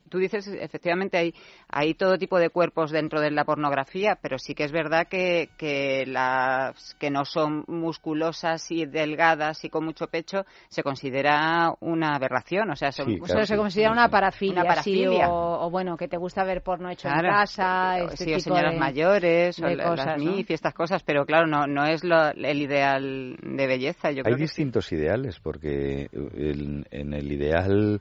tú 0.10 0.20
dices, 0.20 0.48
efectivamente, 0.48 1.18
hay, 1.18 1.34
hay 1.68 1.96
todo 1.96 2.18
tipo 2.18 2.40
de 2.40 2.50
cuerpos 2.50 2.92
dentro 2.92 3.20
de 3.20 3.30
la 3.30 3.44
pornografía, 3.44 4.18
pero 4.22 4.38
sí 4.40 4.56
que 4.56 4.64
es 4.64 4.72
verdad 4.72 5.08
que, 5.10 5.50
que 5.58 6.06
las 6.08 6.96
que 6.98 7.10
no 7.10 7.26
son 7.26 7.66
musculosas 7.68 8.72
y 8.72 8.86
delgadas 8.86 9.64
y 9.66 9.70
con 9.70 9.84
mucho 9.84 10.08
pecho 10.08 10.46
se 10.70 10.82
considera 10.82 11.74
una 11.82 12.16
aberración. 12.16 12.72
O 12.72 12.76
sea, 12.76 12.92
son, 12.94 13.06
Sí, 13.08 13.20
O 13.22 13.28
sea, 13.28 13.46
se 13.46 13.58
considera 13.58 13.92
una 13.92 14.10
parafilia, 14.10 14.54
Una 14.54 14.62
sí, 14.64 14.68
parafilia. 14.70 15.30
o, 15.30 15.66
o 15.66 15.70
bueno, 15.70 15.98
que 15.98 16.08
te 16.08 16.18
gusta 16.18 16.44
ver 16.46 16.62
porno 16.64 16.90
hecho 16.90 17.10
Claro. 17.10 17.28
en 17.28 17.34
casa, 17.34 17.96
O 18.02 18.08
este 18.12 18.26
sí, 18.26 18.34
o 18.34 18.40
señoras 18.40 18.74
de, 18.74 18.80
mayores, 18.80 19.60
o 19.62 19.68
de 19.68 19.78
cosas, 19.78 20.06
las 20.06 20.18
¿no? 20.24 20.32
MIF 20.32 20.50
y 20.52 20.54
estas 20.54 20.74
cosas, 20.74 21.04
pero 21.04 21.26
claro, 21.26 21.48
no, 21.48 21.68
no 21.68 21.86
es 21.86 22.04
lo- 22.04 22.30
el 22.30 22.62
ideal 22.62 23.36
de 23.42 23.68
belleza. 23.68 24.12
Yo 24.12 24.20
Hay 24.20 24.24
creo 24.24 24.38
que 24.38 24.48
sí. 24.48 24.54
distintos 24.64 24.90
ideales, 24.94 25.40
porque 25.42 26.08
el- 26.14 26.88
en 26.92 27.14
el 27.14 27.32
ideal 27.32 28.00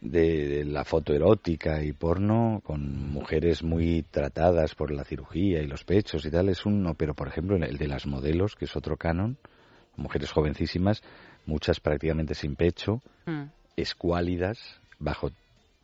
de, 0.00 0.48
de 0.48 0.64
la 0.64 0.84
foto 0.84 1.12
erótica 1.12 1.82
y 1.82 1.92
porno, 1.92 2.60
con 2.64 3.10
mujeres 3.12 3.62
muy 3.62 4.02
tratadas 4.10 4.74
por 4.74 4.90
la 4.90 5.04
cirugía 5.04 5.60
y 5.60 5.66
los 5.66 5.84
pechos 5.84 6.24
y 6.24 6.30
tal, 6.30 6.48
es 6.48 6.64
uno, 6.66 6.94
pero 6.94 7.14
por 7.14 7.28
ejemplo 7.28 7.56
el 7.56 7.76
de 7.76 7.88
las 7.88 8.06
modelos, 8.06 8.56
que 8.56 8.64
es 8.64 8.76
otro 8.76 8.96
canon, 8.96 9.36
mujeres 9.96 10.30
jovencísimas, 10.32 11.02
muchas 11.46 11.80
prácticamente 11.80 12.34
sin 12.34 12.56
pecho, 12.56 13.02
Mm. 13.26 13.50
escuálidas, 13.76 14.80
bajo 14.98 15.30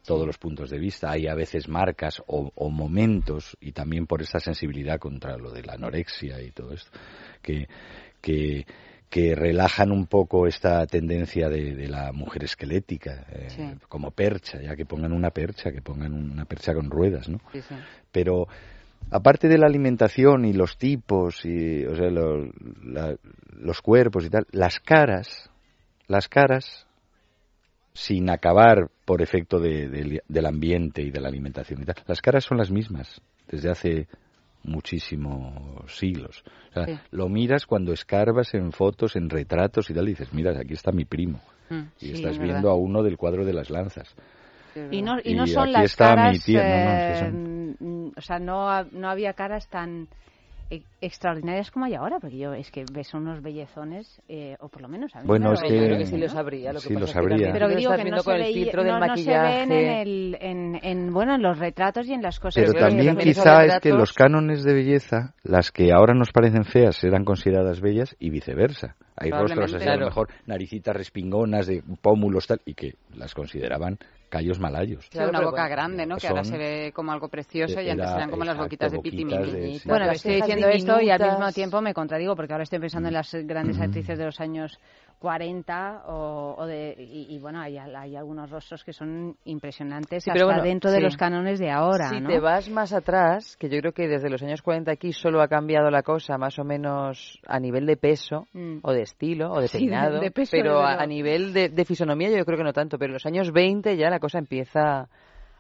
todos 0.07 0.27
los 0.27 0.39
puntos 0.39 0.71
de 0.71 0.79
vista. 0.79 1.11
Hay 1.11 1.27
a 1.27 1.35
veces 1.35 1.69
marcas 1.69 2.23
o, 2.27 2.51
o 2.55 2.71
momentos, 2.71 3.57
y 3.61 3.73
también 3.73 4.07
por 4.07 4.23
esa 4.23 4.39
sensibilidad 4.39 4.99
contra 4.99 5.37
lo 5.37 5.51
de 5.51 5.63
la 5.63 5.75
anorexia 5.75 6.41
y 6.41 6.51
todo 6.53 6.73
esto, 6.73 6.91
que, 7.43 7.69
que, 8.21 8.65
que 9.17 9.35
relajan 9.35 9.93
un 9.93 10.05
poco 10.07 10.47
esta 10.47 10.87
tendencia 10.87 11.49
de, 11.49 11.75
de 11.75 11.89
la 11.89 12.13
mujer 12.13 12.45
esquelética, 12.45 13.25
eh, 13.33 13.49
Sí. 13.49 13.63
como 13.89 14.11
percha, 14.11 14.61
ya 14.61 14.77
que 14.77 14.85
pongan 14.85 15.11
una 15.15 15.31
percha, 15.31 15.73
que 15.73 15.81
pongan 15.81 16.13
una 16.13 16.45
percha 16.45 16.75
con 16.75 16.91
ruedas, 16.91 17.27
¿no? 17.27 17.39
Sí, 17.51 17.63
sí. 17.63 17.75
Pero 18.13 18.47
aparte 19.11 19.49
de 19.49 19.57
la 19.57 19.69
alimentación 19.69 20.45
y 20.45 20.53
los 20.53 20.77
tipos 20.77 21.47
y 21.47 21.87
o 21.87 21.97
sea, 21.97 22.11
lo- 22.11 22.45
la- 22.85 23.17
los 23.59 23.81
cuerpos 23.81 24.27
y 24.27 24.29
tal, 24.29 24.47
las 24.53 24.81
caras, 24.81 25.49
las 26.09 26.29
caras 26.29 26.87
sin 27.95 28.29
acabar 28.29 28.91
por 29.07 29.23
efecto 29.23 29.59
de- 29.59 29.89
del- 29.89 30.21
del 30.29 30.45
ambiente 30.47 31.01
y 31.01 31.11
de 31.11 31.21
la 31.23 31.29
alimentación 31.29 31.81
y 31.81 31.87
tal, 31.87 31.97
las 32.07 32.21
caras 32.21 32.45
son 32.45 32.59
las 32.59 32.71
mismas 32.71 33.23
desde 33.49 33.71
hace 33.71 34.09
muchísimos 34.67 35.97
siglos. 35.97 36.43
O 36.71 36.73
sea, 36.73 36.87
Sí. 36.87 36.99
Lo 37.11 37.29
miras 37.29 37.67
cuando 37.67 37.93
escarbas 37.93 38.55
en 38.55 38.73
fotos, 38.73 39.17
en 39.17 39.31
retratos 39.31 39.89
y 39.91 39.95
tal, 39.95 40.07
y 40.07 40.11
dices, 40.13 40.33
mira, 40.33 40.53
aquí 40.59 40.75
está 40.75 40.93
mi 40.93 41.05
primo. 41.05 41.41
Mm, 41.71 41.83
Y 42.01 42.07
sí, 42.07 42.13
estás 42.13 42.33
es 42.33 42.39
viendo 42.39 42.55
verdad. 42.69 42.73
a 42.73 42.75
uno 42.77 43.03
del 43.03 43.17
cuadro 43.17 43.45
de 43.45 43.53
las 43.53 43.71
lanzas. 43.71 44.15
Y 44.91 45.01
no, 45.03 45.17
y 45.25 45.35
no 45.35 45.45
Y 45.45 45.49
son 45.49 45.65
aquí 45.65 45.73
las 45.73 45.85
está 45.85 46.11
mi 46.11 46.17
caras, 46.17 46.45
tía, 46.45 46.63
no, 46.63 46.85
no, 46.85 46.97
es 46.99 47.13
que 47.13 47.19
son- 47.25 48.13
o 48.17 48.21
sea, 48.21 48.39
no, 48.39 48.69
ha- 48.71 48.87
no 48.93 49.09
había 49.09 49.33
caras 49.33 49.69
tan 49.69 50.09
e- 50.71 50.83
extraordinarias 51.01 51.71
como 51.71 51.85
hay 51.87 51.95
ahora, 51.95 52.19
porque 52.21 52.39
yo 52.39 52.53
es 52.53 52.71
que 52.71 52.85
ves 52.93 53.15
unos 53.15 53.41
bellezones, 53.43 54.21
eh, 54.29 54.57
o 54.61 54.69
por 54.69 54.83
lo 54.83 54.89
menos 54.89 55.15
a 55.15 55.21
mí 55.21 55.27
Bueno, 55.27 55.49
me 55.51 55.55
es 55.55 55.63
que- 55.63 55.69
creo 55.69 55.99
que 55.99 56.07
sí 56.07 56.17
los 56.19 56.35
habría. 56.35 56.73
Lo 56.73 56.81
que 56.81 56.89
sí 56.89 56.95
pasa 56.95 57.01
los 57.01 57.11
es 57.11 57.15
que 57.15 57.19
habría. 57.21 57.37
también 57.37 57.53
pero 57.53 57.69
digo 57.69 57.81
estás 57.81 57.97
que 57.97 58.03
viendo 58.03 58.17
no 58.17 58.23
se, 58.23 58.31
con 58.31 58.35
el 58.35 58.43
veía- 58.43 58.55
filtro 58.65 58.83
del 58.85 58.93
no, 58.93 58.99
no 58.99 59.05
se 59.05 59.09
maquillaje. 59.11 59.59
ven 59.61 59.73
en, 59.73 59.91
el, 59.91 60.39
en, 60.41 60.81
en, 60.83 61.13
bueno, 61.13 61.35
en 61.37 61.43
los 61.43 61.59
retratos 61.59 62.07
y 62.09 62.13
en 62.15 62.23
las 62.23 62.41
cosas. 62.41 62.63
Pero 62.65 62.73
que- 62.73 62.81
también 62.81 63.17
que- 63.17 63.25
quizá 63.25 63.65
es 63.65 63.79
que 63.81 63.91
los 63.91 64.13
cánones 64.13 64.65
de 64.65 64.75
belleza, 64.75 65.35
las 65.45 65.71
que 65.71 65.93
ahora 65.93 66.15
nos 66.15 66.33
parecen 66.33 66.65
feas, 66.65 67.03
eran 67.05 67.25
consideradas 67.25 67.81
bellas 67.81 68.17
y 68.19 68.31
viceversa. 68.31 68.97
Hay 69.17 69.31
rostros 69.31 69.65
así, 69.73 69.75
a 69.77 69.79
lo 69.79 69.85
Claro. 69.85 70.07
mejor 70.07 70.29
naricitas 70.47 70.95
respingonas, 70.97 71.67
de 71.67 71.83
pómulos 72.03 72.47
tal, 72.47 72.61
y 72.65 72.75
que 72.75 72.95
las 73.17 73.35
consideraban 73.35 73.99
callos 74.29 74.59
malayos. 74.59 75.07
Sí, 75.11 75.19
una 75.19 75.41
boca 75.41 75.69
grande, 75.69 76.05
¿no? 76.05 76.17
Que 76.17 76.27
ahora 76.29 76.43
Son- 76.45 76.53
se 76.53 76.59
ve 76.59 76.93
como 76.95 77.13
algo 77.13 77.29
precioso 77.29 77.81
y 77.81 77.89
antes 77.89 78.07
Era- 78.09 78.17
eran 78.17 78.31
como 78.31 78.45
las 78.45 78.59
boquitas 78.59 78.91
de 78.91 78.99
de- 78.99 79.03
pitimini. 79.03 79.79
sí. 79.79 79.89
Bueno, 79.89 80.11
estoy 80.11 80.35
diciendo 80.35 80.69
esto 80.69 81.01
y 81.01 81.11
al 81.11 81.19
diminutas. 81.19 81.39
mismo 81.39 81.53
tiempo 81.53 81.81
me 81.81 81.95
contradigo 81.95 82.35
porque 82.37 82.53
ahora 82.53 82.65
estoy 82.65 82.81
pensando 82.81 83.09
en 83.09 83.15
las 83.15 83.33
grandes 83.35 83.81
actrices 83.81 84.19
de 84.19 84.25
los 84.25 84.41
años 84.41 84.79
40 85.19 86.03
o, 86.07 86.55
o 86.59 86.67
de 86.67 86.95
y, 86.99 87.35
y, 87.35 87.39
bueno 87.39 87.61
hay, 87.61 87.79
hay 87.79 88.17
algunos 88.17 88.51
rostros 88.51 88.85
que 88.85 88.93
son 88.93 89.37
impresionantes 89.45 90.25
Sí, 90.25 90.31
hasta 90.31 90.35
pero 90.35 90.47
bueno, 90.47 90.63
dentro 90.63 90.91
de 90.91 91.01
los 91.01 91.17
cánones 91.17 91.59
de 91.59 91.71
ahora 91.71 92.11
Si 92.11 92.21
¿no? 92.21 92.29
te 92.29 92.39
vas 92.41 92.69
más 92.69 92.93
atrás, 92.93 93.57
que 93.57 93.69
yo 93.69 93.81
creo 93.81 93.93
que 93.93 94.09
desde 94.09 94.29
los 94.31 94.43
años 94.43 94.63
40 94.63 94.93
aquí 94.93 95.13
solo 95.13 95.41
ha 95.41 95.49
cambiado 95.49 95.91
la 95.91 96.03
cosa, 96.03 96.37
más 96.39 96.59
o 96.59 96.65
menos 96.65 97.41
a 97.47 97.59
nivel 97.59 97.87
de 97.87 97.97
peso, 97.97 98.47
Mm. 98.53 98.79
o 98.83 98.93
de 98.93 99.03
estilo, 99.03 99.51
o 99.53 99.61
de 99.61 99.69
Sí, 99.69 99.79
de- 99.79 99.91
peinado, 99.91 100.21
de 100.21 100.31
peso, 100.31 100.51
pero 100.53 100.81
a, 100.81 100.95
a 101.03 101.07
nivel 101.07 101.53
de, 101.53 101.69
de 101.69 101.85
fisonomía 101.85 102.31
yo 102.31 102.45
creo 102.45 102.59
que 102.59 102.65
no 102.65 102.73
tanto, 102.73 102.99
pero 102.99 103.11
en 103.11 103.15
los 103.15 103.27
años 103.27 103.53
20 103.53 103.97
ya 103.97 104.11
la 104.11 104.19
cosa 104.21 104.39
empieza 104.39 105.09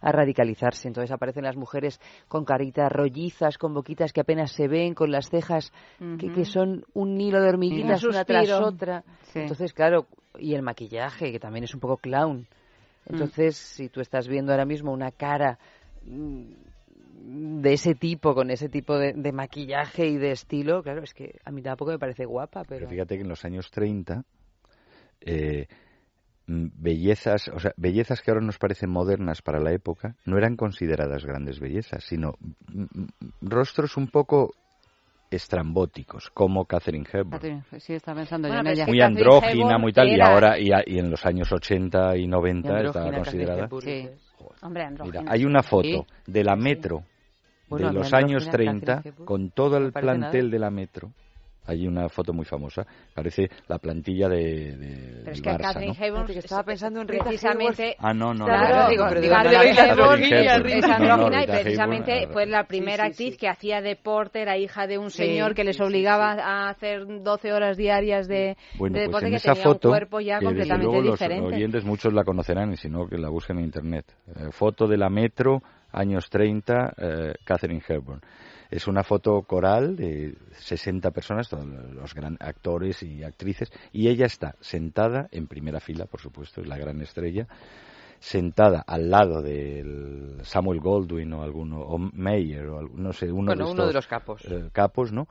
a 0.00 0.12
radicalizarse. 0.12 0.88
Entonces 0.88 1.10
aparecen 1.10 1.44
las 1.44 1.56
mujeres 1.56 2.00
con 2.28 2.44
caritas 2.44 2.90
rollizas, 2.90 3.58
con 3.58 3.74
boquitas 3.74 4.12
que 4.12 4.20
apenas 4.20 4.52
se 4.52 4.68
ven, 4.68 4.94
con 4.94 5.10
las 5.10 5.30
cejas 5.30 5.72
que, 6.18 6.32
que 6.32 6.44
son 6.44 6.84
un 6.94 7.20
hilo 7.20 7.40
de 7.40 7.48
hormiguitas 7.48 8.02
Un 8.04 8.10
una 8.10 8.24
tras 8.24 8.50
otra. 8.50 9.04
Sí. 9.32 9.40
Entonces, 9.40 9.72
claro, 9.72 10.06
y 10.38 10.54
el 10.54 10.62
maquillaje, 10.62 11.32
que 11.32 11.40
también 11.40 11.64
es 11.64 11.74
un 11.74 11.80
poco 11.80 11.96
clown. 11.96 12.46
Entonces, 13.06 13.56
si 13.56 13.88
tú 13.88 14.00
estás 14.00 14.26
viendo 14.26 14.52
ahora 14.52 14.64
mismo 14.64 14.92
una 14.92 15.12
cara 15.12 15.58
mm, 16.04 17.60
de 17.62 17.72
ese 17.72 17.94
tipo, 17.94 18.34
con 18.34 18.50
ese 18.50 18.68
tipo 18.68 18.98
de, 18.98 19.12
de 19.12 19.32
maquillaje 19.32 20.06
y 20.06 20.16
de 20.16 20.32
estilo, 20.32 20.82
claro, 20.82 21.02
es 21.02 21.14
que 21.14 21.38
a 21.44 21.50
mí 21.52 21.62
tampoco 21.62 21.92
me 21.92 21.98
parece 21.98 22.24
guapa, 22.24 22.62
pero... 22.64 22.80
Pero 22.80 22.90
fíjate 22.90 23.16
que 23.16 23.22
en 23.22 23.28
los 23.28 23.44
años 23.44 23.70
30, 23.70 24.24
eh, 25.20 25.66
mm, 25.68 25.85
bellezas, 26.46 27.48
o 27.48 27.58
sea, 27.58 27.72
bellezas 27.76 28.22
que 28.22 28.30
ahora 28.30 28.44
nos 28.44 28.58
parecen 28.58 28.90
modernas 28.90 29.42
para 29.42 29.58
la 29.60 29.72
época, 29.72 30.14
no 30.24 30.38
eran 30.38 30.56
consideradas 30.56 31.24
grandes 31.24 31.58
bellezas, 31.60 32.04
sino 32.04 32.34
mm, 32.72 32.82
mm, 32.82 33.06
rostros 33.42 33.96
un 33.96 34.08
poco 34.08 34.54
estrambóticos, 35.30 36.30
como 36.30 36.64
Catherine 36.66 37.04
Hepburn. 37.12 37.30
Catherine, 37.30 37.62
Sí, 37.78 37.94
estaba 37.94 38.18
pensando 38.20 38.48
Bueno, 38.48 38.62
yo 38.62 38.62
en 38.62 38.64
pero 38.64 38.72
es 38.72 38.78
ella. 38.78 38.84
que 38.86 38.90
Muy 38.92 39.00
andrógina, 39.02 39.50
Hepburn 39.66 39.80
muy 39.80 39.92
tal, 39.92 40.08
y 40.08 40.20
ahora, 40.20 40.58
y, 40.58 40.70
y 40.86 40.98
en 40.98 41.10
los 41.10 41.26
años 41.26 41.50
80 41.52 42.16
y 42.16 42.26
90 42.28 42.80
estaba 42.80 43.06
andrógina, 43.06 43.16
considerada. 43.16 43.68
Sí. 43.80 44.08
Hombre 44.62 44.88
Mira, 45.04 45.24
hay 45.26 45.44
una 45.44 45.62
foto 45.62 46.06
Sí. 46.24 46.32
de 46.32 46.44
la 46.44 46.56
Metro 46.56 47.02
de 47.70 47.92
los 47.92 48.12
años 48.12 48.44
Catherine 48.46 48.80
30 48.80 49.00
Hepburn, 49.08 49.24
con 49.26 49.50
todo 49.50 49.76
el 49.78 49.92
plantel 49.92 50.20
nada. 50.44 50.52
de 50.52 50.58
la 50.60 50.70
Metro. 50.70 51.12
Hay 51.66 51.86
una 51.86 52.08
foto 52.08 52.32
muy 52.32 52.44
famosa, 52.44 52.86
parece 53.14 53.48
la 53.68 53.78
plantilla 53.78 54.28
de, 54.28 54.76
de- 54.76 55.20
pero 55.24 55.32
es 55.32 55.40
que 55.42 55.50
Barça, 55.50 55.58
Catherine 55.62 55.86
¿no? 55.88 55.94
Fíjate 55.94 56.32
que 56.32 56.38
estaba 56.38 56.62
pensando 56.62 57.00
en 57.00 57.08
Rita 57.08 57.24
precisamente 57.24 57.96
Ah, 57.98 58.14
no, 58.14 58.32
no, 58.34 58.44
Claro, 58.44 58.84
no, 58.84 58.88
digo, 58.88 59.04
y 61.42 61.46
precisamente 61.46 62.28
fue 62.32 62.46
la 62.46 62.64
primera 62.64 63.04
sí, 63.04 63.10
actriz 63.10 63.32
sí. 63.34 63.38
que 63.38 63.48
hacía 63.48 63.80
deporte, 63.80 64.40
era 64.42 64.56
hija 64.56 64.86
de 64.86 64.98
un 64.98 65.10
Sí, 65.10 65.18
señor 65.18 65.54
que 65.54 65.64
les 65.64 65.76
sí, 65.76 65.82
sí, 65.82 65.86
obligaba 65.86 66.32
a 66.32 66.68
hacer 66.68 67.06
12 67.22 67.52
horas 67.52 67.76
diarias 67.76 68.28
de, 68.28 68.56
Bueno, 68.78 68.94
de 68.98 69.00
pues 69.00 69.08
deporte 69.08 69.26
en 69.26 69.30
que 69.32 69.36
esa 69.36 69.52
tenía 69.52 69.64
foto, 69.64 69.88
un 69.88 69.92
cuerpo 69.92 70.20
ya 70.20 70.40
completamente 70.40 70.84
luego 70.86 71.02
los 71.02 71.18
diferente. 71.18 71.54
oyentes 71.54 71.84
muchos 71.84 72.12
la 72.12 72.24
conocerán 72.24 72.72
y 72.72 72.76
si 72.76 72.88
no 72.88 73.06
que 73.06 73.18
la 73.18 73.28
busquen 73.28 73.58
en 73.58 73.64
internet. 73.64 74.06
Eh, 74.28 74.48
foto 74.52 74.86
de 74.86 74.96
la 74.96 75.08
Metro 75.10 75.62
años 75.92 76.28
30, 76.28 76.94
eh, 76.98 77.34
Catherine 77.44 77.82
Hepburn. 77.86 78.20
Es 78.70 78.86
una 78.88 79.02
foto 79.04 79.42
coral 79.42 79.96
de 79.96 80.36
60 80.58 81.10
personas, 81.12 81.48
todos 81.48 81.66
los 81.66 82.14
gran 82.14 82.36
actores 82.40 83.02
y 83.02 83.22
actrices, 83.22 83.70
y 83.92 84.08
ella 84.08 84.26
está 84.26 84.56
sentada 84.60 85.28
en 85.30 85.46
primera 85.46 85.80
fila, 85.80 86.06
por 86.06 86.20
supuesto, 86.20 86.60
es 86.60 86.66
la 86.66 86.76
gran 86.78 87.00
estrella, 87.00 87.46
sentada 88.18 88.82
al 88.86 89.10
lado 89.10 89.42
del 89.42 90.38
Samuel 90.42 90.80
Goldwyn 90.80 91.32
o 91.34 91.42
alguno, 91.42 91.80
o 91.80 91.98
Mayer, 91.98 92.66
o 92.66 92.82
no 92.82 93.12
sé, 93.12 93.30
uno, 93.30 93.46
Bueno, 93.46 93.66
de, 93.66 93.72
uno 93.72 93.86
de 93.86 93.92
los 93.92 94.06
capos. 94.06 94.44
eh, 94.46 94.70
capos, 94.72 95.12
¿no? 95.12 95.28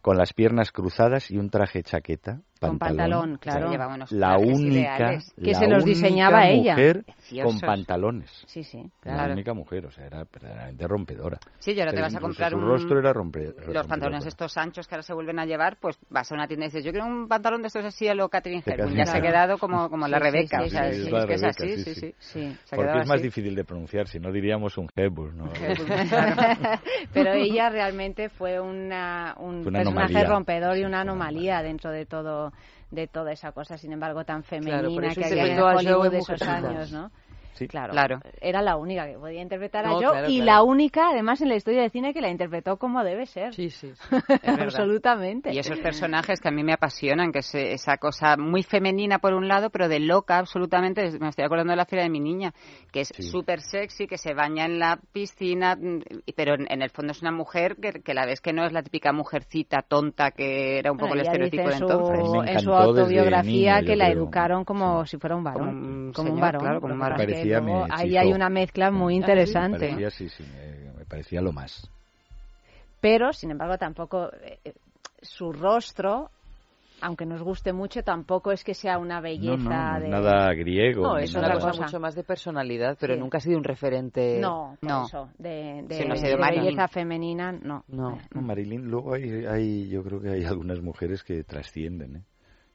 Con 0.00 0.16
las 0.16 0.32
piernas 0.32 0.72
cruzadas 0.72 1.30
y 1.30 1.38
un 1.38 1.48
traje 1.50 1.82
chaqueta, 1.82 2.42
Con 2.68 2.78
pantalón, 2.78 3.36
claro. 3.38 3.70
La 4.10 4.38
única. 4.38 5.18
Que 5.42 5.52
la 5.52 5.58
se 5.58 5.66
los 5.68 5.84
diseñaba 5.84 6.48
ella. 6.48 6.72
mujer 6.72 7.04
con 7.42 7.60
pantalones. 7.60 8.30
Sí, 8.46 8.62
sí, 8.64 8.82
La 9.02 9.14
claro. 9.14 9.32
única 9.32 9.54
mujer, 9.54 9.86
o 9.86 9.90
sea, 9.90 10.06
era 10.06 10.24
verdaderamente 10.24 10.86
rompedora. 10.86 11.38
Sí, 11.58 11.72
y 11.72 11.80
ahora 11.80 11.92
te 11.92 12.00
vas 12.00 12.14
a 12.14 12.20
comprar 12.20 12.50
su 12.52 12.58
un... 12.58 12.64
rostro 12.66 12.98
era 12.98 13.12
rompe- 13.12 13.54
Los 13.72 13.86
pantalones 13.86 14.26
estos 14.26 14.56
anchos 14.56 14.86
que 14.86 14.94
ahora 14.94 15.02
se 15.02 15.14
vuelven 15.14 15.38
a 15.38 15.46
llevar, 15.46 15.76
pues 15.80 15.98
vas 16.10 16.30
a 16.30 16.34
una 16.34 16.46
tienda 16.46 16.66
y 16.66 16.68
dices, 16.68 16.84
yo 16.84 16.92
quiero 16.92 17.06
un 17.06 17.28
pantalón 17.28 17.62
de 17.62 17.68
estos 17.68 17.84
así 17.84 18.06
a 18.08 18.14
lo 18.14 18.28
Catherine 18.28 18.62
Hepburn. 18.64 18.94
Ya 18.94 19.06
se 19.06 19.18
ha 19.18 19.20
quedado 19.20 19.58
como, 19.58 19.88
como 19.90 20.06
la 20.08 20.18
Sí, 20.18 20.24
sí, 20.24 20.30
Rebeca. 20.30 20.62
sí, 20.64 20.70
sea, 20.70 20.92
sí, 20.92 21.00
es, 21.02 21.10
la 21.12 21.26
que 21.26 21.34
es 21.34 21.42
así, 21.44 21.76
sí, 21.76 21.84
sí, 21.84 21.94
sí. 21.94 22.14
sí. 22.18 22.56
Porque 22.74 22.90
es 23.00 23.06
más 23.08 23.10
así. 23.16 23.22
difícil 23.24 23.54
de 23.54 23.64
pronunciar, 23.64 24.06
si 24.08 24.18
no 24.20 24.30
diríamos 24.32 24.78
un 24.78 24.88
Hepburn. 24.94 25.36
¿no? 25.38 25.52
Pero 27.12 27.32
ella 27.32 27.70
realmente 27.70 28.28
fue 28.28 28.60
una, 28.60 29.34
un 29.38 29.64
personaje 29.64 29.88
anomalía. 29.88 30.24
rompedor 30.28 30.76
y 30.78 30.84
una 30.84 31.00
anomalía 31.00 31.62
dentro 31.62 31.90
de 31.90 32.06
todo 32.06 32.51
de 32.90 33.06
toda 33.06 33.32
esa 33.32 33.52
cosa, 33.52 33.78
sin 33.78 33.92
embargo, 33.92 34.24
tan 34.24 34.42
femenina 34.44 35.14
que 35.14 35.24
había 35.24 35.54
en 35.54 35.60
Hollywood 35.60 36.10
de 36.10 36.18
esos 36.18 36.42
años, 36.42 36.92
¿no? 36.92 37.10
Sí. 37.54 37.68
Claro, 37.68 37.92
Claro. 37.92 38.20
era 38.40 38.62
la 38.62 38.76
única 38.76 39.06
que 39.06 39.18
podía 39.18 39.42
interpretar 39.42 39.84
a 39.86 39.90
claro, 39.96 40.28
y 40.28 40.36
claro. 40.40 40.44
la 40.44 40.62
única, 40.62 41.08
además, 41.10 41.40
en 41.42 41.48
la 41.50 41.56
historia 41.56 41.82
de 41.82 41.90
cine 41.90 42.12
que 42.14 42.20
la 42.20 42.30
interpretó 42.30 42.76
como 42.78 43.02
debe 43.04 43.26
ser. 43.26 43.54
Sí, 43.54 43.70
sí. 43.70 43.92
Absolutamente. 44.46 45.52
Y 45.52 45.58
esos 45.58 45.78
personajes 45.80 46.40
que 46.40 46.48
a 46.48 46.52
mí 46.52 46.62
me 46.64 46.72
apasionan, 46.72 47.32
que 47.32 47.40
es 47.40 47.54
esa 47.54 47.96
cosa 47.98 48.36
muy 48.36 48.62
femenina 48.62 49.18
por 49.18 49.34
un 49.34 49.48
lado, 49.48 49.70
pero 49.70 49.88
de 49.88 50.00
loca 50.00 50.38
absolutamente. 50.38 51.18
Me 51.18 51.28
estoy 51.28 51.44
acordando 51.44 51.72
de 51.72 51.76
la 51.76 51.84
fiera 51.86 52.04
de 52.04 52.10
mi 52.10 52.20
niña, 52.20 52.52
que 52.92 53.00
es 53.02 53.08
súper 53.18 53.60
sexy, 53.60 54.06
que 54.06 54.18
se 54.18 54.34
baña 54.34 54.64
en 54.64 54.78
la 54.78 54.98
piscina, 55.12 55.76
y- 56.26 56.32
pero 56.32 56.54
en, 56.54 56.66
en 56.70 56.82
el 56.82 56.90
fondo 56.90 57.12
es 57.12 57.20
una 57.22 57.32
mujer 57.32 57.76
que, 57.76 58.02
que 58.02 58.14
la 58.14 58.26
ves 58.26 58.40
que 58.40 58.52
no 58.52 58.64
es 58.64 58.72
la 58.72 58.82
típica 58.82 59.12
mujercita 59.12 59.82
tonta 59.82 60.30
que 60.30 60.78
era 60.78 60.90
un 60.92 60.98
poco 60.98 61.08
Bueno, 61.08 61.22
el 61.22 61.26
estereotipo 61.26 61.68
de 61.68 61.72
en 61.74 61.78
su, 61.78 61.84
entonces. 61.84 62.54
En 62.54 62.60
su 62.60 62.72
autobiografía 62.72 63.74
niño, 63.76 63.86
que 63.86 63.92
yo 63.92 63.96
la 63.96 64.04
creo. 64.06 64.16
educaron 64.18 64.64
como 64.64 65.04
si 65.06 65.18
fuera 65.18 65.36
un 65.36 65.44
varón. 65.44 65.62
Como 65.62 65.80
un 65.80 66.12
como 66.12 66.28
un 66.30 66.36
señor, 66.36 66.40
varón. 66.40 66.60
claro, 66.62 66.80
como 66.80 66.94
un 66.94 67.00
varón. 67.00 67.18
Que 67.48 67.60
me 67.60 67.86
ahí 67.90 68.16
hay 68.16 68.32
una 68.32 68.48
mezcla 68.48 68.90
muy 68.90 69.14
Me 69.14 69.20
interesante. 69.20 69.78
parecía, 69.88 70.10
sí, 70.10 70.28
sí, 70.28 70.44
me, 70.54 70.92
me 70.98 71.04
parecía 71.04 71.40
lo 71.40 71.52
más. 71.52 71.88
Pero, 73.00 73.32
sin 73.32 73.50
embargo, 73.50 73.76
tampoco 73.78 74.30
eh, 74.42 74.58
eh, 74.64 74.74
su 75.20 75.52
rostro, 75.52 76.30
aunque 77.00 77.26
nos 77.26 77.42
guste 77.42 77.72
mucho, 77.72 78.04
tampoco 78.04 78.52
es 78.52 78.62
que 78.62 78.74
sea 78.74 78.98
una 78.98 79.16
No, 79.16 79.22
belleza 79.22 79.94
no, 79.94 80.00
de... 80.00 80.08
nada 80.08 80.54
griego. 80.54 81.02
No, 81.02 81.18
es 81.18 81.34
una 81.34 81.52
cosa, 81.54 81.68
cosa. 81.70 81.82
mucho 81.82 82.00
más 82.00 82.14
de 82.14 82.22
personalidad, 82.22 82.96
pero 83.00 83.14
Sí. 83.14 83.20
nunca 83.20 83.38
ha 83.38 83.40
sido 83.40 83.58
un 83.58 83.64
referente. 83.64 84.38
No, 84.40 84.76
No. 84.82 85.04
eso, 85.06 85.28
de, 85.38 85.82
de, 85.88 85.94
Sí, 85.96 86.04
no 86.06 86.14
de 86.14 86.36
belleza 86.36 86.86
femenina, 86.86 87.50
no. 87.50 87.84
No. 87.88 88.18
No, 88.34 88.40
Marilyn, 88.42 88.88
luego 88.88 89.14
hay, 89.14 89.46
hay, 89.46 89.88
yo 89.88 90.04
creo 90.04 90.20
que 90.20 90.30
hay 90.30 90.44
algunas 90.44 90.80
mujeres 90.80 91.24
que 91.24 91.42
trascienden. 91.42 92.16
¿eh? 92.16 92.22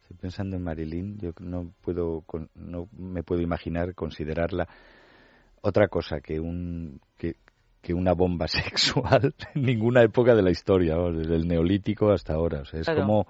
Estoy 0.07 0.17
pensando 0.21 0.55
en 0.55 0.63
Marilyn, 0.63 1.17
yo 1.19 1.31
no 1.41 1.73
puedo, 1.81 2.21
con- 2.21 2.49
no 2.55 2.88
me 2.97 3.23
puedo 3.23 3.41
imaginar 3.41 3.93
considerarla 3.93 4.65
otra 5.61 5.89
cosa 5.89 6.21
que 6.21 6.39
un 6.39 7.01
que, 7.17 7.35
que 7.81 7.93
una 7.93 8.13
bomba 8.13 8.47
sexual 8.47 9.35
en 9.53 9.61
ninguna 9.63 10.03
época 10.03 10.34
de 10.34 10.41
la 10.43 10.49
historia, 10.51 10.95
desde 10.95 11.35
el 11.35 11.45
neolítico 11.45 12.09
hasta 12.11 12.35
ahora. 12.35 12.61
O 12.61 12.65
sea, 12.65 12.79
es 12.79 12.85
Claro. 12.85 13.01
como 13.01 13.27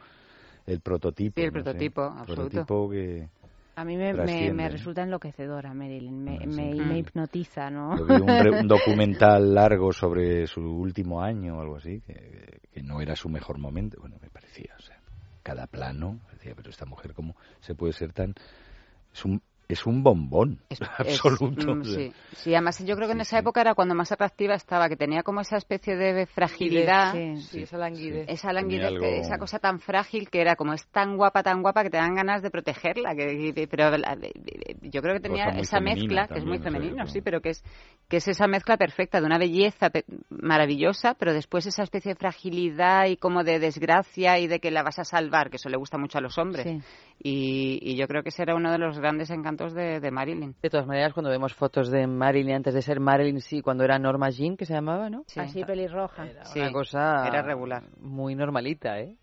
el 0.67 0.79
prototipo. 0.81 1.33
Sí, 1.35 1.41
el 1.41 1.51
no 1.51 1.63
sé, 1.63 1.63
prototipo, 1.63 2.01
absoluto. 2.03 2.35
prototipo 2.35 2.89
que 2.91 3.27
A 3.75 3.83
mí 3.83 3.97
me, 3.97 4.13
me, 4.13 4.53
me 4.53 4.69
resulta 4.69 5.01
enloquecedora 5.01 5.73
Marilyn, 5.73 6.23
me, 6.23 6.37
sí. 6.37 6.45
me, 6.47 6.75
me 6.75 6.97
hipnotiza, 6.99 7.71
¿no? 7.71 7.97
Yo 7.97 8.05
vi 8.05 8.19
un, 8.19 8.37
re- 8.37 8.51
un 8.61 8.67
documental 8.67 9.55
largo 9.55 9.91
sobre 9.93 10.45
su 10.45 10.61
último 10.61 11.23
año 11.23 11.57
o 11.57 11.61
algo 11.61 11.77
así, 11.77 12.01
que, 12.01 12.59
que 12.71 12.83
no 12.83 13.01
era 13.01 13.15
su 13.15 13.29
mejor 13.29 13.57
momento. 13.57 13.97
Bueno, 13.99 14.17
me 14.21 14.29
parecía, 14.29 14.73
o 14.77 14.81
sea, 14.81 14.99
cada 15.43 15.67
plano, 15.67 16.19
pero 16.55 16.69
esta 16.69 16.85
mujer, 16.85 17.13
¿cómo 17.13 17.35
se 17.61 17.75
puede 17.75 17.93
ser 17.93 18.13
tan...? 18.13 18.35
Es 19.69 19.85
un 19.85 20.03
bombón 20.03 20.59
Es- 20.69 20.81
absoluto. 20.81 21.75
mm, 21.75 21.83
sí. 21.83 22.11
sí, 22.35 22.53
además 22.53 22.83
yo 22.85 22.95
creo 22.95 23.07
que 23.07 23.13
en 23.13 23.21
esa 23.21 23.39
época 23.39 23.61
era 23.61 23.73
cuando 23.75 23.95
más 23.95 24.11
atractiva 24.11 24.55
estaba, 24.55 24.87
que 24.89 24.95
tenía 24.95 25.23
como 25.23 25.41
esa 25.41 25.57
especie 25.57 25.95
de 25.95 26.25
fragilidad. 26.25 27.13
Sí. 27.13 27.41
Sí, 27.47 27.61
esa 27.63 27.77
languidez. 27.77 28.25
Esa 28.29 28.53
languidez, 28.53 28.85
algo- 28.87 29.05
esa 29.05 29.37
cosa 29.37 29.59
tan 29.59 29.79
frágil 29.79 30.29
que 30.29 30.41
era 30.41 30.55
como 30.55 30.73
es 30.73 30.85
tan 30.87 31.17
guapa, 31.17 31.43
tan 31.43 31.61
guapa 31.61 31.83
que 31.83 31.89
te 31.89 31.97
dan 31.97 32.15
ganas 32.15 32.41
de 32.41 32.49
protegerla. 32.49 33.15
Que, 33.15 33.67
pero 33.69 33.97
la- 33.97 34.17
yo 34.81 35.01
creo 35.01 35.13
que 35.15 35.19
tenía 35.21 35.45
esa 35.61 35.79
mezcla, 35.79 36.27
que 36.27 36.39
es 36.39 36.45
muy 36.45 36.57
femenino, 36.59 37.07
sí, 37.07 37.21
pero 37.21 37.41
que 37.41 37.49
es, 37.49 37.63
que 38.07 38.17
es 38.17 38.27
esa 38.27 38.47
mezcla 38.47 38.77
perfecta 38.77 39.19
de 39.19 39.25
una 39.25 39.37
belleza 39.37 39.89
pe- 39.89 40.05
maravillosa, 40.29 41.13
pero 41.15 41.33
después 41.33 41.65
esa 41.65 41.83
especie 41.83 42.13
de 42.13 42.19
fragilidad 42.19 43.05
y 43.07 43.17
como 43.17 43.43
de 43.43 43.59
desgracia 43.59 44.39
y 44.39 44.47
de 44.47 44.59
que 44.59 44.71
la 44.71 44.83
vas 44.83 44.99
a 44.99 45.03
salvar, 45.03 45.49
que 45.49 45.57
eso 45.57 45.69
le 45.69 45.77
gusta 45.77 45.97
mucho 45.97 46.17
a 46.17 46.21
los 46.21 46.37
hombres. 46.37 46.65
Sí. 47.21 47.29
Y, 47.29 47.79
y 47.81 47.95
yo 47.95 48.07
creo 48.07 48.23
que 48.23 48.29
ese 48.29 48.43
era 48.43 48.55
uno 48.55 48.71
de 48.71 48.77
los 48.77 48.99
grandes 48.99 49.29
encantos 49.31 49.73
de, 49.73 49.99
de 49.99 50.11
Marilyn. 50.11 50.55
De 50.61 50.69
todas 50.69 50.85
maneras, 50.87 51.13
cuando 51.13 51.29
vemos 51.29 51.53
fotos 51.53 51.89
de 51.89 52.05
Marilyn 52.07 52.55
antes 52.55 52.73
de 52.73 52.81
ser 52.81 52.99
Marilyn, 52.99 53.41
sí, 53.41 53.61
cuando 53.61 53.83
era 53.83 53.97
Norma 53.99 54.29
Jean, 54.29 54.55
que 54.55 54.65
se 54.65 54.73
llamaba, 54.73 55.09
¿no? 55.09 55.23
Sí. 55.27 55.39
Así 55.39 55.63
pelirroja. 55.63 56.25
Sí, 56.43 56.59
Una 56.59 56.71
cosa 56.71 57.27
era 57.27 57.41
regular. 57.41 57.83
muy 57.99 58.35
normalita, 58.35 58.99
¿eh? 58.99 59.15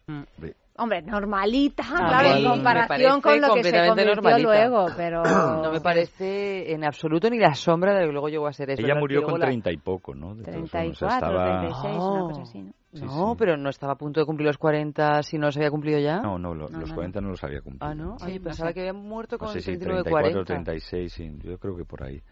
Hombre, 0.76 1.02
normalita, 1.02 1.84
claro, 1.84 2.36
en 2.36 2.44
comparación 2.48 3.20
con 3.20 3.40
lo 3.40 3.54
que 3.54 3.62
se 3.62 3.86
convirtió 3.86 4.14
normalita. 4.16 4.42
luego, 4.68 4.86
pero... 4.96 5.22
No 5.22 5.70
me 5.70 5.80
parece 5.80 6.72
en 6.72 6.82
absoluto 6.84 7.30
ni 7.30 7.38
la 7.38 7.54
sombra 7.54 7.94
de 7.94 8.00
lo 8.00 8.06
que 8.08 8.12
luego 8.12 8.28
llegó 8.28 8.46
a 8.48 8.52
ser. 8.52 8.70
Es 8.70 8.80
Ella 8.80 8.96
murió 8.96 9.22
con 9.22 9.38
la- 9.38 9.46
treinta 9.46 9.70
y 9.70 9.76
poco, 9.76 10.16
¿no? 10.16 10.34
De 10.34 10.42
todas 10.42 10.68
formas, 10.68 10.98
34, 10.98 11.14
estaba... 11.14 11.60
36, 11.60 11.96
una 11.96 12.20
cosa 12.22 12.42
así, 12.42 12.62
¿no? 12.62 12.72
Sí, 12.94 13.04
no, 13.04 13.32
sí. 13.32 13.36
pero 13.38 13.56
no 13.56 13.70
estaba 13.70 13.94
a 13.94 13.96
punto 13.98 14.20
de 14.20 14.26
cumplir 14.26 14.46
los 14.46 14.58
40 14.58 15.22
si 15.22 15.36
no 15.38 15.50
se 15.50 15.58
había 15.58 15.70
cumplido 15.70 15.98
ya. 15.98 16.20
No, 16.20 16.38
no, 16.38 16.54
lo- 16.54 16.68
No, 16.68 16.78
los 16.80 16.88
no, 16.90 16.94
40 16.94 17.20
no. 17.20 17.28
los 17.30 17.42
había 17.44 17.60
cumplido. 17.60 17.90
Ah, 17.90 17.94
¿no? 17.94 18.18
Sí, 18.18 18.26
Ay, 18.26 18.38
no 18.38 18.44
pensaba 18.44 18.72
que 18.72 18.80
había 18.80 18.92
muerto 18.92 19.36
No 19.36 19.46
con 19.46 19.48
sé 19.52 19.60
si 19.60 19.76
39, 19.76 20.04
34 20.04 20.40
o 20.40 20.44
40. 20.44 20.54
36, 20.54 21.12
sí, 21.12 21.32
yo 21.42 21.58
creo 21.58 21.76
que 21.76 21.84
por 21.84 22.02
ahí. 22.04 22.22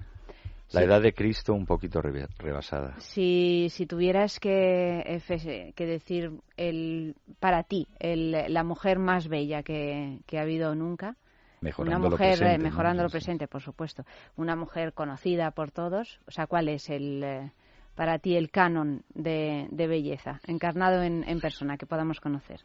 La 0.73 0.81
Sí. 0.81 0.87
edad 0.87 1.03
de 1.03 1.13
Cristo 1.13 1.53
un 1.53 1.67
poquito 1.67 2.01
rebasada. 2.01 2.99
Si, 2.99 3.69
si 3.71 3.85
tuvieras 3.87 4.41
que, 4.41 5.01
eh, 5.05 5.73
que 5.77 5.87
decir 5.87 6.33
el, 6.57 7.15
para 7.41 7.63
ti 7.65 7.89
el, 7.99 8.31
la 8.49 8.65
mujer 8.65 8.99
más 8.99 9.29
bella 9.29 9.63
que, 9.63 10.21
que 10.27 10.39
ha 10.39 10.43
habido 10.43 10.75
nunca, 10.75 11.17
Mejorando 11.61 11.99
una 11.99 12.05
lo 12.07 12.11
mujer, 12.13 12.33
eh, 12.33 12.37
presente, 12.37 12.59
¿no? 12.59 12.65
mejorando 12.65 13.03
lo 13.03 13.09
presente, 13.11 13.49
por 13.49 13.61
supuesto, 13.61 14.05
una 14.37 14.57
mujer 14.57 14.95
conocida 14.95 15.51
por 15.51 15.71
todos, 15.71 16.21
o 16.27 16.31
sea, 16.31 16.47
¿cuál 16.47 16.69
es 16.69 16.89
el, 16.89 17.23
eh, 17.23 17.53
para 17.95 18.19
ti 18.19 18.37
el 18.37 18.51
canon 18.51 19.03
de, 19.15 19.67
de 19.71 19.87
belleza, 19.87 20.41
encarnado 20.47 21.03
en, 21.03 21.25
en 21.29 21.41
persona, 21.41 21.77
que 21.77 21.87
podamos 21.87 22.21
conocer? 22.21 22.61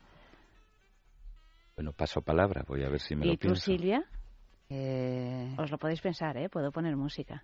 Bueno, 1.75 1.91
paso 1.93 2.21
palabra, 2.21 2.63
voy 2.67 2.83
a 2.83 2.89
ver 2.89 2.99
si 2.99 3.15
me 3.15 3.25
¿Y 3.25 3.29
lo 3.29 3.33
tú, 3.35 3.39
pienso. 3.39 3.61
Silvia? 3.61 4.03
Eh, 4.69 5.53
Os 5.57 5.69
lo 5.71 5.77
podéis 5.77 6.01
pensar, 6.01 6.35
¿eh? 6.37 6.49
Puedo 6.49 6.71
poner 6.71 6.95
música. 6.95 7.43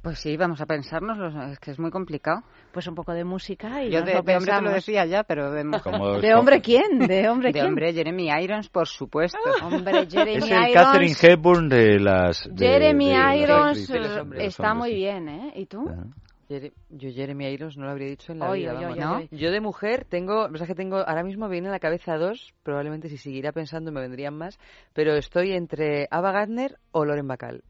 pues 0.00 0.18
sí, 0.18 0.36
vamos 0.36 0.60
a 0.60 0.66
pensarnos, 0.66 1.18
es 1.50 1.58
que 1.58 1.72
es 1.72 1.78
muy 1.78 1.90
complicado. 1.90 2.42
Pues 2.72 2.86
un 2.86 2.94
poco 2.94 3.12
de 3.12 3.24
música 3.24 3.82
y 3.82 3.90
Yo 3.90 3.98
nos 4.00 4.06
de, 4.06 4.14
lo 4.14 4.22
de 4.22 4.36
hombre 4.36 4.52
te 4.54 4.62
lo 4.62 4.70
decía 4.70 5.04
ya, 5.06 5.24
pero 5.24 5.50
de 5.50 5.64
mujer. 5.64 6.20
¿De 6.20 6.34
hombre 6.34 6.60
quién? 6.62 6.98
¿De 7.00 7.28
hombre 7.28 7.48
De 7.48 7.52
quién? 7.54 7.66
hombre, 7.66 7.92
Jeremy 7.92 8.28
Irons, 8.42 8.68
por 8.68 8.86
supuesto. 8.86 9.38
Hombre, 9.62 10.06
Jeremy 10.08 10.36
Es 10.36 10.44
el 10.50 10.68
Irons. 10.70 10.72
Catherine 10.74 11.14
Hepburn 11.20 11.68
de 11.68 11.98
las... 12.00 12.48
de- 12.50 12.66
Jeremy 12.66 13.08
de 13.08 13.38
Irons 13.42 13.88
de 13.88 13.98
eh, 13.98 14.20
hombres, 14.20 14.44
está 14.48 14.72
hombres, 14.72 14.78
muy 14.78 14.90
sí. 14.90 14.96
bien, 14.96 15.28
¿eh? 15.28 15.52
¿Y 15.56 15.66
tú? 15.66 15.88
Ajá. 15.88 16.02
Jere- 16.02 16.12
Yo 16.48 17.10
Jeremy 17.10 17.46
Irons 17.46 17.76
no 17.76 17.84
lo 17.84 17.90
habría 17.90 18.08
dicho 18.08 18.32
en 18.32 18.40
la 18.40 18.50
Oy, 18.50 18.66
vida. 18.66 18.74
oy, 18.76 18.84
vamos. 18.84 18.96
oy, 18.98 19.00
¿no? 19.00 19.16
oy. 19.16 19.28
Yo 19.32 19.50
de 19.50 19.60
mujer 19.60 20.04
tengo, 20.04 20.44
o 20.44 20.56
sea 20.56 20.66
que 20.66 20.74
tengo, 20.74 20.98
ahora 20.98 21.22
mismo 21.24 21.48
viene 21.48 21.68
a 21.68 21.72
la 21.72 21.78
cabeza 21.80 22.16
dos, 22.16 22.52
probablemente 22.62 23.08
si 23.08 23.16
siguiera 23.16 23.52
pensando 23.52 23.92
me 23.92 24.00
vendrían 24.00 24.36
más, 24.36 24.58
pero 24.92 25.14
estoy 25.14 25.52
entre 25.52 26.06
Ava 26.10 26.32
Gardner 26.32 26.78
o 26.92 27.04
Loren 27.04 27.28
Bacall. 27.28 27.64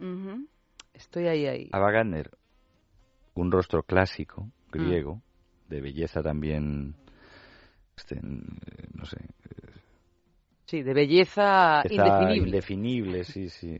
Ujú. 0.00 0.46
Estoy 0.94 1.26
ahí, 1.26 1.46
ahí. 1.46 1.68
Ava 1.72 1.90
Gardner, 1.90 2.30
un 3.34 3.50
rostro 3.52 3.82
clásico, 3.82 4.48
griego, 4.70 5.20
de 5.68 5.80
belleza 5.80 6.22
también, 6.22 6.94
este, 7.96 8.18
no 8.22 9.04
sé, 9.04 9.18
Sí, 10.66 10.82
de 10.82 10.94
belleza 10.94 11.82
belleza 11.82 11.90
indefinible. 11.94 12.46
indefinible, 12.46 13.24
sí, 13.24 13.48
sí. 13.50 13.78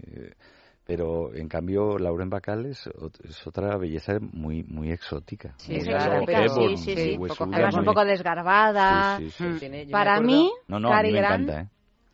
Pero 0.86 1.35
en 1.35 1.48
cambio, 1.48 1.98
Lauren 1.98 2.28
Bacall 2.28 2.66
es, 2.66 2.86
es 3.27 3.47
otra 3.47 3.77
belleza 3.78 4.19
muy 4.20 4.62
muy 4.65 4.90
exótica. 4.93 5.55
Sí, 5.56 5.73
muy 5.73 5.81
es 5.81 5.89
exótica, 5.89 6.48
sí, 6.48 6.77
sí, 6.77 6.94
sí. 6.94 7.16
huesuda, 7.16 7.48
Además 7.56 7.74
un 7.77 7.85
poco 7.86 8.05
desgarbada. 8.05 9.16
Sí, 9.19 9.31
sí, 9.31 9.59
sí. 9.59 9.69
Mm. 9.69 9.90
Para 9.90 10.16
acuerdo- 10.16 10.31
mí, 10.32 10.51
No, 10.69 10.78
no, 10.81 10.89
a 10.89 10.93
Cary 10.97 11.09
mí 11.09 11.15
me 11.15 11.20
Grant 11.20 11.43
encanta, 11.48 11.62
¿eh? 11.62 11.69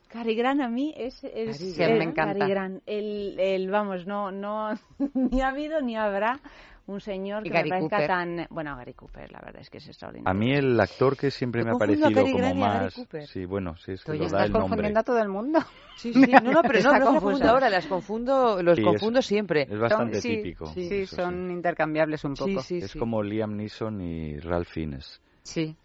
Cary 0.09 0.35
Grant 0.35 0.61
a 0.61 0.69
mí 0.69 0.93
es, 0.97 1.23
es, 1.25 1.77
Cary 1.77 1.93
es- 1.93 1.99
me 1.99 2.05
encanta. 2.05 2.39
Cary 2.39 2.51
Grant. 2.51 2.83
El, 2.87 3.39
el, 3.41 3.71
vamos, 3.71 4.07
no, 4.07 4.31
no, 4.31 4.71
ni 5.15 5.41
ha 5.41 5.49
habido 5.49 5.81
ni 5.83 5.97
habrá 5.97 6.39
un 6.87 7.01
señor 7.01 7.43
que 7.43 7.51
Gary 7.51 7.71
me 7.71 7.77
parezca 7.77 7.97
Cooper. 7.97 8.07
tan... 8.09 8.47
Bueno, 8.51 8.77
Gary 8.77 8.95
Cooper, 8.95 9.31
la 9.33 9.41
verdad 9.45 9.63
es 9.63 9.71
que 9.71 9.79
es 9.79 9.87
extraordinario. 9.89 10.31
A 10.31 10.35
mí 10.35 10.53
el 10.53 10.79
actor 10.81 11.17
que 11.17 11.31
siempre 11.31 11.65
me 11.65 11.71
ha 11.71 11.75
parecido 11.79 12.11
como 12.33 12.55
más... 12.55 12.95
Sí, 13.27 13.45
bueno, 13.45 13.77
sí, 13.77 13.93
es 13.93 14.05
que 14.05 14.13
lo 14.13 14.19
da 14.19 14.25
estás 14.27 14.47
el 14.47 14.53
nombre. 14.53 14.61
confundiendo 14.69 15.01
a 15.01 15.03
todo 15.05 15.19
el 15.21 15.29
mundo. 15.29 15.59
Sí, 15.97 16.15
sí, 16.15 16.21
no, 16.33 16.41
no, 16.53 16.63
pero 16.63 16.79
Está 16.79 16.93
no, 16.93 16.99
no 16.99 17.05
las 17.05 17.09
confundo 17.21 17.51
ahora, 17.51 17.69
las 17.69 17.87
confundo, 17.87 18.63
los 18.63 18.77
Sí, 18.77 18.81
es- 18.81 18.87
confundo 18.89 19.21
siempre. 19.21 19.63
es 19.71 19.79
bastante 19.79 20.15
Son- 20.15 20.23
sí, 20.23 20.37
típico. 20.37 20.67
Sí, 20.69 20.89
eso 21.03 21.17
son 21.17 21.51
intercambiables 21.51 22.25
un 22.25 22.35
poco. 22.35 22.61
es 22.71 22.95
como 22.95 23.23
Liam 23.23 23.55
Neeson 23.57 24.01
y 24.01 24.39
Ralph 24.39 24.69
Fiennes. 24.69 25.21
Sí. 25.43 25.77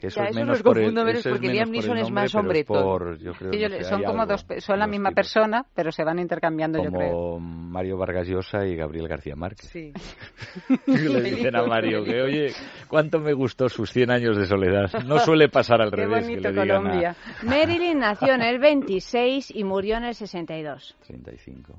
Que 0.00 0.06
eso 0.06 0.20
Ya, 0.20 0.24
es 0.24 0.30
eso 0.30 0.40
menos 0.40 0.58
los 0.58 0.62
confundo 0.62 1.04
menos 1.04 1.26
es 1.26 1.30
porque 1.30 1.48
Liam 1.48 1.66
por 1.68 1.72
Neeson 1.74 1.98
es 1.98 2.10
más 2.10 2.34
hombretón. 2.34 2.82
por, 2.82 3.18
yo 3.18 3.32
creo, 3.34 3.52
Sí, 3.52 3.58
yo- 3.60 3.68
no 3.68 3.76
sé, 3.76 3.84
son 3.84 4.02
como 4.02 4.22
algo. 4.22 4.32
dos, 4.32 4.64
son 4.64 4.78
la 4.78 4.86
misma 4.86 5.10
persona, 5.10 5.66
pero 5.74 5.92
se 5.92 6.02
van 6.04 6.18
intercambiando, 6.18 6.82
yo 6.82 6.90
creo. 6.90 7.10
como 7.10 7.40
Mario 7.40 7.98
Vargas 7.98 8.26
Llosa 8.26 8.66
y 8.66 8.76
Gabriel 8.76 9.06
García 9.08 9.36
Márquez. 9.36 9.68
Sí. 9.70 9.92
Le 10.86 11.20
dicen 11.22 11.54
a 11.54 11.64
Mario 11.64 12.02
que, 12.02 12.22
oye, 12.22 12.52
cuánto 12.88 13.20
me 13.20 13.32
gustó 13.34 13.68
sus 13.68 13.92
100 13.92 14.10
años 14.10 14.36
de 14.36 14.46
soledad. 14.46 14.90
No 15.06 15.18
suele 15.18 15.48
pasar 15.48 15.82
al 15.82 15.90
Qué 15.90 15.96
revés. 15.96 16.22
bonito 16.26 16.42
que 16.48 16.54
le 16.54 16.62
digan 16.62 16.76
a 16.76 16.80
Colombia. 16.80 17.16
Marilyn 17.42 17.98
nació 17.98 18.32
en 18.34 18.42
el 18.42 18.58
26 18.58 19.50
y 19.54 19.64
murió 19.64 19.96
en 19.98 20.04
el 20.04 20.14
62. 20.14 20.96
35. 21.06 21.74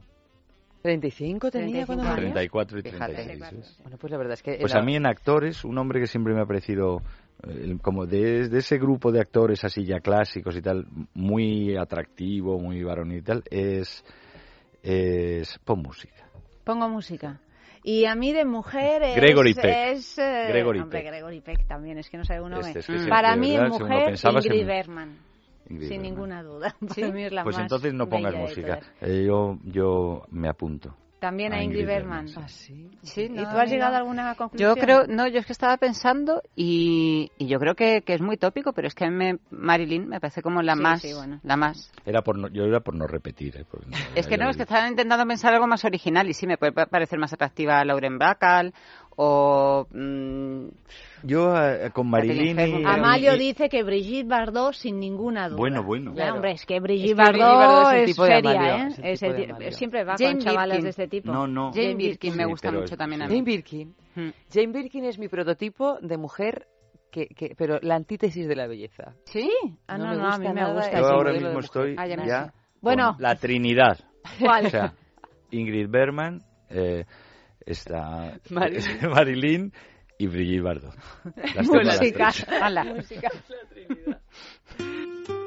35 0.81 1.51
tenía 1.51 1.85
35 1.85 1.85
cuando 1.85 2.03
años. 2.03 2.15
murió. 2.15 2.31
34 2.33 2.79
y 2.79 2.81
Fíjate. 2.81 3.13
36. 3.13 3.51
¿ves? 3.53 3.79
Bueno, 3.83 3.97
pues 3.99 4.11
la 4.11 4.17
verdad 4.17 4.33
es 4.33 4.41
que... 4.43 4.57
Pues 4.59 4.71
era- 4.71 4.81
a 4.81 4.83
mí 4.85 4.95
en 4.95 5.05
actores, 5.05 5.63
un 5.63 5.77
hombre 5.77 5.99
que 5.99 6.07
siempre 6.07 6.33
me 6.33 6.41
ha 6.41 6.45
parecido 6.45 7.01
como 7.81 8.05
de, 8.05 8.49
de 8.49 8.59
ese 8.59 8.77
grupo 8.77 9.11
de 9.11 9.19
actores 9.19 9.63
así 9.63 9.83
ya 9.83 9.99
clásicos 9.99 10.55
y 10.55 10.61
tal, 10.61 10.85
muy 11.13 11.75
atractivo, 11.75 12.59
muy 12.59 12.83
varonil 12.83 13.19
y 13.19 13.21
tal, 13.21 13.43
es, 13.49 14.03
es 14.83 15.57
pon 15.59 15.81
música. 15.81 16.29
Pongo 16.63 16.87
música. 16.87 17.39
Y 17.83 18.05
a 18.05 18.15
mí 18.15 18.31
de 18.31 18.45
mujer 18.45 19.01
es... 19.01 19.15
Gregory 19.15 19.55
Peck. 19.55 19.93
es, 19.93 20.17
eh, 20.19 20.45
Gregory 20.49 20.81
hombre, 20.81 20.99
Peck. 20.99 21.07
Gregory 21.07 21.41
Peck 21.41 21.67
también, 21.67 21.97
es 21.97 22.09
que 22.09 22.17
no 22.17 22.25
sabe 22.25 22.41
uno. 22.41 22.59
Este, 22.59 22.73
ve. 22.73 22.79
es 22.79 22.85
que 22.85 22.99
sí, 22.99 23.09
Para 23.09 23.31
de 23.31 23.37
mí 23.37 23.57
lo 23.57 23.69
mujer, 23.69 24.13
Ingrid 24.13 24.65
Bergman. 24.67 25.17
Ingrid 25.67 25.87
Sin 25.87 25.97
Bergman. 25.97 26.01
ninguna 26.03 26.43
duda. 26.43 26.75
Para 26.95 27.11
mí 27.11 27.23
es 27.23 27.31
la 27.31 27.43
Pues 27.43 27.55
más 27.55 27.63
entonces 27.63 27.93
no 27.93 28.07
pongas 28.07 28.33
de 28.33 28.39
música. 28.39 28.79
Eh, 29.01 29.23
yo, 29.25 29.57
yo 29.63 30.23
me 30.29 30.47
apunto. 30.47 30.95
También 31.21 31.53
a 31.53 31.57
a 31.57 31.63
Ingrid 31.63 31.81
Ingrid 31.81 31.93
Bergman. 31.93 32.25
Bergman, 32.25 32.43
Ah, 32.43 32.47
sí. 32.49 32.89
Sí, 33.03 33.21
¿Y 33.31 33.45
tú 33.45 33.55
has 33.57 33.69
llegado 33.69 33.93
a 33.93 33.97
alguna 33.99 34.33
conclusión? 34.33 34.75
Yo 34.75 34.81
creo, 34.81 35.05
no, 35.05 35.27
yo 35.27 35.39
es 35.39 35.45
que 35.45 35.53
estaba 35.53 35.77
pensando 35.77 36.41
y, 36.55 37.31
y 37.37 37.47
yo 37.47 37.59
creo 37.59 37.75
que, 37.75 38.01
que 38.01 38.15
es 38.15 38.21
muy 38.21 38.37
tópico, 38.37 38.73
pero 38.73 38.87
es 38.87 38.95
que 38.95 39.05
a 39.05 39.09
mí 39.11 39.15
me- 39.15 39.37
Marilyn 39.51 40.07
me 40.09 40.19
parece 40.19 40.41
como 40.41 40.63
la 40.63 40.75
Sí, 40.75 40.81
más, 40.81 41.01
sí, 41.03 41.13
bueno. 41.13 41.39
la 41.43 41.57
más. 41.57 41.91
Era 42.07 42.23
por 42.23 42.39
no, 42.39 42.47
yo 42.47 42.63
era 42.63 42.79
por 42.79 42.95
no 42.95 43.05
repetir. 43.05 43.55
eh, 43.55 43.65
Es 44.15 44.25
que 44.25 44.35
no, 44.35 44.49
es 44.49 44.57
que 44.57 44.63
estaba 44.63 44.87
intentando 44.87 45.27
pensar 45.27 45.53
algo 45.53 45.67
más 45.67 45.85
original 45.85 46.27
y 46.27 46.33
sí, 46.33 46.47
me 46.47 46.57
puede 46.57 46.71
pa- 46.71 46.87
parecer 46.87 47.19
más 47.19 47.31
atractiva 47.33 47.79
a 47.79 47.85
Lauren 47.85 48.17
Bacall 48.17 48.73
o... 49.15 49.87
mm, 49.91 50.67
Yo 51.23 51.55
eh, 51.55 51.91
con 51.91 52.09
Marilyn 52.09 52.59
y... 52.59 52.83
Amalio 52.85 53.35
y- 53.35 53.39
dice 53.39 53.69
que 53.69 53.83
Brigitte 53.83 54.27
Bardot 54.27 54.73
sin 54.73 54.99
ninguna 54.99 55.47
duda. 55.49 55.57
Bueno, 55.57 55.83
bueno. 55.83 56.11
Ya, 56.11 56.15
Claro. 56.15 56.33
hombre, 56.35 56.51
es 56.53 56.65
que 56.65 56.79
Brigitte 56.79 57.11
Es 57.11 57.15
que 57.17 57.23
Brigitte 57.23 57.39
Bardot, 57.39 57.57
Bardot 57.57 57.87
es 57.87 57.93
el 57.93 57.99
es, 58.03 58.05
tipo 58.15 58.23
de 58.23 58.31
seria, 58.31 58.51
¿eh? 58.51 58.87
es 59.03 59.23
el 59.23 59.29
tipo 59.35 59.45
de 59.45 59.51
Amalio. 59.51 59.71
siempre 59.71 60.03
va 60.03 60.15
Jane 60.17 60.31
con 60.31 60.39
chavalas 60.39 60.67
Birkin. 60.77 60.83
de 60.83 60.89
este 60.89 61.07
tipo. 61.07 61.31
No, 61.31 61.47
no. 61.47 61.71
Jane 61.73 61.95
Birkin 61.95 62.35
me 62.37 62.43
Sí, 62.43 62.49
gusta 62.49 62.69
pero- 62.69 62.81
mucho 62.81 62.97
también 62.97 63.21
a 63.21 63.25
Jane 63.25 63.35
mí. 63.39 63.45
Birkin. 63.45 63.95
Mm. 64.15 64.29
Jane 64.53 64.67
Birkin 64.73 65.05
es 65.05 65.19
mi 65.19 65.27
prototipo 65.27 65.97
de 66.01 66.17
mujer, 66.17 66.67
que, 67.11 67.27
que, 67.27 67.53
pero 67.57 67.79
la 67.81 67.95
antítesis 67.95 68.47
de 68.47 68.55
la 68.55 68.67
belleza. 68.67 69.13
¿Sí? 69.25 69.49
Ah, 69.87 69.97
No 69.97 70.05
no, 70.07 70.15
no, 70.15 70.27
a 70.29 70.37
mí 70.37 70.47
me 70.47 70.73
gusta. 70.73 70.99
Yo 70.99 71.05
ahora 71.07 71.33
mismo 71.33 71.59
estoy 71.59 71.95
Ah, 71.97 72.07
ya. 72.07 72.53
Bueno. 72.81 73.13
con 73.13 73.21
la 73.23 73.35
Trinidad. 73.35 73.99
¿Cuál? 74.39 74.65
O 74.67 74.69
sea, 74.69 74.93
Ingrid 75.51 75.89
Bergman, 75.89 76.41
eh, 76.69 77.05
está 77.65 78.39
Marilyn. 78.49 78.83
Marilyn 79.11 79.73
y 80.21 80.27
Brigitte 80.27 80.61
Bardot. 80.61 80.93
Las 81.35 81.53
tengo 81.55 81.75
a 81.79 82.69
las 82.69 82.85
Música. 82.85 83.31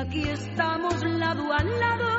aquí 0.00 0.26
estamos 0.28 1.02
lado 1.04 1.52
a 1.52 1.62
lado, 1.62 2.09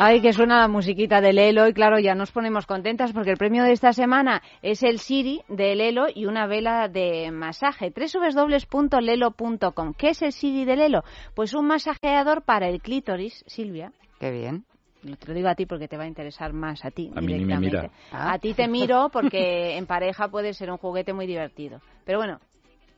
Ay, 0.00 0.20
que 0.20 0.32
suena 0.32 0.60
la 0.60 0.68
musiquita 0.68 1.20
de 1.20 1.32
Lelo 1.32 1.66
y 1.66 1.72
claro, 1.72 1.98
ya 1.98 2.14
nos 2.14 2.30
ponemos 2.30 2.66
contentas 2.66 3.12
porque 3.12 3.32
el 3.32 3.36
premio 3.36 3.64
de 3.64 3.72
esta 3.72 3.92
semana 3.92 4.42
es 4.62 4.84
el 4.84 5.00
Siri 5.00 5.42
de 5.48 5.74
Lelo 5.74 6.06
y 6.14 6.26
una 6.26 6.46
vela 6.46 6.86
de 6.86 7.32
masaje. 7.32 7.92
www.lelo.com. 7.92 9.94
¿Qué 9.94 10.10
es 10.10 10.22
el 10.22 10.30
Siri 10.30 10.64
de 10.64 10.76
Lelo? 10.76 11.02
Pues 11.34 11.52
un 11.52 11.66
masajeador 11.66 12.42
para 12.42 12.68
el 12.68 12.80
clítoris, 12.80 13.42
Silvia. 13.48 13.90
Qué 14.20 14.30
bien. 14.30 14.64
Te 15.02 15.26
lo 15.26 15.34
digo 15.34 15.48
a 15.48 15.56
ti 15.56 15.66
porque 15.66 15.88
te 15.88 15.96
va 15.96 16.04
a 16.04 16.08
interesar 16.08 16.52
más 16.52 16.84
a 16.84 16.92
ti. 16.92 17.10
A 17.16 17.20
mí 17.20 17.32
ni 17.32 17.44
me 17.44 17.58
directamente. 17.58 17.90
mira. 18.12 18.32
A 18.32 18.38
ti 18.38 18.54
te 18.54 18.68
miro 18.68 19.08
porque 19.12 19.76
en 19.76 19.86
pareja 19.86 20.28
puede 20.28 20.54
ser 20.54 20.70
un 20.70 20.78
juguete 20.78 21.12
muy 21.12 21.26
divertido. 21.26 21.80
Pero 22.04 22.18
bueno, 22.18 22.38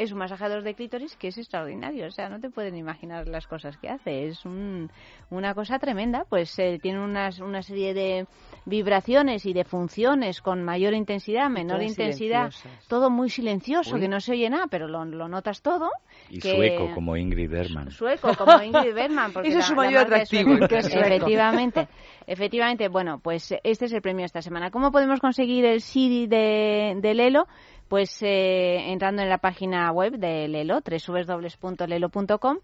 es 0.03 0.13
un 0.13 0.19
masajeador 0.19 0.63
de 0.63 0.75
clítoris 0.75 1.17
que 1.17 1.29
es 1.29 1.39
extraordinario. 1.39 2.07
O 2.07 2.11
sea, 2.11 2.29
no 2.29 2.41
te 2.41 2.51
pueden 2.51 2.77
imaginar 2.77 3.29
las 3.29 3.47
cosas 3.47 3.77
que 3.77 3.89
hace. 3.89 4.27
Es 4.27 4.45
un- 4.45 4.91
una 5.31 5.55
cosa 5.55 5.79
tremenda. 5.79 6.25
Pues 6.29 6.59
eh, 6.59 6.79
tiene 6.83 7.01
unas, 7.01 7.41
una 7.41 7.63
serie 7.63 7.95
de 7.95 8.27
vibraciones 8.67 9.47
y 9.47 9.53
de 9.53 9.65
funciones 9.65 10.41
con 10.41 10.63
mayor 10.63 10.95
intensidad, 10.95 11.49
menor 11.51 11.79
todas 11.79 11.91
intensidad. 11.91 12.53
Todo 12.89 13.11
muy 13.11 13.29
silencioso, 13.31 13.95
Uy. 13.97 14.01
que 14.03 14.09
no 14.09 14.21
se 14.21 14.33
oye 14.33 14.49
nada, 14.51 14.67
pero 14.71 14.89
lo, 14.89 15.05
lo 15.05 15.29
notas 15.29 15.63
todo. 15.63 15.91
Y 16.29 16.39
que- 16.39 16.55
sueco, 16.55 16.95
como 16.95 17.17
Ingrid 17.17 17.51
Bergman. 17.51 17.91
sueco 17.91 18.35
como 18.37 18.63
Ingrid 18.63 18.95
Bergman 18.95 19.33
porque 19.33 19.49
Ese 19.49 19.59
es 19.59 19.65
su 19.67 19.75
mayor 19.75 20.03
atractivo, 20.03 20.55
es 20.55 20.87
efectivamente 20.95 21.89
efectivamente 22.27 22.89
bueno 22.89 23.19
pues 23.21 23.55
este 23.65 23.85
es 23.87 23.93
el 23.93 24.03
premio 24.03 24.21
de 24.21 24.27
esta 24.27 24.43
semana 24.43 24.71
cómo 24.71 24.93
podemos 24.93 25.21
conseguir 25.21 25.65
el 25.65 25.81
Siri 25.81 26.27
de, 26.27 26.97
de 27.01 27.15
Lelo 27.15 27.47
pues 27.91 28.23
eh, 28.23 28.93
entrando 28.93 29.21
en 29.21 29.29
la 29.29 29.39
página 29.39 29.91
web 29.91 30.13
de 30.17 30.47
Lelo 30.47 30.79
www.lelo.com 30.81 32.59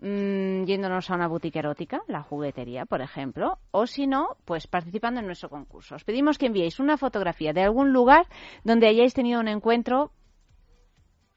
mm, 0.00 0.64
yéndonos 0.64 1.10
a 1.10 1.14
una 1.14 1.28
boutique 1.28 1.58
erótica 1.58 2.00
la 2.08 2.22
juguetería 2.22 2.86
por 2.86 3.02
ejemplo 3.02 3.58
o 3.72 3.86
si 3.86 4.06
no 4.06 4.38
pues 4.46 4.66
participando 4.66 5.20
en 5.20 5.26
nuestro 5.26 5.50
concurso 5.50 5.96
os 5.96 6.04
pedimos 6.04 6.38
que 6.38 6.46
enviéis 6.46 6.80
una 6.80 6.96
fotografía 6.96 7.52
de 7.52 7.62
algún 7.62 7.92
lugar 7.92 8.26
donde 8.64 8.88
hayáis 8.88 9.12
tenido 9.12 9.38
un 9.38 9.48
encuentro 9.48 10.12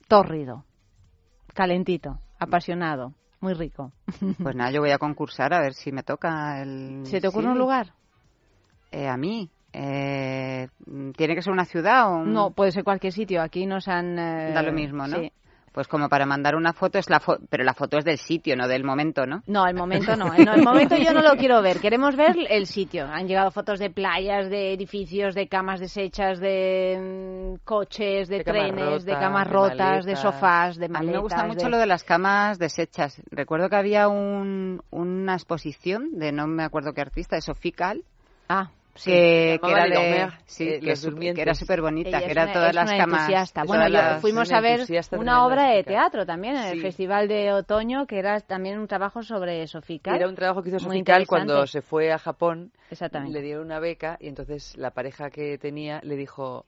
tórrido 0.07 0.63
calentito 1.53 2.21
apasionado 2.39 3.13
muy 3.41 3.55
rico 3.55 3.91
Pues 4.41 4.55
nada, 4.55 4.71
yo 4.71 4.79
voy 4.79 4.91
a 4.91 4.97
concursar 4.97 5.53
a 5.53 5.59
ver 5.59 5.73
si 5.73 5.91
me 5.91 6.03
toca 6.03 6.61
el... 6.61 7.05
¿Se 7.05 7.19
te 7.19 7.27
ocurre 7.27 7.49
un 7.49 7.57
lugar? 7.57 7.93
Eh, 8.89 9.07
a 9.07 9.17
mí. 9.17 9.49
Eh, 9.73 10.67
¿Tiene 11.17 11.35
que 11.35 11.41
ser 11.41 11.51
una 11.51 11.65
ciudad 11.65 12.07
o 12.11 12.17
un- 12.17 12.33
No, 12.33 12.51
puede 12.51 12.71
ser 12.71 12.83
cualquier 12.83 13.11
sitio. 13.11 13.41
Aquí 13.41 13.65
nos 13.65 13.87
han... 13.87 14.17
eh, 14.19 14.51
Da 14.53 14.61
lo 14.61 14.71
mismo, 14.71 15.07
¿no? 15.07 15.17
sí. 15.19 15.31
Pues 15.71 15.87
como 15.87 16.07
para 16.07 16.27
mandar 16.27 16.55
una 16.55 16.71
foto, 16.71 16.99
es 16.99 17.09
la 17.09 17.19
fo- 17.19 17.39
pero 17.49 17.63
la 17.63 17.73
foto 17.73 17.97
es 17.97 18.05
del 18.05 18.19
sitio, 18.19 18.55
no 18.55 18.67
del 18.67 18.83
momento, 18.83 19.25
¿no? 19.25 19.41
No, 19.47 19.65
el 19.65 19.73
momento 19.73 20.15
no. 20.15 20.31
El, 20.31 20.45
no, 20.45 20.53
el 20.53 20.63
momento 20.63 20.95
yo 20.97 21.11
no 21.15 21.23
lo 21.23 21.31
quiero 21.35 21.63
ver. 21.63 21.79
Queremos 21.79 22.15
ver 22.15 22.35
el 22.47 22.67
sitio. 22.67 23.07
Han 23.11 23.27
llegado 23.27 23.49
fotos 23.49 23.79
de 23.79 23.89
playas, 23.89 24.51
de 24.51 24.71
edificios, 24.73 25.33
de 25.33 25.47
camas 25.47 25.79
deshechas, 25.79 26.39
de 26.39 27.55
mm, 27.57 27.65
coches, 27.65 28.27
de, 28.29 28.37
De 28.37 28.43
camas 28.43 28.71
trenes, 28.71 29.03
de 29.05 29.13
camas 29.13 29.47
de 29.47 29.51
rotas, 29.51 30.05
de 30.05 30.13
maletas. 30.13 30.19
sofás, 30.19 30.77
de 30.77 30.85
A 30.85 30.89
mí 30.89 30.93
maletas. 30.93 31.15
me 31.15 31.21
gusta 31.23 31.43
mucho 31.45 31.65
de- 31.65 31.69
lo 31.71 31.77
de 31.79 31.87
las 31.87 32.03
camas 32.03 32.59
deshechas. 32.59 33.19
Recuerdo 33.31 33.67
que 33.67 33.75
había 33.75 34.07
un, 34.09 34.79
una 34.91 35.33
exposición 35.33 36.19
de 36.19 36.31
no 36.31 36.45
me 36.45 36.63
acuerdo 36.63 36.93
qué 36.93 37.01
artista, 37.01 37.35
de 37.35 37.41
Sophie 37.41 37.71
Calle, 37.71 38.03
Ah, 38.47 38.69
sí. 38.95 39.11
que, 39.11 39.59
Se 39.61 39.65
que 39.65 39.71
era 39.71 39.83
de, 39.85 40.29
sí, 40.45 40.63
eh, 40.69 40.79
que, 41.35 41.41
era 41.41 41.55
súper 41.55 41.81
bonita, 41.81 42.19
que 42.19 42.31
era 42.31 42.43
una- 42.43 42.53
todas 42.53 42.69
es 42.69 42.75
las 42.75 42.89
una 42.89 42.97
camas. 42.97 43.27
Bueno, 43.67 43.87
yo 43.87 43.93
las- 43.93 44.21
fuimos 44.21 44.51
a 44.51 44.61
ver 44.61 44.85
una 45.11 45.45
obra 45.45 45.69
de 45.69 45.83
teatro 45.83 46.25
también 46.25 46.55
en 46.57 46.63
el. 46.65 46.81
Festival 46.81 47.27
de 47.27 47.53
Otoño, 47.53 48.05
que 48.07 48.19
era 48.19 48.39
también 48.41 48.77
un 48.79 48.87
trabajo 48.87 49.23
sobre 49.23 49.65
Sofía 49.67 49.99
Calle. 50.03 50.17
Era 50.17 50.27
un 50.27 50.35
trabajo 50.35 50.61
que 50.63 50.69
hizo 50.69 50.79
Sofical 50.79 51.25
cuando 51.27 51.65
se 51.67 51.81
fue 51.81 52.11
a 52.11 52.19
Japón. 52.19 52.71
Exactamente. 52.91 53.33
Le 53.33 53.43
dieron 53.43 53.65
una 53.65 53.79
beca 53.79 54.17
y 54.19 54.27
entonces 54.27 54.77
la 54.77 54.91
pareja 54.91 55.29
que 55.29 55.57
tenía 55.57 55.99
le 56.03 56.15
dijo 56.15 56.65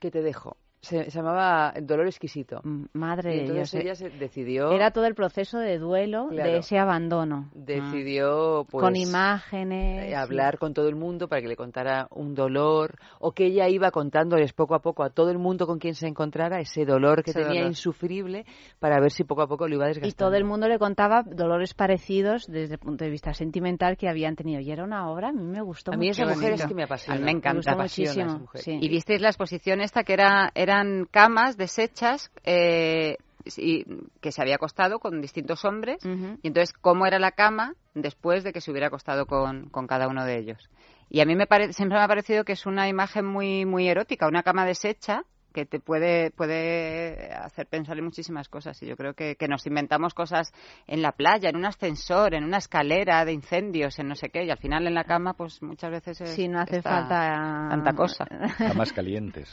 que 0.00 0.10
te 0.10 0.22
dejo. 0.22 0.56
Se, 0.82 1.10
se 1.10 1.18
llamaba 1.18 1.74
Dolor 1.82 2.06
Exquisito. 2.06 2.60
Mm, 2.64 2.84
Madre 2.94 3.34
y 3.34 3.36
de 3.38 3.42
entonces 3.48 3.72
Dios. 3.72 3.84
ella 3.84 3.94
se 3.94 4.10
decidió 4.18 4.70
Era 4.72 4.90
todo 4.92 5.04
el 5.04 5.14
proceso 5.14 5.58
de 5.58 5.78
duelo 5.78 6.28
Claro. 6.30 6.50
de 6.50 6.56
ese 6.58 6.78
abandono. 6.78 7.50
decidió 7.54 8.64
pues 8.70 8.82
Con 8.82 8.96
imágenes. 8.96 10.10
eh, 10.10 10.16
hablar 10.16 10.58
con 10.58 10.72
todo 10.74 10.88
el 10.88 10.96
mundo 10.96 11.28
para 11.28 11.42
que 11.42 11.48
le 11.48 11.56
contara 11.56 12.08
un 12.10 12.34
dolor 12.34 12.96
o 13.18 13.32
que 13.32 13.46
ella 13.46 13.68
iba 13.68 13.90
contándoles 13.90 14.52
poco 14.52 14.74
a 14.74 14.80
poco 14.80 15.02
a 15.02 15.10
todo 15.10 15.30
el 15.30 15.38
mundo 15.38 15.66
con 15.66 15.78
quien 15.78 15.94
se 15.94 16.06
encontrara 16.06 16.60
ese 16.60 16.84
dolor 16.84 17.22
que 17.22 17.30
Ese 17.30 17.40
tenía 17.42 17.60
dolor. 17.60 17.70
insufrible 17.72 18.44
para 18.78 19.00
ver 19.00 19.10
si 19.10 19.24
poco 19.24 19.42
a 19.42 19.46
poco 19.48 19.68
lo 19.68 19.74
iba 19.74 19.84
Y 19.84 19.88
desgastando. 19.88 20.16
todo 20.30 20.34
el 20.36 20.44
mundo 20.44 20.68
le 20.68 20.78
contaba 20.78 21.22
dolores 21.24 21.74
parecidos 21.74 22.46
desde 22.46 22.74
el 22.74 22.80
punto 22.80 23.04
de 23.04 23.10
vista 23.10 23.34
sentimental 23.34 23.96
que 23.96 24.08
habían 24.08 24.36
tenido. 24.36 24.60
Y 24.60 24.70
era 24.70 24.84
una 24.84 25.10
obra, 25.10 25.28
a 25.28 25.32
mí 25.32 25.42
me 25.44 25.60
gustó 25.60 25.92
A 25.92 25.96
mí 25.96 26.08
mucho. 26.08 26.22
esa 26.22 26.34
mujer 26.34 26.52
es 26.54 26.64
que 26.66 26.74
me 26.74 26.84
apasiona. 26.84 27.16
A 27.16 27.18
mí 27.18 27.24
me 27.24 27.30
encanta. 27.32 27.56
gustó 27.58 27.72
apasiona 27.72 28.10
esa 28.10 28.20
muchísimo. 28.24 28.40
mujer. 28.40 28.60
sí. 28.62 28.78
Y 28.80 28.88
visteis 28.88 29.20
la 29.20 29.28
exposición 29.28 29.80
esta 29.80 30.04
que 30.04 30.12
era 30.14 30.50
eran 30.70 31.06
camas 31.10 31.56
deshechas 31.56 32.30
eh, 32.44 33.16
y, 33.56 33.84
que 34.20 34.32
se 34.32 34.40
había 34.42 34.56
acostado 34.56 34.98
con 35.00 35.20
distintos 35.20 35.64
hombres 35.64 35.98
y 36.42 36.46
entonces 36.48 36.72
cómo 36.80 37.06
era 37.06 37.18
la 37.18 37.32
cama 37.32 37.74
después 37.94 38.44
de 38.44 38.52
que 38.52 38.60
se 38.60 38.70
hubiera 38.70 38.86
acostado 38.88 39.26
con, 39.26 39.68
con 39.70 39.86
cada 39.86 40.08
uno 40.08 40.24
de 40.24 40.38
ellos. 40.38 40.70
Y 41.08 41.20
a 41.20 41.24
mí 41.24 41.34
me 41.34 41.46
pare- 41.46 41.72
siempre 41.72 41.98
me 41.98 42.04
ha 42.04 42.08
parecido 42.08 42.44
que 42.44 42.52
es 42.52 42.66
una 42.66 42.88
imagen 42.88 43.24
muy 43.26 43.64
muy 43.66 43.88
erótica, 43.88 44.28
una 44.28 44.42
cama 44.42 44.64
deshecha 44.64 45.24
que 45.52 45.66
te 45.66 45.80
puede 45.80 46.30
puede 46.30 47.32
hacer 47.32 47.66
pensar 47.66 47.98
en 47.98 48.04
muchísimas 48.04 48.48
cosas 48.48 48.80
y 48.82 48.86
yo 48.86 48.96
creo 48.96 49.14
que, 49.14 49.34
que 49.34 49.48
nos 49.48 49.66
inventamos 49.66 50.14
cosas 50.14 50.52
en 50.86 51.02
la 51.02 51.10
playa, 51.12 51.48
en 51.48 51.56
un 51.56 51.64
ascensor, 51.64 52.34
en 52.34 52.44
una 52.44 52.58
escalera 52.58 53.24
de 53.24 53.32
incendios, 53.32 53.98
en 53.98 54.06
no 54.06 54.14
sé 54.14 54.28
qué 54.28 54.44
y 54.44 54.50
al 54.50 54.58
final 54.58 54.86
en 54.86 54.94
la 54.94 55.02
cama 55.04 55.32
pues 55.34 55.60
muchas 55.62 55.90
veces 55.90 56.20
es- 56.20 56.30
Sí, 56.36 56.46
no 56.46 56.60
hace 56.60 56.82
falta 56.82 57.66
tanta 57.70 57.92
cosa. 57.94 58.24
Camas 58.58 58.92
calientes. 58.92 59.48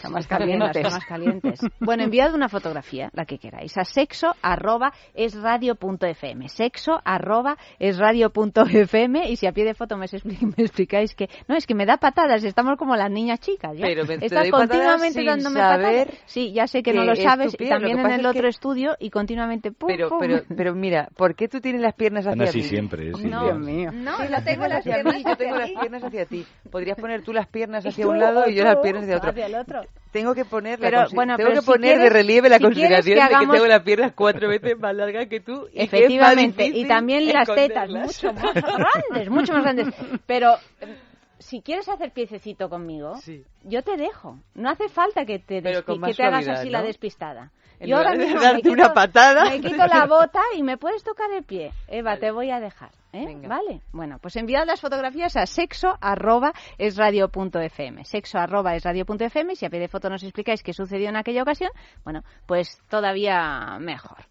Camas 0.00 0.26
calientes. 0.26 0.82
Camas 0.82 1.04
calientes. 1.06 1.60
Bueno, 1.80 2.02
enviad 2.04 2.34
una 2.34 2.48
fotografía, 2.48 3.10
la 3.14 3.24
que 3.24 3.38
queráis, 3.38 3.76
a 3.78 3.84
sexo 3.84 4.34
arroba 4.42 4.92
es 5.14 5.34
radio 5.40 5.74
punto 5.74 6.06
fm. 6.06 6.48
Sexo 6.48 7.00
arroba 7.04 7.56
es 7.78 7.96
radio 7.98 8.30
punto 8.30 8.62
fm 8.66 9.28
y 9.30 9.36
si 9.36 9.46
a 9.46 9.52
pie 9.52 9.64
de 9.64 9.74
foto 9.74 9.96
me, 9.96 10.06
expli- 10.06 10.38
me 10.56 10.64
explicáis 10.64 11.14
que... 11.14 11.28
No, 11.48 11.56
es 11.56 11.66
que 11.66 11.74
me 11.74 11.86
da 11.86 11.96
patadas, 11.96 12.44
estamos 12.44 12.76
como 12.76 12.94
las 12.96 13.10
niñas 13.10 13.40
chicas. 13.40 13.76
¿ya? 13.76 13.86
Pero 13.86 14.04
me- 14.04 14.14
Estás 14.14 14.50
patadas 14.50 14.68
continuamente 14.68 15.18
sin 15.20 15.26
dándome 15.26 15.60
saber 15.60 16.06
patadas. 16.08 16.22
Sí, 16.26 16.52
ya 16.52 16.66
sé 16.66 16.82
que, 16.82 16.92
que 16.92 16.98
no 16.98 17.04
lo 17.04 17.12
es 17.12 17.22
sabes, 17.22 17.56
lo 17.58 17.68
también 17.68 17.98
en 17.98 18.06
el 18.06 18.20
es 18.20 18.26
otro 18.26 18.42
que- 18.42 18.48
estudio 18.48 18.96
y 19.00 19.10
continuamente... 19.10 19.72
pum, 19.72 19.88
Pero, 19.88 20.08
pum. 20.10 20.18
pero, 20.20 20.42
pero 20.56 20.74
mira, 20.74 21.08
¿por 21.16 21.34
qué 21.34 21.48
tú 21.48 21.60
tienes 21.60 21.80
las 21.80 21.94
piernas 21.94 22.26
hacia 22.26 22.44
Así 22.44 22.60
ti? 22.60 22.68
siempre, 22.68 23.12
sí. 23.14 23.24
No, 23.28 23.44
Dios 23.44 23.58
mío. 23.58 23.90
No, 23.92 24.18
yo 24.22 24.44
tengo 24.44 24.66
las 24.66 24.84
piernas 24.84 25.22
yo 25.24 25.36
tengo 25.36 25.54
hacia 25.54 25.58
las 25.58 25.68
ti. 25.70 25.74
piernas 25.80 26.04
hacia 26.04 26.26
ti. 26.26 26.46
Podrías 26.70 26.98
poner 26.98 27.22
tú 27.22 27.32
las 27.32 27.46
piernas 27.48 27.86
hacia 27.86 28.06
un 28.06 28.18
lado 28.18 28.48
y 28.48 28.54
yo 28.54 28.62
las 28.64 28.76
piernas 28.76 29.04
hacia 29.04 29.16
otro. 29.62 29.85
Tengo 30.12 30.34
que 30.34 30.44
poner 30.46 30.78
Pero, 30.78 31.04
bueno, 31.12 31.36
tengo 31.36 31.50
pero 31.50 31.60
que 31.60 31.66
si 31.66 31.70
poner 31.72 31.90
de 31.90 32.04
quieres- 32.04 32.12
relieve 32.12 32.48
la 32.48 32.56
si 32.56 32.62
consideración 32.64 33.18
que 33.18 33.22
de 33.34 33.40
que 33.40 33.46
tengo 33.52 33.66
las 33.66 33.82
piernas 33.82 34.12
cuatro 34.14 34.48
veces 34.48 34.78
más 34.78 34.94
largas 34.94 35.26
que 35.26 35.40
tú 35.40 35.68
y 35.70 35.74
que 35.74 35.82
es 35.84 35.92
más 35.92 36.00
Efectivamente, 36.00 36.66
y 36.66 36.84
también 36.86 37.26
las 37.32 37.46
tetas, 37.54 37.90
mucho 37.90 38.32
más 38.32 38.54
grandes, 38.54 39.28
mucho 39.30 39.52
más 39.52 39.62
grandes. 39.62 39.88
Pero 40.26 40.54
eh, 40.80 40.96
si 41.38 41.60
quieres 41.60 41.86
hacer 41.90 42.12
piececito 42.12 42.70
conmigo, 42.70 43.16
Sí. 43.20 43.44
yo 43.64 43.82
te 43.82 43.96
dejo. 43.98 44.38
No 44.54 44.70
hace 44.70 44.88
falta 44.88 45.26
que 45.26 45.38
te, 45.38 45.60
que 45.62 45.82
te 46.14 46.22
hagas 46.22 46.48
así 46.48 46.66
¿no? 46.66 46.72
la 46.78 46.82
despistada. 46.82 47.50
En 47.78 47.88
Yo 47.88 47.96
ahora 47.98 48.14
mismo 48.14 48.40
darte 48.40 48.56
me 48.56 48.62
quito, 48.62 48.72
una 48.72 48.94
patada. 48.94 49.50
me 49.50 49.60
quito 49.60 49.86
la 49.86 50.06
bota 50.08 50.40
y 50.56 50.62
me 50.62 50.78
puedes 50.78 51.04
tocar 51.04 51.30
el 51.32 51.44
pie. 51.44 51.72
Eva, 51.88 52.16
te 52.16 52.30
voy 52.30 52.50
a 52.50 52.58
dejar. 52.60 52.90
¿eh? 53.12 53.24
Venga. 53.26 53.48
Vale. 53.48 53.82
Bueno, 53.92 54.18
pues 54.20 54.36
enviad 54.36 54.64
las 54.66 54.80
fotografías 54.80 55.36
a 55.36 55.46
sexo 55.46 55.96
arroba 56.00 56.52
es 56.78 56.96
radio 56.96 57.28
punto 57.28 57.60
fm. 57.60 58.04
Sexo 58.04 58.38
arroba 58.38 58.74
es 58.74 58.84
radio 58.84 59.04
punto 59.04 59.24
fm. 59.24 59.54
Si 59.56 59.66
a 59.66 59.70
pie 59.70 59.80
de 59.80 59.88
foto 59.88 60.08
nos 60.08 60.22
explicáis 60.22 60.62
qué 60.62 60.72
sucedió 60.72 61.08
en 61.08 61.16
aquella 61.16 61.42
ocasión, 61.42 61.70
bueno, 62.04 62.22
pues 62.46 62.80
todavía 62.88 63.78
mejor. 63.78 64.24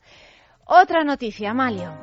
Otra 0.65 1.03
noticia, 1.03 1.51
Amalio. 1.51 1.93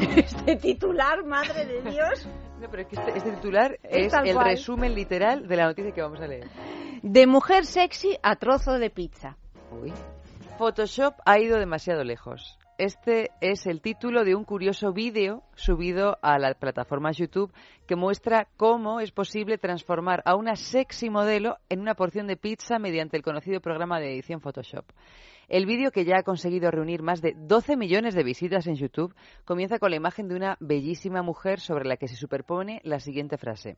Este 0.16 0.56
titular, 0.56 1.24
madre 1.24 1.66
de 1.66 1.90
Dios. 1.90 2.26
No, 2.60 2.68
pero 2.70 2.82
es 2.82 2.88
que 2.88 2.96
este, 2.96 3.16
este 3.18 3.30
titular 3.32 3.78
Es 3.82 4.12
el 4.12 4.34
cual. 4.34 4.46
resumen 4.46 4.94
literal 4.94 5.48
de 5.48 5.56
la 5.56 5.64
noticia 5.66 5.92
que 5.92 6.02
vamos 6.02 6.20
a 6.20 6.26
leer. 6.26 6.48
De 7.02 7.26
mujer 7.26 7.64
sexy 7.64 8.18
a 8.22 8.36
trozo 8.36 8.78
de 8.78 8.90
pizza. 8.90 9.36
Uy. 9.70 9.92
Photoshop 10.58 11.14
ha 11.24 11.38
ido 11.40 11.58
demasiado 11.58 12.04
lejos. 12.04 12.58
Este 12.76 13.30
es 13.40 13.66
el 13.66 13.80
título 13.80 14.24
de 14.24 14.34
un 14.34 14.44
curioso 14.44 14.92
vídeo 14.92 15.42
subido 15.54 16.18
a 16.22 16.38
la 16.38 16.54
plataforma 16.54 17.12
YouTube 17.12 17.52
que 17.86 17.96
muestra 17.96 18.48
cómo 18.56 19.00
es 19.00 19.12
posible 19.12 19.58
transformar 19.58 20.22
a 20.24 20.34
una 20.34 20.56
sexy 20.56 21.10
modelo 21.10 21.58
en 21.68 21.80
una 21.80 21.94
porción 21.94 22.26
de 22.26 22.36
pizza 22.36 22.78
mediante 22.78 23.16
el 23.18 23.22
conocido 23.22 23.60
programa 23.60 24.00
de 24.00 24.12
edición 24.14 24.40
Photoshop. 24.40 24.86
El 25.50 25.66
vídeo, 25.66 25.90
que 25.90 26.04
ya 26.04 26.18
ha 26.18 26.22
conseguido 26.22 26.70
reunir 26.70 27.02
más 27.02 27.20
de 27.20 27.34
12 27.36 27.76
millones 27.76 28.14
de 28.14 28.22
visitas 28.22 28.68
en 28.68 28.76
YouTube, 28.76 29.16
comienza 29.44 29.80
con 29.80 29.90
la 29.90 29.96
imagen 29.96 30.28
de 30.28 30.36
una 30.36 30.56
bellísima 30.60 31.22
mujer 31.22 31.58
sobre 31.58 31.88
la 31.88 31.96
que 31.96 32.06
se 32.06 32.14
superpone 32.14 32.80
la 32.84 33.00
siguiente 33.00 33.36
frase. 33.36 33.76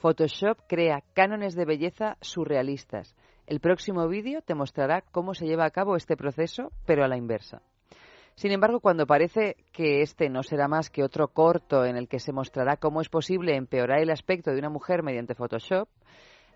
Photoshop 0.00 0.58
crea 0.66 1.04
cánones 1.14 1.54
de 1.54 1.66
belleza 1.66 2.16
surrealistas. 2.20 3.14
El 3.46 3.60
próximo 3.60 4.08
vídeo 4.08 4.42
te 4.42 4.56
mostrará 4.56 5.02
cómo 5.12 5.34
se 5.34 5.46
lleva 5.46 5.66
a 5.66 5.70
cabo 5.70 5.94
este 5.94 6.16
proceso, 6.16 6.72
pero 6.84 7.04
a 7.04 7.08
la 7.08 7.16
inversa. 7.16 7.62
Sin 8.34 8.50
embargo, 8.50 8.80
cuando 8.80 9.06
parece 9.06 9.54
que 9.72 10.02
este 10.02 10.28
no 10.28 10.42
será 10.42 10.66
más 10.66 10.90
que 10.90 11.04
otro 11.04 11.28
corto 11.28 11.84
en 11.84 11.96
el 11.96 12.08
que 12.08 12.18
se 12.18 12.32
mostrará 12.32 12.76
cómo 12.76 13.00
es 13.00 13.08
posible 13.08 13.54
empeorar 13.54 14.00
el 14.00 14.10
aspecto 14.10 14.50
de 14.50 14.58
una 14.58 14.68
mujer 14.68 15.04
mediante 15.04 15.36
Photoshop, 15.36 15.88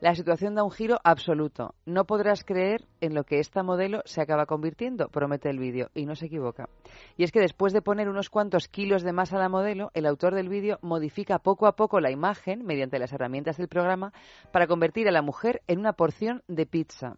la 0.02 0.16
situación 0.16 0.56
da 0.56 0.64
un 0.64 0.72
giro 0.72 0.98
absoluto. 1.04 1.76
No 1.86 2.06
podrás 2.06 2.42
creer 2.42 2.88
en 3.00 3.14
lo 3.14 3.22
que 3.22 3.38
esta 3.38 3.62
modelo 3.62 4.02
se 4.04 4.20
acaba 4.20 4.46
convirtiendo, 4.46 5.08
promete 5.08 5.48
el 5.48 5.60
vídeo, 5.60 5.90
y 5.94 6.06
no 6.06 6.16
se 6.16 6.26
equivoca. 6.26 6.68
Y 7.16 7.22
es 7.22 7.30
que 7.30 7.38
después 7.38 7.72
de 7.72 7.82
poner 7.82 8.08
unos 8.08 8.28
cuantos 8.28 8.66
kilos 8.66 9.04
de 9.04 9.12
más 9.12 9.32
a 9.32 9.38
la 9.38 9.48
modelo, 9.48 9.92
el 9.94 10.06
autor 10.06 10.34
del 10.34 10.48
vídeo 10.48 10.80
modifica 10.82 11.38
poco 11.38 11.68
a 11.68 11.76
poco 11.76 12.00
la 12.00 12.10
imagen 12.10 12.64
mediante 12.66 12.98
las 12.98 13.12
herramientas 13.12 13.58
del 13.58 13.68
programa 13.68 14.12
para 14.50 14.66
convertir 14.66 15.06
a 15.06 15.12
la 15.12 15.22
mujer 15.22 15.62
en 15.68 15.78
una 15.78 15.92
porción 15.92 16.42
de 16.48 16.66
pizza. 16.66 17.16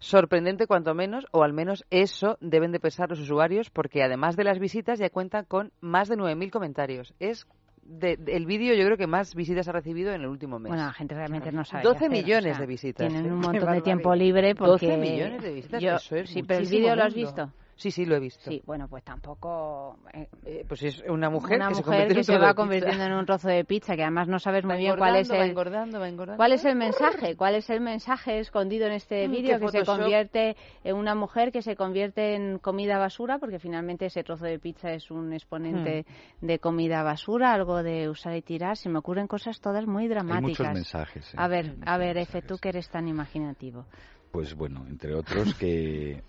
Sorprendente 0.00 0.66
cuanto 0.66 0.92
menos, 0.92 1.28
o 1.30 1.44
al 1.44 1.52
menos 1.52 1.84
eso 1.90 2.36
deben 2.40 2.72
de 2.72 2.80
pensar 2.80 3.10
los 3.10 3.20
usuarios, 3.20 3.70
porque 3.70 4.02
además 4.02 4.34
de 4.34 4.42
las 4.42 4.58
visitas 4.58 4.98
ya 4.98 5.08
cuentan 5.08 5.44
con 5.44 5.70
más 5.80 6.08
de 6.08 6.16
9.000 6.16 6.50
comentarios. 6.50 7.14
Es 7.20 7.46
de- 7.86 8.16
de- 8.16 8.36
el 8.36 8.46
vídeo 8.46 8.74
yo 8.74 8.84
creo 8.84 8.96
que 8.96 9.06
más 9.06 9.34
visitas 9.34 9.68
ha 9.68 9.72
recibido 9.72 10.12
en 10.12 10.22
el 10.22 10.26
último 10.26 10.58
mes. 10.58 10.70
Bueno, 10.70 10.84
la 10.86 10.92
gente 10.92 11.14
realmente 11.14 11.52
no 11.52 11.64
sabe. 11.64 11.82
12 11.84 11.98
qué 11.98 12.04
hacer, 12.06 12.10
millones 12.22 12.44
o 12.52 12.54
sea, 12.54 12.60
de 12.60 12.66
visitas. 12.66 13.08
Tienen 13.08 13.26
¿eh? 13.30 13.32
un 13.32 13.40
montón 13.40 13.72
de 13.72 13.80
tiempo 13.82 14.14
libre 14.14 14.54
porque... 14.54 14.86
12 14.88 14.96
millones 14.98 15.42
de 15.42 15.52
visitas, 15.54 15.82
Yo- 15.82 15.96
eso 15.96 16.16
es 16.16 16.30
Sí, 16.30 16.42
pero 16.42 16.60
el 16.60 16.66
vídeo 16.68 16.96
lo 16.96 17.02
has 17.04 17.14
visto. 17.14 17.50
Sí, 17.76 17.90
sí, 17.90 18.06
lo 18.06 18.14
he 18.16 18.20
visto. 18.20 18.50
Sí, 18.50 18.62
bueno, 18.64 18.86
pues 18.88 19.02
tampoco... 19.02 19.98
eh, 20.12 20.64
pues 20.68 20.82
es 20.84 21.02
una 21.08 21.28
mujer 21.28 21.56
una 21.56 21.68
que 21.68 21.74
se 21.74 21.82
mujer 21.82 22.00
en 22.02 22.08
que 22.08 22.18
un 22.18 22.24
se 22.24 22.38
va 22.38 22.54
convirtiendo 22.54 23.04
en 23.04 23.12
un 23.12 23.26
trozo 23.26 23.48
de 23.48 23.64
pizza, 23.64 23.96
que 23.96 24.02
además 24.02 24.28
no 24.28 24.38
sabes 24.38 24.64
muy 24.64 24.76
bien 24.78 24.96
cuál 24.96 25.16
es 25.16 25.28
engordando, 25.28 25.34
va 25.38 25.44
el... 25.44 25.50
engordando, 25.50 26.00
va 26.00 26.08
engordando. 26.08 26.36
¿Cuál 26.36 26.52
es 26.52 26.64
el 26.64 26.76
mensaje? 26.76 27.36
¿Cuál 27.36 27.54
es 27.56 27.70
el 27.70 27.80
mensaje 27.80 28.38
escondido 28.38 28.86
en 28.86 28.92
este 28.92 29.26
Mm, 29.26 29.30
vídeo 29.32 29.58
que 29.58 29.68
se 29.68 29.84
convierte 29.84 30.56
en 30.84 30.96
una 30.96 31.14
mujer 31.14 31.50
que 31.50 31.62
se 31.62 31.74
convierte 31.76 32.34
en 32.36 32.58
comida 32.58 32.98
basura? 32.98 33.38
Porque 33.38 33.58
finalmente 33.58 34.06
ese 34.06 34.22
trozo 34.22 34.44
de 34.44 34.58
pizza 34.58 34.92
es 34.92 35.10
un 35.10 35.32
exponente 35.32 36.04
Hmm. 36.40 36.46
de 36.46 36.58
comida 36.58 37.02
basura, 37.02 37.52
algo 37.52 37.82
de 37.82 38.08
usar 38.08 38.36
y 38.36 38.42
tirar. 38.42 38.76
Se 38.76 38.88
me 38.88 38.98
ocurren 38.98 39.26
cosas 39.26 39.60
todas 39.60 39.86
muy 39.86 40.06
dramáticas. 40.08 40.42
muchos 40.60 40.66
mensajes, 40.74 41.34
¿eh? 41.34 41.36
A 41.38 41.48
ver, 41.48 41.74
a 41.86 41.98
ver, 41.98 42.18
Efe, 42.18 42.42
tú 42.42 42.56
que 42.58 42.68
eres 42.68 42.88
tan 42.88 43.08
imaginativo. 43.08 43.84
Pues 44.30 44.54
bueno, 44.54 44.84
entre 44.88 45.14
otros 45.14 45.54
que, 45.54 46.22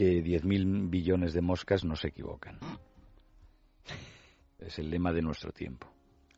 que 0.00 0.24
10.000 0.24 0.88
billones 0.88 1.34
de 1.34 1.42
moscas 1.42 1.84
no 1.84 1.94
se 1.94 2.08
equivocan. 2.08 2.58
Es 4.58 4.78
el 4.78 4.90
lema 4.90 5.10
de 5.12 5.22
nuestro 5.22 5.52
tiempo. 5.52 5.86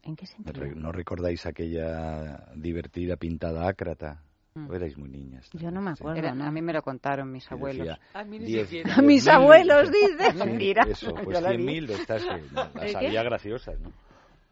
¿En 0.05 0.15
qué 0.17 0.27
sentido? 0.27 0.65
¿No 0.77 0.93
recordáis 0.93 1.45
aquella 1.47 2.47
divertida 2.55 3.17
pintada 3.17 3.67
ácrata? 3.69 4.23
Mm. 4.55 4.69
¿O 4.71 4.75
erais 4.75 4.97
muy 4.99 5.09
niñas? 5.09 5.49
Yo 5.55 5.71
no 5.71 5.81
me 5.81 5.91
acuerdo, 5.91 6.19
Era- 6.19 6.35
¿no? 6.35 6.45
A 6.45 6.51
mí 6.53 6.61
me 6.63 6.73
lo 6.73 6.83
contaron 6.83 7.31
mis 7.33 7.47
Que 7.49 7.55
abuelos. 7.55 7.87
decía, 7.89 8.01
A 8.15 8.23
mí 8.25 8.39
ni 8.39 8.47
diez- 8.47 8.69
diez 8.69 8.85
Mis 9.03 9.25
mil- 9.27 9.31
abuelos, 9.31 9.91
dice. 9.91 10.33
Sí, 10.33 10.39
Mentira. 10.39 10.85
Eso, 10.89 11.15
pues 11.25 11.41
la 11.43 11.51
vi. 11.51 11.57
100.000 11.65 11.87
de 11.87 11.95
estas 11.95 12.25
que 12.25 12.81
las 12.81 12.95
había 12.97 13.23
graciosas, 13.25 13.79
¿no? 13.81 13.93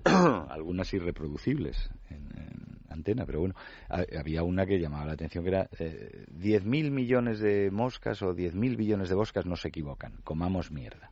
Algunas 0.51 0.93
irreproducibles 0.95 1.91
en, 2.09 2.27
en 2.39 2.70
antena, 2.91 3.25
pero 3.27 3.41
bueno, 3.41 3.55
ha- 3.89 4.05
había 4.19 4.43
una 4.43 4.67
que 4.67 4.79
llamaba 4.79 5.07
la 5.07 5.13
atención 5.13 5.45
que 5.45 5.51
era 5.51 5.69
eh, 5.79 6.25
10.000 6.31 6.91
millones 6.91 7.41
de 7.41 7.71
moscas 7.71 8.23
o 8.23 8.35
10.000 8.35 8.77
billones 8.77 9.09
de 9.09 9.17
moscas 9.17 9.47
no 9.47 9.57
se 9.57 9.69
equivocan, 9.69 10.15
comamos 10.25 10.71
mierda. 10.71 11.11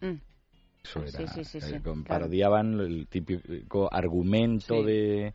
Mm. 0.00 0.16
Eso 0.82 1.00
era, 1.04 1.26
sí, 1.28 1.44
sí, 1.44 1.58
eh, 1.58 1.60
sí, 1.60 1.72
con- 1.80 2.02
claro. 2.04 2.22
parodiaban 2.22 2.80
el 2.80 3.06
típico 3.08 3.92
argumento 3.92 4.82
de 4.82 5.34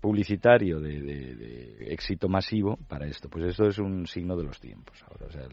publicitario 0.00 0.80
de, 0.80 1.00
de- 1.00 1.34
de 1.36 1.92
éxito 1.94 2.28
masivo 2.28 2.76
para 2.88 3.06
esto. 3.06 3.28
Pues 3.28 3.44
esto 3.46 3.66
es 3.68 3.78
un 3.78 4.06
signo 4.06 4.36
de 4.36 4.42
los 4.44 4.60
tiempos 4.60 5.02
ahora. 5.08 5.26
O 5.26 5.30
sea, 5.30 5.46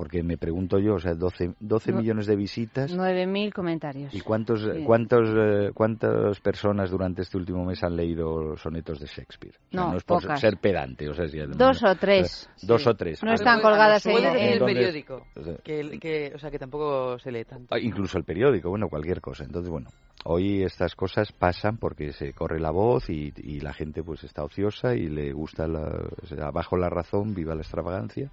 porque 0.00 0.22
me 0.22 0.38
pregunto 0.38 0.78
yo, 0.78 0.94
o 0.94 0.98
sea, 0.98 1.12
12, 1.12 1.56
12 1.60 1.92
No- 1.92 1.98
millones 1.98 2.24
de 2.26 2.34
visitas 2.34 2.90
9.000 2.90 3.52
comentarios. 3.52 4.14
¿Y 4.14 4.22
cuántos, 4.22 4.62
Sí. 4.62 4.82
cuántos, 4.82 5.28
eh, 5.36 5.72
cuántas 5.74 6.40
personas 6.40 6.90
durante 6.90 7.20
este 7.20 7.36
último 7.36 7.66
mes 7.66 7.84
han 7.84 7.96
leído 7.96 8.56
sonetos 8.56 8.98
de 8.98 9.04
Shakespeare? 9.04 9.54
O 9.56 9.70
sea, 9.72 9.80
No, 9.82 9.90
no 9.90 9.96
es 9.98 10.04
por 10.04 10.22
pocas. 10.22 10.40
ser 10.40 10.56
pedante. 10.56 11.06
O 11.06 11.12
sea, 11.12 11.28
si- 11.28 11.36
Dos 11.38 11.82
o 11.84 11.94
tres. 11.96 12.48
Dos 12.62 12.82
Sí. 12.82 12.88
o 12.88 12.94
tres. 12.94 13.22
No 13.22 13.30
Ah, 13.32 13.34
están 13.34 13.60
colgadas 13.60 14.06
en- 14.06 14.14
decir 14.14 14.26
el 14.26 14.52
Entonces, 14.54 14.74
periódico, 14.74 15.26
o 15.36 15.42
sea, 15.44 15.56
que, 15.62 15.80
el- 15.80 16.00
que- 16.00 16.32
o 16.34 16.38
sea, 16.38 16.50
que 16.50 16.58
tampoco 16.58 17.18
se 17.18 17.30
lee 17.30 17.44
tanto. 17.44 17.74
Ah, 17.74 17.78
Incluso 17.78 18.16
el 18.16 18.24
periódico, 18.24 18.70
bueno, 18.70 18.88
cualquier 18.88 19.20
cosa. 19.20 19.44
Entonces, 19.44 19.70
bueno, 19.70 19.90
hoy 20.24 20.62
estas 20.62 20.94
cosas 20.96 21.30
pasan 21.32 21.76
porque 21.76 22.14
se 22.14 22.32
corre 22.32 22.58
la 22.58 22.70
voz 22.70 23.10
y, 23.10 23.34
y 23.36 23.60
la 23.60 23.74
gente 23.74 24.02
pues 24.02 24.24
está 24.24 24.44
ociosa 24.44 24.94
y 24.94 25.08
le 25.10 25.34
gusta 25.34 25.66
la, 25.68 25.82
o 26.22 26.26
sea, 26.26 26.46
abajo 26.46 26.78
la 26.78 26.88
razón, 26.88 27.34
viva 27.34 27.54
la 27.54 27.60
extravagancia. 27.60 28.30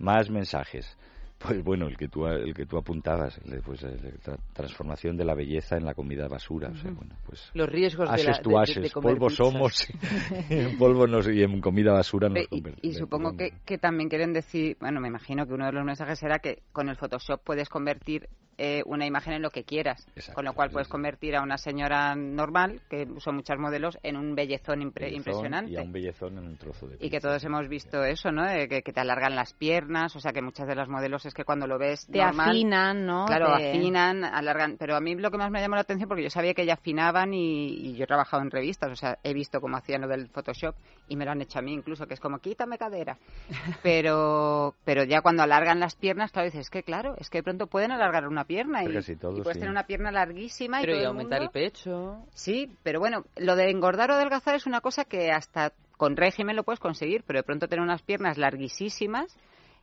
Más 0.00 0.28
mensajes. 0.30 0.96
Pues 1.38 1.64
bueno, 1.64 1.86
el 1.86 1.96
que 1.96 2.06
tú, 2.08 2.26
el 2.26 2.52
que 2.52 2.66
tú 2.66 2.76
apuntabas, 2.76 3.40
pues, 3.64 3.82
tra- 3.82 4.38
transformación 4.52 5.16
de 5.16 5.24
la 5.24 5.34
belleza 5.34 5.78
en 5.78 5.86
la 5.86 5.94
comida 5.94 6.28
basura. 6.28 6.68
O 6.68 6.76
sea, 6.76 6.90
bueno, 6.90 7.14
pues 7.24 7.50
Los 7.54 7.66
riesgos 7.66 8.10
de 8.14 8.24
la- 8.24 8.42
tú 8.42 8.50
de- 8.50 8.56
de- 8.56 8.62
haces, 8.62 8.82
de 8.82 8.90
comer 8.90 9.14
polvo 9.14 9.28
pizzas. 9.28 9.46
somos, 9.46 9.86
en 10.50 10.76
polvo 10.76 11.06
nos, 11.06 11.26
y 11.28 11.42
en 11.42 11.62
comida 11.62 11.92
basura 11.94 12.28
nos 12.28 12.44
y, 12.50 12.62
y 12.82 12.92
supongo 12.92 13.38
que, 13.38 13.54
que 13.64 13.78
también 13.78 14.10
quieren 14.10 14.34
decir, 14.34 14.76
bueno, 14.80 15.00
me 15.00 15.08
imagino 15.08 15.46
que 15.46 15.54
uno 15.54 15.64
de 15.64 15.72
los 15.72 15.84
mensajes 15.84 16.22
era 16.22 16.40
que 16.40 16.62
con 16.72 16.90
el 16.90 16.96
Photoshop 16.96 17.40
puedes 17.42 17.70
convertir 17.70 18.28
eh, 18.62 18.82
una 18.84 19.06
imagen 19.06 19.32
en 19.32 19.40
lo 19.42 19.50
que 19.50 19.64
quieras, 19.64 20.06
con 20.34 20.44
lo 20.44 20.52
cual 20.52 20.70
puedes 20.70 20.86
convertir 20.88 21.34
a 21.34 21.40
una 21.42 21.56
señora 21.56 22.14
normal, 22.14 22.82
que 22.90 23.08
son 23.18 23.36
muchas 23.36 23.58
modelos, 23.58 23.96
en 24.02 24.16
un 24.18 24.34
bellezón 24.34 24.80
impre- 24.82 25.00
Bellezón 25.00 25.16
impresionante. 25.16 25.72
Y 25.72 25.76
a 25.78 25.82
un 25.82 25.92
bellezón 25.92 26.36
en 26.38 26.46
un 26.46 26.56
trozo 26.58 26.86
de 26.86 26.96
Y 27.00 27.08
que 27.08 27.20
todos 27.20 27.42
hemos 27.44 27.66
visto 27.68 28.04
eso, 28.04 28.30
¿no? 28.30 28.44
De 28.44 28.68
que, 28.68 28.82
que 28.82 28.92
te 28.92 29.00
alargan 29.00 29.34
las 29.34 29.54
piernas, 29.54 30.14
o 30.14 30.20
sea 30.20 30.32
que 30.32 30.42
muchas 30.42 30.68
de 30.68 30.74
las 30.74 30.88
modelos 30.88 31.24
es 31.24 31.32
que 31.32 31.44
cuando 31.44 31.66
lo 31.66 31.78
ves 31.78 32.06
Te 32.06 32.18
normal, 32.18 32.50
afinan, 32.50 33.06
¿no? 33.06 33.24
Claro, 33.26 33.56
Te- 33.56 33.70
afinan, 33.70 34.24
alargan. 34.24 34.76
Pero 34.78 34.94
a 34.96 35.00
mí 35.00 35.14
lo 35.14 35.30
que 35.30 35.38
más 35.38 35.50
me 35.50 35.60
llamó 35.60 35.76
la 35.76 35.80
atención, 35.80 36.08
porque 36.08 36.22
yo 36.24 36.30
sabía 36.30 36.52
que 36.52 36.66
ya 36.66 36.74
afinaban 36.74 37.32
y, 37.32 37.68
y 37.68 37.94
yo 37.96 38.04
he 38.04 38.06
trabajado 38.06 38.42
en 38.42 38.50
revistas, 38.50 38.90
o 38.90 38.96
sea, 38.96 39.18
he 39.22 39.32
visto 39.32 39.60
cómo 39.60 39.76
hacían 39.78 40.02
lo 40.02 40.08
del 40.08 40.28
Photoshop 40.28 40.74
y 41.08 41.16
me 41.16 41.24
lo 41.24 41.30
han 41.30 41.40
hecho 41.40 41.58
a 41.58 41.62
mí 41.62 41.72
incluso, 41.72 42.06
que 42.06 42.14
es 42.14 42.20
como, 42.20 42.38
quítame 42.38 42.76
cadera. 42.76 43.16
Pero 43.82 44.74
pero 44.84 45.04
ya 45.04 45.20
cuando 45.22 45.42
alargan 45.42 45.80
las 45.80 45.94
piernas, 45.96 46.32
claro, 46.32 46.46
dices, 46.46 46.62
es 46.62 46.70
que 46.70 46.82
claro, 46.82 47.14
es 47.18 47.30
que 47.30 47.38
de 47.38 47.42
pronto 47.42 47.66
pueden 47.66 47.92
alargar 47.92 48.26
una 48.26 48.44
pierna 48.50 48.82
y, 48.84 49.16
todos, 49.16 49.38
y 49.38 49.42
puedes 49.42 49.56
sí. 49.56 49.60
tener 49.60 49.70
una 49.70 49.86
pierna 49.86 50.10
larguísima 50.10 50.80
Pero 50.80 50.92
y 50.92 50.96
y 50.96 50.98
todo 50.98 51.02
el 51.02 51.06
aumentar 51.06 51.40
mundo- 51.40 51.52
el 51.56 51.62
pecho. 51.64 52.26
Sí, 52.34 52.68
pero 52.82 52.98
bueno, 52.98 53.24
lo 53.36 53.54
de 53.54 53.70
engordar 53.70 54.10
o 54.10 54.14
adelgazar 54.14 54.56
es 54.56 54.66
una 54.66 54.80
cosa 54.80 55.04
que 55.04 55.30
hasta 55.30 55.72
con 55.96 56.16
régimen 56.16 56.56
lo 56.56 56.64
puedes 56.64 56.80
conseguir, 56.80 57.22
pero 57.26 57.38
de 57.38 57.42
pronto 57.44 57.68
tener 57.68 57.82
unas 57.84 58.02
piernas 58.02 58.38
larguísimas 58.38 59.36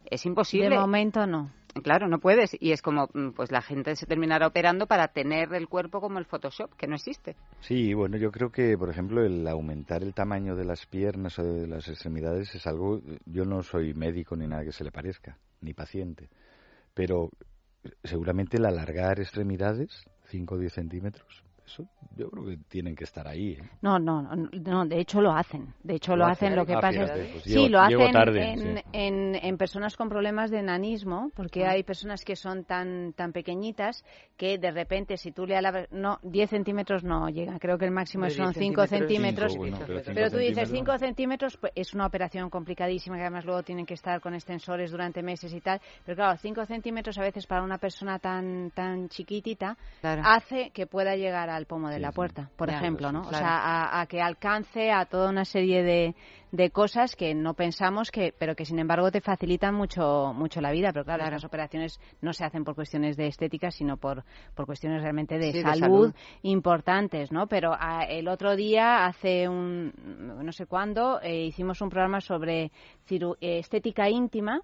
es 0.09 0.25
imposible. 0.25 0.69
De 0.69 0.79
momento 0.79 1.25
no. 1.25 1.49
Claro, 1.83 2.07
no 2.07 2.19
puedes. 2.19 2.57
Y 2.59 2.71
es 2.71 2.81
como, 2.81 3.07
mm, 3.13 3.29
pues 3.35 3.51
la 3.51 3.61
gente 3.61 3.95
se 3.95 4.05
terminará 4.07 4.47
operando 4.47 4.87
para 4.87 5.07
tener 5.09 5.53
el 5.53 5.67
cuerpo 5.67 6.01
como 6.01 6.17
el 6.19 6.25
Photoshop, 6.25 6.73
que 6.75 6.87
no 6.87 6.95
existe. 6.95 7.35
Sí, 7.61 7.93
bueno, 7.93 8.17
yo 8.17 8.31
creo 8.31 8.49
que, 8.51 8.77
por 8.77 8.89
ejemplo, 8.89 9.23
el 9.23 9.47
aumentar 9.47 10.01
el 10.03 10.13
tamaño 10.13 10.55
de 10.55 10.65
las 10.65 10.85
piernas 10.87 11.37
o 11.39 11.43
de 11.43 11.67
las 11.67 11.87
extremidades 11.87 12.53
es 12.55 12.65
algo, 12.67 12.99
yo 13.25 13.45
no 13.45 13.61
soy 13.61 13.93
médico 13.93 14.35
ni 14.35 14.47
nada 14.47 14.63
que 14.63 14.71
se 14.71 14.83
le 14.83 14.91
parezca, 14.91 15.37
ni 15.61 15.73
paciente, 15.73 16.29
pero 16.95 17.29
seguramente 18.03 18.57
el 18.57 18.65
alargar 18.65 19.19
extremidades, 19.19 20.05
5 20.25 20.55
o 20.55 20.57
10 20.57 20.73
centímetros, 20.73 21.43
eso 21.67 21.85
yo 22.15 22.29
creo 22.31 22.45
que 22.45 22.57
tienen 22.69 22.95
que 22.95 23.03
estar 23.03 23.27
ahí. 23.27 23.51
¿eh? 23.51 23.69
No, 23.81 23.99
no, 23.99 24.21
no, 24.23 24.35
no, 24.51 24.85
de 24.85 24.99
hecho 24.99 25.21
lo 25.21 25.31
hacen. 25.31 25.73
De 25.83 25.95
hecho 25.95 26.15
lo, 26.15 26.25
Lo 26.25 26.31
hacen. 26.31 26.47
hacen. 26.47 26.55
Lo 26.57 26.65
que 26.65 26.73
Ah, 26.73 26.79
pasa 26.81 27.01
fíjate, 27.03 27.25
es 27.25 27.31
pues 27.31 27.43
sí, 27.43 27.69
lo 27.69 27.79
hacen 27.79 28.11
tarde, 28.11 28.51
en, 28.53 28.59
sí. 28.77 28.83
en, 28.93 29.35
en 29.35 29.57
personas 29.57 29.95
con 29.95 30.09
problemas 30.09 30.49
de 30.49 30.59
enanismo, 30.59 31.29
porque 31.35 31.65
hay 31.65 31.83
personas 31.83 32.23
que 32.23 32.35
son 32.35 32.63
tan 32.63 33.13
tan 33.13 33.33
pequeñitas 33.33 34.03
que 34.37 34.57
de 34.57 34.71
repente 34.71 35.17
si 35.17 35.31
tú 35.31 35.45
le 35.45 35.55
alabas, 35.57 35.87
no, 35.91 36.19
10 36.23 36.49
centímetros 36.49 37.03
no 37.03 37.29
llegan, 37.29 37.59
creo 37.59 37.77
que 37.77 37.85
el 37.85 37.91
máximo 37.91 38.29
son 38.29 38.53
10 38.53 38.57
5 38.57 38.87
centímetros. 38.87 38.89
centímetros. 38.89 39.51
Cinco, 39.53 39.59
bueno, 39.63 39.77
pero 39.85 39.99
cinco 39.99 40.11
pero 40.15 40.31
tú 40.31 40.37
dices 40.37 40.55
centímetros. 40.69 40.97
5 40.99 41.05
centímetros, 41.05 41.57
pues 41.57 41.73
es 41.75 41.93
una 41.93 42.05
operación 42.07 42.49
complicadísima 42.49 43.15
que 43.17 43.21
además 43.23 43.45
luego 43.45 43.61
tienen 43.63 43.85
que 43.85 43.93
estar 43.93 44.21
con 44.21 44.33
extensores 44.33 44.89
durante 44.91 45.21
meses 45.21 45.53
y 45.53 45.61
tal. 45.61 45.79
Pero 46.05 46.15
claro, 46.15 46.37
5 46.37 46.65
centímetros 46.65 47.17
a 47.17 47.21
veces 47.21 47.45
para 47.45 47.63
una 47.63 47.77
persona 47.77 48.17
tan 48.19 48.71
tan 48.71 49.09
chiquitita 49.09 49.77
Claro. 50.01 50.21
hace 50.25 50.71
que 50.71 50.87
pueda 50.87 51.15
llegar 51.15 51.49
al 51.57 51.65
pomo 51.65 51.89
de 51.89 51.99
la 51.99 52.09
sí. 52.11 52.15
puerta, 52.15 52.49
por 52.55 52.69
Ya, 52.69 52.77
ejemplo, 52.77 53.07
pues, 53.11 53.13
¿no? 53.13 53.21
claro. 53.29 53.35
O 53.35 53.39
sea, 53.39 53.57
a, 53.57 54.01
a 54.01 54.05
que 54.07 54.21
alcance 54.21 54.91
a 54.91 55.05
toda 55.05 55.29
una 55.29 55.43
serie 55.45 55.83
de, 55.83 56.15
de 56.51 56.69
cosas 56.71 57.15
que 57.15 57.35
no 57.35 57.53
pensamos 57.53 58.09
que, 58.11 58.33
pero 58.37 58.55
que 58.55 58.63
sin 58.65 58.79
embargo 58.79 59.11
te 59.11 59.19
facilitan 59.21 59.75
mucho, 59.75 60.33
mucho 60.33 60.61
la 60.61 60.71
vida. 60.71 60.91
Pero 60.93 61.03
claro, 61.03 61.19
Claro. 61.23 61.35
las 61.35 61.43
operaciones 61.43 61.99
no 62.21 62.31
se 62.33 62.45
hacen 62.45 62.63
por 62.63 62.75
cuestiones 62.75 63.17
de 63.17 63.27
estética, 63.27 63.71
sino 63.71 63.97
por, 63.97 64.23
por 64.55 64.65
cuestiones 64.65 65.01
realmente 65.01 65.37
de, 65.37 65.51
Sí, 65.51 65.63
de 65.63 65.75
salud, 65.75 66.13
importantes, 66.43 67.31
¿no? 67.31 67.47
Pero 67.47 67.73
ah, 67.77 68.03
el 68.07 68.27
otro 68.27 68.55
día, 68.55 69.05
hace 69.05 69.47
un, 69.49 69.93
no 70.43 70.51
sé 70.51 70.65
cuándo, 70.65 71.19
eh, 71.21 71.45
hicimos 71.45 71.81
un 71.81 71.89
programa 71.89 72.21
sobre 72.21 72.71
ciru- 73.09 73.37
eh, 73.41 73.59
estética 73.59 74.09
íntima 74.09 74.61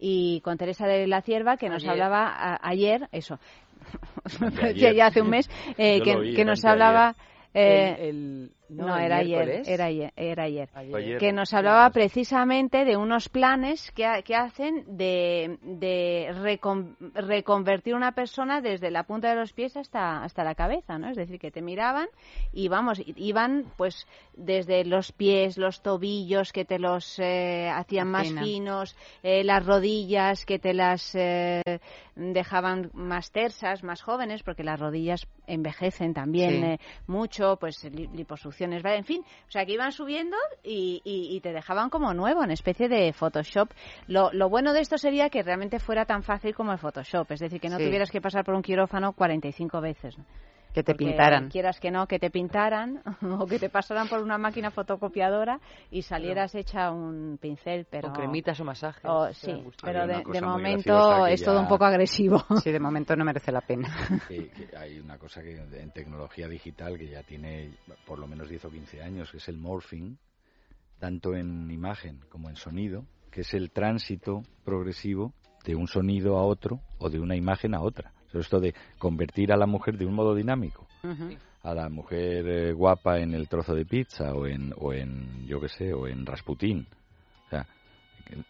y 0.00 0.40
con 0.42 0.56
Teresa 0.56 0.86
de 0.86 1.06
la 1.08 1.22
Cierva 1.22 1.56
que 1.56 1.68
nos 1.68 1.82
Ayer. 1.82 1.90
hablaba 1.90 2.28
a- 2.28 2.58
ayer, 2.62 3.08
eso, 3.12 3.38
ya 4.76 5.06
hace 5.06 5.22
un 5.22 5.30
mes, 5.30 5.48
eh, 5.78 6.02
que, 6.02 6.44
nos 6.44 6.64
hablaba... 6.64 7.16
eh, 7.54 7.96
El- 8.00 8.06
el- 8.08 8.50
no, 8.68 8.96
era 8.98 9.16
ayer, 9.18 9.62
era 9.68 9.84
ayer, 9.86 10.12
era 10.16 10.42
ayer. 10.44 10.68
Ayer. 10.74 11.18
Que 11.18 11.32
nos 11.32 11.52
hablaba 11.54 11.88
precisamente 11.90 12.84
de 12.84 12.96
unos 12.96 13.28
planes 13.28 13.90
que, 13.92 14.04
ha- 14.06 14.22
que 14.22 14.34
hacen 14.34 14.84
de, 14.96 15.58
de 15.62 16.28
recon- 16.34 16.96
reconvertir 17.14 17.94
una 17.94 18.12
persona 18.12 18.60
desde 18.60 18.90
la 18.90 19.04
punta 19.04 19.30
de 19.30 19.36
los 19.36 19.52
pies 19.52 19.76
hasta, 19.76 20.22
hasta 20.22 20.44
la 20.44 20.54
cabeza, 20.54 20.98
¿no? 20.98 21.08
Es 21.10 21.16
decir, 21.16 21.38
que 21.38 21.50
te 21.50 21.62
miraban 21.62 22.08
y 22.52 22.68
vamos, 22.68 23.00
iban 23.16 23.64
pues 23.76 24.06
desde 24.36 24.84
los 24.84 25.12
pies, 25.12 25.56
los 25.58 25.82
tobillos 25.82 26.52
que 26.52 26.64
te 26.64 26.78
los 26.78 27.18
eh, 27.18 27.70
hacían 27.72 28.08
más 28.08 28.28
finos, 28.44 28.96
eh, 29.22 29.44
las 29.44 29.64
rodillas 29.64 30.44
que 30.44 30.58
te 30.58 30.74
las 30.74 31.14
eh, 31.14 31.62
dejaban 32.14 32.90
más 32.94 33.30
tersas, 33.30 33.82
más 33.84 34.02
jóvenes, 34.02 34.42
porque 34.42 34.64
las 34.64 34.78
rodillas 34.78 35.26
envejecen 35.46 36.14
también 36.14 36.50
Sí. 36.50 36.64
eh, 36.64 36.78
mucho, 37.06 37.56
pues 37.60 37.82
li- 37.84 38.08
en 38.64 39.04
fin, 39.04 39.22
o 39.46 39.50
sea 39.50 39.64
que 39.66 39.72
iban 39.72 39.92
subiendo 39.92 40.36
y, 40.62 41.00
y- 41.04 41.36
y 41.36 41.40
te 41.40 41.52
dejaban 41.52 41.90
como 41.90 42.14
nuevo, 42.14 42.42
en 42.44 42.50
especie 42.50 42.88
de 42.88 43.12
Photoshop. 43.12 43.70
Lo, 44.06 44.30
lo 44.32 44.48
bueno 44.48 44.72
de 44.72 44.80
esto 44.80 44.98
sería 44.98 45.30
que 45.30 45.42
realmente 45.42 45.78
fuera 45.78 46.04
tan 46.04 46.22
fácil 46.22 46.54
como 46.54 46.72
el 46.72 46.78
Photoshop, 46.78 47.30
es 47.32 47.40
decir, 47.40 47.60
que 47.60 47.68
no 47.68 47.78
Sí. 47.78 47.84
tuvieras 47.84 48.10
que 48.10 48.20
pasar 48.20 48.44
por 48.44 48.54
un 48.54 48.62
quirófano 48.62 49.12
45 49.12 49.80
veces. 49.80 50.18
¿no? 50.18 50.24
Que 50.78 50.84
te 50.84 50.92
Porque 50.92 51.06
pintaran. 51.06 51.48
Quieras 51.48 51.80
que 51.80 51.90
no, 51.90 52.06
que 52.06 52.20
te 52.20 52.30
pintaran 52.30 53.02
o 53.40 53.46
que 53.48 53.58
te 53.58 53.68
pasaran 53.68 54.06
por 54.08 54.22
una 54.22 54.38
máquina 54.38 54.70
fotocopiadora 54.70 55.58
y 55.90 56.02
salieras 56.02 56.54
hecha 56.54 56.92
un 56.92 57.36
pincel, 57.42 57.84
pero... 57.90 58.12
Con 58.12 58.12
cremitas 58.12 58.60
o 58.60 58.64
masajes. 58.64 59.10
o- 59.10 59.32
sí, 59.32 59.60
pero 59.82 60.06
de, 60.06 60.22
de 60.24 60.40
momento 60.40 61.26
es 61.26 61.42
todo 61.42 61.54
ya- 61.56 61.60
un 61.62 61.66
poco 61.66 61.84
agresivo. 61.84 62.44
Sí, 62.62 62.70
de 62.70 62.78
momento 62.78 63.16
no 63.16 63.24
merece 63.24 63.50
la 63.50 63.60
pena. 63.60 63.88
que- 64.28 64.50
que 64.50 64.76
hay 64.76 65.00
una 65.00 65.18
cosa 65.18 65.42
que 65.42 65.56
en 65.56 65.90
tecnología 65.90 66.46
digital 66.46 66.96
que 66.96 67.08
ya 67.08 67.24
tiene 67.24 67.72
por 68.06 68.20
lo 68.20 68.28
menos 68.28 68.48
10 68.48 68.66
o 68.66 68.70
15 68.70 69.02
años, 69.02 69.32
que 69.32 69.38
es 69.38 69.48
el 69.48 69.58
morphing, 69.58 70.16
tanto 71.00 71.34
en 71.34 71.68
imagen 71.72 72.20
como 72.28 72.50
en 72.50 72.54
sonido, 72.54 73.04
que 73.32 73.40
es 73.40 73.52
el 73.52 73.72
tránsito 73.72 74.44
progresivo 74.64 75.32
de 75.64 75.74
un 75.74 75.88
sonido 75.88 76.36
a 76.38 76.44
otro 76.44 76.78
o 76.98 77.10
de 77.10 77.18
una 77.18 77.34
imagen 77.34 77.74
a 77.74 77.80
otra. 77.80 78.12
Esto 78.32 78.60
de 78.60 78.74
convertir 78.98 79.52
a 79.52 79.56
la 79.56 79.66
mujer 79.66 79.96
de 79.96 80.06
un 80.06 80.14
modo 80.14 80.34
dinámico, 80.34 80.86
a 81.62 81.74
la 81.74 81.88
mujer 81.88 82.46
eh, 82.46 82.72
guapa 82.72 83.18
en 83.18 83.34
el 83.34 83.48
trozo 83.48 83.74
de 83.74 83.84
pizza 83.84 84.34
o 84.34 84.46
en, 84.46 84.72
o 84.78 84.92
en 84.92 85.46
yo 85.46 85.60
qué 85.60 85.68
sé, 85.68 85.92
o 85.92 86.06
en 86.06 86.26
Rasputín. 86.26 86.86
O 87.46 87.50
sea, 87.50 87.66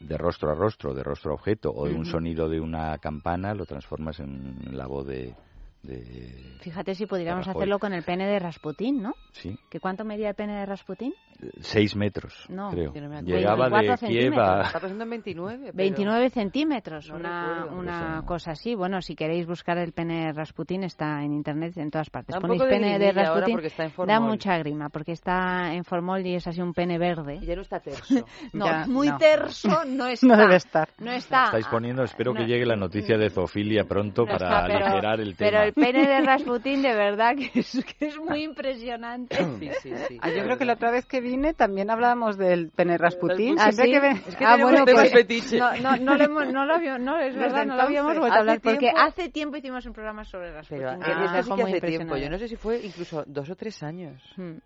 de 0.00 0.18
rostro 0.18 0.50
a 0.50 0.54
rostro, 0.54 0.94
de 0.94 1.02
rostro 1.02 1.30
a 1.30 1.34
objeto, 1.34 1.72
o 1.72 1.86
de 1.86 1.94
un 1.94 2.04
sonido 2.04 2.48
de 2.48 2.60
una 2.60 2.98
campana 2.98 3.54
lo 3.54 3.66
transformas 3.66 4.20
en 4.20 4.76
la 4.76 4.86
voz 4.86 5.06
de... 5.06 5.34
de 5.82 6.56
Fíjate 6.60 6.94
si 6.94 7.06
pudiéramos 7.06 7.46
hacerlo 7.48 7.78
con 7.78 7.92
el 7.92 8.02
pene 8.02 8.26
de 8.26 8.38
Rasputín, 8.38 9.00
¿no? 9.02 9.14
sí, 9.32 9.56
¿Que 9.70 9.78
cuánto 9.80 10.04
medía 10.04 10.30
el 10.30 10.34
pene 10.34 10.56
de 10.58 10.66
Rasputín? 10.66 11.14
seis 11.60 11.94
metros, 11.94 12.46
No, 12.48 12.70
creo. 12.70 12.92
me. 12.92 13.22
Llegaba 13.22 13.66
de 13.66 13.70
24 13.70 14.08
Kiev 14.08 14.22
centímetros. 14.32 14.48
a... 14.48 14.62
Está 14.62 14.80
pasando 14.80 15.04
en 15.04 15.10
29. 15.10 15.58
pero- 15.66 15.72
29 15.76 16.30
centímetros, 16.30 17.08
no 17.10 17.16
una, 17.16 17.64
una 17.66 18.22
cosa 18.26 18.50
así. 18.52 18.74
Bueno, 18.74 19.00
si 19.00 19.14
queréis 19.14 19.46
buscar 19.46 19.78
el 19.78 19.92
pene 19.92 20.26
de 20.26 20.32
Rasputín, 20.32 20.82
está 20.82 21.22
en 21.22 21.32
internet 21.32 21.76
en 21.76 21.92
todas 21.92 22.10
partes. 22.10 22.34
Ponéis 22.40 22.60
pene 22.64 22.98
de 22.98 23.12
Rasputín, 23.12 23.54
porque 23.54 23.68
está 23.68 23.84
en 23.84 23.92
da 24.08 24.18
mucha 24.18 24.58
grima, 24.58 24.88
porque 24.88 25.12
está 25.12 25.72
en 25.74 25.84
formol 25.84 26.26
y 26.26 26.34
es 26.34 26.46
así 26.48 26.60
un 26.60 26.72
pene 26.74 26.98
verde. 26.98 27.38
Y 27.40 27.46
ya 27.46 27.54
no 27.54 27.62
está 27.62 27.78
terso. 27.78 28.02
No, 28.52 28.66
Ya, 28.66 28.86
muy 28.88 29.08
no. 29.08 29.18
terso 29.18 29.84
no 29.86 30.06
está. 30.08 30.26
No 30.26 30.36
debe 30.36 30.56
estar. 30.56 30.88
No 30.98 31.12
está. 31.12 31.44
Estáis 31.44 31.68
poniendo, 31.68 32.02
espero 32.02 32.32
no. 32.34 32.40
que 32.40 32.46
llegue 32.46 32.66
la 32.66 32.74
noticia 32.76 33.16
de 33.16 33.30
zoofilia 33.30 33.84
pronto 33.84 34.22
No 34.26 34.32
para 34.36 34.46
está, 34.46 34.66
pero- 34.66 34.86
aligerar 34.86 35.20
el 35.20 35.36
tema. 35.36 35.50
Pero 35.50 35.67
el 35.68 35.74
pene 35.74 36.06
de 36.06 36.20
Rasputín, 36.22 36.82
de 36.82 36.94
verdad, 36.94 37.34
que 37.36 37.60
es, 37.60 37.84
que 37.98 38.06
es 38.06 38.16
muy 38.18 38.42
impresionante. 38.44 39.36
Sí, 39.36 39.70
sí, 39.82 39.92
sí. 40.08 40.18
Ah, 40.20 40.30
yo 40.30 40.42
creo 40.44 40.58
que 40.58 40.64
la 40.64 40.74
otra 40.74 40.90
vez 40.90 41.06
que 41.06 41.20
vine 41.20 41.54
también 41.54 41.90
hablábamos 41.90 42.36
del 42.36 42.70
pene 42.70 42.98
Rasputín. 42.98 43.56
¿Ah, 43.58 43.64
Siempre 43.72 43.84
sí? 43.86 43.90
que 43.92 44.00
ven- 44.00 44.22
Es 44.26 44.36
que 44.36 44.44
ah, 44.44 44.56
bueno, 44.60 44.84
temas 44.84 45.02
pues, 45.10 45.12
fetiche. 45.12 45.58
no, 45.58 45.76
no, 45.76 45.96
no 45.96 46.16
lo 46.16 46.24
hemos, 46.24 46.52
no 46.52 46.64
lo 46.66 46.74
habíamos, 46.74 47.00
no, 47.00 47.18
es 47.18 47.34
verdad, 47.36 47.66
no 47.66 47.76
lo 47.76 47.82
habíamos 47.82 48.16
vuelto 48.18 48.34
a 48.34 48.40
hablar, 48.40 48.60
porque 48.60 48.90
hace 48.94 49.28
tiempo 49.28 49.56
hicimos 49.56 49.84
un 49.86 49.92
programa 49.92 50.24
sobre 50.24 50.52
Rasputín, 50.52 50.84
Pero 50.84 50.98
que 50.98 51.12
ah, 51.12 51.28
sí 51.28 51.34
dejó 51.36 51.56
que 51.56 51.62
muy 51.62 51.72
hace 51.72 51.86
tiempo. 51.86 52.16
Yo 52.16 52.30
no 52.30 52.38
sé 52.38 52.48
si 52.48 52.56
fue 52.56 52.80
incluso 52.84 53.24
dos 53.26 53.48
o 53.50 53.56
tres 53.56 53.82
años. 53.82 54.22
Hmm. 54.36 54.56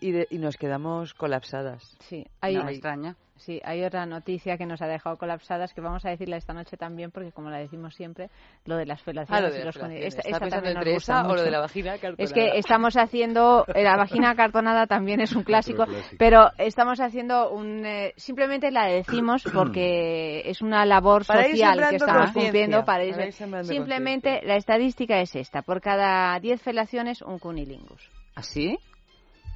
Y, 0.00 0.12
de- 0.12 0.26
y 0.30 0.38
nos 0.38 0.56
quedamos 0.56 1.14
colapsadas. 1.14 1.96
Sí, 2.00 2.26
hay, 2.40 2.56
No 2.56 2.64
me 2.64 2.72
extraña. 2.72 3.16
Sí, 3.36 3.60
hay 3.64 3.84
otra 3.84 4.06
noticia 4.06 4.56
que 4.56 4.66
nos 4.66 4.80
ha 4.82 4.86
dejado 4.86 5.16
colapsadas 5.18 5.72
que 5.74 5.80
vamos 5.80 6.04
a 6.04 6.10
decirla 6.10 6.36
esta 6.36 6.52
noche 6.52 6.76
también, 6.76 7.10
porque 7.10 7.32
como 7.32 7.50
la 7.50 7.58
decimos 7.58 7.94
siempre, 7.94 8.30
lo 8.64 8.76
de 8.76 8.86
las 8.86 9.02
felaciones. 9.02 9.38
Ah, 9.42 9.46
lo 9.46 9.52
de 9.54 9.60
y 9.60 9.64
las 9.64 9.74
felaciones. 9.74 10.04
Esta, 10.06 10.20
esta 10.22 10.40
pensando 10.40 10.56
también 10.56 10.76
entre 10.76 10.90
nos 10.92 10.94
gusta 10.96 11.20
esa 11.20 11.28
o 11.28 11.34
lo 11.36 11.42
de 11.42 11.50
la 11.50 11.60
vagina 11.60 11.94
Es 11.94 12.00
cartonada. 12.00 12.34
que 12.34 12.58
estamos 12.58 12.96
haciendo, 12.96 13.64
eh, 13.74 13.82
la 13.84 13.96
vagina 13.96 14.34
cartonada 14.34 14.86
también 14.86 15.20
es 15.20 15.32
un 15.34 15.42
clásico, 15.44 15.84
clásico. 15.84 16.16
pero 16.18 16.50
estamos 16.58 17.00
haciendo 17.00 17.50
un, 17.50 17.84
eh, 17.86 18.12
simplemente 18.16 18.70
la 18.70 18.86
decimos 18.86 19.42
porque 19.54 20.42
es 20.44 20.62
una 20.62 20.84
labor 20.86 21.24
Para 21.26 21.44
social 21.44 21.88
que 21.90 21.96
estamos 21.96 22.30
cumpliendo 22.32 22.84
para 22.84 23.04
ir- 23.04 23.12
para 23.12 23.26
ir 23.26 23.32
sembrando 23.32 23.68
simplemente 23.72 24.40
la 24.44 24.56
estadística 24.56 25.20
es 25.20 25.34
esta, 25.36 25.62
por 25.62 25.80
cada 25.80 26.38
10 26.40 26.60
felaciones 26.62 27.22
un 27.22 27.38
cunilingus. 27.38 28.10
¿Así? 28.34 28.78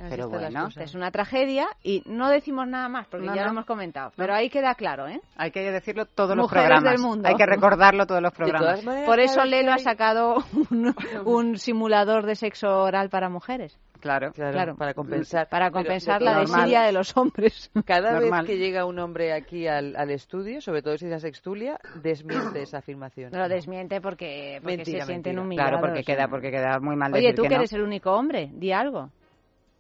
Así 0.01 0.09
Pero 0.09 0.29
bueno. 0.31 0.69
Es 0.77 0.95
una 0.95 1.11
tragedia 1.11 1.67
y 1.83 2.03
no 2.07 2.31
decimos 2.31 2.67
nada 2.67 2.89
más 2.89 3.07
porque 3.09 3.27
No, 3.27 3.35
ya 3.35 3.43
no. 3.43 3.47
lo 3.49 3.53
hemos 3.53 3.67
comentado, 3.67 4.13
pero 4.17 4.35
ahí 4.35 4.49
queda 4.49 4.75
claro, 4.75 5.07
¿eh? 5.07 5.21
Hay 5.37 5.51
que 5.51 5.61
decirlo 5.71 6.07
todos 6.07 6.35
los 6.37 6.51
programas. 6.51 6.85
del 6.93 7.01
mundo. 7.03 7.29
Hay 7.29 7.35
que 7.35 7.45
recordarlo 7.47 8.07
todos 8.07 8.23
los 8.23 8.33
programas. 8.33 8.63
todas 8.63 8.85
maneras, 8.85 9.07
Por 9.07 9.21
eso 9.21 9.35
¿sabes 9.35 9.51
Lelo 9.51 9.65
qué 9.67 9.71
ha 9.71 9.75
hay? 9.75 9.81
sacado 9.81 10.37
un, 10.71 10.95
un 11.27 11.59
simulador 11.59 12.25
de 12.25 12.35
sexo 12.35 12.83
oral 12.83 13.11
para 13.11 13.29
mujeres. 13.29 13.79
Claro. 14.01 14.33
Claro, 14.33 14.53
Claro. 14.53 14.77
para 14.77 14.95
compensar. 14.95 15.47
Para 15.51 15.71
compensar 15.71 16.23
la 16.23 16.41
desidia 16.41 16.81
de 16.81 16.93
los 16.93 17.15
hombres. 17.19 17.71
Cada 17.85 18.13
Normal. 18.13 18.47
vez 18.47 18.51
que 18.51 18.57
llega 18.57 18.87
un 18.87 18.99
hombre 18.99 19.35
aquí 19.35 19.67
al, 19.67 19.95
al 19.97 20.11
estudio, 20.11 20.63
sobre 20.63 20.81
todo 20.81 20.97
si 20.97 21.05
es 21.05 21.13
a 21.13 21.19
sextulia, 21.19 21.79
desmiente 22.03 22.63
esa 22.63 22.79
afirmación. 22.79 23.31
Lo 23.33 23.47
desmiente 23.51 24.01
porque, 24.01 24.59
porque 24.63 24.77
Mentira, 24.79 25.01
se 25.01 25.07
sienten 25.09 25.37
mentira. 25.37 25.43
humillados. 25.43 25.71
Claro, 25.73 25.87
porque 25.87 26.03
queda, 26.05 26.29
porque 26.29 26.51
queda 26.51 26.79
muy 26.81 26.97
mal 26.97 27.13
Oye, 27.13 27.21
decir 27.25 27.35
tú 27.37 27.43
que 27.43 27.49
que 27.51 27.55
no. 27.57 27.61
eres 27.61 27.73
el 27.75 27.83
único 27.83 28.13
hombre, 28.13 28.49
di 28.55 28.73
algo. 28.73 29.11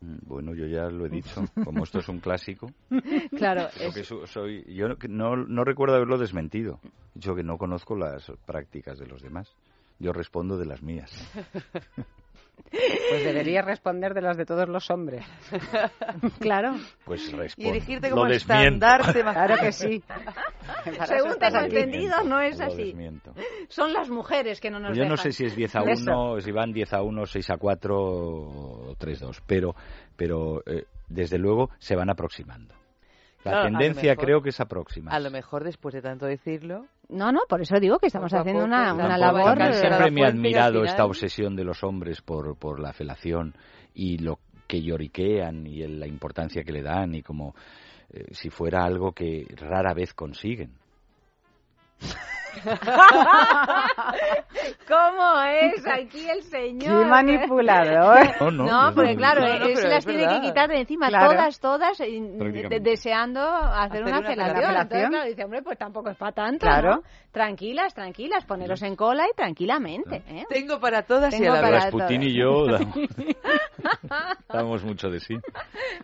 Mm, 0.01 0.17
Bueno, 0.23 0.55
yo 0.55 0.67
ya 0.67 0.89
lo 0.91 1.07
he 1.07 1.09
dicho, 1.11 1.45
como 1.65 1.85
esto 1.85 1.99
es 1.99 2.09
un 2.09 2.21
clásico. 2.21 2.71
Claro, 3.37 3.69
es- 3.81 3.95
que 3.95 4.05
soy, 4.27 4.65
yo 4.75 4.89
no, 4.89 4.97
no, 5.09 5.37
no 5.37 5.65
recuerdo 5.65 5.97
haberlo 5.97 6.19
desmentido. 6.19 6.81
He 6.85 6.89
dicho 7.15 7.35
que 7.35 7.43
no 7.43 7.59
conozco 7.59 7.97
las 7.97 8.31
prácticas 8.47 8.99
de 8.99 9.07
los 9.07 9.23
demás. 9.23 9.55
Yo 9.99 10.13
respondo 10.13 10.57
de 10.57 10.67
las 10.67 10.83
mías. 10.83 11.11
Pues 12.71 13.25
deberías 13.25 13.65
responder 13.65 14.15
de 14.15 14.21
las 14.21 14.37
de 14.37 14.45
todos 14.47 14.69
los 14.69 14.91
hombres. 14.91 15.25
claro. 16.39 16.75
Pues 17.05 17.29
Y 17.29 17.33
respondo. 17.37 17.71
erigirte 17.71 18.09
Lo 18.11 18.17
como 18.17 18.27
estandarte 18.29 19.25
más- 19.25 19.35
Claro 19.35 19.57
que 19.59 19.73
sí. 19.73 20.03
Para 20.97 21.07
Según 21.07 21.39
tengo 21.39 21.59
entendido, 21.59 22.23
no 22.25 22.41
es 22.41 22.59
Lo 22.59 22.67
así. 22.67 22.85
desmiento. 22.85 23.33
Son 23.69 23.93
las 23.93 24.09
mujeres 24.11 24.61
que 24.61 24.71
no 24.71 24.79
nos 24.79 24.91
Pues 24.91 24.99
yo 24.99 25.05
no 25.05 25.11
dejan. 25.17 25.25
sé 25.25 25.33
si 25.33 25.45
es 25.47 25.57
10 25.57 25.77
a 25.77 25.81
Eso. 25.83 26.11
1, 26.35 26.41
si 26.41 26.53
van 26.53 26.73
10 26.73 26.93
a 26.93 27.03
1, 27.03 27.27
6 27.27 27.51
a 27.51 27.57
4 27.57 27.99
o 28.01 28.95
3 28.99 29.23
a 29.23 29.27
2, 29.27 29.43
pero, 29.47 29.75
pero 30.17 30.63
eh, 30.67 30.85
desde 31.09 31.39
luego 31.39 31.71
se 31.79 31.97
van 31.97 32.11
aproximando. 32.11 32.75
La 33.45 33.53
Claro, 33.53 33.65
tendencia 33.69 34.11
mejor- 34.13 34.25
creo 34.25 34.43
que 34.43 34.51
es 34.51 34.61
aproximarse. 34.61 35.17
A 35.17 35.21
lo 35.21 35.31
mejor 35.31 35.65
después 35.65 35.95
de 35.95 36.03
tanto 36.03 36.27
decirlo, 36.27 36.87
No, 37.11 37.33
no, 37.33 37.41
por 37.49 37.61
eso 37.61 37.79
digo 37.81 37.99
que 37.99 38.07
estamos 38.09 38.31
Poco 38.31 38.41
haciendo 38.41 38.63
poco, 38.63 38.75
una, 38.75 38.95
una 38.95 39.19
labor. 39.19 39.57
Siempre 39.75 40.11
me 40.11 40.25
ha 40.25 40.29
admirado 40.29 40.85
esta 40.85 41.05
obsesión 41.05 41.57
de 41.57 41.65
los 41.65 41.83
hombres 41.85 42.21
por, 42.23 42.57
por 42.57 42.81
la 42.81 42.93
felación 42.93 43.55
y 43.95 44.19
lo 44.19 44.39
que 44.67 44.81
lloriquean 44.83 45.67
y 45.67 45.83
el- 45.83 45.99
la 45.99 46.07
importancia 46.07 46.63
que 46.63 46.73
le 46.73 46.83
dan 46.83 47.15
y 47.15 47.23
como 47.23 47.55
eh, 48.13 48.27
si 48.33 48.51
fuera 48.51 48.85
algo 48.85 49.13
que 49.13 49.47
rara 49.57 49.93
vez 49.95 50.15
consiguen. 50.15 50.73
¿Cómo 55.83 55.95
es 55.95 56.05
aquí 56.07 56.29
el 56.29 56.43
señor. 56.43 57.03
Qué 57.05 57.09
manipulador. 57.11 58.19
No, 58.41 58.51
no, 58.51 58.65
No, 58.65 58.95
porque 58.95 59.17
claro, 59.17 59.41
No, 59.43 59.59
no, 59.59 59.67
él 59.67 59.77
se 59.77 59.89
las 59.89 60.05
tiene 60.07 60.27
que 60.29 60.41
quitar 60.41 60.69
de 60.69 60.81
encima 60.81 61.09
Claro. 61.09 61.31
todas, 61.33 61.61
todas, 61.61 62.01
y- 62.01 62.21
de- 62.21 62.81
deseando 62.81 63.41
hacer, 63.41 64.03
Hacer 64.03 64.03
una, 64.05 64.23
felación. 64.23 64.65
Entonces, 64.77 65.09
claro, 65.09 65.25
dice, 65.29 65.45
hombre, 65.45 65.63
pues 65.63 65.79
tampoco 65.79 66.11
es 66.11 66.17
para 66.17 66.33
tanto, 66.33 66.67
Claro. 66.67 66.97
¿no? 66.97 67.03
Tranquilas, 67.33 67.95
tranquilas, 67.95 68.45
poneros 68.45 68.83
en 68.83 68.97
cola 68.97 69.25
y 69.31 69.35
tranquilamente, 69.37 70.23
¿eh? 70.29 70.45
Tengo 70.49 70.81
para 70.81 71.03
todas 71.03 71.33
y 71.35 71.39
Tengo 71.39 71.53
a 71.55 71.61
la. 71.63 71.71
Rasputín 71.71 72.23
y 72.25 72.35
yo 72.37 72.67
damos, 72.67 72.97
damos 74.53 74.85
mucho 74.85 75.09
de 75.11 75.21
sí. 75.21 75.37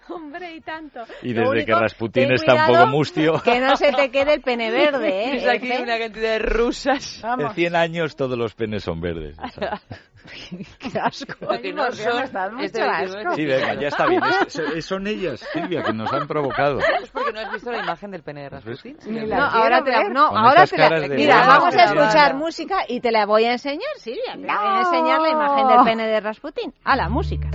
Hombre, 0.08 0.54
y 0.54 0.60
tanto. 0.60 1.00
Y 1.22 1.32
Lo 1.34 1.50
desde 1.50 1.64
que 1.66 1.72
único, 1.72 1.80
Rasputín 1.80 2.24
ten 2.24 2.32
está 2.34 2.54
un 2.54 2.66
poco 2.74 2.86
mustio. 2.86 3.40
Que 3.42 3.60
no 3.60 3.76
se 3.76 3.92
te 3.92 4.10
quede 4.10 4.34
el 4.34 4.40
pene 4.42 4.70
verde, 4.70 5.08
¿eh? 5.24 5.36
Es 5.38 5.48
aquí 5.48 5.70
Efe. 5.72 5.82
una 5.82 5.98
cantidad 5.98 6.30
de 6.32 6.38
rusas. 6.38 7.22
De 7.38 7.48
100 7.50 7.76
años 7.76 8.14
todos 8.16 8.38
los 8.38 8.54
penes 8.54 8.84
son 8.84 9.00
verdes. 9.00 9.36
sabes. 9.36 9.65
Qué 10.78 10.98
asco. 10.98 11.34
No 11.40 11.92
son, 11.92 12.54
mucho 12.56 12.82
asco. 12.82 13.34
Sí, 13.36 13.44
venga, 13.44 13.74
ya 13.74 13.88
está 13.88 14.06
bien. 14.06 14.22
Es- 14.46 14.58
es- 14.58 14.84
son 14.84 15.06
ellas, 15.06 15.40
Silvia, 15.52 15.82
que 15.84 15.92
nos 15.92 16.12
han 16.12 16.26
provocado. 16.26 16.80
Es 16.80 17.10
porque 17.10 17.32
no 17.32 17.40
has 17.40 17.52
visto 17.52 17.70
la 17.70 17.78
imagen 17.82 18.10
del 18.10 18.22
pene 18.22 18.42
de 18.42 18.48
Rasputin. 18.50 18.96
Ni 19.06 19.20
No, 19.20 19.26
la 19.26 19.46
ahora 19.46 19.84
te 19.84 19.90
la, 19.92 20.04
no, 20.08 20.28
Con 20.30 20.38
ahora 20.38 20.66
te 20.66 20.76
la, 20.78 20.90
mira, 21.14 21.40
No, 21.42 21.46
vamos 21.46 21.74
a 21.76 21.84
escuchar 21.84 22.34
música 22.34 22.78
y 22.88 23.00
te 23.00 23.12
la 23.12 23.24
voy 23.26 23.44
a 23.44 23.52
enseñar, 23.52 23.88
Silvia. 23.98 24.32
Te 24.32 24.38
voy 24.38 24.48
a 24.50 24.80
enseñar 24.80 25.20
la 25.20 25.28
imagen 25.30 25.68
del 25.68 25.84
pene 25.84 26.06
de 26.08 26.20
Rasputin. 26.20 26.74
A 26.84 26.96
la 26.96 27.08
música. 27.08 27.48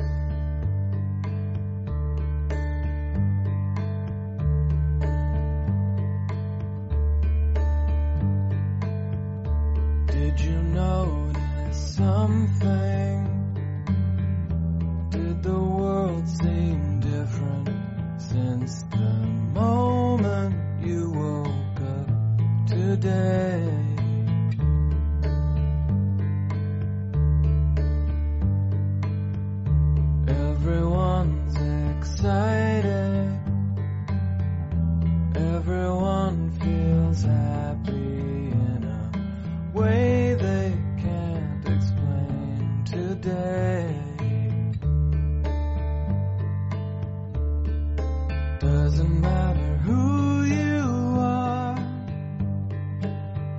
Did 10.08 10.40
you 10.40 10.62
notice 10.62 11.31
something? 12.02 13.18
Did 15.12 15.44
the 15.44 15.60
world 15.78 16.28
seem 16.28 17.00
different 17.00 17.70
since 18.18 18.84
the 18.98 19.14
moment 19.62 20.56
you 20.84 21.02
woke 21.24 21.82
up 21.96 22.10
today? 22.68 23.70
Everyone's 30.28 31.58
excited. 31.92 33.30
Everyone 35.36 36.40
feels 36.62 37.22
happy 37.24 38.10
in 38.66 38.82
a 38.84 39.80
way 39.80 40.32
explain 40.36 40.61
today. 43.22 43.96
Doesn't 48.60 49.22
matter 49.22 49.78
who 49.86 50.44
you 50.44 50.84
are, 51.20 51.76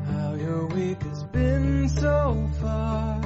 how 0.06 0.34
your 0.34 0.66
week 0.66 1.02
has 1.02 1.22
been 1.24 1.88
so 1.88 2.48
far. 2.60 3.20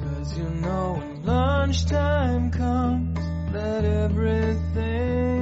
Cause 0.00 0.38
you 0.38 0.48
know 0.48 0.94
when 0.98 1.24
lunchtime 1.24 2.50
comes 2.50 3.18
that 3.52 3.84
everything 3.84 5.39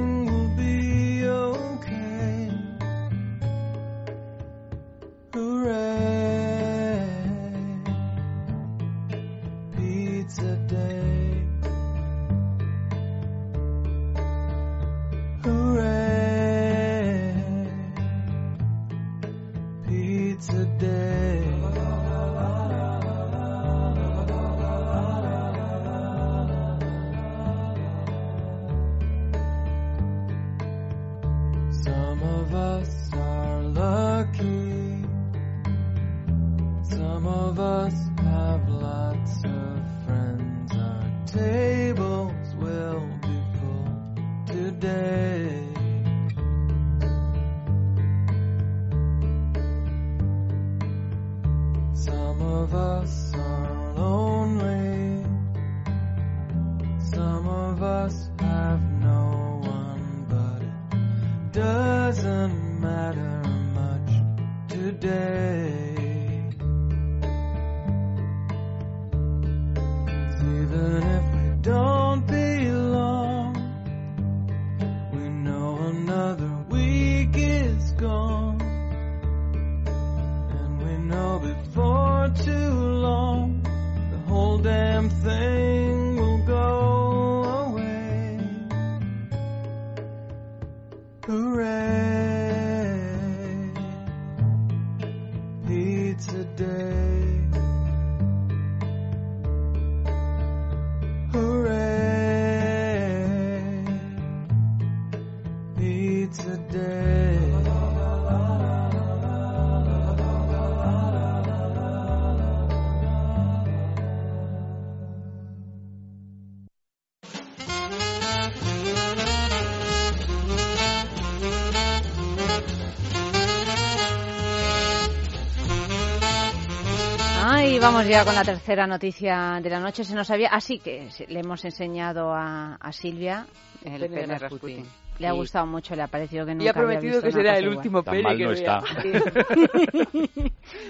vamos 127.99 128.11
ya 128.11 128.25
con 128.25 128.35
la 128.35 128.43
tercera 128.43 128.87
noticia 128.87 129.59
de 129.61 129.69
la 129.69 129.79
noche. 129.79 130.03
Se 130.03 130.15
nos 130.15 130.29
había, 130.31 130.49
así 130.49 130.79
que 130.79 131.09
se- 131.11 131.27
le 131.27 131.39
hemos 131.41 131.63
enseñado 131.65 132.33
a, 132.33 132.75
a 132.75 132.91
Silvia 132.91 133.45
El 133.83 134.01
pene 134.09 134.27
de 134.27 134.37
Rasputin. 134.39 134.85
Le 135.19 135.27
ha 135.27 135.33
gustado 135.33 135.65
mucho, 135.65 135.95
le 135.97 136.03
ha 136.03 136.07
parecido 136.07 136.45
que 136.45 136.53
nunca 136.53 136.63
Y 136.63 136.67
ha 136.67 136.71
había 136.71 136.81
prometido 136.81 137.13
visto 137.21 137.25
que 137.27 137.31
será 137.33 137.57
el 137.57 137.65
igual. 137.65 137.77
último 137.77 138.03
Tan 138.03 138.13
pene 138.13 138.23
mal 138.23 138.37
que 138.37 138.45
no. 138.45 138.53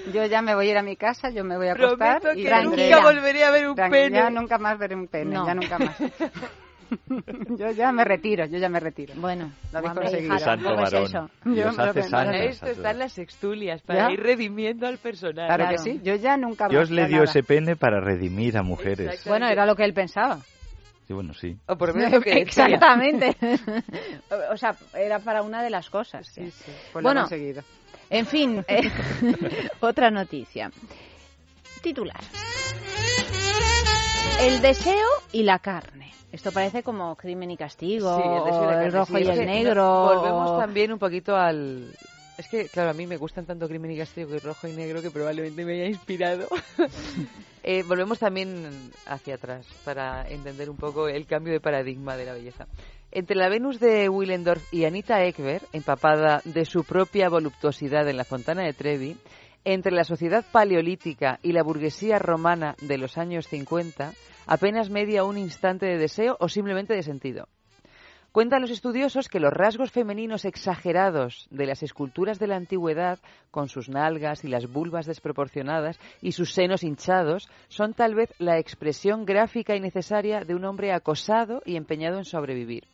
Yo 0.14 0.26
ya 0.28 0.42
me 0.44 0.54
voy 0.54 0.68
a 0.68 0.72
ir 0.72 0.78
a 0.78 0.84
mi 0.84 0.96
casa, 0.96 1.32
yo 1.32 1.44
me 1.44 1.58
voy 1.58 1.68
a 1.70 1.74
acostar 1.74 2.22
Prometo 2.22 2.40
y 2.40 2.44
que 2.44 2.64
nunca 2.64 2.78
ya- 2.88 3.02
volveré 3.02 3.44
a 3.44 3.50
ver 3.52 3.68
un 3.70 3.76
pene. 3.76 4.12
Ya 4.16 4.30
nunca 4.30 4.58
más 4.60 4.78
veré 4.78 4.96
un 4.96 5.08
pene, 5.08 5.34
No. 5.34 5.48
ya 5.48 5.56
nunca 5.56 5.80
más. 5.80 5.96
yo 7.58 7.72
ya 7.72 7.92
me 7.92 8.04
retiro, 8.04 8.46
yo 8.46 8.58
ya 8.58 8.70
me 8.70 8.80
retiro. 8.80 9.14
Bueno, 9.18 9.52
Lo 9.72 9.80
habéis 9.80 9.94
conseguido. 9.94 10.40
Santo 10.40 10.66
tampoco 10.66 10.84
es 10.86 10.92
varón. 10.92 11.06
eso. 11.06 11.30
Dios 11.46 11.76
Yo 11.76 11.82
hace 11.84 12.00
lo 12.00 12.10
santos. 12.10 12.12
Para 12.12 12.44
esto 12.46 12.66
están 12.68 13.00
las 13.00 13.18
extulias, 13.18 13.82
para 13.82 14.08
¿Ya? 14.08 14.14
ir 14.14 14.20
redimiendo 14.22 14.88
al 14.88 14.98
personaje. 14.98 15.48
Claro, 15.48 15.64
Claro. 15.66 15.78
que 15.84 15.92
sí, 15.92 16.00
yo 16.04 16.16
ya 16.16 16.38
nunca. 16.38 16.68
Dios 16.68 16.90
le 16.90 17.06
dio 17.08 17.18
nada. 17.18 17.24
ese 17.30 17.44
pene 17.44 17.76
para 17.76 18.00
redimir 18.00 18.58
a 18.58 18.64
mujeres. 18.64 19.24
Bueno, 19.26 19.48
era 19.48 19.66
lo 19.66 19.76
que 19.76 19.84
él 19.86 19.94
pensaba. 19.94 20.40
Sí, 21.08 21.14
bueno, 21.14 21.34
sí. 21.34 21.58
O 21.68 21.76
por 21.78 21.90
lo 21.90 21.96
menos 21.96 22.12
lo 22.12 22.22
que. 22.22 22.34
Exactamente. 22.40 23.36
o 24.52 24.58
sea, 24.58 24.76
era 24.94 25.20
para 25.20 25.42
una 25.42 25.64
de 25.64 25.70
las 25.70 25.90
cosas. 25.90 26.28
Sí, 26.28 26.50
sí, 26.52 26.72
pues 26.94 27.02
lo 27.04 27.08
Bueno, 27.08 27.22
conseguido. 27.22 27.64
En 28.12 28.26
fin, 28.26 28.64
eh, 28.68 28.90
otra 29.82 30.10
noticia. 30.10 30.72
Titular. 31.82 32.20
El 34.42 34.62
deseo 34.62 35.08
y 35.32 35.44
la 35.44 35.60
carne. 35.60 36.12
Esto 36.32 36.52
parece 36.52 36.84
como 36.84 37.16
crimen 37.16 37.50
y 37.52 37.58
castigo, 37.58 38.16
Sí, 38.18 38.22
el 38.24 38.30
o 38.30 38.90
rojo 38.92 39.18
sí. 39.18 39.24
y 39.24 39.28
el 39.28 39.34
que 39.40 39.46
negro. 39.46 39.84
no- 39.84 40.16
Volvemos 40.16 40.52
o- 40.52 40.58
también 40.60 40.92
un 40.94 41.00
poquito 41.00 41.36
al, 41.36 41.92
Es 42.38 42.48
que, 42.48 42.68
claro, 42.70 42.92
a 42.92 42.94
mí 42.94 43.06
me 43.06 43.18
gustan 43.18 43.46
tanto 43.46 43.68
Crimen 43.68 43.92
y 43.92 43.98
Castigo 43.98 44.34
y 44.34 44.40
Rojo 44.40 44.66
y 44.68 44.72
Negro 44.72 45.02
que 45.02 45.12
probablemente 45.12 45.66
me 45.66 45.74
haya 45.74 45.88
inspirado. 45.88 46.48
Eh, 47.62 47.84
volvemos 47.84 48.18
también 48.18 48.90
hacia 49.06 49.36
atrás 49.36 49.68
para 49.84 50.26
entender 50.30 50.70
un 50.70 50.78
poco 50.78 51.10
el 51.10 51.26
cambio 51.28 51.52
de 51.52 51.60
paradigma 51.60 52.16
de 52.16 52.26
la 52.26 52.32
belleza. 52.34 52.68
Entre 53.12 53.36
la 53.36 53.50
Venus 53.50 53.82
de 53.82 54.08
Willendorf 54.08 54.64
y 54.74 54.86
Anita 54.86 55.22
Ekberg, 55.26 55.64
empapada 55.74 56.42
de 56.46 56.64
su 56.64 56.86
propia 56.86 57.28
voluptuosidad 57.28 58.08
en 58.08 58.16
la 58.16 58.24
Fontana 58.24 58.64
de 58.64 58.72
Trevi, 58.74 59.18
entre 59.66 59.92
la 59.92 60.06
sociedad 60.06 60.46
paleolítica 60.50 61.38
y 61.44 61.52
la 61.52 61.62
burguesía 61.62 62.18
romana 62.18 62.76
de 62.82 62.98
los 62.98 63.18
años 63.18 63.46
50, 63.48 64.14
apenas 64.50 64.90
media 64.90 65.24
un 65.24 65.38
instante 65.38 65.86
de 65.86 66.00
deseo 66.00 66.36
o 66.40 66.50
simplemente 66.50 66.96
de 66.96 67.04
sentido. 67.04 67.48
Cuentan 68.32 68.62
los 68.62 68.72
estudiosos 68.72 69.30
que 69.30 69.40
los 69.40 69.54
rasgos 69.54 69.92
femeninos 69.92 70.44
exagerados 70.44 71.48
de 71.52 71.68
las 71.68 71.84
esculturas 71.84 72.40
de 72.40 72.48
la 72.48 72.56
antigüedad, 72.56 73.20
con 73.52 73.70
sus 73.70 73.90
nalgas 73.90 74.44
y 74.44 74.48
las 74.48 74.72
vulvas 74.72 75.06
desproporcionadas 75.06 76.00
y 76.20 76.32
sus 76.32 76.54
senos 76.54 76.84
hinchados, 76.84 77.48
son 77.68 77.94
tal 77.94 78.16
vez 78.16 78.34
la 78.40 78.58
expresión 78.58 79.24
gráfica 79.24 79.76
y 79.76 79.82
necesaria 79.82 80.42
de 80.42 80.56
un 80.56 80.66
hombre 80.66 80.94
acosado 80.94 81.62
y 81.64 81.76
empeñado 81.76 82.18
en 82.18 82.26
sobrevivir. 82.26 82.86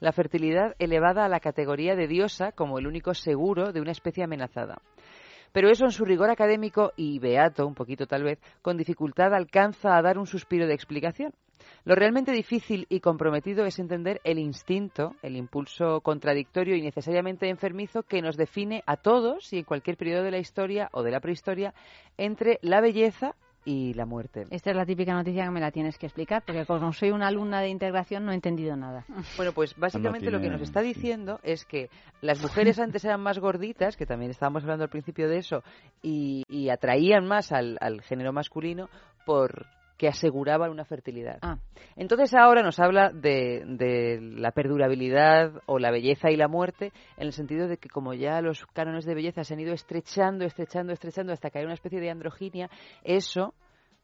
La 0.00 0.12
fertilidad 0.12 0.76
elevada 0.78 1.24
a 1.24 1.28
la 1.28 1.40
categoría 1.40 1.94
de 1.94 2.08
diosa 2.08 2.52
como 2.52 2.78
el 2.78 2.86
único 2.86 3.14
seguro 3.14 3.72
de 3.72 3.80
una 3.80 3.92
especie 3.92 4.24
amenazada. 4.24 4.82
Pero 5.52 5.70
eso 5.70 5.84
en 5.84 5.92
su 5.92 6.04
rigor 6.04 6.30
académico 6.30 6.92
y 6.96 7.18
beato, 7.18 7.66
un 7.66 7.74
poquito 7.74 8.06
tal 8.06 8.22
vez, 8.22 8.38
con 8.62 8.76
dificultad 8.76 9.34
alcanza 9.34 9.96
a 9.96 10.02
dar 10.02 10.18
un 10.18 10.26
suspiro 10.26 10.66
de 10.66 10.74
explicación. 10.74 11.32
Lo 11.84 11.94
realmente 11.94 12.32
difícil 12.32 12.86
y 12.88 13.00
comprometido 13.00 13.64
es 13.64 13.78
entender 13.78 14.20
el 14.24 14.38
instinto, 14.38 15.14
el 15.22 15.36
impulso 15.36 16.00
contradictorio 16.00 16.76
y 16.76 16.82
necesariamente 16.82 17.48
enfermizo 17.48 18.02
que 18.02 18.22
nos 18.22 18.36
define 18.36 18.82
a 18.86 18.96
todos 18.96 19.52
y 19.52 19.58
en 19.58 19.64
cualquier 19.64 19.96
periodo 19.96 20.22
de 20.22 20.30
la 20.30 20.38
historia 20.38 20.88
o 20.92 21.02
de 21.02 21.10
la 21.10 21.20
prehistoria 21.20 21.74
entre 22.16 22.58
la 22.62 22.80
belleza 22.80 23.34
y 23.64 23.94
la 23.94 24.06
muerte. 24.06 24.46
Esta 24.50 24.70
es 24.70 24.76
la 24.76 24.86
típica 24.86 25.12
noticia 25.12 25.44
que 25.44 25.50
me 25.50 25.60
la 25.60 25.70
tienes 25.70 25.98
que 25.98 26.06
explicar, 26.06 26.42
porque 26.44 26.64
como 26.66 26.92
soy 26.92 27.10
una 27.10 27.28
alumna 27.28 27.60
de 27.60 27.68
integración 27.68 28.24
no 28.24 28.32
he 28.32 28.34
entendido 28.34 28.76
nada. 28.76 29.04
Bueno, 29.36 29.52
pues 29.52 29.76
básicamente 29.76 30.30
lo 30.30 30.40
que 30.40 30.50
nos 30.50 30.60
está 30.60 30.80
diciendo 30.80 31.40
es 31.42 31.64
que 31.64 31.88
las 32.20 32.40
mujeres 32.42 32.78
antes 32.78 33.04
eran 33.04 33.20
más 33.20 33.38
gorditas, 33.38 33.96
que 33.96 34.06
también 34.06 34.30
estábamos 34.30 34.62
hablando 34.62 34.84
al 34.84 34.90
principio 34.90 35.28
de 35.28 35.38
eso, 35.38 35.62
y, 36.02 36.44
y 36.48 36.68
atraían 36.68 37.26
más 37.26 37.52
al, 37.52 37.78
al 37.80 38.02
género 38.02 38.32
masculino 38.32 38.88
por 39.24 39.66
que 40.00 40.08
aseguraban 40.08 40.70
una 40.70 40.86
fertilidad. 40.86 41.40
Ah. 41.42 41.58
Entonces 41.94 42.34
ahora 42.34 42.62
nos 42.62 42.80
habla 42.80 43.10
de, 43.10 43.62
de, 43.66 44.18
la 44.18 44.50
perdurabilidad 44.50 45.60
o 45.66 45.78
la 45.78 45.90
belleza 45.90 46.30
y 46.30 46.36
la 46.36 46.48
muerte, 46.48 46.90
en 47.18 47.26
el 47.26 47.34
sentido 47.34 47.68
de 47.68 47.76
que 47.76 47.90
como 47.90 48.14
ya 48.14 48.40
los 48.40 48.64
cánones 48.72 49.04
de 49.04 49.14
belleza 49.14 49.44
se 49.44 49.52
han 49.52 49.60
ido 49.60 49.74
estrechando, 49.74 50.46
estrechando, 50.46 50.94
estrechando 50.94 51.34
hasta 51.34 51.50
que 51.50 51.58
hay 51.58 51.66
una 51.66 51.74
especie 51.74 52.00
de 52.00 52.08
androginia, 52.08 52.70
eso 53.04 53.52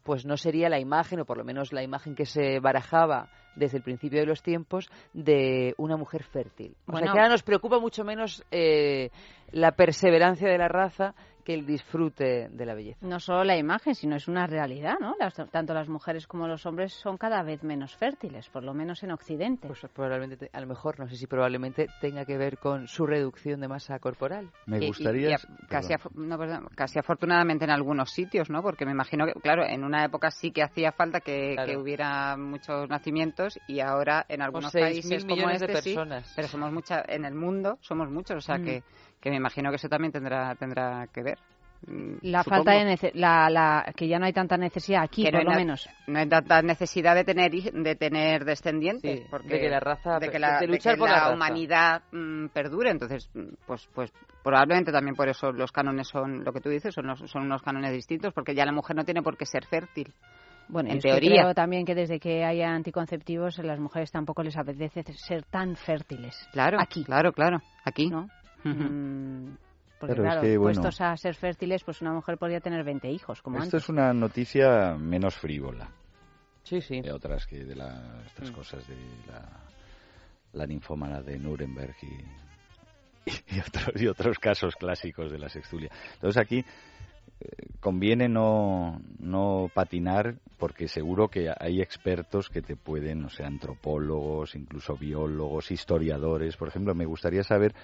pues 0.02 0.26
no 0.26 0.36
sería 0.36 0.68
la 0.68 0.78
imagen, 0.78 1.20
o 1.20 1.24
por 1.24 1.38
lo 1.38 1.44
menos 1.44 1.72
la 1.72 1.82
imagen 1.82 2.14
que 2.14 2.26
se 2.26 2.60
barajaba 2.60 3.30
desde 3.54 3.78
el 3.78 3.82
principio 3.82 4.20
de 4.20 4.26
los 4.26 4.42
tiempos, 4.42 4.90
de 5.14 5.74
una 5.78 5.96
mujer 5.96 6.24
fértil. 6.24 6.76
O 6.86 6.92
Bueno. 6.92 7.06
sea 7.06 7.14
que 7.14 7.18
ahora 7.20 7.30
nos 7.30 7.42
preocupa 7.42 7.80
mucho 7.80 8.04
menos 8.04 8.44
eh, 8.50 9.08
la 9.50 9.72
perseverancia 9.72 10.46
de 10.46 10.58
la 10.58 10.68
raza 10.68 11.14
que 11.46 11.54
el 11.54 11.64
disfrute 11.64 12.48
de 12.50 12.66
la 12.66 12.74
belleza. 12.74 12.98
No 13.06 13.20
solo 13.20 13.44
la 13.44 13.56
imagen, 13.56 13.94
sino 13.94 14.16
es 14.16 14.26
una 14.26 14.46
realidad, 14.48 14.96
¿no? 15.00 15.14
Las- 15.20 15.36
tanto 15.52 15.72
las 15.72 15.88
mujeres 15.88 16.26
como 16.26 16.48
los 16.48 16.66
hombres 16.66 16.92
son 16.92 17.16
cada 17.16 17.42
vez 17.44 17.62
menos 17.62 17.94
fértiles, 17.96 18.48
por 18.50 18.64
lo 18.64 18.74
menos 18.74 19.02
en 19.04 19.12
Occidente. 19.12 19.68
Pues 19.68 19.80
probablemente, 19.94 20.36
te- 20.36 20.50
a 20.52 20.60
lo 20.60 20.66
mejor, 20.66 20.98
no 20.98 21.08
sé 21.08 21.16
si 21.16 21.26
probablemente 21.28 21.86
tenga 22.00 22.24
que 22.24 22.36
ver 22.36 22.58
con 22.58 22.88
su 22.88 23.06
reducción 23.06 23.60
de 23.60 23.68
masa 23.68 23.98
corporal. 24.00 24.50
Me 24.66 24.78
Y- 24.78 24.84
y- 24.84 24.86
gustaría... 24.88 25.30
y 25.30 25.32
a- 25.34 25.38
casi, 25.68 25.92
afo- 25.94 26.10
no, 26.14 26.36
perdón, 26.36 26.68
casi 26.74 26.98
afortunadamente 26.98 27.64
en 27.64 27.70
algunos 27.70 28.10
sitios, 28.10 28.50
¿no? 28.50 28.60
Porque 28.62 28.84
me 28.84 28.90
imagino 28.92 29.24
que, 29.26 29.32
claro, 29.40 29.64
en 29.64 29.84
una 29.84 30.04
época 30.04 30.30
sí 30.32 30.50
que 30.50 30.64
hacía 30.64 30.90
falta 30.90 31.20
que, 31.20 31.52
Claro. 31.54 31.70
que 31.70 31.76
hubiera 31.78 32.36
muchos 32.36 32.88
nacimientos 32.88 33.58
y 33.68 33.78
ahora 33.78 34.26
en 34.28 34.42
algunos 34.42 34.72
6.000 34.72 34.80
países 34.82 35.22
como 35.24 35.36
millones 35.36 35.60
de 35.60 35.66
este 35.66 35.82
sí, 35.82 35.94
personas. 35.94 36.32
pero 36.34 36.48
somos 36.48 36.72
mucha 36.72 37.04
en 37.06 37.24
el 37.24 37.34
mundo 37.34 37.78
somos 37.82 38.10
muchos, 38.10 38.36
o 38.38 38.40
sea 38.40 38.58
Mm. 38.58 38.64
que, 38.64 38.82
que 39.26 39.30
me 39.30 39.36
imagino 39.36 39.70
que 39.70 39.76
eso 39.76 39.88
también 39.88 40.12
tendrá 40.12 40.54
tendrá 40.54 41.06
que 41.12 41.22
ver. 41.22 41.38
Mm, 41.86 42.14
La 42.22 42.42
supongo. 42.42 42.64
falta 42.64 42.72
de 42.72 42.84
nece- 42.96 43.10
la, 43.14 43.50
la, 43.50 43.92
que 43.94 44.08
ya 44.08 44.18
no 44.18 44.24
hay 44.24 44.32
tanta 44.32 44.56
necesidad 44.56 45.02
aquí, 45.02 45.24
Que 45.24 45.30
por 45.30 45.44
lo 45.44 45.50
menos. 45.50 45.86
no 46.06 46.18
hay 46.18 46.26
tanta 46.26 46.62
necesidad 46.62 47.14
de 47.14 47.22
tener 47.24 47.50
de 47.52 47.94
tener 47.96 48.44
descendientes 48.46 49.18
Sí, 49.20 49.26
porque 49.30 49.48
de 49.48 49.60
que 49.60 49.68
la 49.68 49.80
raza- 49.80 50.18
de 50.18 50.30
que 50.30 50.38
la, 50.38 50.58
de 50.60 50.78
que 50.78 50.96
por 50.96 51.10
la 51.10 51.30
humanidad 51.34 52.02
mm, 52.12 52.46
perdure 52.48 52.90
entonces 52.90 53.28
mm, 53.34 53.54
pues 53.66 53.86
pues 53.94 54.10
probablemente 54.42 54.90
también 54.90 55.14
por 55.16 55.28
eso 55.28 55.52
los 55.52 55.70
cánones 55.70 56.08
son 56.08 56.44
lo 56.44 56.52
que 56.52 56.60
tú 56.62 56.70
dices 56.70 56.94
son 56.94 57.08
los- 57.08 57.20
son 57.30 57.42
unos 57.42 57.60
cánones 57.62 57.92
distintos 57.92 58.32
porque 58.32 58.54
ya 58.54 58.64
la 58.64 58.72
mujer 58.72 58.96
no 58.96 59.04
tiene 59.04 59.22
por 59.22 59.36
qué 59.36 59.44
ser 59.44 59.66
fértil 59.66 60.14
Bueno, 60.68 60.90
en 60.90 60.98
teoría 61.00 61.42
creo 61.42 61.54
también 61.54 61.84
que 61.84 61.94
desde 61.94 62.18
que 62.18 62.42
haya 62.42 62.70
anticonceptivos, 62.74 63.58
a 63.58 63.62
las 63.62 63.78
mujeres 63.78 64.10
tampoco 64.10 64.42
les 64.42 64.56
apetece 64.56 65.02
ser 65.12 65.42
tan 65.44 65.76
fértiles. 65.76 66.34
claro 66.52 66.78
Aquí. 66.80 67.04
claro 67.04 67.32
claro 67.32 67.58
aquí 67.84 68.08
¿no? 68.08 68.28
Mm, 68.74 69.54
porque 69.98 70.14
Claro, 70.14 70.22
es 70.28 70.32
claro, 70.34 70.40
que, 70.42 70.56
bueno, 70.58 70.80
puestos 70.82 71.00
a 71.00 71.16
ser 71.16 71.34
fértiles, 71.34 71.82
pues 71.84 72.00
una 72.02 72.12
mujer 72.12 72.36
podría 72.38 72.60
tener 72.60 72.84
20 72.84 73.10
hijos, 73.10 73.40
como 73.42 73.58
Esto 73.58 73.76
antes. 73.76 73.84
es 73.84 73.88
una 73.88 74.12
noticia 74.12 74.94
menos 74.98 75.34
frívola. 75.36 75.90
Sí, 76.64 76.80
sí. 76.80 77.00
De 77.00 77.12
otras 77.12 77.46
que 77.46 77.64
de 77.64 77.76
la- 77.76 78.22
estas 78.26 78.50
Mm. 78.50 78.54
cosas 78.54 78.86
de 78.86 78.96
la, 79.26 79.48
la 80.52 80.66
ninfómana 80.66 81.22
de 81.22 81.38
Nuremberg 81.38 81.94
y, 82.02 82.24
y, 83.56 83.60
otros, 83.60 84.02
y 84.02 84.06
otros 84.08 84.38
casos 84.38 84.74
clásicos 84.76 85.30
de 85.30 85.38
la 85.38 85.48
sextulia. 85.48 85.90
Entonces 86.14 86.42
aquí 86.42 86.58
eh, 87.40 87.46
conviene 87.80 88.28
no, 88.28 89.00
no 89.18 89.70
patinar 89.72 90.36
porque 90.58 90.88
seguro 90.88 91.28
que 91.28 91.52
hay 91.58 91.80
expertos 91.80 92.48
que 92.48 92.62
te 92.62 92.76
pueden, 92.76 93.24
o 93.24 93.30
sea, 93.30 93.46
antropólogos, 93.46 94.54
incluso 94.54 94.96
biólogos, 94.96 95.70
historiadores. 95.70 96.56
Por 96.56 96.68
ejemplo, 96.68 96.94
me 96.94 97.04
gustaría 97.06 97.42
saber 97.44 97.74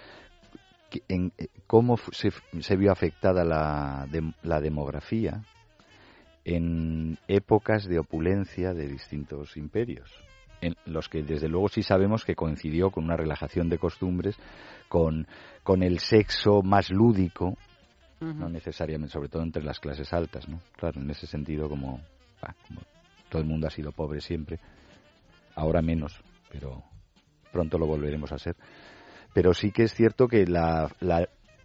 en, 1.09 1.33
eh, 1.39 1.49
cómo 1.67 1.97
se, 1.97 2.31
se 2.61 2.77
vio 2.77 2.93
afectada 2.93 3.45
la, 3.45 4.07
dem- 4.11 4.35
la 4.43 4.61
demografía 4.61 5.43
en 6.45 7.19
épocas 7.29 7.85
de 7.87 7.99
opulencia 7.99 8.75
de 8.75 8.89
distintos 8.89 9.57
imperios, 9.57 10.11
en 10.61 10.75
los 10.87 11.09
que 11.09 11.23
desde 11.23 11.49
luego 11.49 11.69
sí 11.69 11.83
sabemos 11.83 12.25
que 12.25 12.35
coincidió 12.35 12.91
con 12.91 13.05
una 13.05 13.17
relajación 13.17 13.69
de 13.69 13.79
costumbres, 13.79 14.37
con, 14.89 15.27
con 15.63 15.83
el 15.83 15.99
sexo 16.01 16.63
más 16.63 16.91
lúdico, 16.91 17.57
no 18.39 18.49
necesariamente, 18.49 19.13
sobre 19.13 19.29
todo 19.29 19.43
entre 19.43 19.63
las 19.65 19.81
clases 19.81 20.13
altas, 20.13 20.49
¿no? 20.49 20.61
Claro, 20.77 21.01
en 21.01 21.11
ese 21.11 21.27
sentido, 21.27 21.69
como, 21.69 22.01
bah, 22.41 22.55
como 22.69 22.81
todo 23.29 23.43
el 23.43 23.49
mundo 23.49 23.67
ha 23.67 23.71
sido 23.71 23.91
pobre 23.93 24.21
siempre, 24.21 24.59
ahora 25.57 25.83
menos, 25.83 26.21
pero 26.51 26.83
pronto 27.53 27.79
lo 27.79 27.87
volveremos 27.87 28.31
a 28.33 28.39
ser. 28.39 28.55
Pero 29.33 29.55
sí 29.55 29.71
que 29.71 29.85
es 29.85 29.95
cierto 29.95 30.29
que 30.29 30.47
la, 30.47 30.91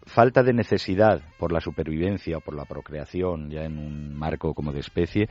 falta 0.05 0.41
de 0.41 0.53
necesidad 0.53 1.21
por 1.37 1.51
la 1.51 1.59
supervivencia 1.59 2.37
o 2.37 2.41
por 2.41 2.55
la 2.55 2.65
procreación, 2.65 3.49
ya 3.49 3.63
en 3.63 3.77
un 3.77 4.15
marco 4.15 4.53
como 4.53 4.71
de 4.71 4.79
especie, 4.79 5.27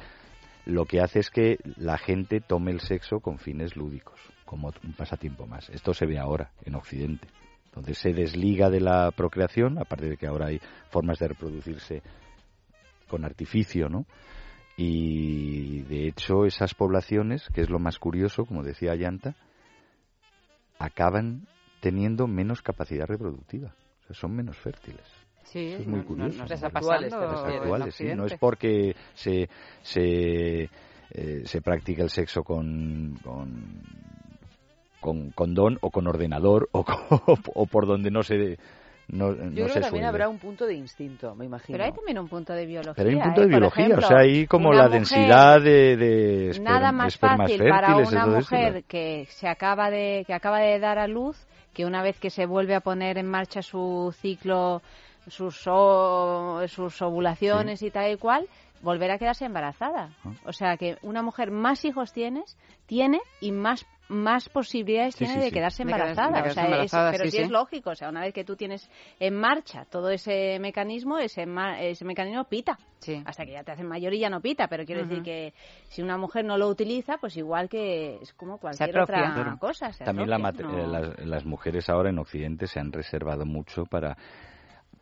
lo 0.66 0.84
que 0.84 1.00
hace 1.00 1.20
es 1.20 1.30
que 1.30 1.58
la 1.76 1.96
gente 1.96 2.40
tome 2.40 2.72
el 2.72 2.80
sexo 2.80 3.20
con 3.20 3.38
fines 3.38 3.76
lúdicos, 3.76 4.20
como 4.44 4.72
un 4.84 4.92
pasatiempo 4.92 5.46
más. 5.46 5.70
Esto 5.70 5.94
se 5.94 6.06
ve 6.06 6.18
ahora 6.18 6.50
en 6.64 6.74
Occidente. 6.74 7.28
Entonces 7.66 7.98
se 7.98 8.12
desliga 8.12 8.68
de 8.68 8.80
la 8.80 9.10
procreación, 9.12 9.78
aparte 9.78 10.08
de 10.08 10.16
que 10.16 10.26
ahora 10.26 10.46
hay 10.46 10.60
formas 10.90 11.18
de 11.18 11.28
reproducirse 11.28 12.02
con 13.08 13.24
artificio, 13.24 13.88
¿no? 13.88 14.06
Y 14.76 15.82
de 15.82 16.08
hecho 16.08 16.44
esas 16.44 16.74
poblaciones, 16.74 17.48
que 17.54 17.62
es 17.62 17.70
lo 17.70 17.78
más 17.78 17.98
curioso, 17.98 18.44
como 18.44 18.62
decía 18.62 18.92
Ayanta, 18.92 19.36
acaban 20.78 21.46
teniendo 21.80 22.26
menos 22.26 22.62
capacidad 22.62 23.06
reproductiva, 23.06 23.74
o 24.02 24.06
sea, 24.06 24.16
son 24.16 24.34
menos 24.34 24.56
fértiles. 24.56 25.04
Sí, 25.44 25.68
Eso 25.72 25.82
es 25.82 25.86
muy 25.86 25.98
no- 25.98 26.02
no- 26.02 26.08
curioso. 26.08 26.38
nos 26.38 26.50
está 26.50 26.66
Actuales, 26.66 27.12
Actuales, 27.12 27.94
sí, 27.94 28.04
no 28.14 28.26
es 28.26 28.34
porque 28.38 28.96
se, 29.14 29.48
se, 29.82 30.68
eh, 31.10 31.42
se 31.44 31.60
practica 31.62 32.02
el 32.02 32.10
sexo 32.10 32.42
con, 32.42 33.16
con, 33.22 33.80
con 35.00 35.30
condón 35.30 35.78
o 35.82 35.90
con 35.90 36.06
ordenador 36.08 36.68
o, 36.72 36.84
con- 36.84 36.96
o 37.54 37.66
por 37.66 37.86
donde 37.86 38.10
no 38.10 38.22
se 38.22 38.58
no, 39.08 39.32
Yo 39.36 39.44
no 39.44 39.50
creo 39.52 39.68
se 39.68 39.74
que 39.74 39.80
también 39.82 39.90
suele. 39.90 40.06
habrá 40.06 40.28
un 40.28 40.38
punto 40.40 40.66
de 40.66 40.74
instinto, 40.74 41.36
me 41.36 41.44
imagino. 41.44 41.76
Pero 41.78 41.84
hay 41.84 41.92
también 41.92 42.18
un 42.18 42.26
punto 42.28 42.52
de 42.52 42.66
biología. 42.66 42.94
Pero 42.96 43.08
hay 43.10 43.14
un 43.14 43.22
punto 43.22 43.40
¿eh? 43.40 43.44
de 43.44 43.48
biología, 43.50 43.84
ejemplo, 43.84 44.04
o 44.04 44.08
sea, 44.08 44.18
hay 44.18 44.46
como 44.48 44.72
la 44.72 44.86
mujer- 44.86 44.90
densidad 44.98 45.62
de, 45.62 45.96
de 45.96 46.50
esper- 46.50 46.62
nada 46.62 46.90
más 46.90 47.14
espermas 47.14 47.52
fácil 47.52 47.68
para 47.68 47.86
fértiles, 47.86 48.10
una 48.12 48.26
mujer 48.26 48.84
que 48.88 49.26
se 49.30 49.46
acaba 49.46 49.90
de 49.90 50.24
que 50.26 50.34
acaba 50.34 50.58
de 50.58 50.80
dar 50.80 50.98
a 50.98 51.06
luz 51.06 51.36
que 51.76 51.84
una 51.84 52.02
vez 52.02 52.18
que 52.18 52.30
se 52.30 52.46
vuelve 52.46 52.74
a 52.74 52.80
poner 52.80 53.18
en 53.18 53.26
marcha 53.26 53.60
su 53.60 54.14
ciclo 54.18 54.80
sus 55.28 55.64
o- 55.66 56.62
sus 56.68 57.02
ovulaciones 57.02 57.82
y 57.82 57.90
tal 57.90 58.10
y 58.12 58.16
cual 58.16 58.48
volver 58.80 59.10
a 59.10 59.18
quedarse 59.18 59.44
embarazada 59.44 60.08
Ah. 60.24 60.30
o 60.46 60.52
sea 60.54 60.76
que 60.78 60.96
una 61.02 61.20
mujer 61.22 61.50
más 61.50 61.84
hijos 61.84 62.12
tienes 62.14 62.56
tiene 62.86 63.20
y 63.42 63.52
más 63.52 63.84
más 64.08 64.48
posibilidades 64.48 65.14
Sí, 65.14 65.24
tiene 65.24 65.34
sí, 65.34 65.40
de 65.40 65.46
sí. 65.48 65.52
quedarse 65.54 65.84
De 65.84 65.92
quedarse- 65.92 66.20
embarazada. 66.20 66.40
o 66.40 66.88
sea, 66.88 67.10
es- 67.12 67.18
pero 67.18 67.30
sí, 67.30 67.38
es 67.38 67.50
lógico. 67.50 67.90
O 67.90 67.94
sea, 67.94 68.08
una 68.08 68.20
vez 68.20 68.32
que 68.32 68.44
tú 68.44 68.54
tienes 68.56 68.88
en 69.18 69.34
marcha 69.34 69.84
todo 69.90 70.10
ese 70.10 70.58
mecanismo, 70.60 71.18
ese, 71.18 71.44
ese 71.80 72.04
mecanismo 72.04 72.44
pita. 72.44 72.78
Hasta 73.24 73.44
que 73.44 73.52
ya 73.52 73.62
te 73.64 73.72
hacen 73.72 73.86
mayor 73.86 74.14
y 74.14 74.18
ya 74.20 74.30
no 74.30 74.40
pita. 74.40 74.68
Pero 74.68 74.84
quiero 74.84 75.02
decir 75.06 75.22
que 75.22 75.54
si 75.88 76.02
una 76.02 76.16
mujer 76.18 76.44
no 76.44 76.56
lo 76.56 76.68
utiliza, 76.68 77.18
pues 77.18 77.36
igual 77.36 77.68
que 77.68 78.16
es 78.22 78.32
como 78.34 78.58
cualquier 78.58 78.98
otra 78.98 79.56
cosa. 79.60 79.92
se 79.92 80.04
También 80.04 80.30
la 80.30 80.36
atrofia, 80.36 80.66
mat- 80.66 80.72
no- 80.72 80.78
eh, 80.78 80.86
las, 81.16 81.26
las 81.26 81.44
mujeres 81.44 81.88
ahora 81.88 82.10
en 82.10 82.18
Occidente 82.18 82.66
se 82.66 82.78
han 82.80 82.92
reservado 82.92 83.44
mucho 83.44 83.84
para 83.86 84.16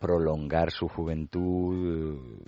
prolongar 0.00 0.70
su 0.70 0.88
juventud, 0.88 1.74
eh, 1.76 2.44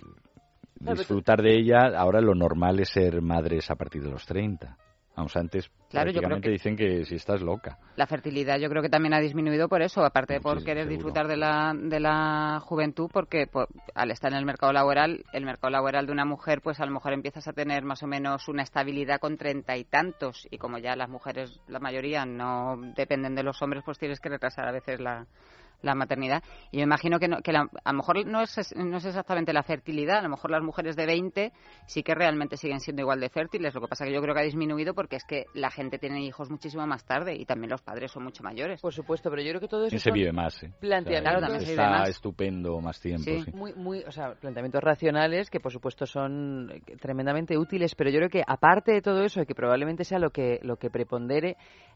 tú- 0.85 0.93
disfrutar 0.93 1.41
de 1.41 1.55
ella. 1.57 1.87
Ahora 1.97 2.21
lo 2.21 2.35
normal 2.35 2.79
es 2.79 2.89
ser 2.89 3.21
madres 3.21 3.69
a 3.71 3.75
partir 3.75 4.03
de 4.03 4.09
los 4.11 4.25
30. 4.25 4.77
Vamos, 5.17 5.35
antes 5.35 5.67
Claro, 5.89 6.11
yo 6.11 6.19
creo 6.21 6.39
prácticamente 6.39 6.47
que- 6.47 6.51
dicen 6.51 6.75
que 6.77 7.05
si 7.05 7.15
estás 7.15 7.41
loca. 7.41 7.79
La 7.95 8.05
fertilidad 8.05 8.59
yo 8.59 8.69
creo 8.69 8.83
que 8.83 8.89
también 8.89 9.15
ha 9.15 9.19
disminuido 9.19 9.67
por 9.67 9.81
eso, 9.81 10.05
aparte 10.05 10.33
de 10.35 10.41
por 10.41 10.59
Sí, 10.59 10.65
querer 10.65 10.83
seguro. 10.83 10.95
disfrutar 10.95 11.27
de 11.27 11.37
la, 11.37 11.73
de 11.75 11.99
la 11.99 12.59
juventud, 12.63 13.09
porque 13.11 13.47
por- 13.47 13.67
al 13.95 14.11
estar 14.11 14.31
en 14.31 14.37
el 14.37 14.45
mercado 14.45 14.71
laboral, 14.73 15.25
el 15.31 15.43
mercado 15.45 15.71
laboral 15.71 16.05
de 16.05 16.11
una 16.11 16.23
mujer, 16.25 16.61
pues 16.61 16.79
a 16.79 16.85
lo 16.85 16.91
mejor 16.91 17.13
empiezas 17.13 17.47
a 17.47 17.53
tener 17.53 17.83
más 17.83 18.03
o 18.03 18.07
menos 18.07 18.47
una 18.47 18.61
estabilidad 18.61 19.19
con 19.19 19.37
treinta 19.37 19.75
y 19.75 19.85
tantos, 19.85 20.47
y 20.51 20.59
como 20.59 20.77
ya 20.77 20.95
las 20.95 21.09
mujeres, 21.09 21.59
la 21.67 21.79
mayoría, 21.79 22.23
no 22.27 22.77
dependen 22.95 23.33
de 23.33 23.41
los 23.41 23.59
hombres, 23.63 23.81
pues 23.83 23.97
tienes 23.97 24.19
que 24.19 24.29
retrasar 24.29 24.67
a 24.67 24.71
veces 24.71 24.99
la, 24.99 25.25
la 25.81 25.95
maternidad. 25.95 26.43
Y 26.71 26.77
yo 26.77 26.83
imagino 26.83 27.19
que, 27.19 27.27
no- 27.27 27.41
que 27.41 27.51
la- 27.51 27.69
a 27.83 27.91
lo 27.91 27.97
mejor 27.97 28.25
no 28.25 28.41
es, 28.41 28.75
no 28.75 28.97
es 28.97 29.05
exactamente 29.05 29.53
la 29.53 29.63
fertilidad, 29.63 30.17
a 30.19 30.21
lo 30.23 30.29
mejor 30.29 30.51
las 30.51 30.63
mujeres 30.63 30.95
de 30.95 31.05
20 31.05 31.51
sí 31.85 32.03
que 32.03 32.15
realmente 32.15 32.57
siguen 32.57 32.79
siendo 32.79 33.01
igual 33.01 33.19
de 33.19 33.29
fértiles, 33.29 33.73
lo 33.73 33.81
que 33.81 33.87
pasa 33.87 34.05
que 34.05 34.11
yo 34.13 34.21
creo 34.21 34.33
que 34.33 34.41
ha 34.41 34.43
disminuido 34.43 34.93
porque 34.93 35.17
es 35.17 35.23
que 35.25 35.45
la 35.53 35.69
gente 35.69 35.97
tiene 35.99 36.23
hijos 36.23 36.49
muchísimo 36.49 36.85
más 36.87 37.05
tarde 37.05 37.35
y 37.35 37.45
también 37.45 37.69
los 37.71 37.81
padres 37.81 38.11
son 38.11 38.23
mucho 38.23 38.43
mayores. 38.43 38.81
Por 38.81 38.93
supuesto, 38.93 39.29
pero 39.29 39.41
yo 39.41 39.49
creo 39.49 39.61
que 39.61 39.67
todo 39.67 39.85
eso 39.85 39.95
Y 39.95 39.99
se 39.99 40.11
vive 40.11 40.31
más, 40.31 40.61
¿eh? 40.63 40.71
planteamientos- 40.79 41.21
Claro, 41.21 41.39
también 41.41 41.61
se 41.61 41.71
vive 41.71 41.83
más. 41.85 42.09
estupendo 42.09 42.79
más 42.81 42.99
tiempo, 42.99 43.23
sí. 43.45 43.51
muy, 43.53 43.73
muy, 43.73 44.03
o 44.03 44.11
sea, 44.11 44.33
planteamientos 44.35 44.81
racionales 44.83 45.49
que 45.49 45.59
por 45.59 45.71
supuesto 45.71 46.05
son 46.05 46.71
eh, 46.71 46.81
tremendamente 46.99 47.57
útiles, 47.57 47.93
pero 47.95 48.09
yo 48.09 48.17
creo 48.17 48.29
que 48.29 48.43
aparte 48.45 48.91
de 48.93 49.01
todo 49.01 49.23
eso, 49.23 49.41
y 49.41 49.45
que 49.45 49.55
probablemente 49.55 50.03
sea 50.03 50.19
lo 50.19 50.31
que 50.31 50.59
lo 50.63 50.77
que 50.77 50.89
prepondere, 50.89 51.55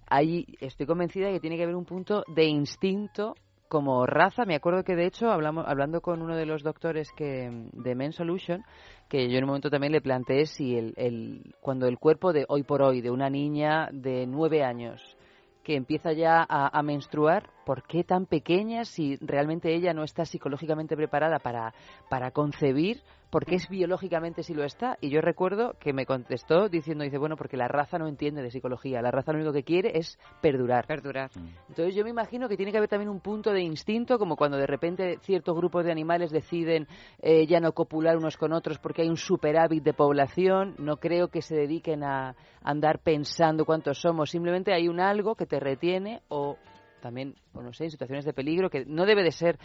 ahí 0.09 0.45
estoy 0.59 0.85
convencida 0.85 1.27
de 1.27 1.33
que 1.33 1.39
tiene 1.39 1.57
que 1.57 1.63
haber 1.63 1.75
un 1.75 1.85
punto 1.85 2.23
de 2.27 2.45
instinto 2.45 3.35
como 3.71 4.05
raza. 4.05 4.43
Me 4.43 4.55
acuerdo 4.55 4.83
que 4.83 4.97
de 4.97 5.05
hecho 5.05 5.31
hablamos 5.31 5.65
hablando 5.65 6.01
con 6.01 6.21
uno 6.21 6.35
de 6.35 6.45
los 6.45 6.61
doctores 6.61 7.09
que 7.15 7.49
de 7.71 7.95
Men 7.95 8.11
Solution, 8.11 8.65
que 9.07 9.29
yo 9.29 9.37
en 9.37 9.45
un 9.45 9.47
momento 9.47 9.69
también 9.69 9.93
le 9.93 10.01
planteé 10.01 10.45
si 10.45 10.75
el, 10.75 10.93
el 10.97 11.55
cuando 11.61 11.87
el 11.87 11.97
cuerpo 11.97 12.33
de 12.33 12.45
hoy 12.49 12.63
por 12.63 12.81
hoy 12.81 12.99
de 12.99 13.09
una 13.09 13.29
niña 13.29 13.87
de 13.93 14.27
nueve 14.27 14.65
años 14.65 15.15
que 15.63 15.77
empieza 15.77 16.11
ya 16.11 16.45
a, 16.49 16.77
a 16.77 16.83
menstruar, 16.83 17.49
¿por 17.65 17.83
qué 17.83 18.03
tan 18.03 18.25
pequeña 18.25 18.83
si 18.83 19.15
realmente 19.21 19.73
ella 19.73 19.93
no 19.93 20.03
está 20.03 20.25
psicológicamente 20.25 20.97
preparada 20.97 21.39
para, 21.39 21.73
para 22.09 22.31
concebir? 22.31 23.01
¿Por 23.31 23.45
qué 23.45 23.55
es 23.55 23.69
biológicamente 23.69 24.43
si 24.43 24.53
lo 24.53 24.65
está? 24.65 24.97
Y 24.99 25.09
yo 25.09 25.21
recuerdo 25.21 25.75
que 25.79 25.93
me 25.93 26.05
contestó 26.05 26.67
diciendo, 26.67 27.05
dice, 27.05 27.17
bueno, 27.17 27.37
porque 27.37 27.55
la 27.55 27.69
raza 27.69 27.97
no 27.97 28.09
entiende 28.09 28.41
de 28.41 28.51
psicología, 28.51 29.01
la 29.01 29.09
raza 29.09 29.31
lo 29.31 29.37
único 29.37 29.53
que 29.53 29.63
quiere 29.63 29.97
es 29.97 30.19
perdurar. 30.41 30.85
Perdurar. 30.85 31.31
Entonces 31.69 31.95
yo 31.95 32.03
me 32.03 32.09
imagino 32.09 32.49
que 32.49 32.57
tiene 32.57 32.73
que 32.73 32.77
haber 32.77 32.89
también 32.89 33.09
un 33.09 33.21
punto 33.21 33.53
de 33.53 33.61
instinto, 33.61 34.19
como 34.19 34.35
cuando 34.35 34.57
de 34.57 34.67
repente 34.67 35.17
ciertos 35.21 35.55
grupos 35.55 35.85
de 35.85 35.93
animales 35.93 36.29
deciden 36.31 36.89
eh, 37.21 37.47
ya 37.47 37.61
no 37.61 37.71
copular 37.71 38.17
unos 38.17 38.35
con 38.35 38.51
otros 38.51 38.79
porque 38.79 39.03
hay 39.03 39.09
un 39.09 39.15
superávit 39.15 39.81
de 39.81 39.93
población. 39.93 40.75
No 40.77 40.97
creo 40.97 41.29
que 41.29 41.41
se 41.41 41.55
dediquen 41.55 42.03
a 42.03 42.35
andar 42.61 42.99
pensando 42.99 43.63
cuántos 43.63 44.01
somos. 44.01 44.29
Simplemente 44.29 44.73
hay 44.73 44.89
un 44.89 44.99
algo 44.99 45.35
que 45.35 45.45
te 45.45 45.61
retiene 45.61 46.21
o 46.27 46.57
también, 47.01 47.35
o 47.53 47.61
no 47.61 47.73
sé, 47.73 47.85
en 47.85 47.91
situaciones 47.91 48.23
de 48.23 48.33
peligro 48.33 48.69
que 48.69 48.85
no 48.85 49.05
debe 49.05 49.23
de 49.23 49.31
ser 49.31 49.59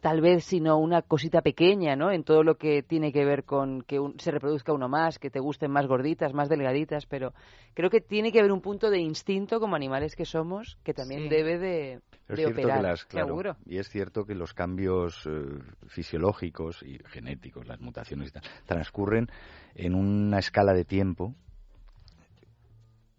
tal 0.00 0.20
vez 0.20 0.44
sino 0.44 0.78
una 0.78 1.02
cosita 1.02 1.42
pequeña, 1.42 1.94
¿no? 1.96 2.10
En 2.10 2.24
todo 2.24 2.42
lo 2.42 2.56
que 2.56 2.82
tiene 2.82 3.12
que 3.12 3.24
ver 3.24 3.44
con 3.44 3.82
que 3.82 4.00
un- 4.00 4.18
se 4.18 4.30
reproduzca 4.30 4.72
uno 4.72 4.88
más, 4.88 5.18
que 5.18 5.30
te 5.30 5.40
gusten 5.40 5.70
más 5.70 5.86
gorditas, 5.86 6.32
más 6.32 6.48
delgaditas, 6.48 7.06
pero 7.06 7.34
creo 7.74 7.90
que 7.90 8.00
tiene 8.00 8.32
que 8.32 8.40
haber 8.40 8.52
un 8.52 8.60
punto 8.62 8.90
de 8.90 8.98
instinto 8.98 9.60
como 9.60 9.76
animales 9.76 10.16
que 10.16 10.24
somos 10.24 10.78
que 10.82 10.94
también 10.94 11.24
Sí. 11.24 11.28
debe 11.28 11.58
de, 11.58 12.00
Pero 12.26 12.36
de 12.36 12.42
es 12.42 12.48
cierto 12.48 12.60
operar. 12.62 12.76
que 12.78 12.82
las, 12.88 13.04
claro, 13.04 13.26
Seguro. 13.28 13.56
y 13.66 13.78
es 13.78 13.88
cierto 13.90 14.24
que 14.24 14.34
los 14.34 14.54
cambios 14.54 15.20
eh, 15.26 15.58
fisiológicos 15.88 16.82
y 16.82 16.98
genéticos, 17.08 17.66
las 17.66 17.80
mutaciones 17.80 18.28
y 18.30 18.32
tal, 18.32 18.42
transcurren 18.66 19.28
en 19.74 19.94
una 19.94 20.38
escala 20.38 20.72
de 20.72 20.84
tiempo 20.84 21.34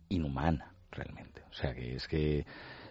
inhumana, 0.09 0.73
realmente. 0.91 1.41
O 1.49 1.53
sea, 1.53 1.73
que 1.73 1.95
es 1.95 2.07
que 2.07 2.45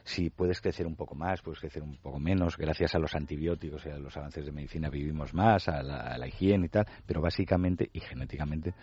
si 0.05 0.31
puedes 0.31 0.61
crecer 0.61 0.87
un 0.87 0.97
poco 0.97 1.15
más, 1.15 1.43
puedes 1.43 1.61
crecer 1.61 1.83
un 1.83 1.97
poco 1.97 2.19
menos, 2.19 2.57
gracias 2.57 2.95
a 2.95 2.99
los 2.99 3.15
antibióticos 3.15 3.85
y 3.87 3.91
a 3.91 3.99
los 3.99 4.17
avances 4.17 4.45
de 4.45 4.53
medicina 4.53 4.89
vivimos 4.89 5.35
más, 5.35 5.69
a 5.69 5.83
la, 5.83 6.27
higiene 6.27 6.67
y 6.67 6.69
tal, 6.69 6.87
pero 7.07 7.21
básicamente 7.21 7.91
y 7.93 8.01
genéticamente 8.01 8.75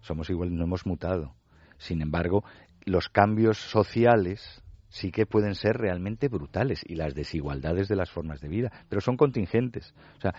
somos 0.00 0.30
igual, 0.30 0.54
no 0.54 0.64
hemos 0.64 0.86
mutado. 0.86 1.34
Sin 1.78 2.00
embargo, 2.02 2.44
los 2.84 3.08
cambios 3.08 3.58
sociales 3.58 4.62
sí 4.88 5.10
que 5.10 5.26
pueden 5.26 5.54
ser 5.54 5.76
realmente 5.76 6.28
brutales 6.28 6.82
y 6.86 6.94
las 6.94 7.14
desigualdades 7.14 7.88
de 7.88 7.96
las 7.96 8.10
formas 8.10 8.40
de 8.40 8.48
vida, 8.48 8.72
pero 8.88 9.00
son 9.00 9.16
contingentes. 9.16 9.94
O 10.16 10.20
sea, 10.20 10.34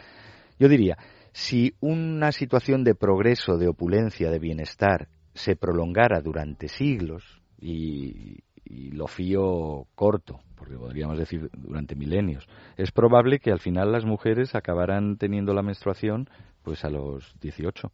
yo 0.60 0.68
diría, 0.68 0.98
si 1.32 1.76
una 1.82 2.32
situación 2.32 2.84
de 2.84 2.96
progreso, 2.96 3.58
de 3.58 3.68
opulencia, 3.68 4.32
de 4.32 4.40
bienestar 4.40 5.10
se 5.34 5.56
prolongara 5.56 6.22
durante 6.22 6.68
siglos 6.68 7.42
y, 7.60 8.40
y 8.70 8.92
lo 8.92 9.08
fío 9.08 9.86
corto, 9.96 10.40
porque 10.56 10.76
podríamos 10.76 11.18
decir 11.18 11.50
durante 11.54 11.96
milenios, 11.96 12.48
es 12.76 12.92
probable 12.92 13.40
que 13.40 13.52
al 13.52 13.60
final 13.60 13.92
las 13.92 14.06
mujeres 14.06 14.56
acabaran 14.56 15.18
teniendo 15.18 15.54
la 15.54 15.62
menstruación 15.62 16.30
pues 16.64 16.84
a 16.84 16.90
los 16.90 17.34
18. 17.40 17.92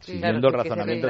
Sí, 0.00 0.12
Siguiendo 0.12 0.48
claro, 0.48 0.62
el 0.62 0.68
razonamiento, 0.68 1.08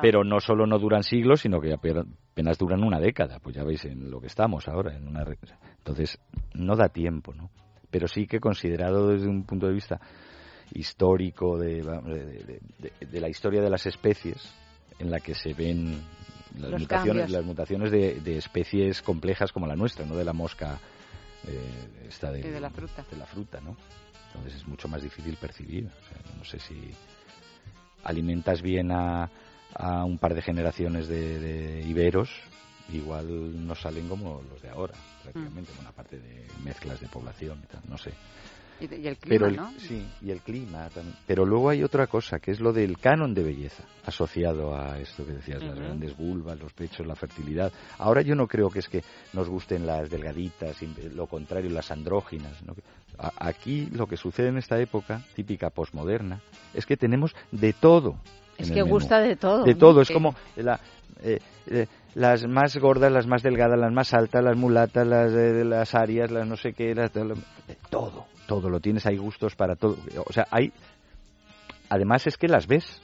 pero 0.00 0.24
no 0.24 0.40
solo 0.40 0.66
no 0.66 0.78
duran 0.78 1.02
siglos, 1.02 1.40
sino 1.42 1.60
que 1.60 1.74
ape- 1.74 2.06
apenas 2.32 2.56
duran 2.56 2.82
una 2.82 2.98
década. 2.98 3.38
Pues 3.40 3.54
ya 3.56 3.62
veis 3.62 3.84
en 3.84 4.10
lo 4.10 4.20
que 4.20 4.28
estamos 4.28 4.68
ahora. 4.68 4.96
En 4.96 5.06
una 5.06 5.22
Entonces, 5.78 6.18
no 6.54 6.74
da 6.76 6.88
tiempo, 6.88 7.34
¿no? 7.34 7.50
Pero 7.90 8.08
sí 8.08 8.26
que 8.26 8.40
considerado 8.40 9.08
desde 9.08 9.28
un 9.28 9.44
punto 9.44 9.66
de 9.66 9.74
vista 9.74 10.00
histórico 10.72 11.58
de- 11.58 11.82
de 13.10 13.20
la 13.20 13.28
historia 13.28 13.60
de 13.60 13.68
las 13.70 13.84
especies, 13.86 14.54
en 14.98 15.10
la 15.10 15.20
que 15.20 15.34
se 15.34 15.52
ven 15.52 16.00
las 16.58 16.70
Los 16.70 16.80
mutaciones, 16.82 17.22
cambios. 17.22 17.30
las 17.30 17.44
mutaciones 17.44 17.90
de, 17.90 18.20
de 18.20 18.38
especies 18.38 19.02
complejas 19.02 19.52
como 19.52 19.66
la 19.66 19.76
nuestra, 19.76 20.04
no 20.06 20.16
de 20.16 20.24
la 20.24 20.32
mosca 20.32 20.78
eh, 21.46 22.06
esta 22.08 22.30
de, 22.30 22.60
la 22.60 22.70
fruta. 22.70 23.04
de 23.10 23.16
la 23.16 23.26
fruta, 23.26 23.60
¿no? 23.60 23.76
Entonces 24.28 24.60
es 24.60 24.68
mucho 24.68 24.88
más 24.88 25.02
difícil 25.02 25.36
percibir. 25.36 25.86
O 25.86 26.08
sea, 26.08 26.36
no 26.38 26.44
sé 26.44 26.58
si 26.58 26.90
alimentas 28.04 28.62
bien 28.62 28.90
a, 28.92 29.30
a 29.74 30.04
un 30.04 30.18
par 30.18 30.34
de 30.34 30.42
generaciones 30.42 31.08
de, 31.08 31.38
de 31.38 31.82
iberos, 31.86 32.30
igual 32.92 33.66
no 33.66 33.74
salen 33.74 34.08
como 34.08 34.42
los 34.50 34.60
de 34.62 34.68
ahora, 34.70 34.94
prácticamente, 35.22 35.72
con 35.72 35.80
una 35.82 35.92
parte 35.92 36.18
de 36.18 36.46
mezclas 36.64 37.00
de 37.00 37.08
población 37.08 37.60
y 37.64 37.66
tal, 37.66 37.82
no 37.88 37.98
sé. 37.98 38.12
Y, 38.82 38.94
y 39.02 39.06
el 39.06 39.16
clima, 39.16 39.28
Pero 39.28 39.46
el- 39.46 39.56
¿no? 39.56 39.72
Sí, 39.78 40.06
y 40.22 40.30
el 40.30 40.40
clima 40.40 40.88
también. 40.90 41.16
Pero 41.26 41.44
luego 41.46 41.70
hay 41.70 41.82
otra 41.82 42.06
cosa, 42.06 42.38
que 42.38 42.50
es 42.50 42.60
lo 42.60 42.72
del 42.72 42.98
canon 42.98 43.32
de 43.34 43.42
belleza, 43.42 43.84
asociado 44.04 44.74
a 44.76 44.98
esto 44.98 45.24
que 45.24 45.32
decías, 45.32 45.62
las 45.62 45.78
grandes 45.78 46.16
vulvas, 46.16 46.58
los 46.58 46.72
pechos, 46.72 47.06
la 47.06 47.14
fertilidad. 47.14 47.72
Ahora 47.98 48.22
yo 48.22 48.34
no 48.34 48.46
creo 48.46 48.68
que 48.70 48.80
es 48.80 48.88
que 48.88 49.02
nos 49.32 49.48
gusten 49.48 49.86
las 49.86 50.10
delgaditas, 50.10 50.76
lo 51.14 51.26
contrario, 51.26 51.70
las 51.70 51.90
andróginas. 51.90 52.52
Aquí 53.36 53.86
lo 53.92 54.06
que 54.06 54.16
sucede 54.16 54.48
en 54.48 54.58
esta 54.58 54.80
época, 54.80 55.22
típica 55.34 55.70
posmoderna, 55.70 56.40
es 56.74 56.86
que 56.86 56.96
tenemos 56.96 57.34
de 57.50 57.72
todo. 57.72 58.16
Es 58.58 58.70
que 58.70 58.82
gusta 58.82 59.20
de 59.20 59.36
todo. 59.36 59.64
De 59.64 59.74
todo, 59.74 60.00
es 60.02 60.10
como 60.10 60.34
la, 60.56 60.78
eh, 61.22 61.38
eh, 61.66 61.86
las 62.14 62.46
más 62.46 62.76
gordas, 62.76 63.12
las 63.12 63.26
más 63.26 63.42
delgadas, 63.42 63.78
las 63.78 63.92
más 63.92 64.12
altas, 64.12 64.42
las 64.44 64.56
mulatas, 64.56 65.06
las, 65.06 65.32
eh, 65.32 65.64
las 65.64 65.94
arias, 65.94 66.30
las 66.30 66.46
no 66.46 66.56
sé 66.56 66.72
qué, 66.72 66.94
las, 66.94 67.12
de 67.12 67.22
todo, 67.90 68.26
todo, 68.52 68.68
lo 68.68 68.80
tienes, 68.80 69.06
hay 69.06 69.16
gustos 69.16 69.56
para 69.56 69.76
todo. 69.76 69.96
O 70.26 70.32
sea, 70.32 70.46
hay... 70.50 70.74
Además 71.88 72.26
es 72.26 72.36
que 72.36 72.48
las 72.48 72.66
ves. 72.66 73.00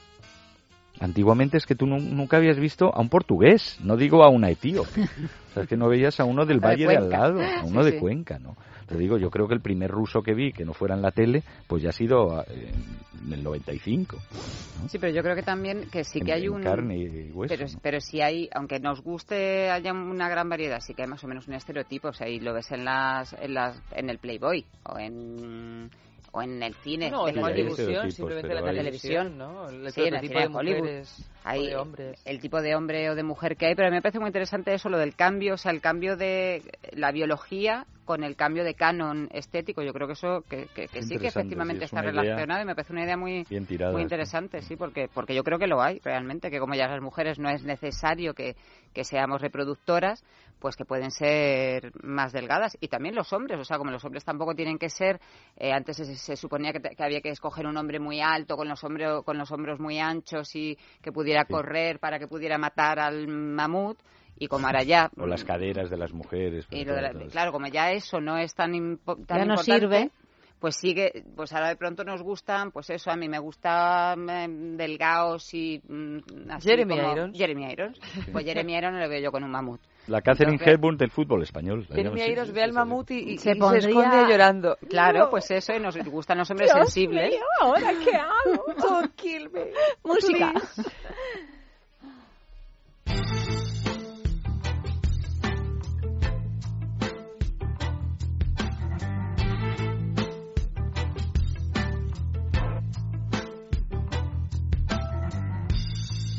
Antiguamente 0.99 1.57
es 1.57 1.65
que 1.65 1.75
tú 1.75 1.85
nu- 1.85 1.99
nunca 1.99 2.37
habías 2.37 2.59
visto 2.59 2.93
a 2.93 2.99
un 2.99 3.09
portugués, 3.09 3.77
no 3.81 3.95
digo 3.95 4.23
a 4.23 4.29
una 4.29 4.49
etíope. 4.49 5.01
O 5.01 5.53
sea, 5.53 5.63
es 5.63 5.69
que 5.69 5.77
no 5.77 5.87
veías 5.87 6.19
a 6.19 6.25
uno 6.25 6.45
del 6.45 6.59
De 6.59 6.67
valle 6.67 6.87
de, 6.87 6.97
al 6.97 7.09
lado, 7.09 7.39
a 7.41 7.63
uno 7.65 7.83
Sí, 7.83 7.91
de. 7.91 7.99
Cuenca, 7.99 8.37
¿no? 8.39 8.55
Te 8.87 8.97
digo, 8.97 9.17
yo 9.17 9.29
creo 9.29 9.47
que 9.47 9.53
el 9.53 9.61
primer 9.61 9.91
ruso 9.91 10.21
que 10.21 10.33
vi 10.33 10.51
que 10.51 10.65
no 10.65 10.73
fuera 10.73 10.95
en 10.95 11.01
la 11.01 11.11
tele, 11.11 11.43
pues 11.67 11.81
ya 11.83 11.89
ha 11.89 11.93
sido 11.93 12.41
eh, 12.49 12.71
en 13.25 13.33
el 13.33 13.43
95. 13.43 14.17
Sí, 14.87 14.97
pero 14.97 15.13
yo 15.13 15.21
creo 15.21 15.35
que 15.35 15.43
también 15.43 15.89
que 15.91 16.03
sí 16.03 16.19
En- 16.19 16.25
que 16.25 16.33
hay 16.33 16.47
un... 16.47 16.63
carne 16.63 16.97
y 16.97 17.31
hueso, 17.31 17.53
Pero, 17.53 17.67
¿no? 17.71 17.79
pero 17.81 17.99
sí 18.01 18.21
hay, 18.21 18.49
aunque 18.53 18.79
nos 18.79 19.01
guste, 19.01 19.69
haya 19.69 19.93
una 19.93 20.27
gran 20.29 20.49
variedad, 20.49 20.79
sí 20.81 20.93
que 20.93 21.03
hay 21.03 21.07
más 21.07 21.23
o 21.23 21.27
menos 21.27 21.47
un 21.47 21.53
estereotipo. 21.53 22.09
O 22.09 22.13
sea, 22.13 22.27
y 22.27 22.39
lo 22.39 22.53
ves 22.53 22.71
en 22.71 22.83
las, 22.85 23.33
en 23.33 23.53
las, 23.53 23.81
en 23.91 24.09
el 24.09 24.17
Playboy 24.19 24.65
o 24.83 24.97
en 24.97 25.89
o 26.31 26.41
en 26.41 26.61
el 26.63 26.73
cine. 26.75 27.09
No, 27.09 27.25
de 27.25 27.31
en 27.31 27.43
Hollywood. 27.43 27.75
televisión, 27.75 28.11
simplemente 28.11 28.47
en 28.53 28.55
la 28.65 28.71
televisión, 28.71 29.37
¿no? 29.37 29.69
El 29.69 29.91
Sí, 29.91 30.01
en 30.03 30.13
el 30.15 30.21
cine 30.21 30.47
de 30.47 30.55
Hollywood. 30.55 30.89
Hay 31.43 31.67
de 31.67 31.75
hombres. 31.77 32.21
el 32.25 32.39
tipo 32.41 32.61
de 32.61 32.75
hombre 32.75 33.09
o 33.09 33.15
de 33.15 33.23
mujer 33.23 33.55
que 33.55 33.67
hay, 33.67 33.75
pero 33.75 33.87
a 33.87 33.91
mí 33.91 33.95
me 33.97 34.01
parece 34.01 34.19
muy 34.19 34.27
interesante 34.27 34.73
eso, 34.73 34.89
lo 34.89 34.97
del 34.97 35.15
cambio, 35.15 35.53
o 35.53 35.57
sea, 35.57 35.71
el 35.71 35.81
cambio 35.81 36.17
de 36.17 36.63
la 36.91 37.11
biología 37.11 37.85
con 38.03 38.23
el 38.23 38.35
cambio 38.35 38.63
de 38.63 38.73
canon 38.73 39.29
estético. 39.31 39.83
Yo 39.83 39.93
creo 39.93 40.07
que 40.07 40.13
eso, 40.13 40.43
que, 40.49 40.65
que- 40.73 40.87
que 40.87 41.03
sí, 41.03 41.17
que 41.19 41.27
efectivamente 41.27 41.81
sí, 41.81 41.85
es 41.85 41.91
está 41.93 42.01
relacionado 42.01 42.63
y 42.63 42.65
me 42.65 42.73
parece 42.75 42.91
una 42.91 43.03
idea 43.03 43.15
muy, 43.15 43.45
bien 43.47 43.67
tirada, 43.67 43.93
muy 43.93 44.01
interesante, 44.01 44.61
sí, 44.63 44.75
porque, 44.75 45.07
porque 45.13 45.35
yo 45.35 45.43
creo 45.43 45.59
que 45.59 45.67
lo 45.67 45.79
hay 45.81 45.99
realmente, 46.03 46.49
que 46.49 46.59
como 46.59 46.73
ya 46.73 46.87
las 46.87 47.01
mujeres 47.01 47.37
no 47.37 47.49
es 47.51 47.63
necesario 47.63 48.33
que, 48.33 48.55
que 48.93 49.03
seamos 49.03 49.41
reproductoras, 49.41 50.23
pues 50.59 50.75
que 50.75 50.85
pueden 50.85 51.11
ser 51.11 51.91
más 52.03 52.31
delgadas. 52.33 52.77
Y 52.81 52.87
también 52.89 53.15
los 53.15 53.31
hombres, 53.33 53.59
o 53.59 53.63
sea, 53.63 53.77
como 53.77 53.91
los 53.91 54.03
hombres 54.03 54.23
tampoco 54.25 54.53
tienen 54.55 54.77
que 54.77 54.89
ser, 54.89 55.19
eh, 55.55 55.71
antes 55.71 55.97
se, 55.97 56.15
se 56.15 56.35
suponía 56.35 56.73
que, 56.73 56.79
te- 56.79 56.95
que 56.95 57.03
había 57.03 57.21
que 57.21 57.29
escoger 57.29 57.65
un 57.65 57.77
hombre 57.77 57.99
muy 57.99 58.19
alto, 58.21 58.57
con 58.57 58.67
los, 58.67 58.83
hombros 58.83 59.23
con 59.23 59.37
los 59.37 59.51
hombros 59.51 59.79
muy 59.79 59.99
anchos 59.99 60.55
y 60.55 60.77
que 61.01 61.11
pudiera 61.11 61.45
correr 61.45 61.99
para 61.99 62.19
que 62.19 62.27
pudiera 62.27 62.57
matar 62.57 62.99
al 62.99 63.27
mamut. 63.27 63.97
Y 64.41 64.47
como 64.47 64.67
ahora 64.67 64.83
ya 64.83 65.09
O 65.17 65.25
las 65.27 65.43
caderas 65.43 65.89
de 65.89 65.97
las 65.97 66.13
mujeres. 66.13 66.65
y 66.71 66.85
lo 66.85 66.93
de 66.95 67.01
la- 67.01 67.11
todo 67.11 67.21
eso. 67.23 67.31
claro, 67.31 67.51
como 67.51 67.67
ya 67.67 67.91
eso 67.91 68.21
no 68.21 68.37
es 68.37 68.53
tan, 68.55 68.73
impo- 68.73 69.25
tan 69.25 69.39
Ya 69.39 69.45
no 69.45 69.53
importante, 69.55 69.79
sirve. 69.79 70.11
pues 70.59 70.75
sigue, 70.77 71.23
pues 71.35 71.51
ahora 71.53 71.69
de 71.69 71.75
pronto 71.75 72.03
nos 72.05 72.21
gustan, 72.21 72.71
pues 72.71 72.89
eso, 72.89 73.11
a 73.11 73.15
mí 73.17 73.27
me 73.27 73.39
gustan 73.39 74.29
eh, 74.29 74.47
delgados 74.77 75.53
y 75.53 75.81
mm, 75.87 76.51
así 76.51 76.69
Jeremy 76.69 76.97
como- 76.97 77.11
Irons. 77.13 77.37
Jeremy 77.37 77.71
Irons. 77.71 77.99
Pues 78.31 78.45
Jeremy 78.45 78.75
Irons 78.77 78.93
no 78.93 78.99
lo 78.99 79.09
veo 79.09 79.19
yo 79.21 79.31
con 79.31 79.43
un 79.43 79.51
mamut. 79.51 79.81
La 80.09 80.21
Catherine 80.21 80.53
Entonces- 80.53 80.73
Hepburn 80.75 80.97
del 80.97 81.11
fútbol 81.11 81.43
español. 81.43 81.85
llaman, 81.89 82.17
sí, 82.19 82.31
Irons 82.31 82.47
sí, 82.47 82.53
ve 82.53 82.63
al 82.63 82.73
mamut 82.73 83.11
y, 83.11 83.13
y- 83.13 83.31
y 83.33 83.37
Se 83.37 83.53
se, 83.53 83.59
pondría- 83.59 83.87
esconde 83.89 84.17
llorando. 84.31 84.77
Claro, 84.89 85.19
No. 85.19 85.29
pues 85.29 85.51
eso, 85.51 85.73
y 85.73 85.79
nos 85.79 85.95
gustan 85.97 86.39
los 86.39 86.49
hombres 86.49 86.71
Dios 86.73 86.85
sensibles. 86.91 87.29
mío, 87.29 87.43
¿ahora 87.61 87.93
qué 88.03 88.15
hago? 88.15 88.65
Don't 88.81 89.15
kill 89.15 89.49
me. 89.51 89.71
Música. 90.03 90.53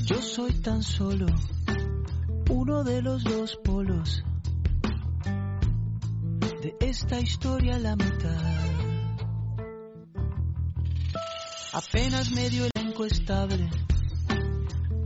Yo 0.06 0.16
soy 0.20 0.52
tan 0.54 0.82
solo 0.82 1.26
uno 2.50 2.82
de 2.82 3.00
los 3.00 3.22
dos 3.22 3.56
polos 3.62 4.24
de 6.60 6.74
esta 6.80 7.18
historia 7.20 7.78
la 7.78 7.94
mitad. 7.96 8.56
Apenas 11.72 12.32
medio 12.32 12.66
elenco 12.74 13.04
estable, 13.06 13.70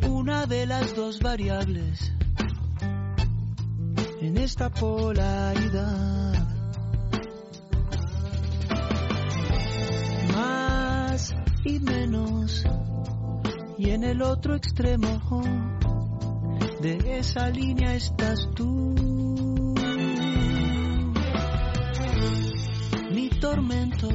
una 0.09 0.47
de 0.47 0.67
las 0.67 0.97
dos 0.97 1.21
variables 1.21 2.13
en 4.21 4.39
esta 4.39 4.71
polaridad. 4.71 6.33
Más 10.35 11.35
y 11.65 11.79
menos 11.79 12.65
y 13.79 13.91
en 13.91 14.03
el 14.03 14.23
otro 14.23 14.57
extremo 14.57 15.21
de 16.85 17.19
esa 17.19 17.49
línea 17.49 17.95
estás 17.95 18.47
tú. 18.55 18.95
Mi 23.11 23.31
tormento, 23.41 24.09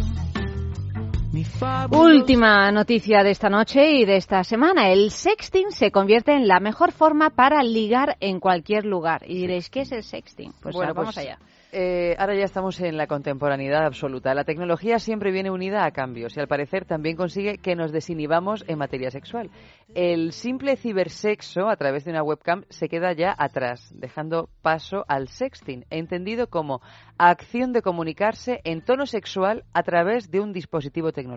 Última 1.91 2.72
noticia 2.72 3.24
de 3.24 3.32
esta 3.32 3.49
noche 3.49 3.91
y 3.91 4.06
de 4.06 4.18
esta 4.18 4.44
semana. 4.44 4.90
El 4.90 5.11
sexting 5.11 5.72
se 5.72 5.91
convierte 5.91 6.34
en 6.34 6.48
la 6.48 6.60
mejor 6.60 6.91
forma 6.91 7.30
para 7.30 7.64
ligar 7.64 8.18
en 8.20 8.40
cualquier 8.40 8.86
lugar. 8.86 9.24
Y 9.26 9.36
diréis, 9.36 9.70
¿qué 9.70 9.82
es 9.82 9.91
el 9.91 10.03
sexting? 10.03 10.53
Pues 10.61 10.76
bueno, 10.76 10.94
vamos 10.94 11.16
pues, 11.16 11.26
allá. 11.26 11.40
eh, 11.72 12.16
ahora 12.18 12.36
ya 12.36 12.45
estamos 12.45 12.80
en 12.82 12.98
la 12.98 13.07
contemporaneidad 13.07 13.86
absoluta. 13.86 14.34
La 14.34 14.44
tecnología 14.44 14.99
siempre 14.99 15.32
viene 15.32 15.52
unida 15.52 15.86
a 15.86 15.91
cambios 15.91 16.36
y 16.36 16.40
al 16.40 16.48
parecer 16.48 16.86
también 16.86 17.16
consigue 17.16 17.57
que 17.57 17.76
nos 17.76 17.91
desinhibamos 17.91 18.66
en 18.68 18.78
materia 18.78 19.11
sexual. 19.11 19.49
El 19.94 20.32
simple 20.32 20.78
cibersexo 20.78 21.70
a 21.70 21.76
través 21.76 22.06
de 22.06 22.11
una 22.11 22.24
webcam 22.24 22.64
se 22.70 22.90
queda 22.90 23.14
ya 23.14 23.36
atrás, 23.38 23.91
dejando 23.95 24.49
paso 24.61 25.06
al 25.07 25.28
sexting, 25.28 25.86
entendido 25.90 26.48
como 26.48 26.82
acción 27.18 27.74
de 27.74 27.82
comunicarse 27.82 28.61
en 28.64 28.82
tono 28.82 29.06
sexual 29.06 29.64
a 29.74 29.84
través 29.84 30.32
de 30.32 30.40
un 30.40 30.53
dispositivo 30.53 31.11
tecnológico. 31.11 31.28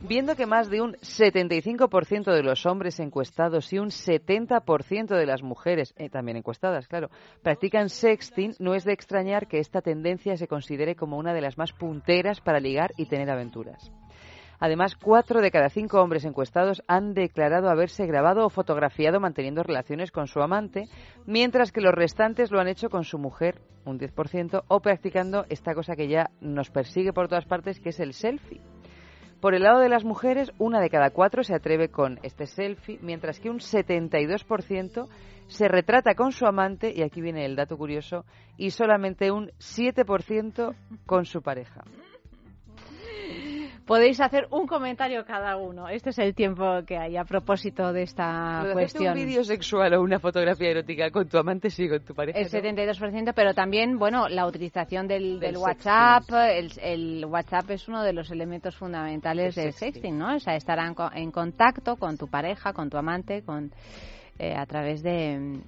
Viendo 0.00 0.36
que 0.36 0.46
más 0.46 0.70
de 0.70 0.80
un 0.80 0.92
75% 0.94 2.32
de 2.32 2.42
los 2.44 2.66
hombres 2.66 3.00
encuestados 3.00 3.72
y 3.72 3.80
un 3.80 3.88
70% 3.88 5.08
de 5.08 5.26
las 5.26 5.42
mujeres, 5.42 5.92
eh, 5.96 6.08
también 6.08 6.36
encuestadas, 6.36 6.86
claro, 6.86 7.10
practican 7.42 7.88
sexting, 7.88 8.54
no 8.60 8.74
es 8.74 8.84
de 8.84 8.92
extrañar 8.92 9.48
que 9.48 9.58
esta 9.58 9.80
tendencia 9.80 10.36
se 10.36 10.46
considere 10.46 10.94
como 10.94 11.18
una 11.18 11.34
de 11.34 11.40
las 11.40 11.58
más 11.58 11.72
punteras 11.72 12.40
para 12.40 12.60
ligar 12.60 12.92
y 12.96 13.06
tener 13.06 13.28
aventuras. 13.28 13.90
Además, 14.60 14.96
cuatro 14.96 15.40
de 15.40 15.50
cada 15.50 15.68
cinco 15.68 16.00
hombres 16.00 16.24
encuestados 16.24 16.82
han 16.88 17.14
declarado 17.14 17.70
haberse 17.70 18.06
grabado 18.06 18.44
o 18.44 18.50
fotografiado 18.50 19.20
manteniendo 19.20 19.62
relaciones 19.62 20.10
con 20.10 20.26
su 20.26 20.40
amante, 20.40 20.88
mientras 21.26 21.70
que 21.70 21.80
los 21.80 21.94
restantes 21.94 22.50
lo 22.50 22.60
han 22.60 22.68
hecho 22.68 22.90
con 22.90 23.04
su 23.04 23.18
mujer, 23.18 23.60
un 23.84 23.98
10%, 23.98 24.64
o 24.66 24.80
practicando 24.80 25.44
esta 25.48 25.74
cosa 25.74 25.94
que 25.94 26.08
ya 26.08 26.30
nos 26.40 26.70
persigue 26.70 27.12
por 27.12 27.28
todas 27.28 27.46
partes, 27.46 27.78
que 27.78 27.90
es 27.90 28.00
el 28.00 28.14
selfie. 28.14 28.60
Por 29.40 29.54
el 29.54 29.62
lado 29.62 29.78
de 29.78 29.88
las 29.88 30.04
mujeres, 30.04 30.50
una 30.58 30.80
de 30.80 30.90
cada 30.90 31.10
cuatro 31.10 31.44
se 31.44 31.54
atreve 31.54 31.90
con 31.90 32.18
este 32.24 32.46
selfie, 32.46 32.98
mientras 33.00 33.38
que 33.38 33.50
un 33.50 33.58
72% 33.58 35.08
se 35.46 35.68
retrata 35.68 36.14
con 36.14 36.32
su 36.32 36.44
amante, 36.44 36.92
y 36.94 37.02
aquí 37.02 37.20
viene 37.20 37.44
el 37.44 37.54
dato 37.54 37.76
curioso, 37.76 38.24
y 38.56 38.70
solamente 38.70 39.30
un 39.30 39.52
7% 39.58 40.74
con 41.06 41.24
su 41.24 41.40
pareja. 41.42 41.84
Podéis 43.88 44.20
hacer 44.20 44.46
un 44.50 44.66
comentario 44.66 45.24
cada 45.24 45.56
uno. 45.56 45.88
Este 45.88 46.10
es 46.10 46.18
el 46.18 46.34
tiempo 46.34 46.82
que 46.86 46.98
hay 46.98 47.16
a 47.16 47.24
propósito 47.24 47.92
de 47.92 48.02
esta 48.02 48.62
Lo 48.62 48.74
cuestión. 48.74 49.14
un 49.18 49.24
vídeo 49.24 49.42
sexual 49.42 49.94
o 49.94 50.02
una 50.02 50.20
fotografía 50.20 50.68
erótica 50.70 51.10
con 51.10 51.26
tu 51.26 51.38
amante, 51.38 51.70
sí, 51.70 51.88
con 51.88 52.00
tu 52.04 52.14
pareja. 52.14 52.38
El 52.38 52.44
¿no? 52.52 52.82
72%, 52.84 53.32
pero 53.34 53.54
también, 53.54 53.98
bueno, 53.98 54.28
la 54.28 54.46
utilización 54.46 55.08
del, 55.08 55.40
del 55.40 55.54
Del 55.54 55.56
WhatsApp. 55.56 56.24
El, 56.50 56.70
el 56.82 57.24
WhatsApp 57.24 57.70
es 57.70 57.88
uno 57.88 58.02
de 58.02 58.12
los 58.12 58.30
elementos 58.30 58.76
fundamentales 58.76 59.54
Del 59.54 59.72
sexting. 59.72 59.92
sexting, 59.94 60.18
¿no? 60.18 60.36
O 60.36 60.38
sea, 60.38 60.54
estar 60.54 60.78
en, 60.78 60.92
co- 60.94 61.10
en 61.14 61.30
contacto 61.30 61.96
con 61.96 62.18
tu 62.18 62.28
pareja, 62.28 62.74
con 62.74 62.90
tu 62.90 62.98
amante, 62.98 63.42
con 63.42 63.72
eh, 64.38 64.54
a 64.54 64.66
través 64.66 65.02
de, 65.02 65.60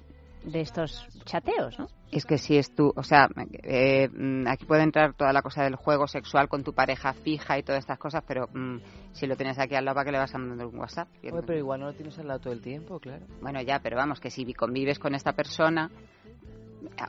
de 0.43 0.61
estos 0.61 1.07
chateos, 1.25 1.77
¿no? 1.79 1.87
Es 2.11 2.25
que 2.25 2.37
si 2.37 2.57
es 2.57 2.75
tú, 2.75 2.91
o 2.95 3.03
sea, 3.03 3.29
eh, 3.63 4.09
mm, 4.09 4.45
aquí 4.47 4.65
puede 4.65 4.83
entrar 4.83 5.13
toda 5.13 5.31
la 5.31 5.41
cosa 5.41 5.63
del 5.63 5.75
juego 5.75 6.07
sexual 6.07 6.49
con 6.49 6.63
tu 6.63 6.73
pareja 6.73 7.13
fija 7.13 7.57
y 7.57 7.63
todas 7.63 7.79
estas 7.79 7.97
cosas, 7.99 8.23
pero 8.27 8.47
mm, 8.53 8.77
si 9.13 9.27
lo 9.27 9.37
tienes 9.37 9.57
aquí 9.59 9.75
al 9.75 9.85
lado, 9.85 9.95
¿para 9.95 10.05
qué 10.05 10.11
le 10.11 10.17
vas 10.17 10.35
a 10.35 10.37
mandar 10.37 10.67
un 10.67 10.77
WhatsApp? 10.77 11.07
Yo 11.23 11.33
Oye, 11.33 11.43
pero 11.47 11.59
igual 11.59 11.79
no 11.79 11.85
lo 11.87 11.93
tienes 11.93 12.19
al 12.19 12.27
lado 12.27 12.39
todo 12.39 12.53
el 12.53 12.61
tiempo, 12.61 12.99
claro. 12.99 13.25
Bueno, 13.41 13.61
ya, 13.61 13.79
pero 13.79 13.95
vamos, 13.95 14.19
que 14.19 14.29
si 14.29 14.53
convives 14.53 14.99
con 14.99 15.15
esta 15.15 15.31
persona, 15.31 15.89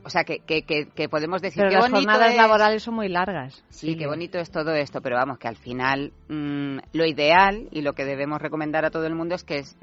o 0.05 0.11
sea, 0.11 0.23
que, 0.25 0.41
que, 0.41 0.63
que, 0.63 0.87
que 0.95 1.09
podemos 1.09 1.43
decir 1.43 1.63
Pero 1.65 1.71
qué 1.71 1.77
las 1.77 1.91
bonito 1.91 2.11
jornadas 2.13 2.31
es- 2.33 2.37
laborales 2.37 2.83
son 2.83 2.95
muy 2.95 3.09
largas. 3.09 3.65
Sí, 3.71 3.97
qué 3.97 4.07
bonito 4.07 4.39
es 4.39 4.51
todo 4.51 4.75
esto, 4.75 5.01
pero 5.01 5.17
vamos, 5.17 5.39
que 5.39 5.49
al 5.49 5.57
final 5.57 6.13
mm, 6.29 6.79
lo 6.93 7.07
ideal 7.07 7.69
y 7.73 7.83
lo 7.83 7.95
que 7.95 8.05
debemos 8.05 8.41
recomendar 8.41 8.85
a 8.85 8.91
todo 8.91 9.07
el 9.07 9.15
mundo 9.15 9.35
es 9.35 9.43
que 9.45 9.59
es- 9.59 9.77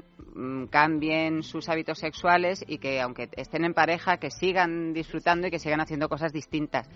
cambien 0.70 1.42
sus 1.42 1.68
hábitos 1.68 1.98
sexuales 1.98 2.64
y 2.66 2.78
que 2.78 3.00
aunque 3.00 3.28
estén 3.36 3.64
en 3.64 3.74
pareja, 3.74 4.18
que 4.18 4.30
sigan 4.30 4.92
disfrutando 4.92 5.46
y 5.46 5.50
que 5.50 5.58
sigan 5.58 5.80
haciendo 5.80 6.08
cosas 6.08 6.32
distintas. 6.32 6.88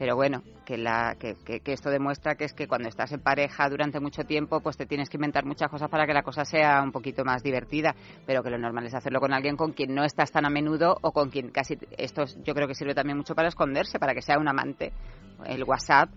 Pero 0.00 0.16
bueno, 0.16 0.42
que, 0.64 0.78
la, 0.78 1.14
que, 1.18 1.36
esto 1.66 1.90
demuestra 1.90 2.34
que 2.34 2.44
es 2.46 2.54
que 2.54 2.66
cuando 2.66 2.88
estás 2.88 3.12
en 3.12 3.20
pareja 3.20 3.68
durante 3.68 4.00
mucho 4.00 4.24
tiempo, 4.24 4.60
pues 4.60 4.78
te 4.78 4.86
tienes 4.86 5.10
que 5.10 5.18
inventar 5.18 5.44
muchas 5.44 5.68
cosas 5.68 5.90
para 5.90 6.06
que 6.06 6.14
la 6.14 6.22
cosa 6.22 6.46
sea 6.46 6.80
un 6.82 6.90
poquito 6.90 7.22
más 7.22 7.42
divertida. 7.42 7.94
Pero 8.26 8.42
que 8.42 8.48
lo 8.48 8.56
normal 8.56 8.86
es 8.86 8.94
hacerlo 8.94 9.20
con 9.20 9.34
alguien 9.34 9.58
con 9.58 9.72
quien 9.72 9.94
no 9.94 10.02
estás 10.02 10.32
tan 10.32 10.46
a 10.46 10.48
menudo 10.48 10.96
o 11.02 11.12
con 11.12 11.28
quien 11.28 11.50
casi. 11.50 11.76
Esto 11.98 12.22
es- 12.22 12.42
yo 12.44 12.54
creo 12.54 12.66
que 12.66 12.74
sirve 12.74 12.94
también 12.94 13.18
mucho 13.18 13.34
para 13.34 13.48
esconderse, 13.48 13.98
para 13.98 14.14
que 14.14 14.22
sea 14.22 14.38
un 14.38 14.48
amante. 14.48 14.90
El 15.44 15.64
WhatsApp, 15.64 16.08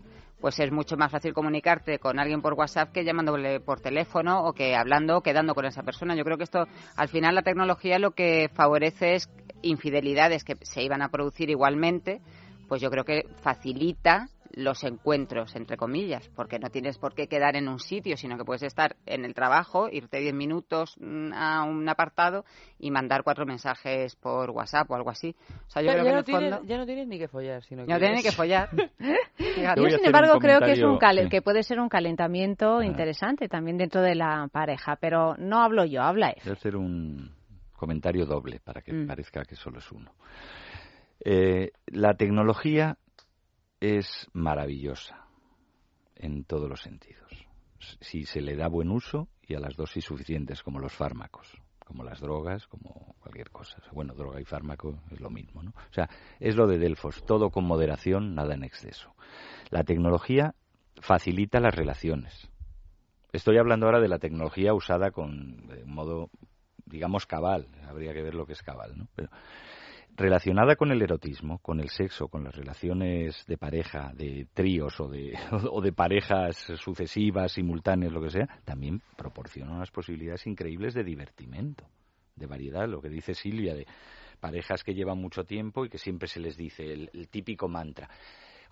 pues 0.44 0.60
es 0.60 0.74
mucho 0.74 0.98
más 0.98 1.10
fácil 1.10 1.34
comunicarte 1.34 1.99
con 1.99 2.20
alguien 2.20 2.41
por 2.41 2.52
WhatsApp 2.56 2.91
que 2.91 3.06
llamándole 3.06 3.61
por 3.61 3.80
teléfono 3.80 4.44
o 4.44 4.52
que 4.52 4.76
hablando 4.76 5.20
o 5.20 5.22
quedando 5.22 5.56
con 5.56 5.64
esa 5.64 5.84
persona. 5.84 6.15
Yo 6.15 6.26
creo 6.26 6.38
que 6.38 6.44
esto, 6.44 6.68
al 6.98 7.07
final, 7.07 7.34
la 7.34 7.44
tecnología 7.44 7.98
lo 7.98 8.11
que 8.11 8.49
favorece 8.53 9.15
es 9.15 9.30
infidelidades 9.61 10.44
que 10.44 10.57
se 10.64 10.84
iban 10.84 11.02
a 11.02 11.07
producir 11.07 11.49
igualmente, 11.49 12.20
pues 12.68 12.82
yo 12.82 12.91
creo 12.91 13.06
que 13.06 13.26
facilita 13.41 14.28
los 14.55 14.84
encuentros, 14.84 15.55
entre 15.55 15.77
comillas, 15.77 16.30
porque 16.35 16.59
no 16.59 16.69
tienes 16.69 16.97
por 16.99 17.15
qué 17.15 17.27
quedar 17.27 17.55
en 17.55 17.67
un 17.67 17.80
sitio, 17.80 18.15
sino 18.17 18.38
que 18.38 18.45
puedes 18.45 18.63
estar 18.63 18.95
en 19.05 19.25
el 19.25 19.34
trabajo, 19.34 19.89
irte 19.91 20.19
10 20.19 20.34
minutos 20.34 20.95
mm, 20.99 21.34
a 21.34 21.63
un 21.63 21.89
apartado 21.89 22.45
y 22.77 22.91
mandar 22.91 23.23
cuatro 23.23 23.45
mensajes 23.45 24.15
por 24.15 24.51
WhatsApp 24.51 24.89
o 24.91 24.95
algo 24.95 25.09
así. 25.09 25.35
O 25.67 25.69
sea, 25.69 25.81
yo 25.81 25.89
creo 25.91 25.97
ya 25.97 26.03
que 26.03 26.09
en 26.09 26.13
no 26.13 26.19
el 26.19 26.25
tienes- 26.25 26.53
fondo... 26.55 26.67
ya 26.67 26.77
no 26.77 26.85
tienes 26.85 27.07
ni 27.07 27.17
que 27.17 27.27
follar, 27.27 27.63
sino 27.63 27.85
Ya 27.85 27.95
no 27.95 27.99
tienes 27.99 28.17
ni 28.17 28.23
que 28.23 28.31
follar. 28.31 28.69
Yo, 29.75 29.89
sin 29.89 30.05
embargo, 30.05 30.38
creo 30.39 30.59
que 30.59 30.73
es 30.73 30.84
un 30.84 30.97
cal- 30.97 31.23
sí. 31.23 31.30
que 31.30 31.41
puede 31.41 31.63
ser 31.63 31.80
un 31.80 31.89
calentamiento 31.89 32.81
interesante 32.84 33.47
también 33.49 33.77
dentro 33.77 34.01
de 34.01 34.15
la 34.15 34.47
pareja, 34.51 34.97
pero 34.97 35.35
no 35.38 35.61
hablo 35.63 35.85
yo, 35.85 36.01
habla 36.03 36.30
él. 36.30 36.41
Voy 36.43 36.51
a 36.51 36.53
hacer 36.53 36.75
un 36.75 37.31
comentario 37.75 38.25
doble 38.25 38.59
para 38.59 38.81
que 38.81 38.93
Mm. 38.93 39.07
parezca 39.07 39.43
que 39.45 39.55
solo 39.55 39.80
es 39.80 39.91
uno. 39.91 40.11
Eh, 41.25 41.71
la 41.88 42.13
tecnología 42.15 42.97
es 43.84 44.30
maravillosa 44.31 45.27
en 46.15 46.45
todos 46.45 46.69
los 46.69 46.81
sentidos. 46.81 47.30
Si 47.99 48.23
se 48.23 48.39
le 48.39 48.55
da 48.55 48.69
buen 48.69 48.89
uso 48.89 49.27
y 49.45 49.55
a 49.55 49.60
las 49.60 49.76
dosis 49.76 50.05
suficientes, 50.05 50.64
como 50.64 50.80
los 50.80 50.93
fármacos, 50.93 51.51
como 51.85 52.05
las 52.05 52.22
drogas, 52.22 52.65
como 52.68 53.14
cualquier 53.19 53.49
cosa. 53.51 53.84
Bueno, 53.91 54.14
droga 54.14 54.39
y 54.39 54.45
fármaco 54.45 55.01
es 55.11 55.19
lo 55.19 55.30
mismo, 55.30 55.64
¿no? 55.64 55.72
O 55.72 55.93
sea, 55.93 56.10
es 56.39 56.55
lo 56.55 56.65
de 56.65 56.77
Delfos, 56.77 57.26
todo 57.26 57.49
con 57.49 57.65
moderación, 57.65 58.35
nada 58.35 58.53
en 58.53 58.64
exceso. 58.64 59.14
La 59.69 59.84
tecnología 59.84 60.55
facilita 61.01 61.60
las 61.60 61.76
relaciones. 61.76 62.49
Estoy 63.34 63.57
hablando 63.57 63.88
ahora 63.88 63.99
de 63.99 64.07
la 64.07 64.19
tecnología 64.19 64.73
usada 64.73 65.11
con 65.11 65.68
de 65.68 65.84
modo, 65.84 66.30
digamos, 66.85 67.26
cabal. 67.26 67.68
Habría 67.85 68.14
que 68.14 68.22
ver 68.22 68.35
lo 68.35 68.45
que 68.45 68.53
es 68.53 68.64
cabal, 68.64 68.97
¿no? 68.97 69.10
Pero 69.14 69.30
relacionada 70.15 70.76
con 70.76 70.91
el 70.91 71.02
erotismo, 71.02 71.60
con 71.60 71.80
el 71.80 71.90
sexo, 71.90 72.27
con 72.27 72.44
las 72.44 72.56
relaciones 72.56 73.45
de 73.48 73.57
pareja, 73.57 74.11
de 74.14 74.48
tríos 74.53 74.99
o 74.99 75.07
de, 75.07 75.34
o 75.72 75.81
de 75.81 75.91
parejas 75.91 76.56
sucesivas, 76.77 77.53
simultáneas, 77.53 78.11
lo 78.11 78.22
que 78.22 78.30
sea, 78.30 78.48
también 78.64 79.02
proporciona 79.18 79.73
unas 79.73 79.91
posibilidades 79.91 80.45
increíbles 80.48 80.94
de 80.94 81.03
divertimento, 81.03 81.85
de 82.35 82.45
variedad, 82.45 82.88
lo 82.88 83.02
que 83.02 83.10
dice 83.10 83.34
Silvia, 83.34 83.73
de 83.73 83.88
parejas 84.40 84.84
que 84.84 84.94
llevan 84.94 85.19
mucho 85.19 85.44
tiempo 85.44 85.85
y 85.85 85.90
que 85.90 85.98
siempre 85.98 86.27
se 86.27 86.40
les 86.40 86.57
dice 86.57 86.84
el, 86.84 87.10
el 87.14 87.30
típico 87.30 87.68
mantra. 87.68 88.10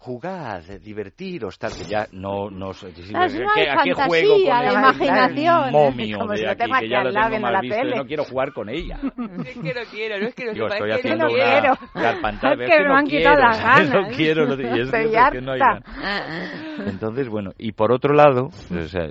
Jugad, 0.03 0.63
divertiros, 0.81 1.59
tal, 1.59 1.73
que 1.77 1.83
ya 1.83 2.07
no... 2.11 2.49
no 2.49 2.73
sé, 2.73 2.91
si- 2.91 3.13
¿qué- 3.13 3.69
¿A 3.69 3.83
qué 3.83 3.93
fantasía 3.93 4.05
juego 4.07 4.33
con 4.33 4.59
de 4.59 4.67
el- 4.67 4.73
imaginación, 4.73 5.65
el 5.67 5.71
momio 5.71 6.17
como 6.17 6.31
de 6.31 6.37
si 6.37 6.43
lo 6.43 6.49
aquí, 6.51 6.71
que 6.79 6.89
ya 6.89 7.03
lo 7.03 7.11
tengo 7.13 7.39
mal 7.39 7.53
la 7.53 7.61
visto 7.61 7.75
y 7.77 7.79
tele. 7.81 7.95
no 7.97 8.05
quiero 8.07 8.23
jugar 8.23 8.51
con 8.53 8.69
ella. 8.69 8.99
Es 9.45 9.57
que 9.59 9.73
no 9.75 9.81
quiero, 9.91 10.19
no 10.19 10.27
es 10.27 10.33
que 10.33 10.45
no 10.45 10.53
sepa, 10.55 10.67
estoy 10.73 10.89
es 10.89 10.95
que 10.95 10.99
haciendo 11.01 11.25
no 11.27 11.31
una 11.33 11.43
quiero. 11.43 11.73
Es 11.73 12.69
que 12.71 12.79
me 12.81 12.87
no 12.87 12.95
han 12.95 13.05
quitado 13.05 13.35
quiero, 13.35 13.47
las. 13.47 13.59
No 13.91 13.93
ganas. 14.01 14.17
quiero, 14.17 14.45
no- 14.47 14.53
y 14.75 14.79
es 14.81 14.91
que 14.91 15.41
no 15.41 15.51
hay 15.51 15.59
harta. 15.61 15.91
ganas. 16.01 16.87
Entonces, 16.87 17.29
bueno, 17.29 17.51
y 17.59 17.71
por 17.73 17.91
otro 17.91 18.15
lado, 18.15 18.45
o 18.47 18.81
sea, 18.87 19.07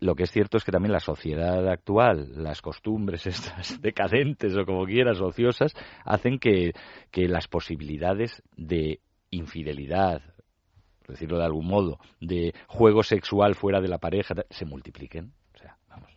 lo 0.00 0.14
que 0.16 0.24
es 0.24 0.30
cierto 0.32 0.56
es 0.56 0.64
que 0.64 0.72
también 0.72 0.92
la 0.92 0.98
sociedad 0.98 1.68
actual, 1.68 2.32
las 2.42 2.60
costumbres 2.62 3.26
estas 3.28 3.80
decadentes 3.80 4.56
o 4.56 4.64
como 4.64 4.86
quieras, 4.86 5.20
ociosas, 5.20 5.72
hacen 6.04 6.40
que, 6.40 6.72
que 7.12 7.28
las 7.28 7.46
posibilidades 7.46 8.42
de 8.56 8.98
infidelidad, 9.30 10.22
por 11.00 11.14
decirlo 11.14 11.38
de 11.38 11.44
algún 11.44 11.66
modo, 11.66 11.98
de 12.20 12.54
juego 12.66 13.02
sexual 13.02 13.54
fuera 13.54 13.80
de 13.80 13.88
la 13.88 13.98
pareja, 13.98 14.34
se 14.50 14.64
multipliquen. 14.64 15.32
O 15.54 15.58
sea, 15.58 15.76
vamos. 15.88 16.10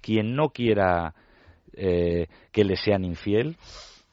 Quien 0.00 0.34
no 0.34 0.50
quiera 0.50 1.14
eh, 1.72 2.26
que 2.52 2.64
le 2.64 2.76
sean 2.76 3.04
infiel, 3.04 3.56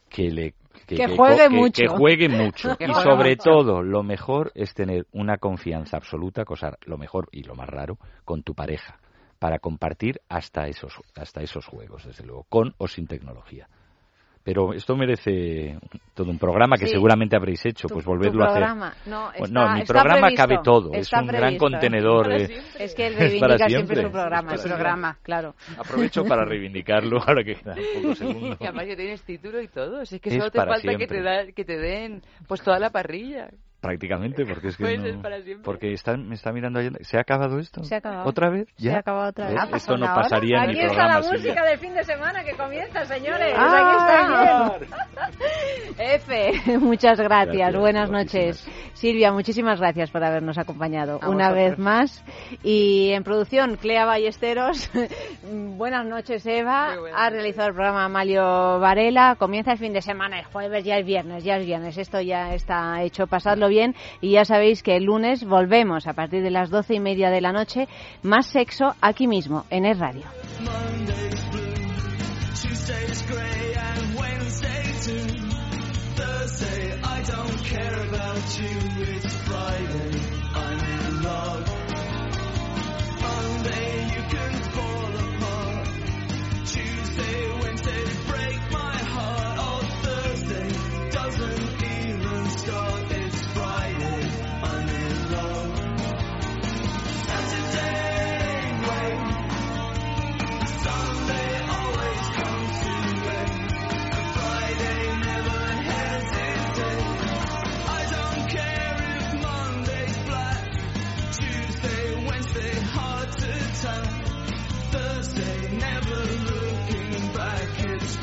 que 0.09 0.29
le 0.31 0.53
Que 0.87 1.07
juegue 1.07 1.43
que- 1.43 1.49
mucho. 1.49 1.81
que 1.81 1.87
juegue 1.87 2.29
mucho. 2.29 2.75
Y 2.79 2.93
sobre 2.95 3.35
todo, 3.37 3.81
lo 3.83 4.03
mejor 4.03 4.51
es 4.55 4.73
tener 4.73 5.05
una 5.13 5.37
confianza 5.37 5.97
absoluta, 5.97 6.43
cosa 6.45 6.77
lo 6.85 6.97
mejor 6.97 7.29
y 7.31 7.43
lo 7.43 7.55
más 7.55 7.69
raro, 7.69 7.97
con 8.25 8.43
tu 8.43 8.53
pareja, 8.53 8.99
para 9.39 9.59
compartir 9.59 10.19
hasta 10.29 10.67
esos, 10.67 10.93
hasta 11.15 11.41
esos 11.41 11.65
juegos, 11.65 12.05
desde 12.05 12.25
luego, 12.25 12.45
con 12.49 12.73
o 12.77 12.87
sin 12.87 13.07
tecnología. 13.07 13.67
Pero 14.45 14.73
esto 14.73 14.97
merece 14.97 15.79
todo 16.13 16.29
un 16.29 16.37
programa 16.37 16.75
que 16.77 16.87
Sí. 16.87 16.91
seguramente 16.91 17.37
habréis 17.37 17.65
hecho, 17.65 17.87
pues 17.87 18.03
volverlo 18.05 18.39
tu 18.39 18.43
a 18.43 18.47
hacer. 18.47 18.57
programa. 18.63 18.93
No, 19.05 19.31
está- 19.31 19.47
no, 19.47 19.73
mi 19.73 19.81
está 19.81 19.93
programa 19.93 20.19
previsto, 20.27 20.43
cabe 20.43 20.59
todo, 20.61 20.93
es 20.93 21.13
un 21.13 21.27
gran 21.27 21.39
previsto. 21.39 21.63
contenedor. 21.65 22.33
Eh. 22.33 22.49
Es 22.77 22.93
que 22.93 23.07
él 23.07 23.13
reivindica 23.17 23.69
siempre 23.69 23.69
siempre. 23.69 24.03
su 24.03 24.11
programa, 24.11 24.49
para 24.51 24.63
programa, 24.63 25.17
claro. 25.23 25.55
Aprovecho 25.77 26.25
para 26.25 26.43
reivindicarlo 26.43 27.19
ahora 27.25 27.43
que 27.45 27.55
quedan 27.55 27.77
pocos 27.95 28.17
segundos. 28.17 28.57
Y 28.59 28.63
además 28.65 28.85
que 28.85 28.95
tienes 28.97 29.23
título 29.23 29.61
y 29.61 29.67
todo. 29.69 30.05
Si 30.05 30.15
es 30.15 30.21
que 30.21 30.29
Es 30.29 30.35
solo 30.35 30.51
te 30.51 30.57
falta 30.59 30.95
que 30.97 31.07
te, 31.07 31.21
da, 31.21 31.45
que 31.53 31.63
te 31.63 31.77
den 31.77 32.21
pues 32.45 32.61
toda 32.61 32.79
la 32.79 32.89
parrilla. 32.89 33.49
Prácticamente, 33.83 34.45
porque 34.45 34.69
es 34.69 34.77
que 34.77 34.83
Pues 34.85 34.99
no- 34.99 35.05
es 35.07 35.17
para 35.17 35.41
siempre. 35.41 35.63
porque 35.63 35.91
está, 35.93 36.15
me 36.17 36.35
está 36.35 36.51
mirando 36.53 36.79
ahí. 36.79 36.89
¿Se 37.01 37.17
ha 37.17 37.21
acabado 37.21 37.59
esto? 37.59 37.83
Se 37.83 37.95
ha 37.95 37.97
acabado. 37.97 38.27
¿Otra 38.29 38.49
vez? 38.49 38.67
Se 38.77 38.85
¿Ya? 38.85 38.95
ha 38.95 38.99
acabado 38.99 39.29
otra 39.29 39.47
vez. 39.49 39.57
Ah, 39.59 39.65
pasó 39.65 39.75
Esto 39.75 39.97
no 39.97 40.05
una 40.05 40.13
hora. 40.13 40.21
pasaría 40.23 40.57
en 40.57 40.63
Aquí 40.69 40.79
el 40.79 40.85
está 40.85 40.95
programa. 40.95 41.19
la 41.19 41.31
música 41.33 41.63
del 41.65 41.77
fin 41.79 41.93
de 41.93 42.03
semana 42.05 42.43
que 42.45 42.53
comienza, 42.53 43.05
señores. 43.05 43.53
Claro. 43.53 43.87
Aquí 43.89 43.97
está 43.97 44.77
bien. 44.79 44.89
F, 45.99 46.77
muchas 46.79 47.19
gracias. 47.19 47.55
Gracias, 47.57 47.75
Buenas 47.79 48.09
noches. 48.09 48.67
Silvia, 48.93 49.33
muchísimas 49.33 49.79
gracias 49.81 50.09
por 50.11 50.23
habernos 50.23 50.57
acompañado 50.57 51.19
A 51.21 51.29
una 51.29 51.49
vosotros. 51.49 51.69
vez 51.71 51.77
más. 51.79 52.25
Y 52.63 53.11
en 53.11 53.23
producción, 53.23 53.75
Clea 53.75 54.05
Ballesteros. 54.05 54.89
buenas 55.75 56.05
noches, 56.05 56.45
Eva. 56.45 56.95
Buenas 56.97 57.19
Ha 57.19 57.29
realizado 57.29 57.67
el 57.67 57.73
programa 57.73 58.05
Amalio 58.05 58.79
Varela. 58.79 59.35
Comienza 59.37 59.73
el 59.73 59.77
fin 59.77 59.91
de 59.91 60.01
semana, 60.01 60.39
el 60.39 60.45
jueves, 60.45 60.85
ya 60.85 60.97
es 60.97 61.05
viernes, 61.05 61.43
ya 61.43 61.57
es 61.57 61.65
viernes. 61.65 61.97
Esto 61.97 62.21
ya 62.21 62.53
está 62.53 63.01
hecho. 63.01 63.27
Pasadlo 63.27 63.67
bien. 63.67 63.72
Y 64.21 64.31
ya 64.31 64.45
sabéis 64.45 64.83
que 64.83 64.95
el 64.95 65.05
lunes 65.05 65.45
volvemos 65.45 66.07
a 66.07 66.13
partir 66.13 66.43
de 66.43 66.51
las 66.51 66.69
doce 66.69 66.95
y 66.95 66.99
media 66.99 67.29
de 67.29 67.41
la 67.41 67.51
noche. 67.51 67.87
Más 68.21 68.45
sexo 68.47 68.95
aquí 69.01 69.27
mismo, 69.27 69.65
en 69.69 69.85
el 69.85 69.99
radio. 69.99 70.23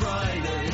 Friday. 0.01 0.70